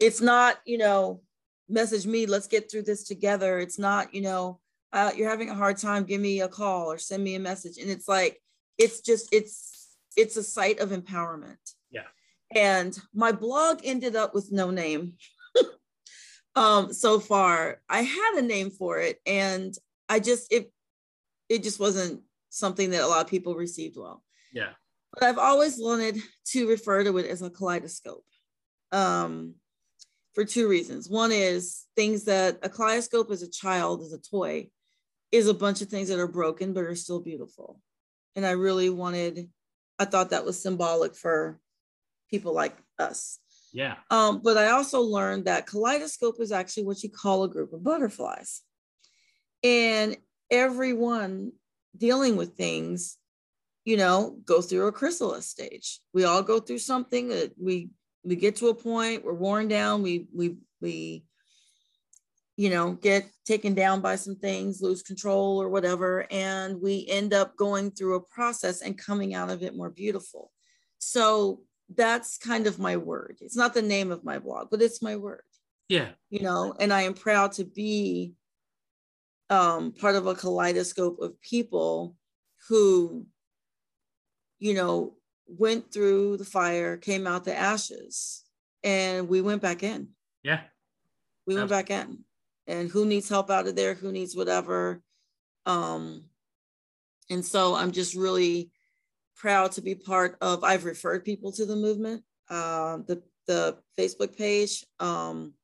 It's 0.00 0.20
not 0.20 0.58
you 0.64 0.78
know 0.78 1.22
message 1.68 2.06
me 2.06 2.26
let's 2.26 2.46
get 2.46 2.70
through 2.70 2.82
this 2.82 3.04
together. 3.04 3.58
It's 3.58 3.78
not 3.78 4.14
you 4.14 4.22
know 4.22 4.60
uh, 4.92 5.10
you're 5.16 5.28
having 5.28 5.50
a 5.50 5.54
hard 5.54 5.76
time 5.76 6.04
give 6.04 6.20
me 6.20 6.40
a 6.40 6.48
call 6.48 6.90
or 6.90 6.98
send 6.98 7.22
me 7.22 7.34
a 7.34 7.40
message 7.40 7.78
and 7.78 7.90
it's 7.90 8.08
like 8.08 8.40
it's 8.78 9.00
just 9.00 9.28
it's 9.32 9.76
it's 10.16 10.36
a 10.36 10.42
site 10.42 10.80
of 10.80 10.90
empowerment. 10.90 11.74
Yeah. 11.90 12.06
And 12.54 12.98
my 13.14 13.32
blog 13.32 13.80
ended 13.84 14.16
up 14.16 14.34
with 14.34 14.50
no 14.50 14.70
name. 14.70 15.14
um, 16.56 16.92
so 16.92 17.20
far, 17.20 17.80
I 17.88 18.02
had 18.02 18.34
a 18.36 18.42
name 18.42 18.70
for 18.70 18.98
it, 18.98 19.20
and 19.26 19.74
I 20.08 20.20
just 20.20 20.52
it 20.52 20.72
it 21.48 21.62
just 21.62 21.78
wasn't 21.78 22.22
something 22.48 22.90
that 22.90 23.02
a 23.02 23.06
lot 23.06 23.24
of 23.24 23.30
people 23.30 23.54
received 23.54 23.96
well. 23.96 24.22
Yeah. 24.52 24.72
But 25.12 25.24
I've 25.24 25.38
always 25.38 25.76
wanted 25.78 26.18
to 26.48 26.68
refer 26.68 27.04
to 27.04 27.18
it 27.18 27.26
as 27.26 27.42
a 27.42 27.50
kaleidoscope. 27.50 28.24
Um, 28.92 29.54
for 30.34 30.44
two 30.44 30.68
reasons. 30.68 31.08
One 31.08 31.32
is 31.32 31.86
things 31.96 32.24
that 32.24 32.58
a 32.62 32.68
kaleidoscope 32.68 33.30
as 33.30 33.42
a 33.42 33.50
child, 33.50 34.02
is 34.02 34.12
a 34.12 34.18
toy, 34.18 34.68
is 35.32 35.48
a 35.48 35.54
bunch 35.54 35.82
of 35.82 35.88
things 35.88 36.08
that 36.08 36.18
are 36.18 36.28
broken 36.28 36.72
but 36.72 36.84
are 36.84 36.94
still 36.94 37.20
beautiful. 37.20 37.80
And 38.34 38.46
I 38.46 38.52
really 38.52 38.90
wanted 38.90 39.48
I 39.98 40.04
thought 40.04 40.30
that 40.30 40.44
was 40.44 40.60
symbolic 40.60 41.14
for 41.14 41.58
people 42.30 42.54
like 42.54 42.76
us. 42.98 43.38
Yeah. 43.72 43.96
Um, 44.10 44.40
but 44.42 44.56
I 44.56 44.70
also 44.70 45.00
learned 45.00 45.46
that 45.46 45.66
kaleidoscope 45.66 46.36
is 46.40 46.52
actually 46.52 46.84
what 46.84 47.02
you 47.02 47.10
call 47.10 47.44
a 47.44 47.48
group 47.48 47.72
of 47.72 47.84
butterflies. 47.84 48.62
And 49.62 50.16
everyone 50.50 51.52
dealing 51.96 52.36
with 52.36 52.56
things, 52.56 53.18
you 53.84 53.96
know, 53.96 54.38
go 54.44 54.60
through 54.60 54.86
a 54.86 54.92
chrysalis 54.92 55.46
stage. 55.46 56.00
We 56.12 56.24
all 56.24 56.42
go 56.42 56.58
through 56.58 56.78
something 56.78 57.28
that 57.28 57.52
we 57.60 57.90
we 58.24 58.34
get 58.34 58.56
to 58.56 58.68
a 58.68 58.74
point, 58.74 59.24
we're 59.24 59.34
worn 59.34 59.68
down, 59.68 60.02
we 60.02 60.26
we 60.34 60.56
we 60.80 61.24
you 62.56 62.70
know, 62.70 62.92
get 62.92 63.26
taken 63.44 63.74
down 63.74 64.00
by 64.00 64.16
some 64.16 64.36
things, 64.36 64.80
lose 64.80 65.02
control 65.02 65.60
or 65.60 65.68
whatever, 65.68 66.26
and 66.30 66.80
we 66.80 67.06
end 67.08 67.34
up 67.34 67.54
going 67.56 67.90
through 67.90 68.16
a 68.16 68.20
process 68.20 68.80
and 68.80 68.98
coming 68.98 69.34
out 69.34 69.50
of 69.50 69.62
it 69.62 69.76
more 69.76 69.90
beautiful. 69.90 70.50
So 70.98 71.60
that's 71.94 72.38
kind 72.38 72.66
of 72.66 72.78
my 72.78 72.96
word. 72.96 73.38
It's 73.42 73.56
not 73.56 73.74
the 73.74 73.82
name 73.82 74.10
of 74.10 74.24
my 74.24 74.38
blog, 74.38 74.68
but 74.70 74.80
it's 74.80 75.02
my 75.02 75.16
word. 75.16 75.42
Yeah. 75.88 76.08
You 76.30 76.40
know, 76.40 76.74
and 76.80 76.92
I 76.92 77.02
am 77.02 77.14
proud 77.14 77.52
to 77.52 77.64
be 77.64 78.32
um, 79.50 79.92
part 79.92 80.16
of 80.16 80.26
a 80.26 80.34
kaleidoscope 80.34 81.20
of 81.20 81.40
people 81.42 82.16
who, 82.68 83.26
you 84.58 84.74
know, 84.74 85.14
went 85.46 85.92
through 85.92 86.38
the 86.38 86.44
fire, 86.44 86.96
came 86.96 87.26
out 87.26 87.44
the 87.44 87.54
ashes, 87.54 88.44
and 88.82 89.28
we 89.28 89.42
went 89.42 89.62
back 89.62 89.82
in. 89.82 90.08
Yeah. 90.42 90.60
We 91.46 91.54
went 91.54 91.70
back 91.70 91.90
in. 91.90 92.24
And 92.66 92.90
who 92.90 93.06
needs 93.06 93.28
help 93.28 93.50
out 93.50 93.68
of 93.68 93.76
there? 93.76 93.94
Who 93.94 94.10
needs 94.10 94.34
whatever? 94.34 95.00
Um, 95.66 96.24
and 97.30 97.44
so 97.44 97.74
I'm 97.74 97.92
just 97.92 98.14
really 98.14 98.70
proud 99.36 99.72
to 99.72 99.82
be 99.82 99.94
part 99.94 100.36
of. 100.40 100.64
I've 100.64 100.84
referred 100.84 101.24
people 101.24 101.52
to 101.52 101.66
the 101.66 101.76
movement, 101.76 102.22
uh, 102.48 102.98
the 103.06 103.22
the 103.46 103.78
Facebook 103.98 104.36
page. 104.36 104.84
Um, 104.98 105.54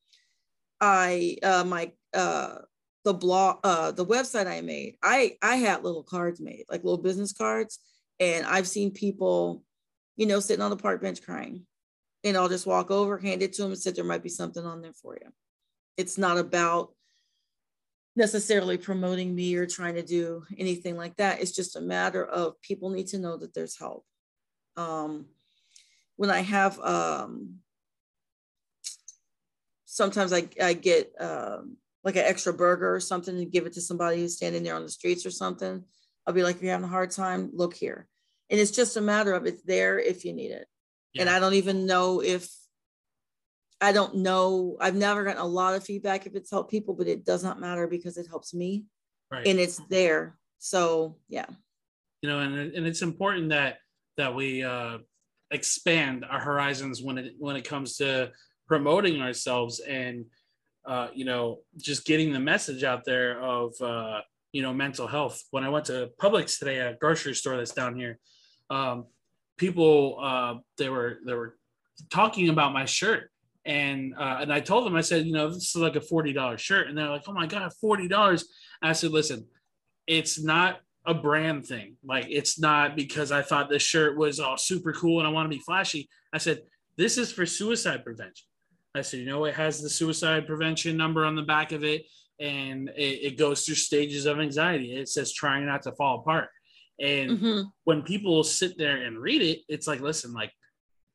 I 0.80 1.36
uh, 1.42 1.64
my 1.64 1.92
uh, 2.14 2.58
the 3.04 3.14
blog, 3.14 3.58
uh, 3.64 3.92
the 3.92 4.06
website 4.06 4.46
I 4.46 4.60
made. 4.60 4.96
I 5.02 5.36
I 5.42 5.56
had 5.56 5.84
little 5.84 6.02
cards 6.02 6.40
made, 6.40 6.64
like 6.68 6.84
little 6.84 7.02
business 7.02 7.32
cards, 7.32 7.78
and 8.20 8.46
I've 8.46 8.68
seen 8.68 8.90
people, 8.92 9.64
you 10.16 10.26
know, 10.26 10.40
sitting 10.40 10.62
on 10.62 10.70
the 10.70 10.76
park 10.76 11.02
bench 11.02 11.22
crying, 11.22 11.66
and 12.24 12.36
I'll 12.36 12.48
just 12.48 12.66
walk 12.66 12.90
over, 12.90 13.18
hand 13.18 13.42
it 13.42 13.52
to 13.54 13.62
them, 13.62 13.72
and 13.72 13.80
said 13.80 13.96
there 13.96 14.04
might 14.04 14.22
be 14.22 14.28
something 14.28 14.64
on 14.64 14.82
there 14.82 14.92
for 14.92 15.16
you. 15.20 15.30
It's 15.96 16.18
not 16.18 16.38
about 16.38 16.94
necessarily 18.14 18.76
promoting 18.76 19.34
me 19.34 19.54
or 19.56 19.66
trying 19.66 19.94
to 19.94 20.02
do 20.02 20.44
anything 20.58 20.96
like 20.96 21.16
that. 21.16 21.40
It's 21.40 21.52
just 21.52 21.76
a 21.76 21.80
matter 21.80 22.24
of 22.24 22.60
people 22.60 22.90
need 22.90 23.06
to 23.08 23.18
know 23.18 23.36
that 23.38 23.54
there's 23.54 23.78
help. 23.78 24.04
Um, 24.76 25.26
when 26.16 26.30
I 26.30 26.40
have, 26.40 26.78
um, 26.80 27.56
sometimes 29.86 30.32
I, 30.32 30.48
I 30.62 30.74
get 30.74 31.12
um, 31.18 31.76
like 32.04 32.16
an 32.16 32.24
extra 32.24 32.52
burger 32.52 32.94
or 32.94 33.00
something 33.00 33.36
and 33.36 33.52
give 33.52 33.66
it 33.66 33.72
to 33.74 33.80
somebody 33.80 34.20
who's 34.20 34.36
standing 34.36 34.62
there 34.62 34.76
on 34.76 34.82
the 34.82 34.88
streets 34.88 35.24
or 35.24 35.30
something. 35.30 35.84
I'll 36.26 36.34
be 36.34 36.42
like, 36.42 36.56
if 36.56 36.62
you're 36.62 36.72
having 36.72 36.86
a 36.86 36.88
hard 36.88 37.10
time, 37.10 37.50
look 37.54 37.74
here. 37.74 38.06
And 38.50 38.60
it's 38.60 38.70
just 38.70 38.96
a 38.96 39.00
matter 39.00 39.32
of 39.32 39.46
it's 39.46 39.62
there 39.62 39.98
if 39.98 40.24
you 40.24 40.32
need 40.32 40.50
it. 40.50 40.66
Yeah. 41.14 41.22
And 41.22 41.30
I 41.30 41.40
don't 41.40 41.54
even 41.54 41.86
know 41.86 42.22
if 42.22 42.50
I 43.82 43.90
don't 43.90 44.14
know. 44.14 44.76
I've 44.80 44.94
never 44.94 45.24
gotten 45.24 45.42
a 45.42 45.46
lot 45.46 45.74
of 45.74 45.82
feedback 45.82 46.24
if 46.24 46.36
it's 46.36 46.50
helped 46.50 46.70
people, 46.70 46.94
but 46.94 47.08
it 47.08 47.24
does 47.24 47.42
not 47.42 47.58
matter 47.58 47.88
because 47.88 48.16
it 48.16 48.28
helps 48.28 48.54
me 48.54 48.84
right. 49.30 49.44
and 49.44 49.58
it's 49.58 49.80
there. 49.90 50.38
So 50.58 51.16
yeah. 51.28 51.46
You 52.22 52.28
know, 52.28 52.38
and, 52.38 52.54
and 52.54 52.86
it's 52.86 53.02
important 53.02 53.48
that 53.48 53.78
that 54.16 54.32
we 54.32 54.62
uh, 54.62 54.98
expand 55.50 56.24
our 56.30 56.38
horizons 56.38 57.02
when 57.02 57.18
it 57.18 57.32
when 57.38 57.56
it 57.56 57.66
comes 57.66 57.96
to 57.96 58.30
promoting 58.68 59.20
ourselves 59.20 59.80
and 59.80 60.26
uh, 60.86 61.08
you 61.12 61.24
know 61.24 61.58
just 61.76 62.06
getting 62.06 62.32
the 62.32 62.38
message 62.38 62.84
out 62.84 63.04
there 63.04 63.42
of 63.42 63.74
uh, 63.80 64.20
you 64.52 64.62
know 64.62 64.72
mental 64.72 65.08
health. 65.08 65.42
When 65.50 65.64
I 65.64 65.68
went 65.68 65.86
to 65.86 66.10
Publix 66.20 66.60
today, 66.60 66.78
a 66.78 66.94
grocery 66.94 67.34
store 67.34 67.56
that's 67.56 67.72
down 67.72 67.96
here, 67.96 68.20
um, 68.70 69.06
people 69.56 70.18
uh, 70.22 70.54
they 70.78 70.88
were 70.88 71.18
they 71.26 71.34
were 71.34 71.58
talking 72.10 72.48
about 72.48 72.72
my 72.72 72.84
shirt 72.84 73.31
and 73.64 74.14
uh, 74.18 74.38
and 74.40 74.52
I 74.52 74.60
told 74.60 74.86
them 74.86 74.96
I 74.96 75.02
said 75.02 75.26
you 75.26 75.32
know 75.32 75.48
this 75.48 75.74
is 75.74 75.76
like 75.76 75.96
a 75.96 76.00
forty 76.00 76.32
dollars 76.32 76.60
shirt. 76.60 76.88
And 76.88 76.98
they're 76.98 77.08
like 77.08 77.24
oh 77.28 77.32
my 77.32 77.46
god 77.46 77.72
forty 77.80 78.08
dollars. 78.08 78.48
I 78.80 78.92
said 78.92 79.10
listen 79.10 79.46
it's 80.06 80.42
not 80.42 80.80
a 81.06 81.14
brand 81.14 81.66
thing. 81.66 81.96
Like 82.04 82.26
it's 82.28 82.58
not 82.58 82.96
because 82.96 83.30
I 83.30 83.42
thought 83.42 83.70
this 83.70 83.82
shirt 83.82 84.16
was 84.16 84.40
all 84.40 84.56
super 84.56 84.92
cool 84.92 85.18
and 85.18 85.28
I 85.28 85.30
want 85.30 85.50
to 85.50 85.56
be 85.56 85.62
flashy. 85.62 86.08
I 86.32 86.38
said 86.38 86.62
this 86.96 87.18
is 87.18 87.32
for 87.32 87.46
suicide 87.46 88.04
prevention. 88.04 88.46
I 88.94 89.02
said 89.02 89.20
you 89.20 89.26
know 89.26 89.44
it 89.44 89.54
has 89.54 89.80
the 89.80 89.90
suicide 89.90 90.46
prevention 90.46 90.96
number 90.96 91.24
on 91.24 91.36
the 91.36 91.42
back 91.42 91.72
of 91.72 91.84
it 91.84 92.06
and 92.40 92.88
it, 92.96 93.20
it 93.22 93.38
goes 93.38 93.64
through 93.64 93.76
stages 93.76 94.26
of 94.26 94.40
anxiety. 94.40 94.94
It 94.96 95.08
says 95.08 95.32
trying 95.32 95.66
not 95.66 95.82
to 95.82 95.92
fall 95.92 96.20
apart. 96.20 96.48
And 97.00 97.30
mm-hmm. 97.30 97.60
when 97.84 98.02
people 98.02 98.42
sit 98.42 98.76
there 98.76 99.04
and 99.04 99.18
read 99.18 99.42
it 99.42 99.60
it's 99.68 99.86
like 99.86 100.00
listen 100.00 100.32
like 100.32 100.52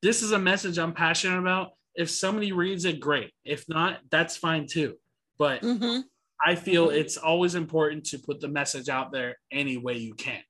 this 0.02 0.22
is 0.22 0.32
a 0.32 0.40
message 0.40 0.78
I'm 0.78 0.94
passionate 0.94 1.40
about 1.40 1.72
if 1.98 2.12
somebody 2.12 2.52
reads 2.52 2.86
it, 2.86 3.00
great. 3.00 3.32
If 3.44 3.68
not, 3.68 4.00
that's 4.10 4.38
fine 4.38 4.68
too. 4.68 4.96
But 5.38 5.62
mm-hmm. 5.62 6.02
I 6.44 6.56
feel 6.56 6.88
mm-hmm. 6.88 6.98
it's 6.98 7.18
always 7.18 7.56
important 7.56 8.06
to 8.08 8.20
put 8.20 8.40
the 8.40 8.48
message 8.48 8.88
out 8.88 9.12
there 9.12 9.38
any 9.52 9.78
way 9.78 9.98
you 9.98 10.14
can. 10.14 10.42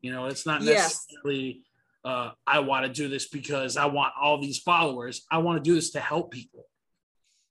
You 0.00 0.12
know, 0.12 0.26
it's 0.26 0.44
not 0.44 0.62
necessarily 0.62 1.62
yes. 2.04 2.04
uh, 2.04 2.30
I 2.46 2.58
want 2.58 2.86
to 2.86 2.92
do 2.92 3.08
this 3.08 3.28
because 3.28 3.76
I 3.76 3.86
want 3.86 4.12
all 4.20 4.40
these 4.40 4.58
followers. 4.58 5.24
I 5.30 5.38
want 5.38 5.62
to 5.62 5.68
do 5.68 5.76
this 5.76 5.90
to 5.92 6.00
help 6.00 6.32
people. 6.32 6.64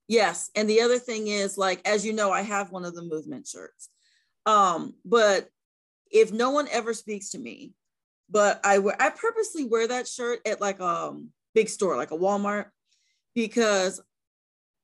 Yes, 0.08 0.52
and 0.56 0.70
the 0.70 0.82
other 0.82 1.00
thing 1.00 1.28
is, 1.28 1.58
like 1.58 1.82
as 1.88 2.06
you 2.06 2.14
know, 2.14 2.32
I 2.32 2.42
have 2.42 2.72
one 2.72 2.86
of 2.86 2.94
the 2.94 3.02
movement 3.02 3.48
shirts. 3.48 3.90
Um, 4.46 4.94
but 5.04 5.48
if 6.12 6.32
no 6.32 6.52
one 6.52 6.68
ever 6.72 6.94
speaks 6.94 7.32
to 7.32 7.40
me, 7.40 7.74
but 8.30 8.60
I 8.64 8.80
wear, 8.80 8.96
I 9.00 9.10
purposely 9.10 9.66
wear 9.66 9.88
that 9.88 10.08
shirt 10.08 10.40
at 10.46 10.62
like 10.62 10.80
a 10.80 10.86
um, 10.86 11.30
big 11.56 11.70
store, 11.70 11.98
like 11.98 12.12
a 12.12 12.18
Walmart, 12.18 12.68
because 13.36 14.02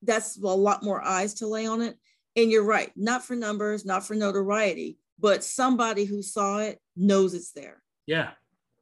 that's 0.03 0.37
a 0.37 0.47
lot 0.47 0.83
more 0.83 1.01
eyes 1.01 1.35
to 1.35 1.47
lay 1.47 1.65
on 1.65 1.81
it. 1.81 1.97
And 2.35 2.51
you're 2.51 2.63
right, 2.63 2.91
not 2.95 3.23
for 3.23 3.35
numbers, 3.35 3.85
not 3.85 4.05
for 4.05 4.15
notoriety, 4.15 4.97
but 5.19 5.43
somebody 5.43 6.05
who 6.05 6.21
saw 6.21 6.59
it 6.59 6.79
knows 6.95 7.33
it's 7.33 7.51
there. 7.51 7.81
Yeah. 8.05 8.31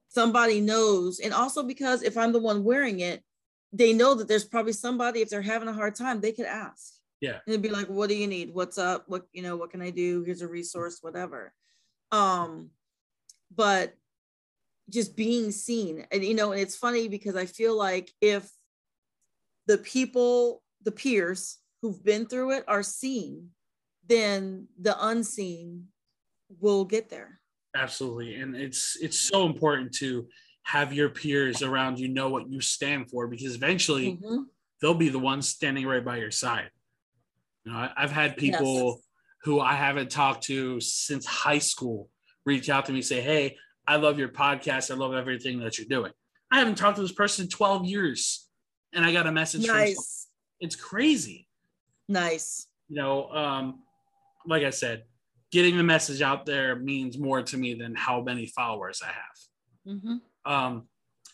Somebody 0.10 0.60
knows. 0.60 1.20
And 1.20 1.34
also 1.34 1.64
because 1.64 2.04
if 2.04 2.18
I'm 2.18 2.32
the 2.32 2.40
one 2.40 2.64
wearing 2.64 3.00
it, 3.00 3.24
they 3.72 3.94
know 3.94 4.16
that 4.16 4.28
there's 4.28 4.46
probably 4.46 4.74
somebody, 4.74 5.22
if 5.22 5.30
they're 5.30 5.42
having 5.42 5.68
a 5.68 5.74
hard 5.74 5.96
time, 5.96 6.20
they 6.20 6.32
could 6.32 6.46
ask. 6.46 6.94
Yeah. 7.22 7.34
And 7.34 7.42
it'd 7.48 7.62
be 7.62 7.70
like, 7.70 7.88
what 7.88 8.10
do 8.10 8.16
you 8.16 8.28
need? 8.28 8.54
What's 8.54 8.78
up? 8.78 9.04
What, 9.08 9.28
you 9.34 9.44
know, 9.44 9.58
what 9.58 9.72
can 9.72 9.82
I 9.82 9.92
do? 9.92 10.24
Here's 10.24 10.42
a 10.42 10.48
resource, 10.48 11.00
whatever. 11.02 11.54
Um, 12.12 12.70
but 13.56 13.96
just 14.90 15.16
being 15.16 15.52
seen. 15.52 16.06
And 16.12 16.24
you 16.24 16.34
know, 16.34 16.52
and 16.52 16.62
it's 16.62 16.76
funny 16.76 17.08
because 17.08 17.36
I 17.36 17.46
feel 17.46 17.78
like 17.78 18.12
if 18.22 18.50
the 19.70 19.78
people, 19.78 20.64
the 20.84 20.92
peers 20.92 21.60
who've 21.84 22.04
been 22.04 22.26
through 22.26 22.54
it 22.54 22.64
are 22.68 22.82
seen, 22.82 23.50
then 24.08 24.68
the 24.82 24.96
unseen 25.06 25.86
will 26.60 26.84
get 26.84 27.08
there. 27.08 27.40
Absolutely. 27.76 28.34
And 28.38 28.56
it's 28.56 28.98
it's 29.00 29.20
so 29.20 29.46
important 29.46 29.94
to 29.98 30.26
have 30.64 30.92
your 30.92 31.10
peers 31.10 31.62
around 31.62 32.00
you 32.00 32.08
know 32.08 32.30
what 32.30 32.50
you 32.50 32.60
stand 32.62 33.12
for 33.12 33.28
because 33.28 33.54
eventually 33.54 34.14
mm-hmm. 34.14 34.42
they'll 34.82 34.96
be 34.96 35.10
the 35.10 35.20
ones 35.20 35.48
standing 35.48 35.86
right 35.86 36.04
by 36.04 36.18
your 36.18 36.32
side. 36.32 36.72
You 37.64 37.72
know, 37.72 37.78
I, 37.78 37.92
have 37.96 38.12
had 38.12 38.38
people 38.38 38.86
yes. 38.86 39.08
who 39.44 39.60
I 39.60 39.76
haven't 39.76 40.10
talked 40.10 40.46
to 40.46 40.82
since 40.82 41.28
high 41.28 41.60
school 41.60 42.10
reach 42.44 42.72
out 42.72 42.88
to 42.88 42.92
me 42.92 43.04
say, 43.04 43.22
Hey, 43.22 43.56
I 43.86 43.98
love 43.98 44.18
your 44.18 44.30
podcast. 44.30 44.90
I 44.90 44.96
love 44.96 45.14
everything 45.14 45.60
that 45.60 45.78
you're 45.78 45.86
doing. 45.88 46.12
I 46.52 46.58
haven't 46.58 46.80
talked 46.80 46.96
to 46.96 47.04
this 47.04 47.12
person 47.12 47.46
in 47.46 47.50
12 47.50 47.86
years 47.86 48.49
and 48.94 49.06
I 49.06 49.12
got 49.12 49.28
a 49.28 49.32
message 49.32 49.68
nice. 49.68 49.96
from 49.96 50.66
it's 50.68 50.76
crazy. 50.76 51.48
Nice. 52.08 52.68
You 52.90 52.98
know, 52.98 53.30
um, 53.30 53.80
like 54.46 54.64
I 54.64 54.72
said, 54.72 55.04
getting 55.52 55.78
the 55.78 55.84
message 55.84 56.22
out 56.22 56.46
there 56.46 56.76
means 56.76 57.18
more 57.18 57.42
to 57.42 57.58
me 57.58 57.74
than 57.76 57.96
how 57.96 58.22
many 58.22 58.46
followers 58.46 59.02
I 59.04 59.08
have. 59.08 59.96
Mm-hmm. 59.96 60.52
Um, 60.52 60.88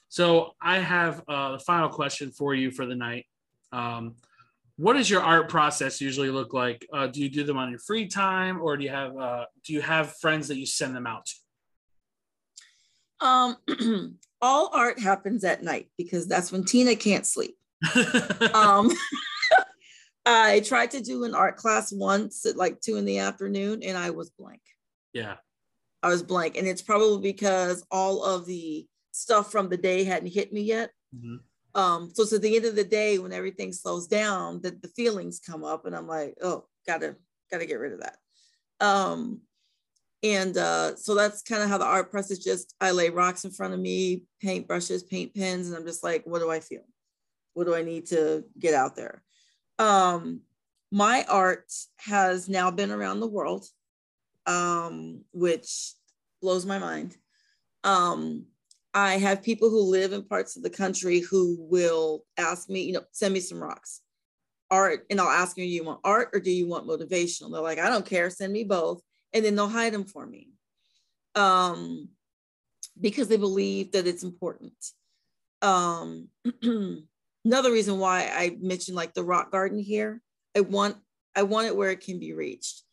so 0.09 0.53
I 0.61 0.79
have 0.79 1.23
uh, 1.27 1.53
the 1.53 1.59
final 1.59 1.89
question 1.89 2.31
for 2.31 2.53
you 2.53 2.71
for 2.71 2.85
the 2.85 2.95
night. 2.95 3.25
Um, 3.71 4.15
what 4.77 4.93
does 4.93 5.09
your 5.09 5.21
art 5.21 5.49
process 5.49 6.01
usually 6.01 6.29
look 6.29 6.53
like? 6.53 6.85
Uh, 6.91 7.07
do 7.07 7.21
you 7.21 7.29
do 7.29 7.43
them 7.43 7.57
on 7.57 7.69
your 7.69 7.79
free 7.79 8.07
time, 8.07 8.61
or 8.61 8.75
do 8.75 8.83
you 8.83 8.89
have 8.89 9.17
uh, 9.17 9.45
do 9.63 9.73
you 9.73 9.81
have 9.81 10.17
friends 10.17 10.49
that 10.49 10.57
you 10.57 10.65
send 10.65 10.95
them 10.95 11.07
out 11.07 11.25
to? 11.25 11.35
Um, 13.25 13.57
all 14.41 14.69
art 14.73 14.99
happens 14.99 15.43
at 15.43 15.63
night 15.63 15.89
because 15.97 16.27
that's 16.27 16.51
when 16.51 16.63
Tina 16.63 16.95
can't 16.95 17.25
sleep. 17.25 17.57
um, 18.53 18.91
I 20.25 20.61
tried 20.61 20.91
to 20.91 21.01
do 21.01 21.23
an 21.23 21.35
art 21.35 21.57
class 21.57 21.91
once 21.91 22.45
at 22.45 22.57
like 22.57 22.81
two 22.81 22.97
in 22.97 23.05
the 23.05 23.19
afternoon 23.19 23.83
and 23.83 23.97
I 23.97 24.09
was 24.09 24.29
blank. 24.31 24.61
Yeah. 25.13 25.35
I 26.01 26.09
was 26.09 26.23
blank. 26.23 26.57
And 26.57 26.67
it's 26.67 26.81
probably 26.81 27.21
because 27.21 27.85
all 27.91 28.23
of 28.23 28.45
the 28.45 28.87
stuff 29.11 29.51
from 29.51 29.69
the 29.69 29.77
day 29.77 30.03
hadn't 30.03 30.33
hit 30.33 30.51
me 30.51 30.61
yet. 30.61 30.91
Mm-hmm. 31.15 31.37
Um, 31.75 32.11
so, 32.13 32.23
at 32.35 32.41
the 32.41 32.55
end 32.55 32.65
of 32.65 32.75
the 32.75 32.85
day, 32.85 33.19
when 33.19 33.33
everything 33.33 33.73
slows 33.73 34.07
down, 34.07 34.61
that 34.61 34.81
the 34.81 34.87
feelings 34.87 35.41
come 35.45 35.65
up, 35.65 35.85
and 35.85 35.93
I'm 35.93 36.07
like, 36.07 36.35
oh, 36.41 36.65
gotta 36.87 37.17
gotta 37.51 37.65
get 37.65 37.79
rid 37.79 37.91
of 37.91 37.99
that. 37.99 38.17
Um, 38.79 39.41
and 40.25 40.57
uh, 40.57 40.95
so 40.95 41.13
that's 41.13 41.43
kind 41.43 41.61
of 41.61 41.69
how 41.69 41.77
the 41.77 41.85
art 41.85 42.09
press 42.09 42.31
is. 42.31 42.43
Just 42.43 42.73
I 42.81 42.89
lay 42.91 43.09
rocks 43.09 43.45
in 43.45 43.51
front 43.51 43.75
of 43.75 43.79
me, 43.79 44.23
paint 44.41 44.67
brushes, 44.67 45.03
paint 45.03 45.35
pens, 45.35 45.67
and 45.67 45.77
I'm 45.77 45.85
just 45.85 46.03
like, 46.03 46.23
what 46.25 46.39
do 46.39 46.49
I 46.49 46.59
feel? 46.59 46.81
What 47.53 47.65
do 47.65 47.75
I 47.75 47.83
need 47.83 48.07
to 48.07 48.43
get 48.57 48.73
out 48.73 48.95
there? 48.95 49.21
Um, 49.77 50.41
my 50.91 51.25
art 51.29 51.71
has 51.97 52.49
now 52.49 52.71
been 52.71 52.89
around 52.89 53.19
the 53.19 53.27
world, 53.27 53.67
um, 54.47 55.21
which 55.31 55.93
blows 56.41 56.65
my 56.65 56.79
mind. 56.79 57.15
Um, 57.83 58.45
I 58.95 59.17
have 59.17 59.43
people 59.43 59.69
who 59.69 59.81
live 59.81 60.11
in 60.11 60.23
parts 60.23 60.55
of 60.55 60.63
the 60.63 60.69
country 60.71 61.19
who 61.19 61.57
will 61.59 62.23
ask 62.37 62.67
me, 62.67 62.81
you 62.81 62.93
know, 62.93 63.03
send 63.11 63.33
me 63.33 63.41
some 63.41 63.61
rocks, 63.61 64.01
art, 64.71 65.05
and 65.11 65.21
I'll 65.21 65.27
ask 65.27 65.55
them, 65.55 65.65
do 65.65 65.69
you 65.69 65.83
want 65.83 65.99
art 66.03 66.29
or 66.33 66.39
do 66.39 66.49
you 66.49 66.67
want 66.67 66.87
motivational? 66.87 67.51
They're 67.51 67.61
like, 67.61 67.77
I 67.77 67.89
don't 67.89 68.05
care, 68.05 68.31
send 68.31 68.53
me 68.53 68.63
both, 68.63 69.03
and 69.35 69.43
then 69.43 69.55
they'll 69.55 69.67
hide 69.67 69.93
them 69.93 70.05
for 70.05 70.25
me, 70.25 70.49
um, 71.35 72.07
because 72.99 73.27
they 73.27 73.37
believe 73.37 73.91
that 73.91 74.07
it's 74.07 74.23
important. 74.23 74.73
Um, 75.61 76.29
another 77.45 77.71
reason 77.71 77.99
why 77.99 78.31
I 78.33 78.57
mentioned 78.61 78.95
like 78.95 79.13
the 79.13 79.23
rock 79.23 79.51
garden 79.51 79.77
here, 79.77 80.21
I 80.55 80.61
want 80.61 80.95
I 81.35 81.43
want 81.43 81.67
it 81.67 81.75
where 81.75 81.91
it 81.91 81.99
can 81.99 82.17
be 82.17 82.33
reached. 82.33 82.83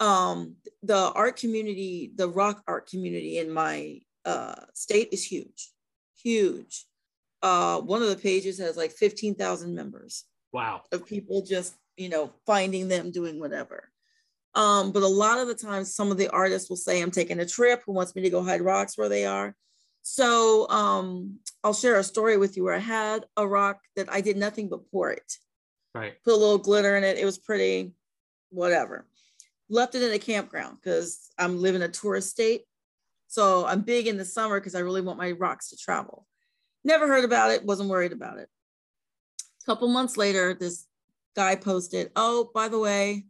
Um, 0.00 0.56
the 0.82 1.12
art 1.14 1.36
community, 1.36 2.10
the 2.14 2.28
rock 2.28 2.62
art 2.66 2.88
community 2.88 3.38
in 3.38 3.50
my 3.50 4.00
uh, 4.24 4.64
state 4.74 5.08
is 5.12 5.24
huge, 5.24 5.70
huge. 6.20 6.86
Uh, 7.40 7.80
one 7.80 8.02
of 8.02 8.08
the 8.08 8.16
pages 8.16 8.58
has 8.58 8.76
like 8.76 8.90
15,000 8.90 9.72
members. 9.72 10.24
Wow. 10.52 10.82
Of 10.90 11.06
people 11.06 11.42
just, 11.42 11.74
you 11.96 12.08
know, 12.08 12.32
finding 12.46 12.88
them 12.88 13.12
doing 13.12 13.38
whatever. 13.38 13.90
Um, 14.58 14.90
but 14.90 15.04
a 15.04 15.08
lot 15.08 15.38
of 15.38 15.46
the 15.46 15.54
times, 15.54 15.94
some 15.94 16.10
of 16.10 16.16
the 16.18 16.28
artists 16.30 16.68
will 16.68 16.76
say, 16.76 17.00
I'm 17.00 17.12
taking 17.12 17.38
a 17.38 17.46
trip, 17.46 17.80
who 17.86 17.92
wants 17.92 18.16
me 18.16 18.22
to 18.22 18.30
go 18.30 18.42
hide 18.42 18.60
rocks 18.60 18.98
where 18.98 19.08
they 19.08 19.24
are. 19.24 19.54
So 20.02 20.68
um, 20.68 21.38
I'll 21.62 21.72
share 21.72 21.96
a 21.96 22.02
story 22.02 22.36
with 22.36 22.56
you 22.56 22.64
where 22.64 22.74
I 22.74 22.80
had 22.80 23.24
a 23.36 23.46
rock 23.46 23.78
that 23.94 24.12
I 24.12 24.20
did 24.20 24.36
nothing 24.36 24.68
but 24.68 24.90
pour 24.90 25.12
it. 25.12 25.32
Right. 25.94 26.14
Put 26.24 26.34
a 26.34 26.36
little 26.36 26.58
glitter 26.58 26.96
in 26.96 27.04
it. 27.04 27.18
It 27.18 27.24
was 27.24 27.38
pretty, 27.38 27.92
whatever. 28.50 29.06
Left 29.70 29.94
it 29.94 30.02
in 30.02 30.12
a 30.12 30.18
campground 30.18 30.78
because 30.82 31.30
I'm 31.38 31.62
living 31.62 31.82
a 31.82 31.88
tourist 31.88 32.30
state. 32.30 32.62
So 33.28 33.64
I'm 33.64 33.82
big 33.82 34.08
in 34.08 34.16
the 34.16 34.24
summer 34.24 34.58
because 34.58 34.74
I 34.74 34.80
really 34.80 35.02
want 35.02 35.18
my 35.18 35.30
rocks 35.32 35.70
to 35.70 35.76
travel. 35.76 36.26
Never 36.82 37.06
heard 37.06 37.24
about 37.24 37.52
it, 37.52 37.64
wasn't 37.64 37.90
worried 37.90 38.12
about 38.12 38.38
it. 38.38 38.48
A 39.62 39.66
couple 39.66 39.86
months 39.86 40.16
later, 40.16 40.52
this 40.52 40.86
guy 41.36 41.54
posted, 41.54 42.10
Oh, 42.16 42.50
by 42.52 42.66
the 42.66 42.78
way, 42.80 43.26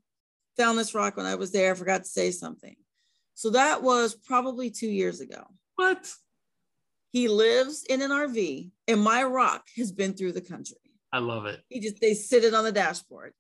found 0.59 0.79
this 0.79 0.95
rock 0.95 1.17
when 1.17 1.27
I 1.27 1.37
was 1.37 1.53
there, 1.53 1.73
I 1.73 1.75
forgot 1.75 2.03
to 2.03 2.09
say 2.09 2.31
something. 2.31 2.77
So 3.35 3.51
that 3.51 3.83
was 3.83 4.15
probably 4.15 4.71
two 4.71 4.89
years 4.89 5.21
ago. 5.21 5.45
What? 5.77 6.13
He 7.13 7.29
lives 7.29 7.85
in 7.89 8.03
an 8.03 8.11
RV, 8.11 8.71
and 8.89 9.01
my 9.01 9.23
rock 9.23 9.63
has 9.77 9.93
been 9.93 10.13
through 10.13 10.33
the 10.33 10.41
country. 10.41 10.77
I 11.13 11.21
love 11.21 11.47
it. 11.47 11.61
He 11.69 11.81
just 11.81 12.01
they 12.01 12.15
sit 12.15 12.45
it 12.45 12.53
on 12.53 12.65
the 12.65 12.73
dashboard. 12.73 13.33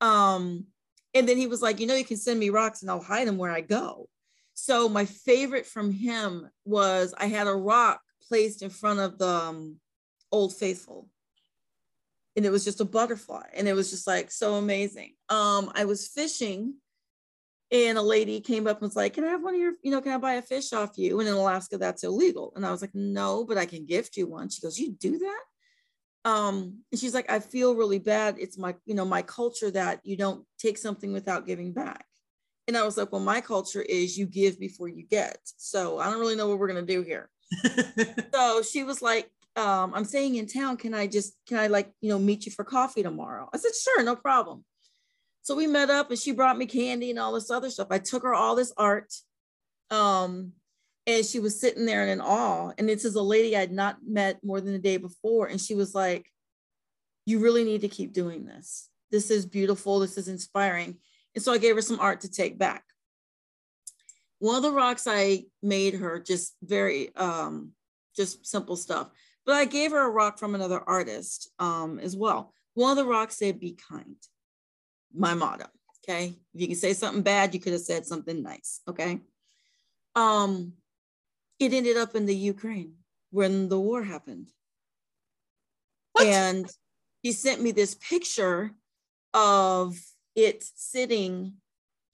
Um, 0.00 0.66
and 1.12 1.28
then 1.28 1.36
he 1.36 1.46
was 1.46 1.60
like, 1.60 1.78
you 1.78 1.86
know, 1.86 1.94
you 1.94 2.04
can 2.04 2.16
send 2.16 2.40
me 2.40 2.50
rocks 2.50 2.82
and 2.82 2.90
I'll 2.90 3.02
hide 3.02 3.28
them 3.28 3.36
where 3.36 3.50
I 3.50 3.60
go. 3.60 4.08
So 4.54 4.88
my 4.88 5.04
favorite 5.04 5.66
from 5.66 5.92
him 5.92 6.48
was 6.64 7.14
I 7.18 7.26
had 7.26 7.46
a 7.46 7.54
rock 7.54 8.00
placed 8.28 8.62
in 8.62 8.70
front 8.70 9.00
of 9.00 9.18
the 9.18 9.28
um, 9.28 9.76
Old 10.30 10.54
Faithful. 10.54 11.08
And 12.36 12.46
it 12.46 12.50
was 12.50 12.64
just 12.64 12.80
a 12.80 12.84
butterfly. 12.84 13.46
And 13.54 13.68
it 13.68 13.74
was 13.74 13.90
just 13.90 14.06
like 14.06 14.30
so 14.30 14.54
amazing. 14.54 15.14
Um, 15.28 15.70
I 15.74 15.84
was 15.84 16.08
fishing 16.08 16.74
and 17.70 17.98
a 17.98 18.02
lady 18.02 18.40
came 18.40 18.66
up 18.66 18.78
and 18.78 18.88
was 18.88 18.96
like, 18.96 19.14
Can 19.14 19.24
I 19.24 19.28
have 19.28 19.42
one 19.42 19.54
of 19.54 19.60
your, 19.60 19.74
you 19.82 19.90
know, 19.90 20.00
can 20.00 20.12
I 20.12 20.18
buy 20.18 20.34
a 20.34 20.42
fish 20.42 20.72
off 20.72 20.96
you? 20.96 21.20
And 21.20 21.28
in 21.28 21.34
Alaska, 21.34 21.78
that's 21.78 22.04
illegal. 22.04 22.52
And 22.56 22.64
I 22.64 22.70
was 22.70 22.80
like, 22.80 22.94
No, 22.94 23.44
but 23.44 23.58
I 23.58 23.66
can 23.66 23.86
gift 23.86 24.16
you 24.16 24.26
one. 24.26 24.48
She 24.48 24.60
goes, 24.60 24.78
You 24.78 24.92
do 24.92 25.18
that? 25.18 25.40
um 26.24 26.78
and 26.90 27.00
she's 27.00 27.14
like 27.14 27.30
i 27.30 27.40
feel 27.40 27.74
really 27.74 27.98
bad 27.98 28.36
it's 28.38 28.56
my 28.56 28.74
you 28.86 28.94
know 28.94 29.04
my 29.04 29.22
culture 29.22 29.70
that 29.70 30.00
you 30.04 30.16
don't 30.16 30.44
take 30.58 30.78
something 30.78 31.12
without 31.12 31.46
giving 31.46 31.72
back 31.72 32.06
and 32.68 32.76
i 32.76 32.82
was 32.84 32.96
like 32.96 33.10
well 33.10 33.20
my 33.20 33.40
culture 33.40 33.82
is 33.82 34.16
you 34.16 34.26
give 34.26 34.58
before 34.58 34.88
you 34.88 35.04
get 35.04 35.38
so 35.56 35.98
i 35.98 36.08
don't 36.08 36.20
really 36.20 36.36
know 36.36 36.48
what 36.48 36.58
we're 36.58 36.68
going 36.68 36.86
to 36.86 36.92
do 36.92 37.02
here 37.02 37.28
so 38.32 38.62
she 38.62 38.84
was 38.84 39.02
like 39.02 39.30
um 39.56 39.92
i'm 39.94 40.04
staying 40.04 40.36
in 40.36 40.46
town 40.46 40.76
can 40.76 40.94
i 40.94 41.06
just 41.06 41.34
can 41.46 41.58
i 41.58 41.66
like 41.66 41.92
you 42.00 42.08
know 42.08 42.18
meet 42.18 42.46
you 42.46 42.52
for 42.52 42.64
coffee 42.64 43.02
tomorrow 43.02 43.48
i 43.52 43.58
said 43.58 43.72
sure 43.74 44.02
no 44.02 44.16
problem 44.16 44.64
so 45.42 45.54
we 45.54 45.66
met 45.66 45.90
up 45.90 46.08
and 46.10 46.18
she 46.18 46.32
brought 46.32 46.56
me 46.56 46.66
candy 46.66 47.10
and 47.10 47.18
all 47.18 47.32
this 47.32 47.50
other 47.50 47.70
stuff 47.70 47.88
i 47.90 47.98
took 47.98 48.22
her 48.22 48.34
all 48.34 48.54
this 48.54 48.72
art 48.76 49.12
um 49.90 50.52
and 51.06 51.26
she 51.26 51.40
was 51.40 51.60
sitting 51.60 51.84
there 51.84 52.06
in 52.06 52.20
awe. 52.20 52.72
And 52.78 52.88
this 52.88 53.04
is 53.04 53.14
a 53.14 53.22
lady 53.22 53.56
I 53.56 53.60
had 53.60 53.72
not 53.72 53.98
met 54.06 54.44
more 54.44 54.60
than 54.60 54.74
a 54.74 54.78
day 54.78 54.96
before. 54.98 55.46
And 55.46 55.60
she 55.60 55.74
was 55.74 55.94
like, 55.94 56.26
You 57.26 57.40
really 57.40 57.64
need 57.64 57.80
to 57.82 57.88
keep 57.88 58.12
doing 58.12 58.44
this. 58.44 58.88
This 59.10 59.30
is 59.30 59.44
beautiful. 59.46 59.98
This 59.98 60.16
is 60.16 60.28
inspiring. 60.28 60.98
And 61.34 61.42
so 61.42 61.52
I 61.52 61.58
gave 61.58 61.74
her 61.74 61.82
some 61.82 62.00
art 62.00 62.20
to 62.22 62.30
take 62.30 62.58
back. 62.58 62.84
One 64.38 64.56
of 64.56 64.62
the 64.62 64.72
rocks 64.72 65.06
I 65.06 65.44
made 65.62 65.94
her 65.94 66.20
just 66.20 66.54
very, 66.62 67.14
um, 67.16 67.72
just 68.16 68.46
simple 68.46 68.76
stuff. 68.76 69.08
But 69.44 69.56
I 69.56 69.64
gave 69.64 69.90
her 69.90 70.06
a 70.06 70.10
rock 70.10 70.38
from 70.38 70.54
another 70.54 70.80
artist 70.80 71.50
um, 71.58 71.98
as 71.98 72.16
well. 72.16 72.54
One 72.74 72.92
of 72.92 72.96
the 72.96 73.10
rocks 73.10 73.36
said, 73.36 73.60
Be 73.60 73.76
kind. 73.88 74.16
My 75.14 75.34
motto. 75.34 75.66
Okay. 76.04 76.34
If 76.54 76.60
you 76.60 76.66
can 76.68 76.76
say 76.76 76.94
something 76.94 77.22
bad, 77.22 77.54
you 77.54 77.60
could 77.60 77.72
have 77.72 77.82
said 77.82 78.06
something 78.06 78.42
nice. 78.42 78.80
Okay. 78.88 79.20
Um, 80.14 80.74
it 81.58 81.72
ended 81.72 81.96
up 81.96 82.14
in 82.14 82.26
the 82.26 82.34
Ukraine 82.34 82.94
when 83.30 83.68
the 83.68 83.78
war 83.78 84.02
happened. 84.02 84.48
What? 86.12 86.26
And 86.26 86.66
he 87.22 87.32
sent 87.32 87.62
me 87.62 87.72
this 87.72 87.94
picture 87.94 88.72
of 89.32 89.96
it 90.34 90.64
sitting 90.74 91.54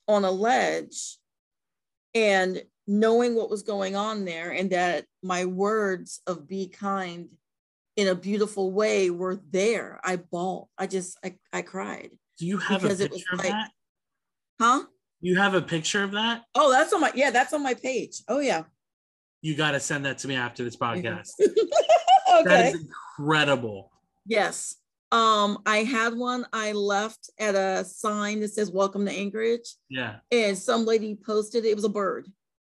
on 0.07 0.23
a 0.23 0.31
ledge 0.31 1.17
and 2.13 2.61
knowing 2.89 3.35
what 3.35 3.49
was 3.49 3.63
going 3.63 3.95
on 3.95 4.25
there 4.25 4.51
and 4.51 4.71
that 4.71 5.05
my 5.23 5.45
words 5.45 6.21
of 6.27 6.47
be 6.47 6.67
kind 6.67 7.29
in 7.95 8.07
a 8.07 8.15
beautiful 8.15 8.71
way 8.71 9.09
were 9.09 9.39
there. 9.51 9.99
I 10.03 10.17
bawled. 10.17 10.67
I 10.77 10.87
just 10.87 11.17
I, 11.23 11.35
I 11.53 11.61
cried. 11.61 12.09
Do 12.37 12.45
you 12.45 12.57
have 12.57 12.83
a 12.83 12.89
picture 12.89 13.33
of 13.33 13.39
like, 13.39 13.49
that? 13.49 13.71
Huh? 14.59 14.83
You 15.21 15.37
have 15.37 15.53
a 15.53 15.61
picture 15.61 16.03
of 16.03 16.11
that? 16.11 16.43
Oh, 16.55 16.71
that's 16.71 16.91
on 16.91 17.01
my 17.01 17.11
yeah, 17.13 17.31
that's 17.31 17.53
on 17.53 17.63
my 17.63 17.73
page. 17.73 18.23
Oh 18.27 18.39
yeah 18.39 18.63
you 19.41 19.55
got 19.55 19.71
to 19.71 19.79
send 19.79 20.05
that 20.05 20.17
to 20.19 20.27
me 20.27 20.35
after 20.35 20.63
this 20.63 20.75
podcast. 20.75 21.31
okay. 21.39 22.43
That 22.45 22.75
is 22.75 22.85
incredible. 23.17 23.91
Yes. 24.25 24.75
Um, 25.11 25.59
I 25.65 25.77
had 25.77 26.13
one 26.13 26.45
I 26.53 26.73
left 26.73 27.31
at 27.39 27.55
a 27.55 27.83
sign 27.83 28.41
that 28.41 28.49
says 28.49 28.69
welcome 28.69 29.05
to 29.05 29.11
Anchorage. 29.11 29.75
Yeah. 29.89 30.17
And 30.31 30.57
some 30.57 30.85
lady 30.85 31.17
posted 31.25 31.65
it 31.65 31.75
was 31.75 31.85
a 31.85 31.89
bird. 31.89 32.27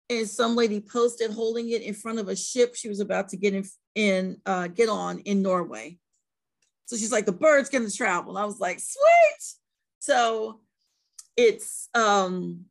And 0.09 0.27
some 0.27 0.55
lady 0.55 0.79
posted 0.79 1.31
holding 1.31 1.69
it 1.69 1.81
in 1.81 1.93
front 1.93 2.19
of 2.19 2.27
a 2.27 2.35
ship 2.35 2.75
she 2.75 2.89
was 2.89 2.99
about 2.99 3.29
to 3.29 3.37
get 3.37 3.53
in, 3.53 3.65
in 3.95 4.37
uh, 4.45 4.67
get 4.67 4.89
on 4.89 5.19
in 5.19 5.41
Norway. 5.41 5.97
So 6.85 6.97
she's 6.97 7.11
like, 7.11 7.25
the 7.25 7.31
bird's 7.31 7.69
gonna 7.69 7.89
travel. 7.89 8.35
And 8.35 8.43
I 8.43 8.45
was 8.45 8.59
like, 8.59 8.79
sweet. 8.79 9.53
So 9.99 10.59
it's 11.35 11.89
um 11.95 12.65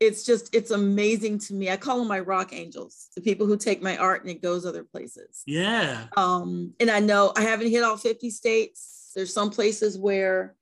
it's 0.00 0.24
just 0.24 0.52
it's 0.52 0.72
amazing 0.72 1.38
to 1.38 1.54
me. 1.54 1.70
I 1.70 1.76
call 1.76 1.98
them 1.98 2.08
my 2.08 2.18
rock 2.18 2.52
angels, 2.52 3.08
the 3.14 3.22
people 3.22 3.46
who 3.46 3.56
take 3.56 3.80
my 3.80 3.96
art 3.96 4.22
and 4.22 4.30
it 4.30 4.42
goes 4.42 4.66
other 4.66 4.82
places. 4.82 5.42
Yeah. 5.46 6.06
Um, 6.16 6.74
and 6.80 6.90
I 6.90 6.98
know 6.98 7.32
I 7.36 7.42
haven't 7.42 7.70
hit 7.70 7.84
all 7.84 7.96
50 7.96 8.28
states. 8.30 9.12
There's 9.14 9.32
some 9.32 9.50
places 9.50 9.96
where 9.96 10.56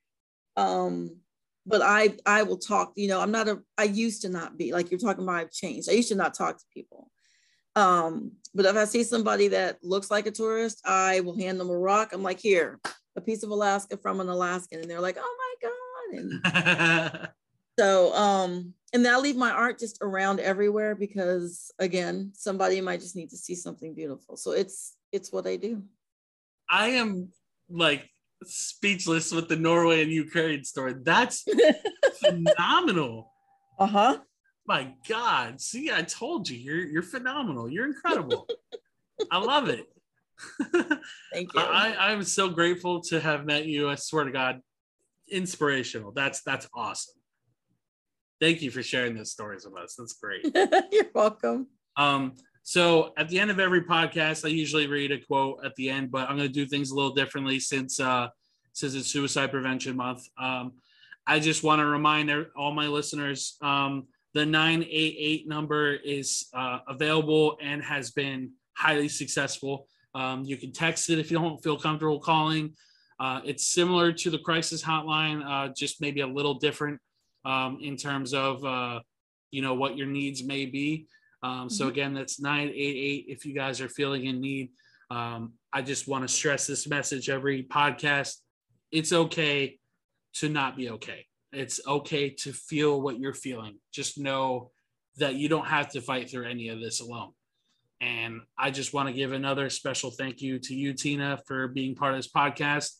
um, 0.56 1.16
but 1.66 1.82
I 1.82 2.16
I 2.26 2.42
will 2.42 2.58
talk, 2.58 2.92
you 2.96 3.08
know, 3.08 3.20
I'm 3.20 3.30
not 3.30 3.48
a 3.48 3.60
I 3.76 3.84
used 3.84 4.22
to 4.22 4.28
not 4.28 4.56
be 4.56 4.72
like 4.72 4.90
you're 4.90 5.00
talking 5.00 5.24
about 5.24 5.36
I've 5.36 5.52
changed. 5.52 5.88
I 5.88 5.94
used 5.94 6.08
to 6.08 6.14
not 6.14 6.34
talk 6.34 6.58
to 6.58 6.64
people. 6.72 7.10
Um, 7.76 8.32
but 8.54 8.66
if 8.66 8.76
I 8.76 8.84
see 8.84 9.04
somebody 9.04 9.48
that 9.48 9.78
looks 9.82 10.10
like 10.10 10.26
a 10.26 10.32
tourist, 10.32 10.80
I 10.84 11.20
will 11.20 11.36
hand 11.36 11.60
them 11.60 11.70
a 11.70 11.78
rock. 11.78 12.12
I'm 12.12 12.22
like, 12.22 12.40
here, 12.40 12.80
a 13.16 13.20
piece 13.20 13.42
of 13.42 13.50
Alaska 13.50 13.96
from 13.96 14.20
an 14.20 14.28
Alaskan. 14.28 14.80
And 14.80 14.90
they're 14.90 15.00
like, 15.00 15.18
oh 15.18 15.36
my 15.38 15.68
God. 15.68 16.18
And 16.18 17.28
so 17.78 18.14
um 18.14 18.74
and 18.92 19.04
then 19.04 19.14
I 19.14 19.18
leave 19.18 19.36
my 19.36 19.50
art 19.50 19.78
just 19.78 19.98
around 20.00 20.40
everywhere 20.40 20.94
because 20.94 21.70
again, 21.78 22.32
somebody 22.34 22.80
might 22.80 23.00
just 23.00 23.16
need 23.16 23.30
to 23.30 23.36
see 23.36 23.54
something 23.54 23.94
beautiful. 23.94 24.36
So 24.36 24.52
it's 24.52 24.96
it's 25.12 25.32
what 25.32 25.46
I 25.46 25.56
do. 25.56 25.82
I 26.68 26.88
am 26.88 27.30
like 27.68 28.08
speechless 28.44 29.32
with 29.32 29.48
the 29.48 29.56
Norway 29.56 30.02
and 30.02 30.10
Ukraine 30.10 30.64
story. 30.64 30.94
That's 31.02 31.44
phenomenal. 32.24 33.32
Uh-huh. 33.78 34.18
My 34.66 34.94
God. 35.08 35.60
See, 35.60 35.90
I 35.90 36.02
told 36.02 36.48
you, 36.48 36.58
you're 36.58 36.86
you're 36.86 37.02
phenomenal. 37.02 37.70
You're 37.70 37.86
incredible. 37.86 38.46
I 39.30 39.38
love 39.38 39.68
it. 39.68 39.86
Thank 41.32 41.54
you. 41.54 41.60
I, 41.60 41.94
I'm 41.98 42.22
so 42.22 42.48
grateful 42.48 43.00
to 43.02 43.20
have 43.20 43.44
met 43.44 43.66
you. 43.66 43.88
I 43.90 43.94
swear 43.96 44.24
to 44.24 44.30
God, 44.30 44.60
inspirational. 45.30 46.12
That's 46.12 46.42
that's 46.42 46.68
awesome. 46.74 47.14
Thank 48.40 48.62
you 48.62 48.70
for 48.70 48.82
sharing 48.82 49.14
those 49.14 49.30
stories 49.30 49.66
with 49.66 49.78
us. 49.82 49.96
That's 49.98 50.14
great. 50.14 50.46
You're 50.92 51.10
welcome. 51.14 51.66
Um, 51.96 52.36
so 52.62 53.12
at 53.16 53.28
the 53.28 53.38
end 53.38 53.50
of 53.50 53.58
every 53.58 53.82
podcast, 53.82 54.44
I 54.44 54.48
usually 54.48 54.86
read 54.86 55.12
a 55.12 55.18
quote 55.18 55.64
at 55.64 55.74
the 55.76 55.90
end, 55.90 56.10
but 56.10 56.28
I'm 56.28 56.36
going 56.36 56.48
to 56.48 56.52
do 56.52 56.66
things 56.66 56.90
a 56.90 56.94
little 56.94 57.14
differently 57.14 57.58
since 57.58 57.98
uh, 58.00 58.28
since 58.72 58.94
it's 58.94 59.08
Suicide 59.08 59.50
Prevention 59.50 59.96
Month. 59.96 60.28
Um, 60.38 60.72
I 61.26 61.38
just 61.38 61.62
want 61.62 61.80
to 61.80 61.86
remind 61.86 62.30
all 62.56 62.72
my 62.72 62.86
listeners 62.86 63.56
um, 63.62 64.06
the 64.32 64.46
988 64.46 65.48
number 65.48 65.94
is 65.94 66.48
uh, 66.54 66.78
available 66.88 67.58
and 67.60 67.82
has 67.82 68.12
been 68.12 68.52
highly 68.74 69.08
successful. 69.08 69.86
Um, 70.14 70.44
you 70.44 70.56
can 70.56 70.72
text 70.72 71.10
it 71.10 71.18
if 71.18 71.30
you 71.30 71.38
don't 71.38 71.62
feel 71.62 71.78
comfortable 71.78 72.20
calling. 72.20 72.74
Uh, 73.18 73.40
it's 73.44 73.66
similar 73.66 74.12
to 74.12 74.30
the 74.30 74.38
crisis 74.38 74.82
hotline, 74.82 75.44
uh, 75.44 75.72
just 75.76 76.00
maybe 76.00 76.20
a 76.20 76.26
little 76.26 76.54
different 76.54 77.00
um, 77.44 77.78
in 77.82 77.96
terms 77.96 78.32
of 78.32 78.64
uh, 78.64 79.00
you 79.50 79.62
know 79.62 79.74
what 79.74 79.96
your 79.96 80.06
needs 80.06 80.42
may 80.42 80.64
be. 80.64 81.06
Um, 81.42 81.70
so 81.70 81.84
mm-hmm. 81.84 81.92
again, 81.92 82.14
that's 82.14 82.40
988 82.40 83.26
if 83.28 83.46
you 83.46 83.54
guys 83.54 83.80
are 83.80 83.88
feeling 83.88 84.26
in 84.26 84.40
need. 84.40 84.70
Um, 85.10 85.54
I 85.72 85.82
just 85.82 86.06
want 86.06 86.26
to 86.26 86.32
stress 86.32 86.66
this 86.66 86.88
message 86.88 87.28
every 87.28 87.62
podcast. 87.64 88.36
It's 88.92 89.12
okay 89.12 89.78
to 90.34 90.48
not 90.48 90.76
be 90.76 90.90
okay. 90.90 91.26
It's 91.52 91.80
okay 91.86 92.30
to 92.30 92.52
feel 92.52 93.00
what 93.00 93.18
you're 93.18 93.34
feeling. 93.34 93.78
Just 93.92 94.18
know 94.18 94.70
that 95.16 95.34
you 95.34 95.48
don't 95.48 95.66
have 95.66 95.90
to 95.90 96.00
fight 96.00 96.30
through 96.30 96.48
any 96.48 96.68
of 96.68 96.80
this 96.80 97.00
alone. 97.00 97.32
And 98.00 98.40
I 98.56 98.70
just 98.70 98.94
want 98.94 99.08
to 99.08 99.12
give 99.12 99.32
another 99.32 99.68
special 99.68 100.10
thank 100.10 100.40
you 100.40 100.58
to 100.60 100.74
you, 100.74 100.94
Tina, 100.94 101.40
for 101.46 101.68
being 101.68 101.94
part 101.94 102.14
of 102.14 102.18
this 102.18 102.30
podcast. 102.30 102.92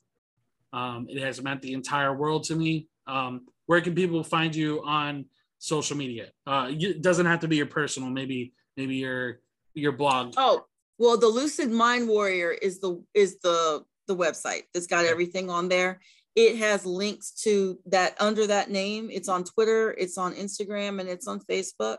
Um, 0.73 1.07
it 1.09 1.23
has 1.23 1.43
meant 1.43 1.63
the 1.63 1.73
entire 1.73 2.15
world 2.15 2.45
to 2.45 2.57
me. 2.57 2.89
Um, 3.07 3.47
where 3.67 3.81
can 3.81 3.95
people 3.95 4.23
find 4.23 4.55
you 4.55 4.83
on 4.85 5.27
social 5.61 5.97
media? 5.97 6.31
Uh, 6.47 6.71
it 6.71 7.03
doesn't 7.03 7.27
have 7.27 7.41
to 7.41 7.49
be 7.49 7.57
your 7.57 7.67
personal, 7.67 8.11
maybe 8.11 8.53
maybe 8.77 8.97
your 8.97 9.41
your 9.75 9.93
blog. 9.93 10.35
Oh, 10.37 10.65
well, 10.99 11.17
the 11.17 11.29
Lucid 11.29 11.71
Mind 11.71 12.09
Warrior 12.09 12.51
is 12.51 12.81
the 12.81 13.01
is 13.15 13.39
the 13.41 13.85
the 14.09 14.17
website 14.17 14.63
that's 14.75 14.89
got 14.89 15.05
everything 15.05 15.49
on 15.49 15.69
there. 15.69 16.01
It 16.35 16.57
has 16.57 16.85
links 16.85 17.31
to 17.43 17.79
that 17.87 18.17
under 18.21 18.49
that 18.49 18.71
name. 18.71 19.09
It's 19.11 19.29
on 19.29 19.45
Twitter, 19.45 19.95
it's 19.97 20.19
on 20.19 20.35
Instagram, 20.35 20.99
and 21.01 21.09
it's 21.09 21.29
on 21.29 21.39
Facebook. 21.41 21.99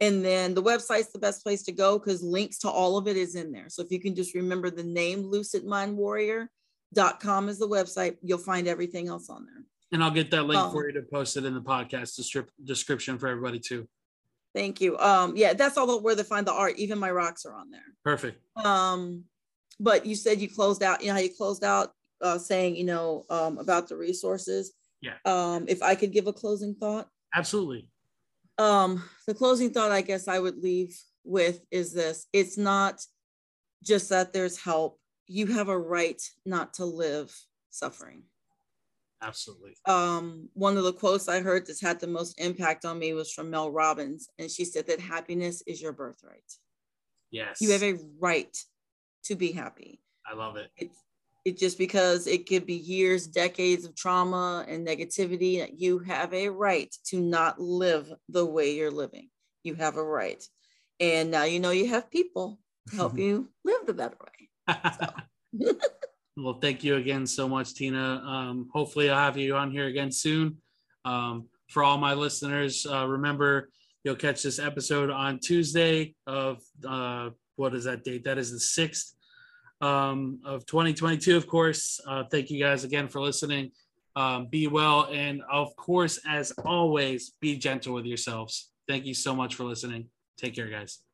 And 0.00 0.24
then 0.24 0.54
the 0.54 0.62
website's 0.62 1.12
the 1.12 1.18
best 1.18 1.42
place 1.42 1.64
to 1.64 1.72
go 1.72 1.98
because 1.98 2.22
links 2.22 2.58
to 2.58 2.70
all 2.70 2.96
of 2.96 3.08
it 3.08 3.16
is 3.16 3.34
in 3.34 3.50
there. 3.50 3.68
So 3.68 3.82
if 3.82 3.90
you 3.90 3.98
can 4.00 4.14
just 4.14 4.32
remember 4.34 4.70
the 4.70 4.84
name 4.84 5.24
lucidmindwarrior.com 5.24 7.48
is 7.48 7.58
the 7.58 7.68
website, 7.68 8.16
you'll 8.22 8.38
find 8.38 8.68
everything 8.68 9.08
else 9.08 9.28
on 9.28 9.44
there. 9.46 9.64
And 9.92 10.04
I'll 10.04 10.10
get 10.10 10.30
that 10.32 10.44
link 10.44 10.60
um, 10.60 10.70
for 10.70 10.86
you 10.86 10.92
to 10.94 11.02
post 11.02 11.36
it 11.36 11.44
in 11.44 11.54
the 11.54 11.62
podcast 11.62 12.20
description 12.64 13.18
for 13.18 13.28
everybody 13.28 13.58
too. 13.58 13.88
Thank 14.54 14.80
you. 14.80 14.98
Um, 14.98 15.36
yeah, 15.36 15.52
that's 15.52 15.76
all 15.76 15.86
the 15.86 15.98
where 15.98 16.14
they 16.14 16.22
find 16.22 16.46
the 16.46 16.52
art. 16.52 16.76
Even 16.76 16.98
my 16.98 17.10
rocks 17.10 17.46
are 17.46 17.54
on 17.54 17.70
there. 17.70 17.80
Perfect. 18.04 18.40
Um, 18.56 19.24
but 19.80 20.04
you 20.04 20.14
said 20.14 20.40
you 20.40 20.48
closed 20.48 20.82
out, 20.82 21.00
you 21.00 21.08
know 21.08 21.14
how 21.14 21.20
you 21.20 21.34
closed 21.34 21.64
out 21.64 21.92
uh, 22.20 22.38
saying, 22.38 22.76
you 22.76 22.84
know, 22.84 23.24
um, 23.30 23.58
about 23.58 23.88
the 23.88 23.96
resources. 23.96 24.72
Yeah. 25.00 25.14
Um, 25.24 25.66
if 25.68 25.82
I 25.82 25.94
could 25.94 26.12
give 26.12 26.26
a 26.26 26.32
closing 26.32 26.74
thought. 26.74 27.08
Absolutely. 27.34 27.88
Um, 28.58 29.04
the 29.26 29.34
closing 29.34 29.70
thought 29.70 29.92
I 29.92 30.00
guess 30.00 30.26
I 30.26 30.38
would 30.38 30.58
leave 30.58 30.98
with 31.24 31.60
is 31.70 31.92
this 31.92 32.26
it's 32.32 32.58
not 32.58 33.00
just 33.84 34.08
that 34.08 34.32
there's 34.32 34.58
help, 34.58 34.98
you 35.26 35.46
have 35.46 35.68
a 35.68 35.78
right 35.78 36.20
not 36.44 36.74
to 36.74 36.84
live 36.84 37.32
suffering. 37.70 38.24
Absolutely. 39.20 39.74
Um, 39.86 40.48
one 40.54 40.76
of 40.76 40.84
the 40.84 40.92
quotes 40.92 41.28
I 41.28 41.40
heard 41.40 41.66
that's 41.66 41.80
had 41.80 41.98
the 42.00 42.06
most 42.06 42.40
impact 42.40 42.84
on 42.84 42.98
me 42.98 43.12
was 43.14 43.32
from 43.32 43.50
Mel 43.50 43.70
Robbins, 43.70 44.28
and 44.38 44.50
she 44.50 44.64
said 44.64 44.86
that 44.86 45.00
happiness 45.00 45.62
is 45.66 45.82
your 45.82 45.92
birthright. 45.92 46.52
Yes. 47.30 47.60
You 47.60 47.72
have 47.72 47.82
a 47.82 47.98
right 48.20 48.56
to 49.24 49.34
be 49.34 49.52
happy. 49.52 50.00
I 50.26 50.34
love 50.34 50.56
it. 50.56 50.70
It's 50.76 50.96
it 51.44 51.56
just 51.56 51.78
because 51.78 52.26
it 52.26 52.46
could 52.46 52.66
be 52.66 52.74
years, 52.74 53.26
decades 53.26 53.86
of 53.86 53.94
trauma 53.96 54.66
and 54.68 54.86
negativity, 54.86 55.66
you 55.76 55.98
have 56.00 56.34
a 56.34 56.50
right 56.50 56.94
to 57.06 57.20
not 57.20 57.58
live 57.58 58.12
the 58.28 58.44
way 58.44 58.74
you're 58.74 58.90
living. 58.90 59.30
You 59.62 59.74
have 59.76 59.96
a 59.96 60.04
right. 60.04 60.44
And 61.00 61.30
now 61.30 61.44
you 61.44 61.58
know 61.58 61.70
you 61.70 61.88
have 61.88 62.10
people 62.10 62.58
to 62.90 62.96
help 62.96 63.18
you 63.18 63.48
live 63.64 63.86
the 63.86 63.94
better 63.94 64.18
way. 64.20 64.76
So. 64.98 65.72
well, 66.38 66.58
thank 66.60 66.84
you 66.84 66.96
again 66.96 67.26
so 67.26 67.48
much, 67.48 67.74
Tina. 67.74 68.22
Um, 68.24 68.68
hopefully, 68.72 69.10
I'll 69.10 69.18
have 69.18 69.36
you 69.36 69.56
on 69.56 69.70
here 69.70 69.86
again 69.86 70.12
soon. 70.12 70.58
Um, 71.04 71.48
for 71.68 71.82
all 71.82 71.98
my 71.98 72.14
listeners, 72.14 72.86
uh, 72.86 73.06
remember 73.06 73.70
you'll 74.04 74.16
catch 74.16 74.42
this 74.42 74.58
episode 74.58 75.10
on 75.10 75.38
Tuesday 75.38 76.14
of 76.26 76.62
uh, 76.86 77.30
what 77.56 77.74
is 77.74 77.84
that 77.84 78.04
date? 78.04 78.24
That 78.24 78.38
is 78.38 78.52
the 78.52 78.82
6th 78.82 79.14
um, 79.80 80.40
of 80.44 80.64
2022, 80.66 81.36
of 81.36 81.46
course. 81.46 82.00
Uh, 82.06 82.24
thank 82.30 82.50
you 82.50 82.62
guys 82.62 82.84
again 82.84 83.08
for 83.08 83.20
listening. 83.20 83.72
Um, 84.16 84.46
be 84.46 84.66
well. 84.66 85.08
And 85.12 85.42
of 85.50 85.74
course, 85.76 86.18
as 86.28 86.52
always, 86.64 87.32
be 87.40 87.56
gentle 87.56 87.94
with 87.94 88.06
yourselves. 88.06 88.70
Thank 88.86 89.04
you 89.06 89.14
so 89.14 89.34
much 89.34 89.54
for 89.54 89.64
listening. 89.64 90.06
Take 90.36 90.54
care, 90.54 90.68
guys. 90.68 91.07